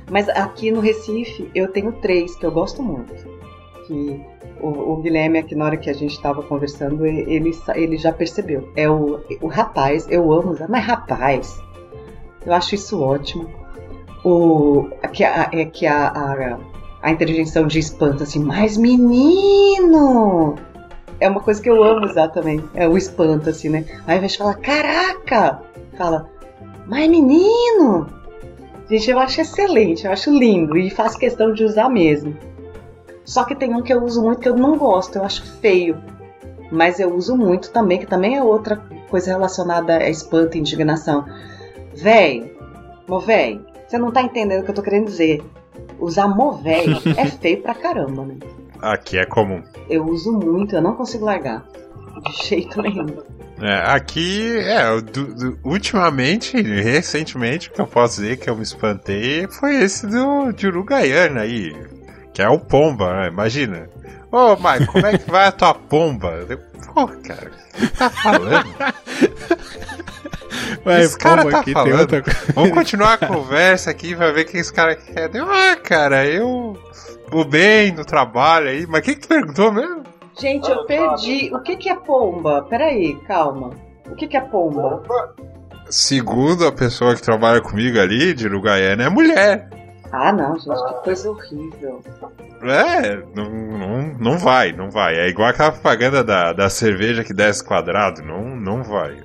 Mas 0.10 0.28
aqui 0.30 0.72
no 0.72 0.80
Recife 0.80 1.50
eu 1.54 1.68
tenho 1.68 1.92
três 1.94 2.36
que 2.36 2.46
eu 2.46 2.52
gosto 2.52 2.82
muito. 2.82 3.14
Que 3.86 4.22
o, 4.60 4.94
o 4.94 4.96
Guilherme, 4.98 5.38
aqui 5.38 5.56
na 5.56 5.66
hora 5.66 5.78
que 5.78 5.90
a 5.90 5.94
gente 5.94 6.14
estava 6.14 6.42
conversando, 6.42 7.06
ele, 7.06 7.54
ele 7.76 7.98
já 7.98 8.12
percebeu. 8.12 8.70
É 8.76 8.90
o, 8.90 9.22
o 9.42 9.48
rapaz, 9.48 10.08
eu 10.10 10.32
amo 10.32 10.52
usar, 10.52 10.68
mas 10.70 10.84
rapaz, 10.84 11.62
eu 12.46 12.54
acho 12.54 12.76
isso 12.76 13.02
ótimo. 13.02 13.50
O, 14.24 14.88
que 15.12 15.24
a, 15.24 15.50
é 15.52 15.66
que 15.66 15.86
a, 15.86 16.08
a, 16.08 16.60
a 17.02 17.12
interjeição 17.12 17.68
de 17.68 17.80
espanto, 17.80 18.24
assim, 18.24 18.40
mas 18.40 18.78
menino! 18.78 20.56
É 21.20 21.30
uma 21.30 21.40
coisa 21.40 21.62
que 21.62 21.70
eu 21.70 21.84
amo 21.84 22.06
usar 22.06 22.30
também. 22.30 22.64
É 22.74 22.88
o 22.88 22.98
espanto, 22.98 23.50
assim, 23.50 23.70
né? 23.70 23.86
Aí 24.08 24.20
de 24.20 24.38
falar, 24.38 24.56
caraca! 24.56 25.62
Fala, 25.98 26.30
mas 26.88 27.10
menino! 27.10 28.08
Gente, 28.90 29.10
eu 29.10 29.20
acho 29.20 29.42
excelente, 29.42 30.06
eu 30.06 30.12
acho 30.12 30.30
lindo 30.30 30.78
e 30.78 30.90
faço 30.90 31.18
questão 31.18 31.54
de 31.54 31.64
usar 31.64 31.90
mesmo. 31.90 32.36
Só 33.26 33.44
que 33.44 33.56
tem 33.56 33.74
um 33.74 33.82
que 33.82 33.94
eu 33.94 34.04
uso 34.04 34.22
muito 34.22 34.42
que 34.42 34.50
eu 34.50 34.56
não 34.56 34.78
gosto, 34.78 35.18
eu 35.18 35.24
acho 35.24 35.46
feio. 35.60 36.02
Mas 36.72 37.00
eu 37.00 37.14
uso 37.16 37.38
muito 37.38 37.72
também, 37.72 38.00
que 38.00 38.06
também 38.06 38.36
é 38.36 38.44
outra 38.44 38.78
coisa 39.10 39.32
relacionada 39.32 39.98
a 39.98 40.10
espanto 40.10 40.58
e 40.58 40.60
indignação. 40.60 41.26
Véi, 41.96 42.56
movéi, 43.08 43.60
você 43.88 43.98
não 43.98 44.12
tá 44.12 44.22
entendendo 44.22 44.62
o 44.62 44.66
que 44.66 44.72
eu 44.72 44.76
tô 44.76 44.82
querendo 44.82 45.06
dizer. 45.06 45.42
Usar 46.00 46.28
movéi 46.28 46.88
é 47.18 47.26
feio 47.28 47.62
pra 47.62 47.74
caramba, 47.74 48.26
né? 48.26 48.36
Aqui 48.82 49.18
é 49.18 49.26
comum. 49.26 49.62
Eu 49.90 50.06
uso 50.06 50.32
muito, 50.34 50.76
eu 50.76 50.82
não 50.82 50.96
consigo 50.96 51.26
largar. 51.26 51.64
De 52.26 52.48
jeito 52.48 52.82
nenhum. 52.82 53.08
É, 53.62 53.76
aqui, 53.92 54.58
é, 54.60 55.00
do- 55.02 55.34
do- 55.34 55.60
ultimamente, 55.64 56.60
recentemente, 56.62 57.70
o 57.70 57.72
que 57.74 57.80
eu 57.82 57.88
posso 57.88 58.22
dizer 58.22 58.38
que 58.38 58.50
eu 58.50 58.56
me 58.56 58.64
espantei 58.64 59.48
foi 59.48 59.76
esse 59.78 60.06
do 60.08 60.52
de 60.52 60.68
Uruguaiana 60.68 61.42
aí, 61.42 61.74
que 62.34 62.42
é 62.42 62.50
o 62.50 62.60
Pomba, 62.60 63.14
né? 63.14 63.28
Imagina. 63.30 63.90
Ô, 64.32 64.56
Mike, 64.56 64.88
como 64.92 65.06
é 65.06 65.18
que 65.18 65.30
vai 65.30 65.48
a 65.48 65.52
tua 65.52 65.74
pomba? 65.76 66.34
Pô, 66.94 67.08
cara, 67.08 67.52
o 67.76 67.80
que 67.80 67.88
tá 67.98 68.10
falando? 68.10 68.66
Mas, 70.86 71.06
Esse 71.06 71.18
cara 71.18 71.50
tá 71.50 71.60
aqui 71.60 71.72
falando. 71.72 72.00
outra. 72.00 72.24
Vamos 72.54 72.72
continuar 72.72 73.14
a 73.14 73.28
conversa 73.28 73.90
aqui 73.90 74.16
pra 74.16 74.32
ver 74.32 74.42
o 74.42 74.46
que 74.46 74.58
esse 74.58 74.74
cara 74.74 74.96
quer. 74.96 75.30
Ah, 75.38 75.76
cara, 75.78 76.26
eu. 76.26 76.78
O 77.32 77.46
bem 77.46 77.92
no 77.92 78.06
trabalho 78.06 78.68
aí, 78.68 78.86
mas 78.88 79.02
quem 79.02 79.16
que 79.16 79.22
tu 79.22 79.28
perguntou 79.28 79.72
mesmo? 79.72 80.04
Gente, 80.40 80.70
eu 80.70 80.86
perdi. 80.86 81.52
O 81.54 81.60
que, 81.62 81.76
que 81.78 81.90
é 81.90 81.96
pomba? 81.96 82.64
Peraí, 82.70 83.16
calma. 83.28 83.72
O 84.10 84.16
que, 84.16 84.28
que 84.28 84.38
é 84.38 84.42
pomba? 84.42 85.02
Segundo 85.90 86.68
a 86.68 86.72
pessoa 86.72 87.16
que 87.16 87.22
trabalha 87.22 87.62
comigo 87.62 88.00
ali, 88.00 88.34
de 88.34 88.48
Uruguaiana, 88.48 89.04
é 89.04 89.10
mulher. 89.10 89.70
Ah, 90.12 90.32
não, 90.32 90.58
gente, 90.60 90.84
que 90.86 91.04
coisa 91.04 91.30
horrível. 91.32 92.02
É, 92.62 93.16
não, 93.36 93.50
não, 93.50 94.02
não 94.20 94.38
vai, 94.38 94.72
não 94.72 94.90
vai. 94.92 95.16
É 95.16 95.28
igual 95.28 95.50
aquela 95.50 95.72
propaganda 95.72 96.24
da, 96.24 96.54
da 96.54 96.70
cerveja 96.70 97.24
que 97.24 97.34
desce 97.34 97.64
quadrado, 97.64 98.22
não, 98.22 98.56
não 98.56 98.84
vai. 98.84 99.18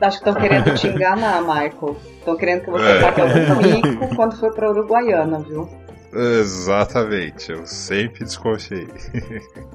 Acho 0.00 0.20
que 0.22 0.28
estão 0.28 0.40
querendo 0.40 0.74
te 0.74 0.86
enganar, 0.88 1.40
Michael. 1.42 1.96
Estão 2.18 2.36
querendo 2.36 2.62
que 2.64 2.70
você 2.70 2.84
É. 2.86 3.00
pague 3.00 3.20
um 3.22 3.74
mico 3.96 4.16
quando 4.16 4.36
for 4.38 4.52
pra 4.54 4.70
Uruguaiana, 4.70 5.38
viu? 5.40 5.68
Exatamente, 6.12 7.52
eu 7.52 7.66
sempre 7.66 8.24
desconfiei. 8.24 8.88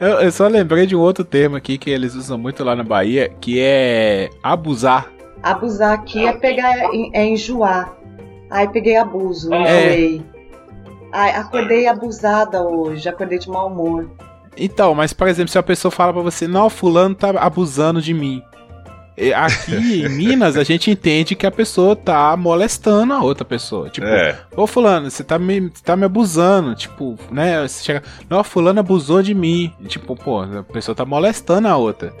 Eu, 0.00 0.20
eu 0.22 0.32
só 0.32 0.48
lembrei 0.48 0.86
de 0.86 0.96
um 0.96 1.00
outro 1.00 1.24
termo 1.24 1.54
aqui 1.54 1.78
que 1.78 1.88
eles 1.88 2.16
usam 2.16 2.36
muito 2.36 2.64
lá 2.64 2.74
na 2.74 2.82
Bahia, 2.82 3.32
que 3.40 3.60
é 3.60 4.28
abusar. 4.42 5.08
Abusar 5.40 5.92
aqui 5.92 6.26
é 6.26 6.32
pegar, 6.32 6.74
é 7.12 7.24
enjoar. 7.24 7.94
Ai, 8.50 8.68
peguei 8.68 8.96
abuso, 8.96 9.54
É. 9.54 9.60
enjoei. 9.60 10.22
Ai, 11.12 11.30
acordei 11.36 11.86
abusada 11.86 12.60
hoje, 12.60 13.08
acordei 13.08 13.38
de 13.38 13.48
mau 13.48 13.68
humor. 13.68 14.10
Então, 14.58 14.96
mas 14.96 15.12
por 15.12 15.28
exemplo, 15.28 15.50
se 15.52 15.58
a 15.58 15.62
pessoa 15.62 15.92
fala 15.92 16.12
pra 16.12 16.22
você, 16.22 16.48
não, 16.48 16.68
fulano 16.68 17.14
tá 17.14 17.30
abusando 17.38 18.02
de 18.02 18.12
mim. 18.12 18.42
E 19.16 19.32
Aqui 19.32 20.02
em 20.04 20.08
Minas, 20.08 20.56
a 20.56 20.64
gente 20.64 20.90
entende 20.90 21.36
que 21.36 21.46
a 21.46 21.50
pessoa 21.50 21.94
tá 21.94 22.36
molestando 22.36 23.12
a 23.12 23.22
outra 23.22 23.44
pessoa. 23.44 23.88
Tipo, 23.88 24.06
É, 24.06 24.40
ô 24.56 24.66
fulano, 24.66 25.10
você 25.10 25.22
tá 25.22 25.38
me, 25.38 25.60
você 25.60 25.84
tá 25.84 25.96
me 25.96 26.04
abusando. 26.04 26.74
Tipo, 26.74 27.16
né? 27.30 27.62
Você 27.66 27.84
chega, 27.84 28.02
não, 28.28 28.42
fulano 28.42 28.80
abusou 28.80 29.22
de 29.22 29.34
mim. 29.34 29.72
Tipo, 29.86 30.16
pô, 30.16 30.40
a 30.42 30.64
pessoa 30.64 30.94
tá 30.94 31.04
molestando 31.04 31.68
a 31.68 31.76
outra. 31.76 32.12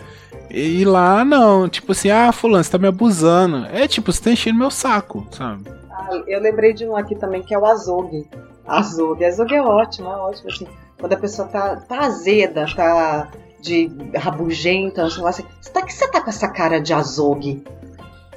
E 0.50 0.84
lá 0.84 1.24
não, 1.24 1.68
tipo 1.68 1.90
assim, 1.90 2.10
ah, 2.10 2.30
fulano, 2.30 2.62
você 2.62 2.70
tá 2.70 2.78
me 2.78 2.86
abusando. 2.86 3.66
É 3.72 3.88
tipo, 3.88 4.12
você 4.12 4.22
tá 4.22 4.30
enchendo 4.30 4.58
meu 4.58 4.70
saco, 4.70 5.26
sabe? 5.32 5.64
Ai, 5.90 6.22
eu 6.28 6.40
lembrei 6.40 6.72
de 6.72 6.86
um 6.86 6.96
aqui 6.96 7.16
também 7.16 7.42
que 7.42 7.52
é 7.52 7.58
o 7.58 7.66
azogue. 7.66 8.28
Azogue. 8.66 9.24
Azogue 9.24 9.54
é 9.54 9.62
ótimo, 9.62 10.08
é 10.08 10.16
ótimo. 10.16 10.50
Assim, 10.50 10.68
quando 10.98 11.12
a 11.12 11.16
pessoa 11.16 11.48
tá, 11.48 11.76
tá 11.76 12.00
azeda, 12.06 12.66
tá 12.74 13.28
de 13.64 13.90
rabugenta, 14.14 15.08
lá, 15.18 15.30
assim, 15.30 15.44
tá, 15.72 15.80
que 15.82 15.92
você 15.92 16.06
tá 16.08 16.20
com 16.20 16.28
essa 16.28 16.46
cara 16.48 16.78
de 16.80 16.92
azogue? 16.92 17.64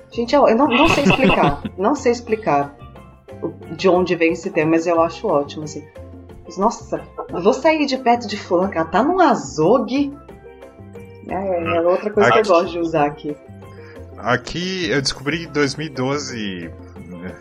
Gente, 0.09 0.33
eu, 0.33 0.47
eu 0.47 0.55
não, 0.55 0.67
não 0.67 0.87
sei 0.87 1.03
explicar. 1.03 1.61
não 1.77 1.95
sei 1.95 2.11
explicar 2.13 2.73
de 3.75 3.89
onde 3.89 4.15
vem 4.15 4.31
esse 4.31 4.49
termo, 4.49 4.71
mas 4.71 4.87
eu 4.87 5.01
acho 5.01 5.27
ótimo, 5.27 5.65
assim. 5.65 5.83
Nossa, 6.57 7.01
eu 7.29 7.41
vou 7.43 7.53
sair 7.53 7.85
de 7.85 7.97
perto 7.97 8.25
de 8.25 8.37
fulano, 8.37 8.71
cara, 8.71 8.85
tá 8.87 9.03
num 9.03 9.19
azogue? 9.19 10.13
É, 11.27 11.75
é 11.77 11.81
outra 11.81 12.09
coisa 12.09 12.31
que 12.31 12.39
Aqui- 12.39 12.49
eu 12.49 12.53
gosto 12.55 12.71
de 12.71 12.79
usar 12.79 13.05
aqui. 13.05 13.35
aqui 14.17 14.89
eu 14.89 15.01
descobri 15.01 15.43
em 15.43 15.51
2012. 15.51 16.71
né, 17.05 17.35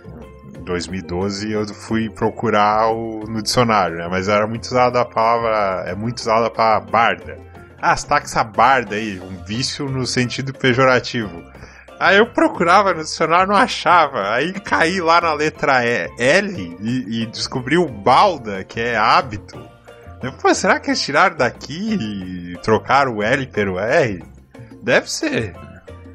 2012 0.65 1.53
eu 1.53 1.65
fui 1.69 2.11
procurar 2.11 2.93
o, 2.93 3.21
no 3.29 3.41
dicionário, 3.41 3.97
né? 3.97 4.09
Mas 4.11 4.27
era 4.27 4.45
muito 4.49 4.65
usada 4.65 5.01
a 5.01 5.05
palavra. 5.05 5.85
É 5.89 5.95
muito 5.95 6.19
usada 6.19 6.51
para 6.51 6.81
barda. 6.81 7.39
Ah, 7.81 7.97
você 7.97 8.07
tá 8.07 8.23
aí, 8.93 9.21
um 9.21 9.45
vício 9.45 9.89
no 9.89 10.07
sentido 10.07 10.53
pejorativo. 10.53 11.43
Aí 11.99 12.19
eu 12.19 12.27
procurava 12.27 12.93
no 12.93 13.03
dicionário, 13.03 13.49
não 13.49 13.57
achava. 13.57 14.31
Aí 14.33 14.53
caí 14.53 15.01
lá 15.01 15.21
na 15.21 15.33
letra 15.33 15.85
E- 15.85 16.11
L 16.19 16.77
e, 16.81 17.23
e 17.23 17.27
descobri 17.27 17.79
o 17.79 17.89
balda, 17.89 18.65
que 18.65 18.81
é 18.81 18.97
hábito. 18.97 19.59
Eu, 20.23 20.33
Pô, 20.33 20.53
será 20.55 20.79
que 20.81 20.91
eles 20.91 21.01
tiraram 21.01 21.37
daqui 21.37 22.53
e 22.53 22.59
trocaram 22.59 23.17
o 23.17 23.23
L 23.23 23.47
pelo 23.47 23.79
R? 23.79 24.23
Deve 24.83 25.11
ser. 25.11 25.55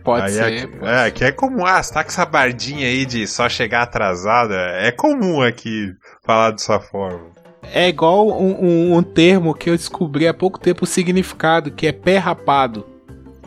Pode 0.03 0.25
Aí 0.25 0.31
ser. 0.31 0.43
Aqui, 0.43 0.67
pode 0.67 0.91
é, 0.91 1.05
aqui 1.05 1.23
é 1.23 1.31
comum. 1.31 1.65
Ah, 1.65 1.81
você 1.81 1.93
tá 1.93 2.03
com 2.03 2.09
essa 2.09 2.25
bardinha 2.25 2.87
aí 2.87 3.05
de 3.05 3.27
só 3.27 3.47
chegar 3.47 3.83
atrasada. 3.83 4.55
É 4.55 4.91
comum 4.91 5.41
aqui 5.41 5.93
falar 6.25 6.51
dessa 6.51 6.79
forma. 6.79 7.31
É 7.73 7.87
igual 7.87 8.27
um, 8.29 8.65
um- 8.65 8.97
um 8.97 9.03
termo 9.03 9.53
que 9.53 9.69
eu 9.69 9.77
descobri 9.77 10.27
há 10.27 10.33
pouco 10.33 10.59
tempo 10.59 10.83
o 10.83 10.87
significado, 10.87 11.71
que 11.71 11.87
é 11.87 11.91
pé 11.91 12.17
rapado. 12.17 12.85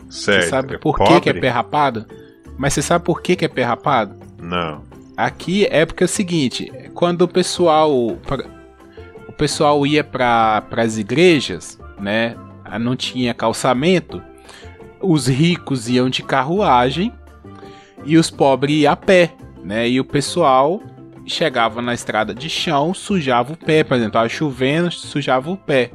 Certo. 0.09 0.43
Você 0.43 0.49
sabe 0.49 0.75
É 0.75 0.77
por 0.77 0.97
que, 0.97 1.03
pobre? 1.03 1.21
que 1.21 1.29
é 1.29 1.33
pé 1.33 1.49
rapado? 1.49 2.05
Mas 2.57 2.73
você 2.73 2.81
sabe 2.81 3.03
por 3.05 3.21
que, 3.21 3.35
que 3.35 3.45
é 3.45 3.47
pé 3.47 3.63
rapado? 3.63 4.15
Não. 4.41 4.81
Aqui 5.17 5.65
é 5.69 5.85
porque 5.85 6.03
é 6.03 6.05
o 6.05 6.09
seguinte, 6.09 6.71
quando 6.93 7.21
o 7.23 7.27
pessoal 7.27 7.91
o 7.95 9.31
pessoal 9.37 9.85
ia 9.85 10.03
para 10.03 10.63
as 10.77 10.97
igrejas, 10.97 11.79
né? 11.99 12.35
Não 12.79 12.95
tinha 12.95 13.33
calçamento, 13.33 14.21
os 15.01 15.27
ricos 15.27 15.87
iam 15.87 16.09
de 16.09 16.23
carruagem 16.23 17.13
e 18.03 18.17
os 18.17 18.29
pobres 18.29 18.77
iam 18.81 18.91
a 18.93 18.95
pé, 18.95 19.33
né? 19.63 19.87
E 19.87 19.99
o 19.99 20.05
pessoal 20.05 20.81
chegava 21.25 21.81
na 21.81 21.93
estrada 21.93 22.33
de 22.33 22.49
chão, 22.49 22.93
sujava 22.93 23.53
o 23.53 23.57
pé, 23.57 23.83
por 23.83 23.95
exemplo, 23.95 24.13
tava 24.13 24.29
chovendo, 24.29 24.91
sujava 24.91 25.49
o 25.49 25.57
pé. 25.57 25.91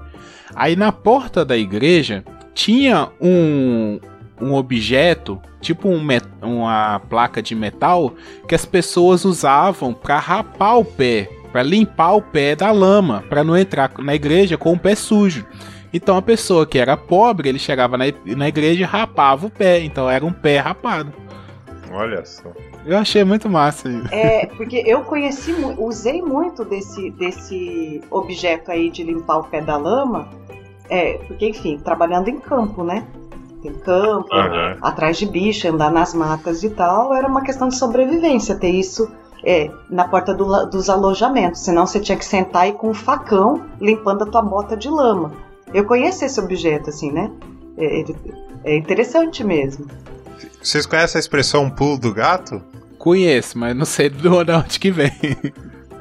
Aí 0.54 0.76
na 0.76 0.90
porta 0.90 1.44
da 1.44 1.56
igreja 1.56 2.24
tinha 2.54 3.08
um, 3.20 4.00
um 4.40 4.54
objeto, 4.54 5.40
tipo 5.60 5.88
um 5.88 6.00
uma 6.42 7.00
placa 7.08 7.40
de 7.42 7.54
metal, 7.54 8.14
que 8.48 8.54
as 8.54 8.64
pessoas 8.64 9.24
usavam 9.24 9.92
para 9.92 10.18
rapar 10.18 10.78
o 10.78 10.84
pé, 10.84 11.28
para 11.52 11.62
limpar 11.62 12.14
o 12.14 12.22
pé 12.22 12.56
da 12.56 12.70
lama, 12.72 13.24
para 13.28 13.44
não 13.44 13.56
entrar 13.56 13.92
na 13.98 14.14
igreja 14.14 14.56
com 14.56 14.72
o 14.72 14.78
pé 14.78 14.94
sujo. 14.94 15.46
Então 15.92 16.16
a 16.16 16.22
pessoa 16.22 16.66
que 16.66 16.78
era 16.78 16.96
pobre, 16.96 17.48
ele 17.48 17.58
chegava 17.58 17.96
na, 17.96 18.04
na 18.24 18.48
igreja 18.48 18.82
e 18.82 18.84
rapava 18.84 19.46
o 19.46 19.50
pé, 19.50 19.80
então 19.80 20.08
era 20.08 20.24
um 20.24 20.32
pé 20.32 20.58
rapado. 20.58 21.12
Olha 21.90 22.24
só. 22.24 22.52
Eu 22.84 22.96
achei 22.96 23.22
muito 23.24 23.48
massa 23.48 23.88
isso. 23.88 24.08
É, 24.14 24.46
porque 24.46 24.82
eu 24.86 25.02
conheci, 25.04 25.52
usei 25.78 26.22
muito 26.22 26.64
desse, 26.64 27.10
desse 27.10 28.00
objeto 28.10 28.70
aí 28.70 28.90
de 28.90 29.02
limpar 29.02 29.38
o 29.38 29.44
pé 29.44 29.60
da 29.60 29.76
lama, 29.76 30.28
é, 30.88 31.14
porque, 31.26 31.48
enfim, 31.50 31.78
trabalhando 31.78 32.28
em 32.28 32.38
campo, 32.38 32.82
né? 32.82 33.06
Tem 33.62 33.72
campo, 33.74 34.34
Aham. 34.34 34.78
atrás 34.80 35.18
de 35.18 35.26
bicho, 35.26 35.68
andar 35.68 35.92
nas 35.92 36.14
matas 36.14 36.62
e 36.64 36.70
tal, 36.70 37.12
era 37.14 37.28
uma 37.28 37.42
questão 37.42 37.68
de 37.68 37.76
sobrevivência 37.76 38.54
ter 38.54 38.70
isso 38.70 39.10
é, 39.44 39.70
na 39.90 40.08
porta 40.08 40.32
do 40.34 40.66
dos 40.66 40.88
alojamentos, 40.88 41.60
senão 41.62 41.86
você 41.86 42.00
tinha 42.00 42.16
que 42.16 42.24
sentar 42.24 42.68
e 42.68 42.72
com 42.72 42.88
um 42.90 42.94
facão 42.94 43.62
limpando 43.80 44.22
a 44.22 44.26
tua 44.26 44.42
bota 44.42 44.76
de 44.76 44.88
lama. 44.88 45.32
Eu 45.72 45.84
conheço 45.84 46.24
esse 46.24 46.40
objeto, 46.40 46.88
assim, 46.90 47.12
né? 47.12 47.30
É, 47.76 48.00
ele- 48.00 48.16
é 48.64 48.76
interessante 48.76 49.44
mesmo. 49.44 49.86
Vocês 50.62 50.86
conhecem 50.86 51.18
a 51.18 51.20
expressão 51.20 51.70
pulo 51.70 51.98
do 51.98 52.12
gato? 52.12 52.62
Conheço, 52.98 53.58
mas 53.58 53.74
não 53.74 53.84
sei 53.86 54.08
de 54.10 54.28
onde 54.28 54.78
que 54.78 54.90
vem. 54.90 55.12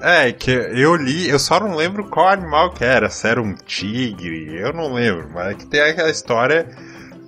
É, 0.01 0.31
que 0.31 0.51
eu 0.51 0.95
li, 0.95 1.29
eu 1.29 1.39
só 1.39 1.59
não 1.59 1.75
lembro 1.75 2.05
qual 2.09 2.29
animal 2.29 2.71
que 2.71 2.83
era, 2.83 3.09
se 3.09 3.27
era 3.27 3.41
um 3.41 3.53
tigre, 3.53 4.55
eu 4.57 4.71
não 4.71 4.93
lembro, 4.93 5.29
mas 5.33 5.51
é 5.51 5.53
que 5.55 5.65
tem 5.65 5.81
aquela 5.81 6.09
história 6.09 6.67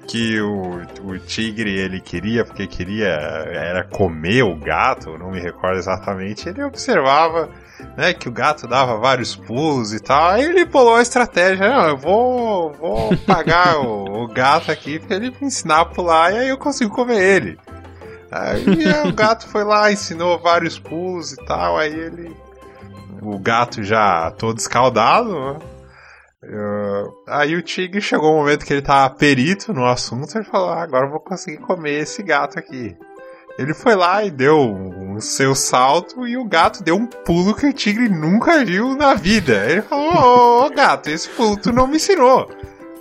que 0.08 0.40
o, 0.40 0.82
o 1.04 1.20
tigre 1.20 1.78
ele 1.78 2.00
queria, 2.00 2.46
porque 2.46 2.68
queria, 2.68 3.08
era 3.08 3.84
comer 3.84 4.44
o 4.44 4.56
gato, 4.56 5.18
não 5.18 5.32
me 5.32 5.40
recordo 5.40 5.78
exatamente, 5.78 6.48
ele 6.48 6.64
observava, 6.64 7.50
né, 7.98 8.14
que 8.14 8.30
o 8.30 8.32
gato 8.32 8.68
dava 8.68 8.98
vários 8.98 9.36
pulos 9.36 9.94
e 9.94 10.00
tal, 10.00 10.32
aí 10.32 10.44
ele 10.44 10.66
pulou 10.66 10.96
a 10.96 11.02
estratégia, 11.02 11.70
não, 11.70 11.88
eu 11.88 11.98
vou, 11.98 12.74
vou 12.74 13.18
pagar 13.26 13.78
o, 13.80 14.24
o 14.24 14.28
gato 14.28 14.72
aqui 14.72 15.00
pra 15.00 15.16
ele 15.16 15.30
me 15.30 15.48
ensinar 15.48 15.82
a 15.82 15.86
pular 15.86 16.34
e 16.34 16.40
aí 16.40 16.48
eu 16.50 16.58
consigo 16.58 16.94
comer 16.94 17.22
ele. 17.22 17.60
Aí 18.32 18.64
o 19.08 19.14
gato 19.14 19.48
foi 19.48 19.64
lá, 19.64 19.92
ensinou 19.92 20.40
vários 20.40 20.80
pulos 20.80 21.34
e 21.34 21.46
tal, 21.46 21.78
aí 21.78 21.94
ele 21.94 22.34
o 23.22 23.38
gato 23.38 23.84
já 23.84 24.32
todo 24.32 24.58
escaldado? 24.58 25.62
Eh, 26.44 27.04
aí 27.28 27.56
o 27.56 27.62
tigre 27.62 28.02
chegou 28.02 28.34
o 28.34 28.38
momento 28.38 28.66
que 28.66 28.74
ele 28.74 28.82
tava 28.82 29.14
perito 29.14 29.72
no 29.74 29.86
assunto 29.86 30.40
e 30.40 30.44
falou: 30.44 30.72
ah, 30.72 30.82
agora 30.82 31.06
eu 31.06 31.12
vou 31.12 31.20
conseguir 31.20 31.60
comer 31.60 32.00
esse 32.00 32.24
gato 32.24 32.58
aqui. 32.58 32.98
Ele 33.58 33.74
foi 33.74 33.96
lá 33.96 34.24
e 34.24 34.32
deu 34.32 34.58
o 35.16 35.22
seu 35.22 35.54
salto 35.54 36.28
e 36.28 36.38
o 36.38 36.46
gato 36.46 36.84
deu 36.84 36.96
um 36.96 37.06
pulo 37.06 37.56
que 37.56 37.68
o 37.68 37.74
tigre 37.74 38.10
nunca 38.10 38.64
viu 38.64 38.96
na 38.96 39.14
vida. 39.14 39.66
Ele 39.70 39.82
falou: 39.82 40.14
Ô, 40.14 40.66
ô 40.66 40.70
gato, 40.70 41.10
esse 41.10 41.30
pulo 41.30 41.58
tu 41.58 41.72
não 41.72 41.88
me 41.88 41.98
ensinou. 41.98 42.50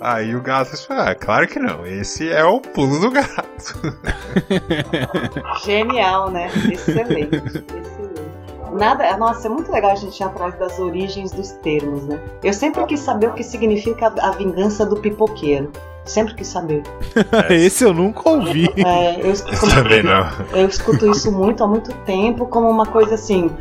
Aí 0.01 0.35
o 0.35 0.41
gato 0.41 0.75
falou: 0.87 1.03
ah, 1.03 1.13
claro 1.13 1.47
que 1.47 1.59
não, 1.59 1.85
esse 1.85 2.27
é 2.27 2.43
o 2.43 2.59
pulo 2.59 2.99
do 2.99 3.11
gato. 3.11 3.97
Genial, 5.63 6.31
né? 6.31 6.47
Excelente, 6.71 7.35
excelente. 7.35 7.91
Nada, 8.73 9.17
nossa, 9.17 9.47
é 9.47 9.49
muito 9.49 9.71
legal 9.71 9.91
a 9.91 9.95
gente 9.95 10.19
ir 10.19 10.23
atrás 10.23 10.57
das 10.57 10.79
origens 10.79 11.31
dos 11.31 11.51
termos, 11.51 12.05
né? 12.05 12.19
Eu 12.43 12.53
sempre 12.53 12.85
quis 12.85 12.99
saber 12.99 13.27
o 13.27 13.33
que 13.33 13.43
significa 13.43 14.13
a 14.19 14.31
vingança 14.31 14.85
do 14.85 14.97
pipoqueiro. 14.97 15.71
Sempre 16.05 16.35
quis 16.35 16.47
saber. 16.47 16.83
Esse 17.49 17.83
eu 17.83 17.93
nunca 17.93 18.27
ouvi. 18.29 18.67
É, 18.77 19.21
eu, 19.21 19.31
escuto, 19.31 19.69
Também 19.69 20.03
não. 20.03 20.25
eu 20.53 20.67
escuto 20.67 21.09
isso 21.11 21.31
muito 21.31 21.63
há 21.63 21.67
muito 21.67 21.93
tempo 22.05 22.45
como 22.47 22.69
uma 22.69 22.85
coisa 22.85 23.15
assim. 23.15 23.51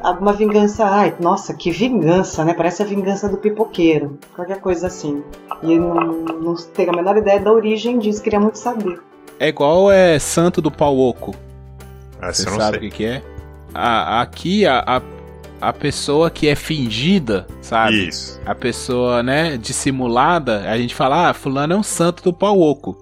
Alguma 0.00 0.32
vingança, 0.32 0.84
ai, 0.84 1.14
nossa, 1.20 1.54
que 1.54 1.70
vingança, 1.70 2.44
né? 2.44 2.54
Parece 2.54 2.82
a 2.82 2.86
vingança 2.86 3.28
do 3.28 3.36
pipoqueiro. 3.38 4.18
Qualquer 4.34 4.60
coisa 4.60 4.86
assim. 4.86 5.22
E 5.62 5.78
não, 5.78 5.94
não 5.94 6.54
tenho 6.54 6.90
a 6.92 6.96
menor 6.96 7.16
ideia 7.16 7.40
da 7.40 7.52
origem 7.52 7.98
disso, 7.98 8.22
queria 8.22 8.40
muito 8.40 8.58
saber. 8.58 9.00
É 9.38 9.48
igual 9.48 9.90
é 9.90 10.18
Santo 10.18 10.60
do 10.60 10.70
Pau 10.70 10.96
Oco. 10.98 11.34
Essa 12.20 12.50
Você 12.50 12.56
sabe 12.56 12.76
o 12.78 12.80
que, 12.80 12.90
que 12.90 13.04
é? 13.04 13.22
A- 13.76 14.20
aqui 14.22 14.66
a, 14.66 14.82
a, 14.86 15.02
a 15.68 15.72
pessoa 15.72 16.30
que 16.30 16.48
é 16.48 16.54
fingida, 16.54 17.46
sabe? 17.60 18.08
Isso. 18.08 18.40
A 18.44 18.54
pessoa, 18.54 19.22
né, 19.22 19.56
dissimulada, 19.56 20.68
a 20.70 20.76
gente 20.78 20.94
fala, 20.94 21.30
ah, 21.30 21.34
fulano 21.34 21.74
é 21.74 21.76
um 21.76 21.82
santo 21.82 22.22
do 22.22 22.32
pau 22.32 22.60
oco. 22.60 22.96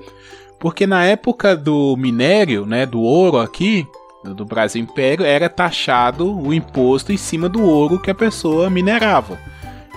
Porque 0.58 0.86
na 0.86 1.04
época 1.04 1.56
do 1.56 1.96
minério, 1.96 2.64
né, 2.64 2.86
do 2.86 3.00
ouro 3.00 3.38
aqui, 3.38 3.86
do, 4.24 4.44
Brasil 4.44 4.82
Império, 4.82 5.24
era 5.24 5.48
taxado 5.48 6.34
o 6.40 6.54
imposto 6.54 7.12
em 7.12 7.16
cima 7.16 7.48
do 7.48 7.62
ouro 7.62 8.00
que 8.00 8.10
a 8.10 8.14
pessoa 8.14 8.70
minerava. 8.70 9.38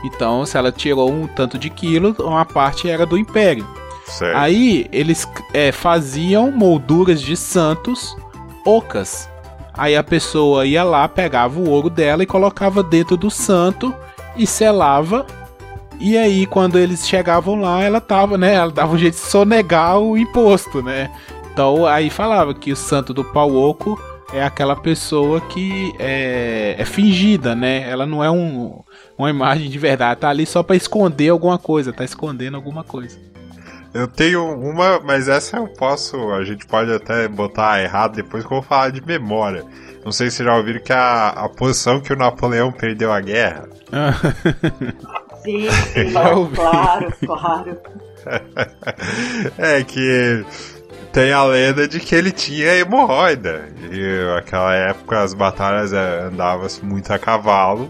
Então, 0.04 0.46
se 0.46 0.58
ela 0.58 0.72
tirou 0.72 1.10
um 1.12 1.26
tanto 1.26 1.58
de 1.58 1.70
quilo, 1.70 2.16
uma 2.20 2.46
parte 2.46 2.90
era 2.90 3.06
do 3.06 3.18
Império. 3.18 3.66
Certo. 4.06 4.38
Aí 4.38 4.88
eles 4.92 5.28
é, 5.54 5.72
faziam 5.72 6.52
molduras 6.52 7.22
de 7.22 7.36
santos 7.36 8.16
ocas. 8.66 9.30
Aí 9.78 9.96
a 9.96 10.04
pessoa 10.04 10.66
ia 10.66 10.84
lá, 10.84 11.08
pegava 11.08 11.60
o 11.60 11.70
ouro 11.70 11.90
dela 11.90 12.24
e 12.24 12.26
colocava 12.26 12.82
dentro 12.82 13.16
do 13.16 13.30
santo 13.30 13.94
e 14.36 14.48
selava. 14.48 15.26
E 16.00 16.18
aí, 16.18 16.46
quando 16.46 16.78
eles 16.78 17.08
chegavam 17.08 17.60
lá, 17.60 17.84
ela 17.84 18.02
tava, 18.02 18.38
né? 18.38 18.54
Ela 18.56 18.72
dava 18.72 18.94
um 18.94 18.98
jeito 18.98 19.16
de 19.16 19.20
sonegar 19.20 20.00
o 20.00 20.18
imposto, 20.18 20.82
né? 20.82 21.12
Então 21.52 21.88
aí 21.88 22.10
falava 22.10 22.54
que 22.54 22.72
o 22.72 22.76
santo 22.76 23.14
do 23.16 23.24
pau 23.24 23.52
oco 23.52 24.00
é 24.32 24.44
aquela 24.44 24.76
pessoa 24.76 25.42
que 25.42 25.92
é, 25.98 26.76
é 26.78 26.86
fingida, 26.86 27.56
né? 27.56 27.90
Ela 27.90 28.06
não 28.06 28.24
é 28.24 28.30
um, 28.30 28.84
uma 29.18 29.30
imagem 29.30 29.70
de 29.70 29.80
verdade, 29.80 30.20
tá 30.20 30.30
ali 30.30 30.46
só 30.46 30.62
pra 30.62 30.76
esconder 30.76 31.30
alguma 31.30 31.58
coisa, 31.58 31.92
tá 31.92 32.04
escondendo 32.04 32.56
alguma 32.56 32.84
coisa. 32.84 33.20
Eu 33.94 34.08
tenho 34.08 34.46
uma, 34.46 35.00
mas 35.00 35.28
essa 35.28 35.58
eu 35.58 35.68
posso. 35.68 36.32
A 36.32 36.44
gente 36.44 36.66
pode 36.66 36.92
até 36.94 37.28
botar 37.28 37.82
errado 37.82 38.16
depois 38.16 38.46
que 38.46 38.52
eu 38.52 38.58
vou 38.58 38.62
falar 38.62 38.92
de 38.92 39.06
memória. 39.06 39.64
Não 40.04 40.12
sei 40.12 40.30
se 40.30 40.38
vocês 40.38 40.48
já 40.48 40.56
ouviram 40.56 40.80
que 40.80 40.94
a, 40.94 41.30
a 41.30 41.50
posição 41.50 42.00
que 42.00 42.14
o 42.14 42.16
Napoleão 42.16 42.72
perdeu 42.72 43.12
a 43.12 43.20
guerra. 43.20 43.68
Sim, 45.44 45.70
sim, 45.72 46.12
claro, 46.12 47.14
claro. 47.26 47.78
é 49.58 49.82
que 49.84 50.46
tem 51.14 51.32
a 51.32 51.44
lenda 51.46 51.88
de 51.88 52.00
que 52.02 52.14
ele 52.14 52.32
tinha 52.32 52.76
hemorroida. 52.76 53.70
E 53.90 54.36
naquela 54.36 54.74
época 54.74 55.22
as 55.22 55.34
batalhas 55.34 55.94
eh, 55.94 56.28
andavam 56.32 56.68
muito 56.84 57.14
a 57.14 57.18
cavalo. 57.18 57.90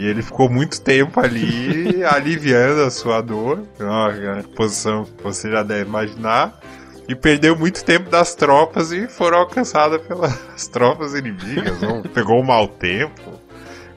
E 0.00 0.06
ele 0.06 0.22
ficou 0.22 0.48
muito 0.48 0.80
tempo 0.80 1.20
ali 1.20 2.02
aliviando 2.10 2.80
a 2.80 2.90
sua 2.90 3.20
dor. 3.20 3.62
Uma 3.78 4.42
posição 4.56 5.04
que 5.04 5.22
você 5.22 5.50
já 5.50 5.62
deve 5.62 5.82
imaginar. 5.90 6.58
E 7.06 7.14
perdeu 7.14 7.54
muito 7.54 7.84
tempo 7.84 8.08
das 8.08 8.34
tropas 8.34 8.92
e 8.92 9.06
foram 9.08 9.36
alcançadas 9.40 10.00
pelas 10.00 10.38
tropas 10.72 11.12
inimigas. 11.14 11.82
ou 11.82 12.00
pegou 12.02 12.40
um 12.40 12.42
mau 12.42 12.66
tempo. 12.66 13.20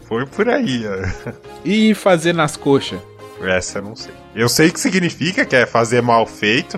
Foi 0.01 0.25
por 0.25 0.49
aí. 0.49 0.83
ó. 0.85 1.31
E 1.63 1.93
fazer 1.93 2.33
nas 2.33 2.57
coxas. 2.57 2.99
Essa 3.41 3.79
eu 3.79 3.83
não 3.83 3.95
sei. 3.95 4.13
Eu 4.35 4.49
sei 4.49 4.71
que 4.71 4.81
significa 4.81 5.45
que 5.45 5.55
é 5.55 5.65
fazer 5.65 6.01
mal 6.01 6.25
feito 6.25 6.77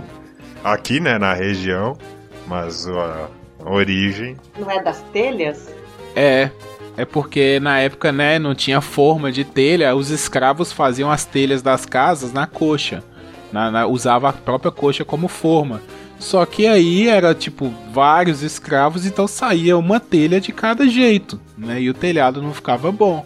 aqui, 0.64 1.00
né, 1.00 1.18
na 1.18 1.34
região, 1.34 1.98
mas 2.46 2.88
a 2.88 3.28
origem. 3.66 4.38
Não 4.60 4.70
é 4.70 4.84
das 4.84 5.02
telhas? 5.12 5.74
É, 6.16 6.52
é 6.98 7.06
porque 7.06 7.60
na 7.60 7.80
época, 7.80 8.12
né, 8.12 8.40
não 8.40 8.56
tinha 8.56 8.82
forma 8.82 9.32
de 9.32 9.44
telha, 9.44 9.96
os 9.96 10.10
escravos 10.10 10.72
faziam 10.72 11.12
as 11.12 11.26
telhas 11.26 11.62
das 11.62 11.86
casas 11.86 12.32
na 12.32 12.48
coxa. 12.48 13.04
Na, 13.52 13.70
na- 13.72 13.86
usava 13.88 14.30
a 14.30 14.34
própria 14.34 14.72
coxa 14.72 15.04
como 15.06 15.28
forma. 15.28 15.82
Só 16.20 16.46
que 16.46 16.66
aí 16.66 17.08
era 17.08 17.36
tipo 17.36 17.74
vários 17.92 18.42
escravos, 18.42 19.06
então 19.06 19.28
saía 19.28 19.78
uma 19.78 20.00
telha 20.00 20.40
de 20.40 20.52
cada 20.52 20.88
jeito, 20.88 21.40
né? 21.58 21.82
E 21.82 21.90
o 21.90 21.94
telhado 21.94 22.42
não 22.42 22.54
ficava 22.54 22.92
bom. 22.92 23.26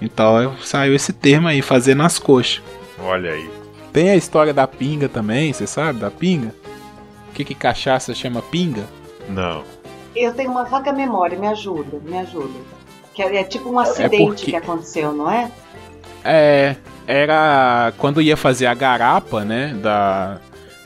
Então 0.00 0.54
saiu 0.62 0.94
esse 0.94 1.12
termo 1.12 1.48
aí, 1.48 1.60
fazer 1.60 1.94
nas 1.94 2.18
coxas. 2.18 2.62
Olha 2.98 3.32
aí. 3.32 3.48
Tem 3.92 4.10
a 4.10 4.16
história 4.16 4.54
da 4.54 4.66
pinga 4.66 5.08
também, 5.08 5.52
você 5.52 5.66
sabe, 5.66 5.98
da 5.98 6.10
pinga? 6.10 6.54
O 7.28 7.32
que, 7.34 7.44
que 7.44 7.54
cachaça 7.54 8.14
chama 8.14 8.40
pinga? 8.40 8.84
Não. 9.28 9.62
Eu 10.16 10.32
tenho 10.34 10.50
uma 10.50 10.64
vaga 10.64 10.92
memória, 10.92 11.38
me 11.38 11.46
ajuda, 11.46 12.00
me 12.04 12.18
ajuda. 12.18 12.58
Que 13.28 13.36
é, 13.36 13.40
é 13.40 13.44
tipo 13.44 13.70
um 13.70 13.78
acidente 13.78 14.16
porque- 14.24 14.50
que 14.52 14.56
aconteceu, 14.56 15.12
não 15.12 15.30
é? 15.30 15.50
É, 16.24 16.76
era 17.06 17.92
quando 17.98 18.20
ia 18.20 18.36
fazer 18.36 18.66
a 18.66 18.74
garapa, 18.74 19.44
né, 19.44 19.74
da 19.82 20.38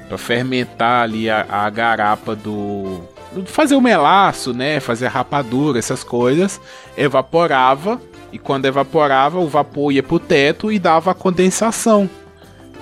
para 0.08 0.18
fermentar 0.18 1.02
ali 1.04 1.30
a, 1.30 1.46
a 1.48 1.68
garapa 1.70 2.36
do 2.36 3.00
do- 3.32 3.46
fazer 3.46 3.74
o 3.74 3.80
melaço, 3.80 4.52
né, 4.52 4.78
fazer 4.80 5.06
a 5.06 5.10
rapadura, 5.10 5.78
essas 5.78 6.04
coisas, 6.04 6.60
evaporava 6.96 8.00
e 8.32 8.38
quando 8.38 8.66
evaporava 8.66 9.38
o 9.40 9.48
vapor 9.48 9.92
ia 9.92 10.02
pro 10.02 10.18
teto 10.18 10.70
e 10.70 10.78
dava 10.78 11.10
a 11.10 11.14
condensação. 11.14 12.08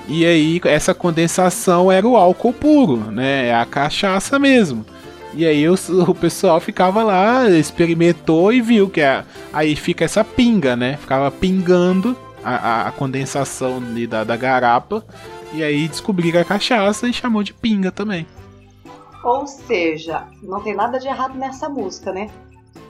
E 0.09 0.27
aí 0.27 0.61
essa 0.65 0.93
condensação 0.93 1.91
era 1.93 2.07
o 2.07 2.17
álcool 2.17 2.53
puro, 2.53 2.97
né, 3.11 3.49
é 3.49 3.55
a 3.55 3.65
cachaça 3.65 4.39
mesmo. 4.39 4.85
E 5.35 5.47
aí 5.47 5.67
os- 5.69 5.89
o, 5.89 6.15
pessoal 6.15 6.61
ficava 6.61 7.03
lá, 7.03 7.49
experimentou 7.49 8.53
e 8.53 8.61
viu 8.61 8.89
que 8.89 9.01
a- 9.01 9.25
aí 9.53 9.75
fica 9.75 10.05
essa 10.05 10.23
pinga, 10.23 10.77
né? 10.77 10.97
Ficava 10.99 11.31
pingando 11.31 12.17
a, 12.45 12.55
a- 12.55 12.89
a 12.89 12.93
condensação 12.93 13.79
ali 13.79 14.07
da, 14.07 14.25
da 14.25 14.37
garapa. 14.37 15.05
E 15.55 15.63
aí 15.63 15.89
descobriram 15.89 16.41
a 16.41 16.45
cachaça 16.45 17.07
e 17.09 17.13
chamou 17.13 17.43
de 17.43 17.53
pinga 17.55 17.91
também. 17.91 18.27
Ou 19.25 19.47
seja, 19.47 20.25
não 20.43 20.61
tem 20.61 20.75
nada 20.75 20.99
de 20.99 21.07
errado 21.07 21.39
nessa 21.39 21.69
música, 21.69 22.13
né? 22.13 22.29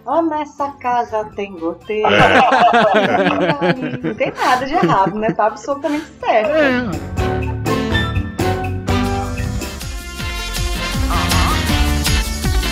Oh, 0.05 0.21
nessa 0.23 0.69
casa 0.73 1.25
tem 1.37 1.53
goteira. 1.53 2.09
não 4.03 4.15
tem 4.15 4.33
nada 4.33 4.67
de 4.67 4.75
errado, 4.75 5.15
né? 5.17 5.31
Tá 5.33 5.47
absolutamente 5.47 6.07
certo. 6.19 7.12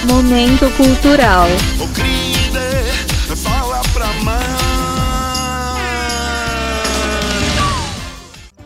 Momento 0.06 0.70
cultural. 0.77 1.47
Ô 1.78 1.86
querida, 1.94 2.60
fala 3.36 3.81
pra 3.93 4.06
mãe. 4.24 4.40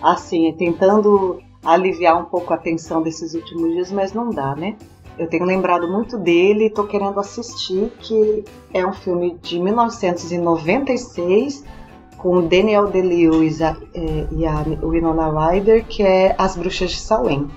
Assim, 0.02 0.52
tentando 0.56 1.40
aliviar 1.64 2.16
um 2.20 2.24
pouco 2.26 2.52
a 2.52 2.56
tensão 2.58 3.02
desses 3.02 3.34
últimos 3.34 3.72
dias, 3.72 3.90
mas 3.90 4.12
não 4.12 4.30
dá, 4.30 4.54
né? 4.54 4.76
Eu 5.18 5.26
tenho 5.28 5.44
lembrado 5.44 5.88
muito 5.90 6.16
dele 6.18 6.66
e 6.66 6.70
tô 6.70 6.84
querendo 6.84 7.18
assistir, 7.20 7.90
que 8.00 8.44
é 8.72 8.86
um 8.86 8.92
filme 8.92 9.36
de 9.42 9.58
1996 9.58 11.64
com 12.18 12.36
o 12.38 12.42
Daniel 12.42 12.86
Day-Lewis 12.88 13.60
a- 13.62 13.76
eh, 13.94 14.26
e 14.32 14.46
a 14.46 14.62
Winona 14.82 15.28
Ryder, 15.50 15.84
que 15.86 16.02
é 16.02 16.34
As 16.38 16.56
Bruxas 16.56 16.90
de 16.90 16.98
Salem, 17.00 17.48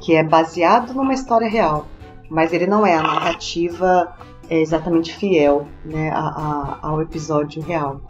que 0.00 0.14
é 0.14 0.22
baseado 0.22 0.94
numa 0.94 1.12
história 1.12 1.48
real, 1.48 1.86
mas 2.30 2.52
ele 2.52 2.66
não 2.66 2.86
é 2.86 2.94
a 2.94 3.02
narrativa 3.02 4.14
é 4.50 4.60
exatamente 4.60 5.14
fiel 5.14 5.66
né, 5.84 6.10
a- 6.10 6.18
a- 6.18 6.78
ao 6.88 7.02
episódio 7.02 7.62
real 7.62 8.00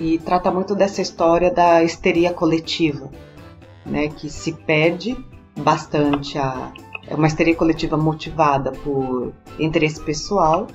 e 0.00 0.18
trata 0.18 0.50
muito 0.50 0.74
dessa 0.74 1.02
história 1.02 1.50
da 1.50 1.82
histeria 1.84 2.32
coletiva, 2.32 3.10
né, 3.84 4.08
que 4.08 4.28
se 4.30 4.52
perde 4.52 5.16
bastante 5.58 6.38
a 6.38 6.72
é 7.08 7.16
uma 7.16 7.26
histeria 7.26 7.54
coletiva 7.56 7.96
motivada 7.96 8.70
por 8.70 9.32
interesse 9.58 10.00
pessoal 10.00 10.68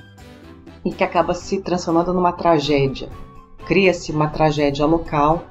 e 0.84 0.92
que 0.92 1.04
acaba 1.04 1.34
se 1.34 1.62
transformando 1.62 2.14
numa 2.14 2.34
tragédia. 2.34 3.10
Cria-se 3.66 4.12
uma 4.12 4.28
tragédia 4.28 4.86
local 4.86 5.46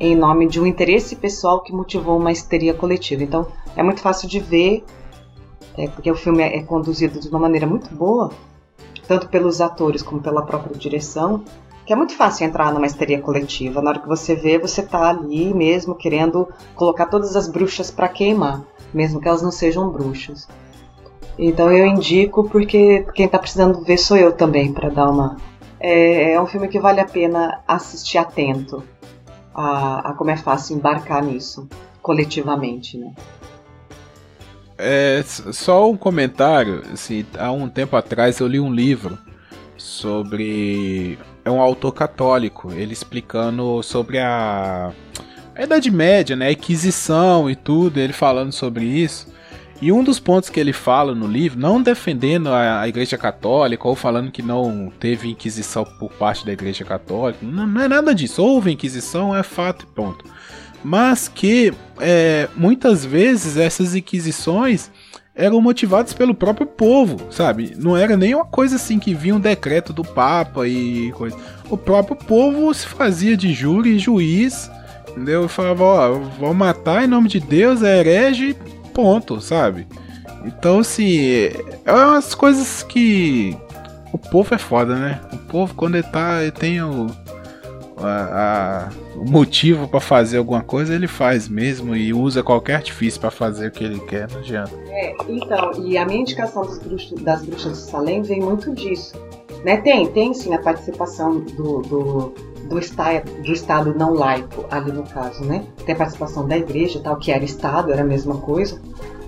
em 0.00 0.16
nome 0.16 0.48
de 0.48 0.58
um 0.58 0.66
interesse 0.66 1.14
pessoal 1.14 1.62
que 1.62 1.74
motivou 1.74 2.16
uma 2.18 2.32
histeria 2.32 2.72
coletiva. 2.72 3.22
Então, 3.22 3.46
é 3.76 3.82
muito 3.82 4.00
fácil 4.00 4.26
de 4.26 4.40
ver 4.40 4.82
é, 5.76 5.88
porque 5.88 6.10
o 6.10 6.14
filme 6.14 6.42
é, 6.42 6.58
é 6.58 6.62
conduzido 6.62 7.20
de 7.20 7.28
uma 7.28 7.38
maneira 7.38 7.66
muito 7.66 7.94
boa, 7.94 8.30
tanto 9.06 9.28
pelos 9.28 9.60
atores 9.60 10.02
como 10.02 10.20
pela 10.20 10.42
própria 10.42 10.76
direção, 10.76 11.44
que 11.84 11.92
é 11.92 11.96
muito 11.96 12.16
fácil 12.16 12.46
entrar 12.46 12.72
numa 12.72 12.86
histeria 12.86 13.20
coletiva. 13.20 13.82
Na 13.82 13.90
hora 13.90 13.98
que 14.00 14.08
você 14.08 14.34
vê, 14.34 14.58
você 14.58 14.82
tá 14.82 15.10
ali 15.10 15.52
mesmo 15.52 15.94
querendo 15.94 16.48
colocar 16.74 17.06
todas 17.06 17.36
as 17.36 17.48
bruxas 17.48 17.90
para 17.90 18.08
queimar, 18.08 18.62
mesmo 18.92 19.20
que 19.20 19.28
elas 19.28 19.42
não 19.42 19.52
sejam 19.52 19.90
bruxas. 19.90 20.48
Então 21.38 21.70
eu 21.70 21.84
indico 21.84 22.48
porque 22.48 23.04
quem 23.14 23.28
tá 23.28 23.38
precisando 23.38 23.82
ver 23.82 23.98
sou 23.98 24.16
eu 24.16 24.32
também 24.32 24.72
para 24.72 24.88
dar 24.88 25.10
uma. 25.10 25.36
É, 25.80 26.32
é, 26.32 26.40
um 26.40 26.46
filme 26.46 26.68
que 26.68 26.78
vale 26.78 27.00
a 27.00 27.04
pena 27.04 27.60
assistir 27.68 28.16
atento 28.16 28.82
a, 29.54 30.10
a 30.10 30.14
como 30.14 30.30
é 30.30 30.36
fácil 30.36 30.76
embarcar 30.76 31.22
nisso 31.22 31.68
coletivamente, 32.00 32.96
né? 32.96 33.12
É, 34.76 35.22
só 35.24 35.90
um 35.90 35.96
comentário, 35.96 36.82
assim, 36.92 37.24
há 37.38 37.52
um 37.52 37.68
tempo 37.68 37.96
atrás 37.96 38.40
eu 38.40 38.46
li 38.46 38.58
um 38.58 38.72
livro 38.72 39.16
sobre 39.76 41.18
é 41.44 41.50
um 41.50 41.60
autor 41.60 41.92
católico, 41.92 42.72
ele 42.72 42.92
explicando 42.92 43.82
sobre 43.82 44.18
a, 44.18 44.92
a 45.54 45.62
Idade 45.62 45.90
Média, 45.90 46.34
né, 46.34 46.48
a 46.48 46.52
Inquisição 46.52 47.50
e 47.50 47.54
tudo, 47.54 48.00
ele 48.00 48.12
falando 48.12 48.52
sobre 48.52 48.84
isso. 48.84 49.32
E 49.82 49.92
um 49.92 50.02
dos 50.02 50.18
pontos 50.18 50.48
que 50.48 50.58
ele 50.58 50.72
fala 50.72 51.14
no 51.14 51.26
livro, 51.26 51.58
não 51.58 51.82
defendendo 51.82 52.48
a, 52.48 52.80
a, 52.80 52.88
Igreja 52.88 53.18
Católica 53.18 53.86
ou 53.86 53.94
falando 53.94 54.30
que 54.30 54.40
não 54.40 54.90
teve 54.98 55.28
Inquisição 55.28 55.84
por 55.84 56.10
parte 56.12 56.46
da 56.46 56.52
Igreja 56.52 56.84
Católica, 56.84 57.40
não, 57.42 57.66
não 57.66 57.82
é 57.82 57.88
nada 57.88 58.14
disso. 58.14 58.42
Houve 58.42 58.72
Inquisição, 58.72 59.36
é 59.36 59.42
fato 59.42 59.84
e 59.84 59.86
ponto. 59.86 60.24
Mas 60.84 61.26
que 61.26 61.72
é, 61.98 62.48
muitas 62.54 63.04
vezes 63.04 63.56
essas 63.56 63.94
Inquisições 63.94 64.90
eram 65.34 65.60
motivados 65.60 66.12
pelo 66.12 66.34
próprio 66.34 66.66
povo, 66.66 67.32
sabe? 67.32 67.74
Não 67.76 67.96
era 67.96 68.16
nenhuma 68.16 68.44
coisa 68.44 68.76
assim 68.76 68.98
que 68.98 69.14
vinha 69.14 69.34
um 69.34 69.40
decreto 69.40 69.92
do 69.92 70.04
Papa 70.04 70.68
e 70.68 71.10
coisa. 71.12 71.36
O 71.68 71.76
próprio 71.76 72.16
povo 72.16 72.72
se 72.72 72.86
fazia 72.86 73.36
de 73.36 73.52
júri 73.52 73.96
e 73.96 73.98
juiz, 73.98 74.70
entendeu? 75.10 75.46
E 75.46 75.48
falava, 75.48 75.82
ó, 75.82 76.12
vou 76.38 76.54
matar 76.54 77.02
em 77.02 77.08
nome 77.08 77.28
de 77.28 77.40
Deus, 77.40 77.82
é 77.82 77.98
herege, 77.98 78.54
ponto, 78.92 79.40
sabe? 79.40 79.88
Então, 80.44 80.80
assim, 80.80 81.18
é 81.84 81.92
umas 81.92 82.34
coisas 82.34 82.82
que. 82.82 83.56
O 84.12 84.18
povo 84.18 84.54
é 84.54 84.58
foda, 84.58 84.94
né? 84.94 85.20
O 85.32 85.38
povo, 85.38 85.74
quando 85.74 85.96
ele 85.96 86.04
tá. 86.04 86.42
Ele 86.42 86.52
tem 86.52 86.82
o 86.82 87.06
a, 87.96 88.88
a, 88.88 89.18
o 89.18 89.28
motivo 89.28 89.86
para 89.86 90.00
fazer 90.00 90.38
alguma 90.38 90.62
coisa, 90.62 90.94
ele 90.94 91.06
faz 91.06 91.48
mesmo 91.48 91.94
e 91.94 92.12
usa 92.12 92.42
qualquer 92.42 92.76
artifício 92.76 93.20
para 93.20 93.30
fazer 93.30 93.68
o 93.68 93.70
que 93.70 93.84
ele 93.84 94.00
quer, 94.00 94.30
não 94.30 94.40
adianta. 94.40 94.72
É, 94.88 95.14
então, 95.28 95.72
e 95.84 95.96
a 95.96 96.04
minha 96.04 96.20
indicação 96.20 96.62
bruxos, 96.62 97.22
das 97.22 97.44
bruxas 97.44 97.72
de 97.72 97.90
Salem 97.90 98.22
vem 98.22 98.40
muito 98.40 98.72
disso. 98.74 99.14
Né? 99.64 99.78
Tem, 99.78 100.06
tem 100.08 100.34
sim 100.34 100.54
a 100.54 100.58
participação 100.58 101.40
do, 101.40 101.80
do, 101.82 102.34
do, 102.68 102.78
estado, 102.78 103.30
do 103.42 103.52
Estado 103.52 103.94
não 103.96 104.12
laico, 104.12 104.66
ali 104.70 104.92
no 104.92 105.04
caso, 105.04 105.42
né? 105.44 105.64
Tem 105.86 105.94
a 105.94 105.98
participação 105.98 106.46
da 106.46 106.58
igreja 106.58 107.00
tal, 107.02 107.16
que 107.16 107.32
era 107.32 107.42
Estado, 107.42 107.90
era 107.90 108.02
a 108.02 108.04
mesma 108.04 108.36
coisa. 108.38 108.78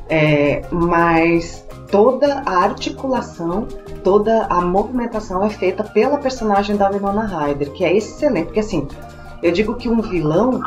É, 0.08 0.62
mas 0.70 1.66
toda 1.90 2.42
a 2.44 2.64
articulação, 2.64 3.66
toda 4.06 4.46
a 4.46 4.60
movimentação 4.60 5.44
é 5.44 5.50
feita 5.50 5.82
pela 5.82 6.16
personagem 6.18 6.76
da 6.76 6.88
Winona 6.88 7.26
Ryder, 7.26 7.72
que 7.72 7.84
é 7.84 7.96
excelente, 7.96 8.44
porque 8.44 8.60
assim, 8.60 8.86
eu 9.42 9.50
digo 9.50 9.74
que 9.74 9.88
um 9.88 10.00
vilão, 10.00 10.62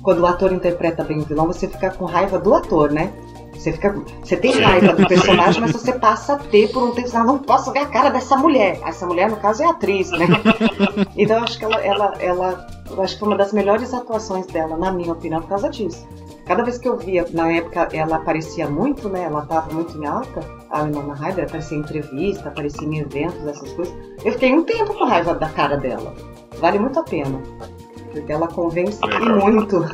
quando 0.00 0.20
o 0.20 0.26
ator 0.26 0.52
interpreta 0.52 1.02
bem 1.02 1.18
o 1.18 1.24
vilão, 1.24 1.48
você 1.48 1.66
fica 1.66 1.90
com 1.90 2.04
raiva 2.04 2.38
do 2.38 2.54
ator, 2.54 2.92
né? 2.92 3.12
Você, 3.52 3.72
fica, 3.72 4.00
você 4.22 4.36
tem 4.36 4.52
raiva 4.60 4.92
do 4.92 5.08
personagem, 5.08 5.60
mas 5.60 5.72
você 5.72 5.92
passa 5.92 6.34
a 6.34 6.36
ter 6.36 6.70
por 6.70 6.84
um 6.84 6.92
tempo, 6.92 7.10
ah, 7.14 7.24
não 7.24 7.36
posso 7.36 7.72
ver 7.72 7.80
a 7.80 7.86
cara 7.86 8.10
dessa 8.10 8.36
mulher. 8.36 8.78
Essa 8.86 9.04
mulher, 9.06 9.28
no 9.28 9.38
caso, 9.38 9.64
é 9.64 9.66
atriz, 9.66 10.12
né? 10.12 10.28
Então 11.18 11.38
eu 11.38 11.42
acho 11.42 11.58
que 11.58 11.64
ela, 11.64 11.80
ela, 11.80 12.14
ela 12.20 12.66
eu 12.88 13.02
acho 13.02 13.14
que 13.14 13.18
foi 13.18 13.28
uma 13.28 13.36
das 13.36 13.52
melhores 13.52 13.92
atuações 13.92 14.46
dela, 14.46 14.76
na 14.76 14.92
minha 14.92 15.12
opinião, 15.12 15.40
por 15.40 15.48
causa 15.48 15.68
disso. 15.68 16.06
Cada 16.46 16.62
vez 16.62 16.78
que 16.78 16.86
eu 16.86 16.96
via, 16.96 17.26
na 17.32 17.50
época 17.50 17.88
ela 17.92 18.16
aparecia 18.16 18.68
muito, 18.68 19.08
né? 19.08 19.24
Ela 19.24 19.42
estava 19.42 19.72
muito 19.72 19.98
em 19.98 20.06
alta, 20.06 20.42
a 20.74 20.82
Winona 20.82 21.14
Ryder 21.14 21.44
aparecia 21.44 21.78
em 21.78 21.80
entrevista, 21.80 22.48
aparecia 22.48 22.86
em 22.86 22.98
eventos, 22.98 23.46
essas 23.46 23.72
coisas. 23.74 23.94
Eu 24.24 24.32
fiquei 24.32 24.52
um 24.52 24.64
tempo 24.64 24.92
com 24.92 25.04
raiva 25.04 25.32
da 25.34 25.48
cara 25.48 25.76
dela. 25.76 26.12
Vale 26.58 26.80
muito 26.80 26.98
a 26.98 27.04
pena. 27.04 27.40
Porque 28.10 28.32
ela 28.32 28.48
convence 28.48 28.98
muito. 29.00 29.86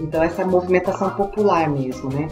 Então 0.00 0.22
essa 0.22 0.44
movimentação 0.44 1.10
popular 1.10 1.70
mesmo, 1.70 2.12
né? 2.12 2.28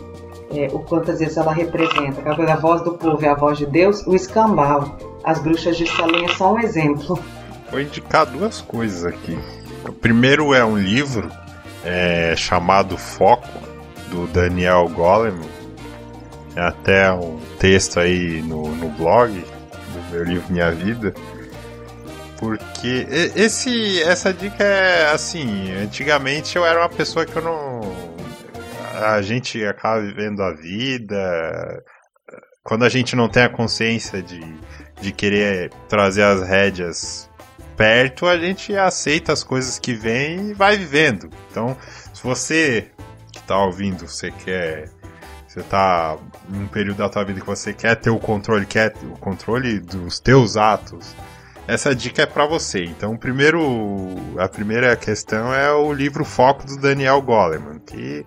É, 0.51 0.67
o 0.73 0.81
quantas 0.81 1.21
vezes 1.21 1.37
ela 1.37 1.53
representa. 1.53 2.23
A 2.29 2.57
voz 2.57 2.83
do 2.83 2.95
povo 2.95 3.25
é 3.25 3.29
a 3.29 3.35
voz 3.35 3.57
de 3.57 3.67
Deus, 3.67 4.05
o 4.05 4.15
escambau. 4.15 4.99
As 5.23 5.41
bruxas 5.41 5.77
de 5.77 5.87
Salem 5.87 6.25
é 6.25 6.29
só 6.29 6.55
um 6.55 6.59
exemplo. 6.59 7.19
Vou 7.71 7.81
indicar 7.81 8.27
duas 8.27 8.61
coisas 8.61 9.05
aqui. 9.05 9.39
O 9.89 9.93
primeiro 9.93 10.53
é 10.53 10.65
um 10.65 10.77
livro 10.77 11.31
é, 11.85 12.35
chamado 12.37 12.99
Foco, 12.99 13.49
do 14.11 14.27
Daniel 14.27 14.89
Goleman. 14.89 15.55
É 16.57 16.61
até 16.61 17.13
um 17.13 17.39
texto 17.65 17.99
aí 17.99 18.43
no, 18.43 18.77
no 18.77 18.91
blog 18.91 19.33
do 19.33 20.11
meu 20.11 20.23
livro 20.23 20.53
Minha 20.53 20.71
Vida. 20.71 21.15
Porque 22.39 23.07
esse, 23.35 24.03
essa 24.03 24.35
dica 24.35 24.63
é 24.63 25.11
assim, 25.11 25.73
antigamente 25.73 26.57
eu 26.57 26.67
era 26.67 26.81
uma 26.81 26.91
pessoa 26.91 27.25
que 27.25 27.35
eu 27.35 27.41
não. 27.41 27.81
A 29.03 29.23
gente 29.23 29.65
acaba 29.65 30.03
vivendo 30.03 30.43
a 30.43 30.53
vida. 30.53 31.83
Quando 32.63 32.85
a 32.85 32.91
gente 32.91 33.17
não 33.17 33.31
tem 33.31 33.45
a 33.45 33.49
consciência 33.49 34.23
de, 34.23 34.43
de 35.01 35.11
querer 35.11 35.71
trazer 35.89 36.23
as 36.23 36.47
rédeas 36.47 37.31
perto, 37.79 38.27
a 38.27 38.37
gente 38.37 38.77
aceita 38.77 39.33
as 39.33 39.43
coisas 39.43 39.79
que 39.79 39.95
vêm 39.95 40.51
e 40.51 40.55
vai 40.55 40.77
vivendo. 40.77 41.31
Então, 41.51 41.75
se 42.13 42.23
você 42.23 42.91
que 43.33 43.39
está 43.39 43.57
ouvindo, 43.59 44.07
você 44.07 44.31
quer. 44.31 44.91
Você 45.55 45.61
está 45.61 46.17
num 46.49 46.67
período 46.67 46.97
da 46.97 47.09
tua 47.09 47.23
vida 47.23 47.39
que 47.39 47.47
você 47.47 47.73
quer 47.73 47.95
ter 47.95 48.11
o 48.11 48.19
controle, 48.19 48.67
quer 48.67 48.93
o 49.05 49.17
controle 49.21 49.79
dos 49.79 50.19
teus 50.19 50.57
atos. 50.57 51.15
Essa 51.69 51.95
dica 51.95 52.23
é 52.23 52.27
para 52.27 52.45
você. 52.45 52.85
Então, 52.85 53.17
primeiro, 53.17 53.61
a 54.37 54.49
primeira 54.49 54.97
questão 54.97 55.55
é 55.55 55.73
o 55.73 55.93
livro 55.93 56.25
Foco 56.25 56.67
do 56.67 56.77
Daniel 56.77 57.23
Goleman, 57.23 57.79
que 57.79 58.25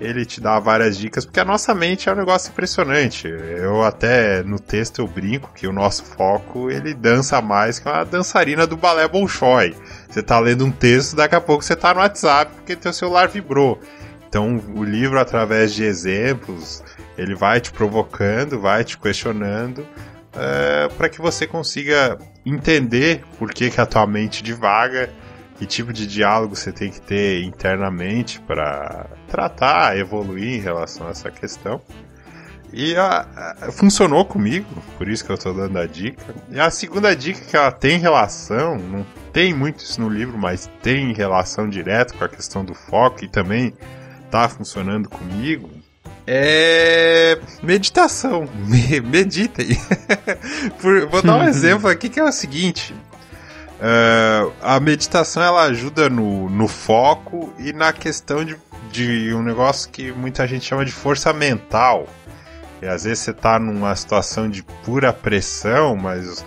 ele 0.00 0.26
te 0.26 0.40
dá 0.40 0.58
várias 0.58 0.98
dicas, 0.98 1.24
porque 1.24 1.38
a 1.38 1.44
nossa 1.44 1.72
mente 1.76 2.08
é 2.08 2.12
um 2.12 2.16
negócio 2.16 2.50
impressionante. 2.50 3.28
Eu 3.28 3.84
até 3.84 4.42
no 4.42 4.58
texto 4.58 4.98
eu 4.98 5.06
brinco 5.06 5.52
que 5.54 5.68
o 5.68 5.72
nosso 5.72 6.02
foco 6.02 6.72
ele 6.72 6.92
dança 6.92 7.40
mais 7.40 7.78
que 7.78 7.88
uma 7.88 8.02
dançarina 8.02 8.66
do 8.66 8.76
balé 8.76 9.06
Bolshoi. 9.06 9.76
Você 10.10 10.24
tá 10.24 10.40
lendo 10.40 10.66
um 10.66 10.72
texto, 10.72 11.14
daqui 11.14 11.36
a 11.36 11.40
pouco 11.40 11.62
você 11.62 11.76
tá 11.76 11.94
no 11.94 12.00
WhatsApp 12.00 12.52
porque 12.52 12.74
teu 12.74 12.92
celular 12.92 13.28
vibrou. 13.28 13.80
Então 14.34 14.60
o 14.74 14.82
livro 14.82 15.20
através 15.20 15.72
de 15.72 15.84
exemplos 15.84 16.82
ele 17.16 17.36
vai 17.36 17.60
te 17.60 17.70
provocando, 17.70 18.60
vai 18.60 18.82
te 18.82 18.98
questionando 18.98 19.86
é, 20.36 20.88
para 20.88 21.08
que 21.08 21.20
você 21.20 21.46
consiga 21.46 22.18
entender 22.44 23.22
por 23.38 23.54
que, 23.54 23.70
que 23.70 23.80
a 23.80 23.86
tua 23.86 24.04
mente 24.08 24.42
divaga 24.42 25.08
que 25.56 25.64
tipo 25.64 25.92
de 25.92 26.04
diálogo 26.04 26.56
você 26.56 26.72
tem 26.72 26.90
que 26.90 27.00
ter 27.00 27.44
internamente 27.44 28.40
para 28.40 29.06
tratar, 29.28 29.96
evoluir 29.96 30.54
em 30.54 30.60
relação 30.60 31.06
a 31.06 31.10
essa 31.10 31.30
questão. 31.30 31.80
E 32.72 32.96
funcionou 33.70 34.24
comigo, 34.24 34.66
por 34.98 35.08
isso 35.08 35.24
que 35.24 35.30
eu 35.30 35.36
estou 35.36 35.54
dando 35.54 35.78
a 35.78 35.86
dica. 35.86 36.34
E 36.50 36.58
a 36.58 36.72
segunda 36.72 37.14
dica 37.14 37.40
que 37.40 37.56
ela 37.56 37.70
tem 37.70 38.00
relação, 38.00 38.76
não 38.76 39.06
tem 39.32 39.54
muito 39.54 39.84
isso 39.84 40.00
no 40.00 40.08
livro, 40.08 40.36
mas 40.36 40.68
tem 40.82 41.12
relação 41.12 41.68
direta 41.68 42.14
com 42.14 42.24
a 42.24 42.28
questão 42.28 42.64
do 42.64 42.74
foco 42.74 43.24
e 43.24 43.28
também 43.28 43.72
está 44.34 44.48
funcionando 44.48 45.08
comigo, 45.08 45.70
é 46.26 47.38
meditação. 47.62 48.48
Meditem. 49.04 49.78
Vou 51.10 51.22
dar 51.22 51.36
um 51.36 51.44
exemplo 51.48 51.88
aqui 51.88 52.08
que 52.08 52.18
é 52.18 52.24
o 52.24 52.32
seguinte: 52.32 52.94
Uh, 53.74 54.50
a 54.62 54.78
meditação 54.80 55.42
ela 55.42 55.64
ajuda 55.64 56.08
no, 56.08 56.48
no 56.48 56.68
foco 56.68 57.52
e 57.58 57.72
na 57.72 57.92
questão 57.92 58.42
de, 58.44 58.56
de 58.90 59.34
um 59.34 59.42
negócio 59.42 59.90
que 59.90 60.12
muita 60.12 60.46
gente 60.46 60.64
chama 60.64 60.84
de 60.84 60.92
força 60.92 61.32
mental. 61.32 62.06
E 62.80 62.86
às 62.86 63.04
vezes 63.04 63.18
você 63.18 63.32
está 63.32 63.58
numa 63.58 63.94
situação 63.94 64.48
de 64.48 64.62
pura 64.62 65.12
pressão, 65.12 65.96
mas 65.96 66.44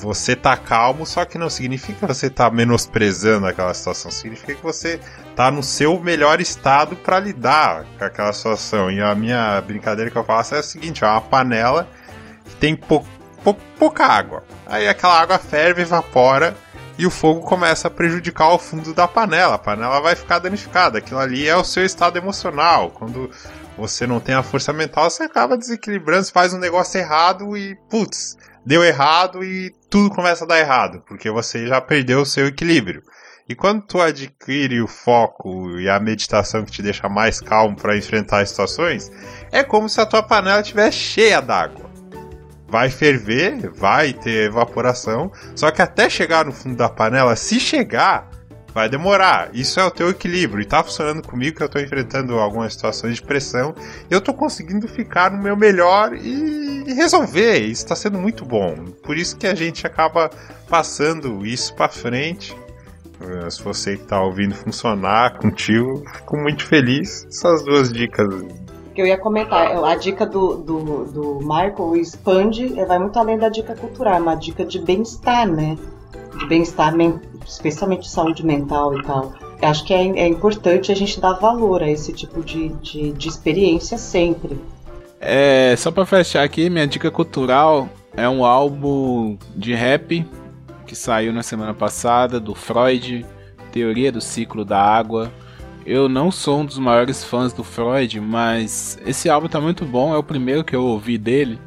você 0.00 0.34
tá 0.34 0.56
calmo, 0.56 1.04
só 1.04 1.24
que 1.24 1.36
não 1.36 1.50
significa 1.50 2.06
que 2.06 2.14
você 2.14 2.30
tá 2.30 2.50
menosprezando 2.50 3.46
aquela 3.46 3.74
situação, 3.74 4.10
significa 4.10 4.54
que 4.54 4.62
você 4.62 4.98
tá 5.36 5.50
no 5.50 5.62
seu 5.62 6.00
melhor 6.00 6.40
estado 6.40 6.96
para 6.96 7.20
lidar 7.20 7.84
com 7.98 8.04
aquela 8.04 8.32
situação. 8.32 8.90
E 8.90 9.00
a 9.00 9.14
minha 9.14 9.60
brincadeira 9.60 10.10
que 10.10 10.16
eu 10.16 10.24
faço 10.24 10.54
é 10.54 10.58
a 10.58 10.62
seguinte: 10.62 11.04
é 11.04 11.06
uma 11.06 11.20
panela 11.20 11.88
que 12.44 12.56
tem 12.56 12.74
pouco 12.74 13.06
pouca 13.78 14.04
água. 14.04 14.44
Aí 14.66 14.86
aquela 14.86 15.18
água 15.18 15.38
ferve, 15.38 15.82
evapora 15.82 16.54
e 16.98 17.06
o 17.06 17.10
fogo 17.10 17.40
começa 17.40 17.88
a 17.88 17.90
prejudicar 17.90 18.52
o 18.52 18.58
fundo 18.58 18.92
da 18.92 19.08
panela. 19.08 19.54
A 19.54 19.58
panela 19.58 20.00
vai 20.00 20.14
ficar 20.14 20.38
danificada. 20.38 20.98
Aquilo 20.98 21.18
ali 21.18 21.48
é 21.48 21.56
o 21.56 21.64
seu 21.64 21.84
estado 21.84 22.18
emocional. 22.18 22.90
Quando 22.90 23.30
você 23.78 24.06
não 24.06 24.20
tem 24.20 24.34
a 24.34 24.42
força 24.42 24.72
mental, 24.74 25.08
você 25.08 25.22
acaba 25.22 25.56
desequilibrando, 25.56 26.24
você 26.24 26.32
faz 26.32 26.52
um 26.52 26.58
negócio 26.58 27.00
errado 27.00 27.56
e, 27.56 27.74
putz, 27.88 28.36
deu 28.64 28.84
errado 28.84 29.42
e 29.44 29.74
tudo 29.88 30.10
começa 30.14 30.44
a 30.44 30.46
dar 30.46 30.58
errado, 30.58 31.02
porque 31.06 31.30
você 31.30 31.66
já 31.66 31.80
perdeu 31.80 32.20
o 32.20 32.26
seu 32.26 32.46
equilíbrio. 32.46 33.02
E 33.48 33.54
quando 33.54 33.82
tu 33.82 34.00
adquire 34.00 34.80
o 34.80 34.86
foco 34.86 35.76
e 35.80 35.88
a 35.88 35.98
meditação 35.98 36.64
que 36.64 36.70
te 36.70 36.82
deixa 36.82 37.08
mais 37.08 37.40
calmo 37.40 37.74
para 37.74 37.96
enfrentar 37.96 38.42
as 38.42 38.50
situações, 38.50 39.10
é 39.50 39.64
como 39.64 39.88
se 39.88 40.00
a 40.00 40.06
tua 40.06 40.22
panela 40.22 40.60
estivesse 40.60 40.98
cheia 40.98 41.40
d'água. 41.40 41.90
Vai 42.68 42.88
ferver, 42.88 43.68
vai 43.72 44.12
ter 44.12 44.46
evaporação, 44.46 45.32
só 45.56 45.72
que 45.72 45.82
até 45.82 46.08
chegar 46.08 46.44
no 46.44 46.52
fundo 46.52 46.76
da 46.76 46.88
panela, 46.88 47.34
se 47.34 47.58
chegar, 47.58 48.29
vai 48.74 48.88
demorar. 48.88 49.50
Isso 49.52 49.80
é 49.80 49.84
o 49.84 49.90
teu 49.90 50.10
equilíbrio. 50.10 50.62
E 50.62 50.66
tá 50.66 50.82
funcionando 50.82 51.26
comigo 51.26 51.56
que 51.56 51.62
eu 51.62 51.68
tô 51.68 51.78
enfrentando 51.78 52.38
algumas 52.38 52.72
situações 52.72 53.16
de 53.16 53.22
pressão. 53.22 53.74
Eu 54.10 54.20
tô 54.20 54.32
conseguindo 54.32 54.86
ficar 54.88 55.30
no 55.30 55.42
meu 55.42 55.56
melhor 55.56 56.14
e 56.14 56.92
resolver. 56.92 57.58
Isso 57.58 57.86
tá 57.86 57.96
sendo 57.96 58.18
muito 58.18 58.44
bom. 58.44 58.74
Por 59.02 59.16
isso 59.16 59.36
que 59.36 59.46
a 59.46 59.54
gente 59.54 59.86
acaba 59.86 60.30
passando 60.68 61.44
isso 61.44 61.74
para 61.74 61.88
frente 61.88 62.56
eh, 63.20 63.50
se 63.50 63.62
você 63.62 63.96
tá 63.96 64.22
ouvindo 64.22 64.54
funcionar 64.54 65.38
contigo, 65.38 66.02
fico 66.14 66.36
muito 66.36 66.64
feliz. 66.64 67.26
Essas 67.26 67.62
duas 67.64 67.92
dicas. 67.92 68.26
Que 68.94 69.02
eu 69.02 69.06
ia 69.06 69.18
comentar, 69.18 69.84
a 69.84 69.94
dica 69.94 70.26
do, 70.26 70.56
do, 70.56 71.04
do 71.04 71.38
Michael 71.40 71.96
expande, 71.96 72.68
vai 72.86 72.98
muito 72.98 73.18
além 73.18 73.38
da 73.38 73.48
dica 73.48 73.74
cultural, 73.74 74.14
é 74.14 74.20
uma 74.20 74.34
dica 74.34 74.64
de 74.64 74.80
bem-estar, 74.80 75.46
né? 75.46 75.76
De 76.38 76.46
bem-estar, 76.46 76.94
especialmente 77.46 78.08
saúde 78.08 78.44
mental 78.44 78.98
e 78.98 79.02
tal. 79.02 79.32
Acho 79.62 79.84
que 79.84 79.92
é, 79.92 80.06
é, 80.18 80.26
importante 80.26 80.90
a 80.90 80.94
gente 80.94 81.20
dar 81.20 81.34
valor 81.34 81.82
a 81.82 81.90
esse 81.90 82.12
tipo 82.12 82.42
de, 82.42 82.68
de, 82.80 83.12
de 83.12 83.28
experiência 83.28 83.98
sempre. 83.98 84.58
É, 85.20 85.74
só 85.76 85.90
para 85.90 86.06
fechar 86.06 86.42
aqui, 86.42 86.70
minha 86.70 86.86
dica 86.86 87.10
cultural 87.10 87.88
é 88.16 88.28
um 88.28 88.44
álbum 88.44 89.36
de 89.54 89.74
rap 89.74 90.26
que 90.86 90.96
saiu 90.96 91.32
na 91.32 91.42
semana 91.42 91.72
passada, 91.74 92.40
do 92.40 92.54
Freud, 92.54 93.24
Teoria 93.70 94.10
do 94.10 94.20
Ciclo 94.20 94.64
da 94.64 94.80
Água. 94.80 95.30
Eu 95.86 96.08
não 96.08 96.30
sou 96.30 96.60
um 96.60 96.64
dos 96.64 96.78
maiores 96.78 97.22
fãs 97.22 97.52
do 97.52 97.62
Freud, 97.62 98.20
mas 98.20 98.98
esse 99.06 99.28
álbum 99.28 99.46
tá 99.46 99.60
muito 99.60 99.84
bom, 99.84 100.12
é 100.14 100.18
o 100.18 100.22
primeiro 100.22 100.64
que 100.64 100.74
eu 100.74 100.82
ouvi 100.82 101.16
dele. 101.16 101.58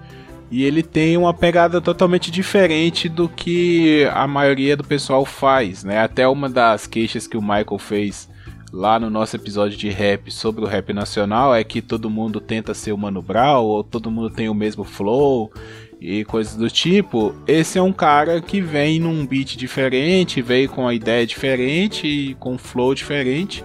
E 0.54 0.64
ele 0.64 0.84
tem 0.84 1.18
uma 1.18 1.34
pegada 1.34 1.82
totalmente 1.82 2.30
diferente 2.30 3.10
do 3.10 3.28
que 3.28 4.08
a 4.14 4.28
maioria 4.28 4.78
do 4.78 4.84
pessoal 4.84 5.26
faz, 5.26 5.84
né? 5.84 5.98
Até 5.98 6.28
uma 6.28 6.48
das 6.48 6.86
queixas 6.86 7.26
que 7.26 7.36
o 7.36 7.42
Michael 7.42 7.80
fez 7.80 8.30
lá 8.72 9.00
no 9.00 9.10
nosso 9.10 9.36
episódio 9.36 9.76
de 9.76 9.90
rap 9.90 10.30
sobre 10.30 10.64
o 10.64 10.68
rap 10.68 10.94
nacional 10.94 11.56
é 11.56 11.64
que 11.64 11.82
todo 11.82 12.08
mundo 12.08 12.40
tenta 12.40 12.76
ser 12.76 12.92
o 12.92 12.98
Mano 13.00 13.20
Brown 13.20 13.64
ou 13.64 13.84
todo 13.84 14.12
mundo 14.12 14.30
tem 14.30 14.48
o 14.48 14.54
mesmo 14.54 14.84
flow 14.84 15.52
e 16.00 16.24
coisas 16.24 16.56
do 16.56 16.70
tipo, 16.70 17.34
esse 17.48 17.80
é 17.80 17.82
um 17.82 17.92
cara 17.92 18.40
que 18.40 18.62
vem 18.62 19.00
num 19.00 19.26
beat 19.26 19.58
diferente, 19.58 20.40
veio 20.40 20.70
com 20.70 20.88
a 20.88 20.94
ideia 20.94 21.26
diferente 21.26 22.06
e 22.06 22.36
com 22.36 22.60
flow 22.60 22.94
diferente. 22.94 23.64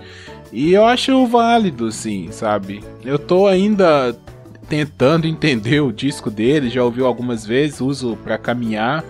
E 0.51 0.73
eu 0.73 0.87
acho 0.87 1.27
válido, 1.27 1.93
sim, 1.93 2.29
sabe? 2.31 2.83
Eu 3.05 3.19
tô 3.19 3.47
ainda 3.47 4.17
tentando 4.69 5.27
entender 5.27 5.81
o 5.81 5.93
disco 5.93 6.31
dele, 6.31 6.69
já 6.71 6.85
ouvi 6.85 7.03
algumas 7.03 7.47
vezes, 7.47 7.81
uso 7.81 8.17
para 8.23 8.37
caminhar. 8.37 9.05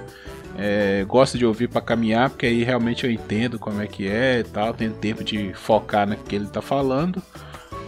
É, 0.57 1.05
gosto 1.07 1.39
de 1.39 1.47
ouvir 1.47 1.69
para 1.69 1.81
caminhar, 1.81 2.31
porque 2.31 2.47
aí 2.47 2.65
realmente 2.65 3.05
eu 3.05 3.13
entendo 3.13 3.59
como 3.59 3.81
é 3.81 3.87
que 3.87 4.09
é 4.09 4.41
e 4.41 4.45
tal, 4.45 4.75
tenho 4.75 4.93
tempo 4.93 5.23
de 5.23 5.53
focar 5.55 6.09
no 6.09 6.17
que 6.17 6.35
ele 6.35 6.47
tá 6.47 6.61
falando. 6.61 7.23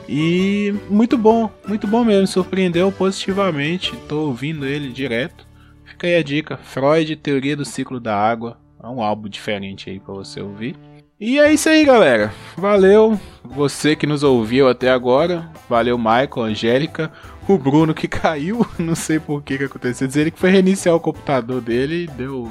E 0.09 0.75
muito 0.89 1.17
bom, 1.17 1.51
muito 1.67 1.87
bom 1.87 2.05
mesmo, 2.05 2.27
surpreendeu 2.27 2.91
positivamente. 2.91 3.97
Tô 4.09 4.27
ouvindo 4.27 4.67
ele 4.67 4.91
direto. 4.91 5.47
Fica 5.85 6.07
aí 6.07 6.17
a 6.17 6.23
dica: 6.23 6.57
Freud, 6.57 7.15
Teoria 7.17 7.57
do 7.57 7.65
Ciclo 7.65 8.01
da 8.01 8.17
Água. 8.17 8.59
É 8.83 8.87
um 8.87 9.03
álbum 9.03 9.29
diferente 9.29 9.91
aí 9.91 10.01
para 10.01 10.15
você 10.15 10.41
ouvir. 10.41 10.77
E 11.21 11.39
é 11.39 11.53
isso 11.53 11.69
aí, 11.69 11.85
galera. 11.85 12.33
Valeu 12.57 13.21
você 13.45 13.95
que 13.95 14.07
nos 14.07 14.23
ouviu 14.23 14.69
até 14.69 14.91
agora. 14.91 15.51
Valeu, 15.69 15.99
Michael, 15.99 16.45
Angélica. 16.45 17.13
O 17.49 17.59
Bruno 17.59 17.95
que 17.95 18.07
caiu, 18.09 18.67
não 18.79 18.95
sei 18.95 19.19
por 19.19 19.43
que, 19.43 19.59
que 19.59 19.65
aconteceu. 19.65 20.07
Dizer 20.07 20.23
ele 20.23 20.31
que 20.31 20.39
foi 20.39 20.51
reiniciar 20.51 20.95
o 20.95 21.01
computador 21.01 21.61
dele 21.61 22.05
e 22.05 22.07
deu 22.07 22.51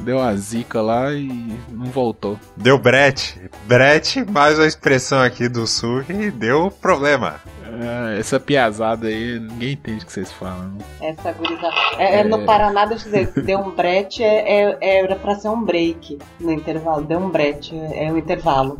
deu 0.00 0.18
uma 0.18 0.34
zica 0.34 0.80
lá 0.80 1.12
e 1.12 1.28
não 1.70 1.86
voltou. 1.86 2.38
Deu 2.56 2.78
brete. 2.78 3.50
Brete, 3.66 4.24
mais 4.24 4.58
uma 4.58 4.66
expressão 4.66 5.20
aqui 5.20 5.48
do 5.48 5.66
sul 5.66 6.02
e 6.08 6.30
deu 6.30 6.70
problema. 6.70 7.40
É, 7.64 8.18
essa 8.18 8.40
piazada 8.40 9.06
aí, 9.06 9.38
ninguém 9.38 9.72
entende 9.72 10.02
o 10.02 10.06
que 10.06 10.12
vocês 10.12 10.32
falam. 10.32 10.76
Essa 11.00 11.32
gurizada. 11.32 11.74
É, 11.98 12.20
é, 12.20 12.24
no 12.24 12.44
Paraná, 12.44 12.84
deixa 12.84 13.08
eu 13.08 13.12
dizer, 13.12 13.42
deu 13.44 13.58
um 13.60 13.70
brete 13.70 14.22
é, 14.22 14.76
é, 14.80 15.04
era 15.04 15.16
pra 15.16 15.34
ser 15.36 15.48
um 15.48 15.62
break 15.62 16.18
no 16.40 16.50
intervalo. 16.50 17.04
Deu 17.04 17.18
um 17.18 17.30
brete, 17.30 17.74
é, 17.76 18.06
é 18.06 18.12
um 18.12 18.18
intervalo. 18.18 18.78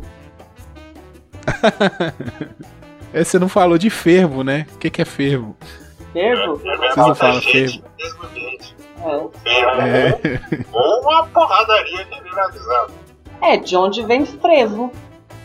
é, 3.13 3.23
você 3.23 3.39
não 3.39 3.49
falou 3.49 3.77
de 3.77 3.89
fervo, 3.89 4.43
né? 4.43 4.65
O 4.75 4.77
que, 4.77 4.89
que 4.89 5.01
é 5.01 5.05
fervo? 5.05 5.55
Fervo? 6.13 6.57
Vocês 6.57 6.95
não 6.95 7.15
falam 7.15 7.41
fervo. 7.41 7.83
É. 9.03 10.39
Ou 10.71 11.01
uma 11.01 11.25
porradaria 11.27 12.05
generalizada. 12.05 12.93
É, 13.41 13.57
de 13.57 13.75
onde 13.75 14.03
vem 14.03 14.25
frevo. 14.25 14.91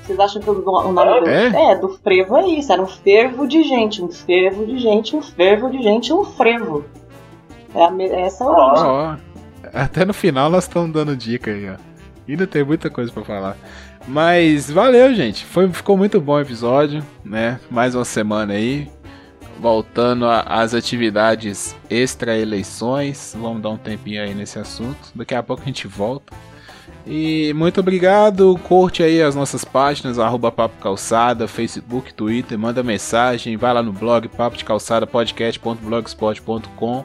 Vocês 0.02 0.18
acham 0.20 0.42
que 0.42 0.50
o, 0.50 0.92
nome 0.92 1.20
do. 1.20 1.28
É? 1.28 1.72
é, 1.72 1.76
do 1.76 1.88
frevo 1.98 2.36
é 2.36 2.46
isso. 2.48 2.72
Era 2.72 2.82
um 2.82 2.86
fervo 2.86 3.48
de 3.48 3.62
gente. 3.62 4.02
Um 4.02 4.10
fervo 4.10 4.66
de 4.66 4.78
gente, 4.78 5.16
um 5.16 5.22
fervo 5.22 5.70
de 5.70 5.82
gente, 5.82 6.12
um 6.12 6.24
frevo. 6.24 6.84
É, 7.74 7.82
a, 7.82 7.92
é 7.98 8.20
essa 8.22 8.44
a 8.44 8.48
origem. 8.48 8.86
Oh, 8.86 9.16
até 9.72 10.04
no 10.04 10.14
final 10.14 10.48
nós 10.48 10.64
estamos 10.64 10.92
dando 10.92 11.16
dica 11.16 11.50
aí, 11.50 11.68
ó. 11.70 11.76
Ainda 12.28 12.46
tem 12.46 12.64
muita 12.64 12.90
coisa 12.90 13.12
para 13.12 13.24
falar. 13.24 13.56
Mas 14.06 14.70
valeu, 14.70 15.14
gente. 15.14 15.44
Foi, 15.44 15.68
ficou 15.72 15.96
muito 15.96 16.20
bom 16.20 16.34
o 16.34 16.40
episódio, 16.40 17.02
né? 17.24 17.58
Mais 17.70 17.94
uma 17.94 18.04
semana 18.04 18.54
aí 18.54 18.88
voltando 19.58 20.26
às 20.26 20.74
atividades 20.74 21.74
extra-eleições. 21.90 23.34
Vamos 23.38 23.62
dar 23.62 23.70
um 23.70 23.76
tempinho 23.76 24.22
aí 24.22 24.34
nesse 24.34 24.58
assunto. 24.58 25.10
Daqui 25.14 25.34
a 25.34 25.42
pouco 25.42 25.62
a 25.62 25.66
gente 25.66 25.86
volta. 25.86 26.32
E 27.06 27.52
muito 27.54 27.80
obrigado. 27.80 28.58
Curte 28.64 29.02
aí 29.02 29.22
as 29.22 29.34
nossas 29.34 29.64
páginas, 29.64 30.18
arroba 30.18 30.50
Papo 30.50 30.76
Calçada, 30.80 31.46
Facebook, 31.46 32.12
Twitter, 32.12 32.58
manda 32.58 32.82
mensagem, 32.82 33.56
vai 33.56 33.72
lá 33.72 33.82
no 33.82 33.92
blog 33.92 34.28
papo 34.28 34.56
de 34.56 34.64
calçada 34.64 35.06
podcast.blogspot.com. 35.06 37.04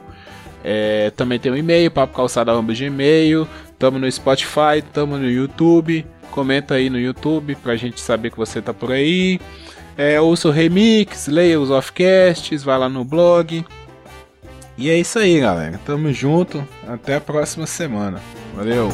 É, 0.64 1.10
também 1.10 1.38
tem 1.38 1.50
um 1.50 1.56
e-mail, 1.56 1.90
papocalçada.gmail. 1.90 3.48
Tamo 3.78 3.98
no 3.98 4.10
Spotify, 4.10 4.82
tamo 4.92 5.16
no 5.16 5.28
YouTube. 5.28 6.06
Comenta 6.32 6.74
aí 6.74 6.90
no 6.90 6.98
YouTube 6.98 7.54
pra 7.56 7.76
gente 7.76 8.00
saber 8.00 8.30
que 8.30 8.36
você 8.36 8.60
tá 8.60 8.74
por 8.74 8.90
aí. 8.90 9.38
É, 9.96 10.18
ouça 10.20 10.48
o 10.48 10.50
remix, 10.50 11.28
leia 11.28 11.60
os 11.60 11.70
offcasts, 11.70 12.64
vai 12.64 12.78
lá 12.78 12.88
no 12.88 13.04
blog. 13.04 13.64
E 14.76 14.90
é 14.90 14.98
isso 14.98 15.18
aí, 15.18 15.38
galera. 15.38 15.78
Tamo 15.84 16.10
junto. 16.12 16.66
Até 16.88 17.16
a 17.16 17.20
próxima 17.20 17.66
semana. 17.66 18.20
Valeu! 18.56 18.90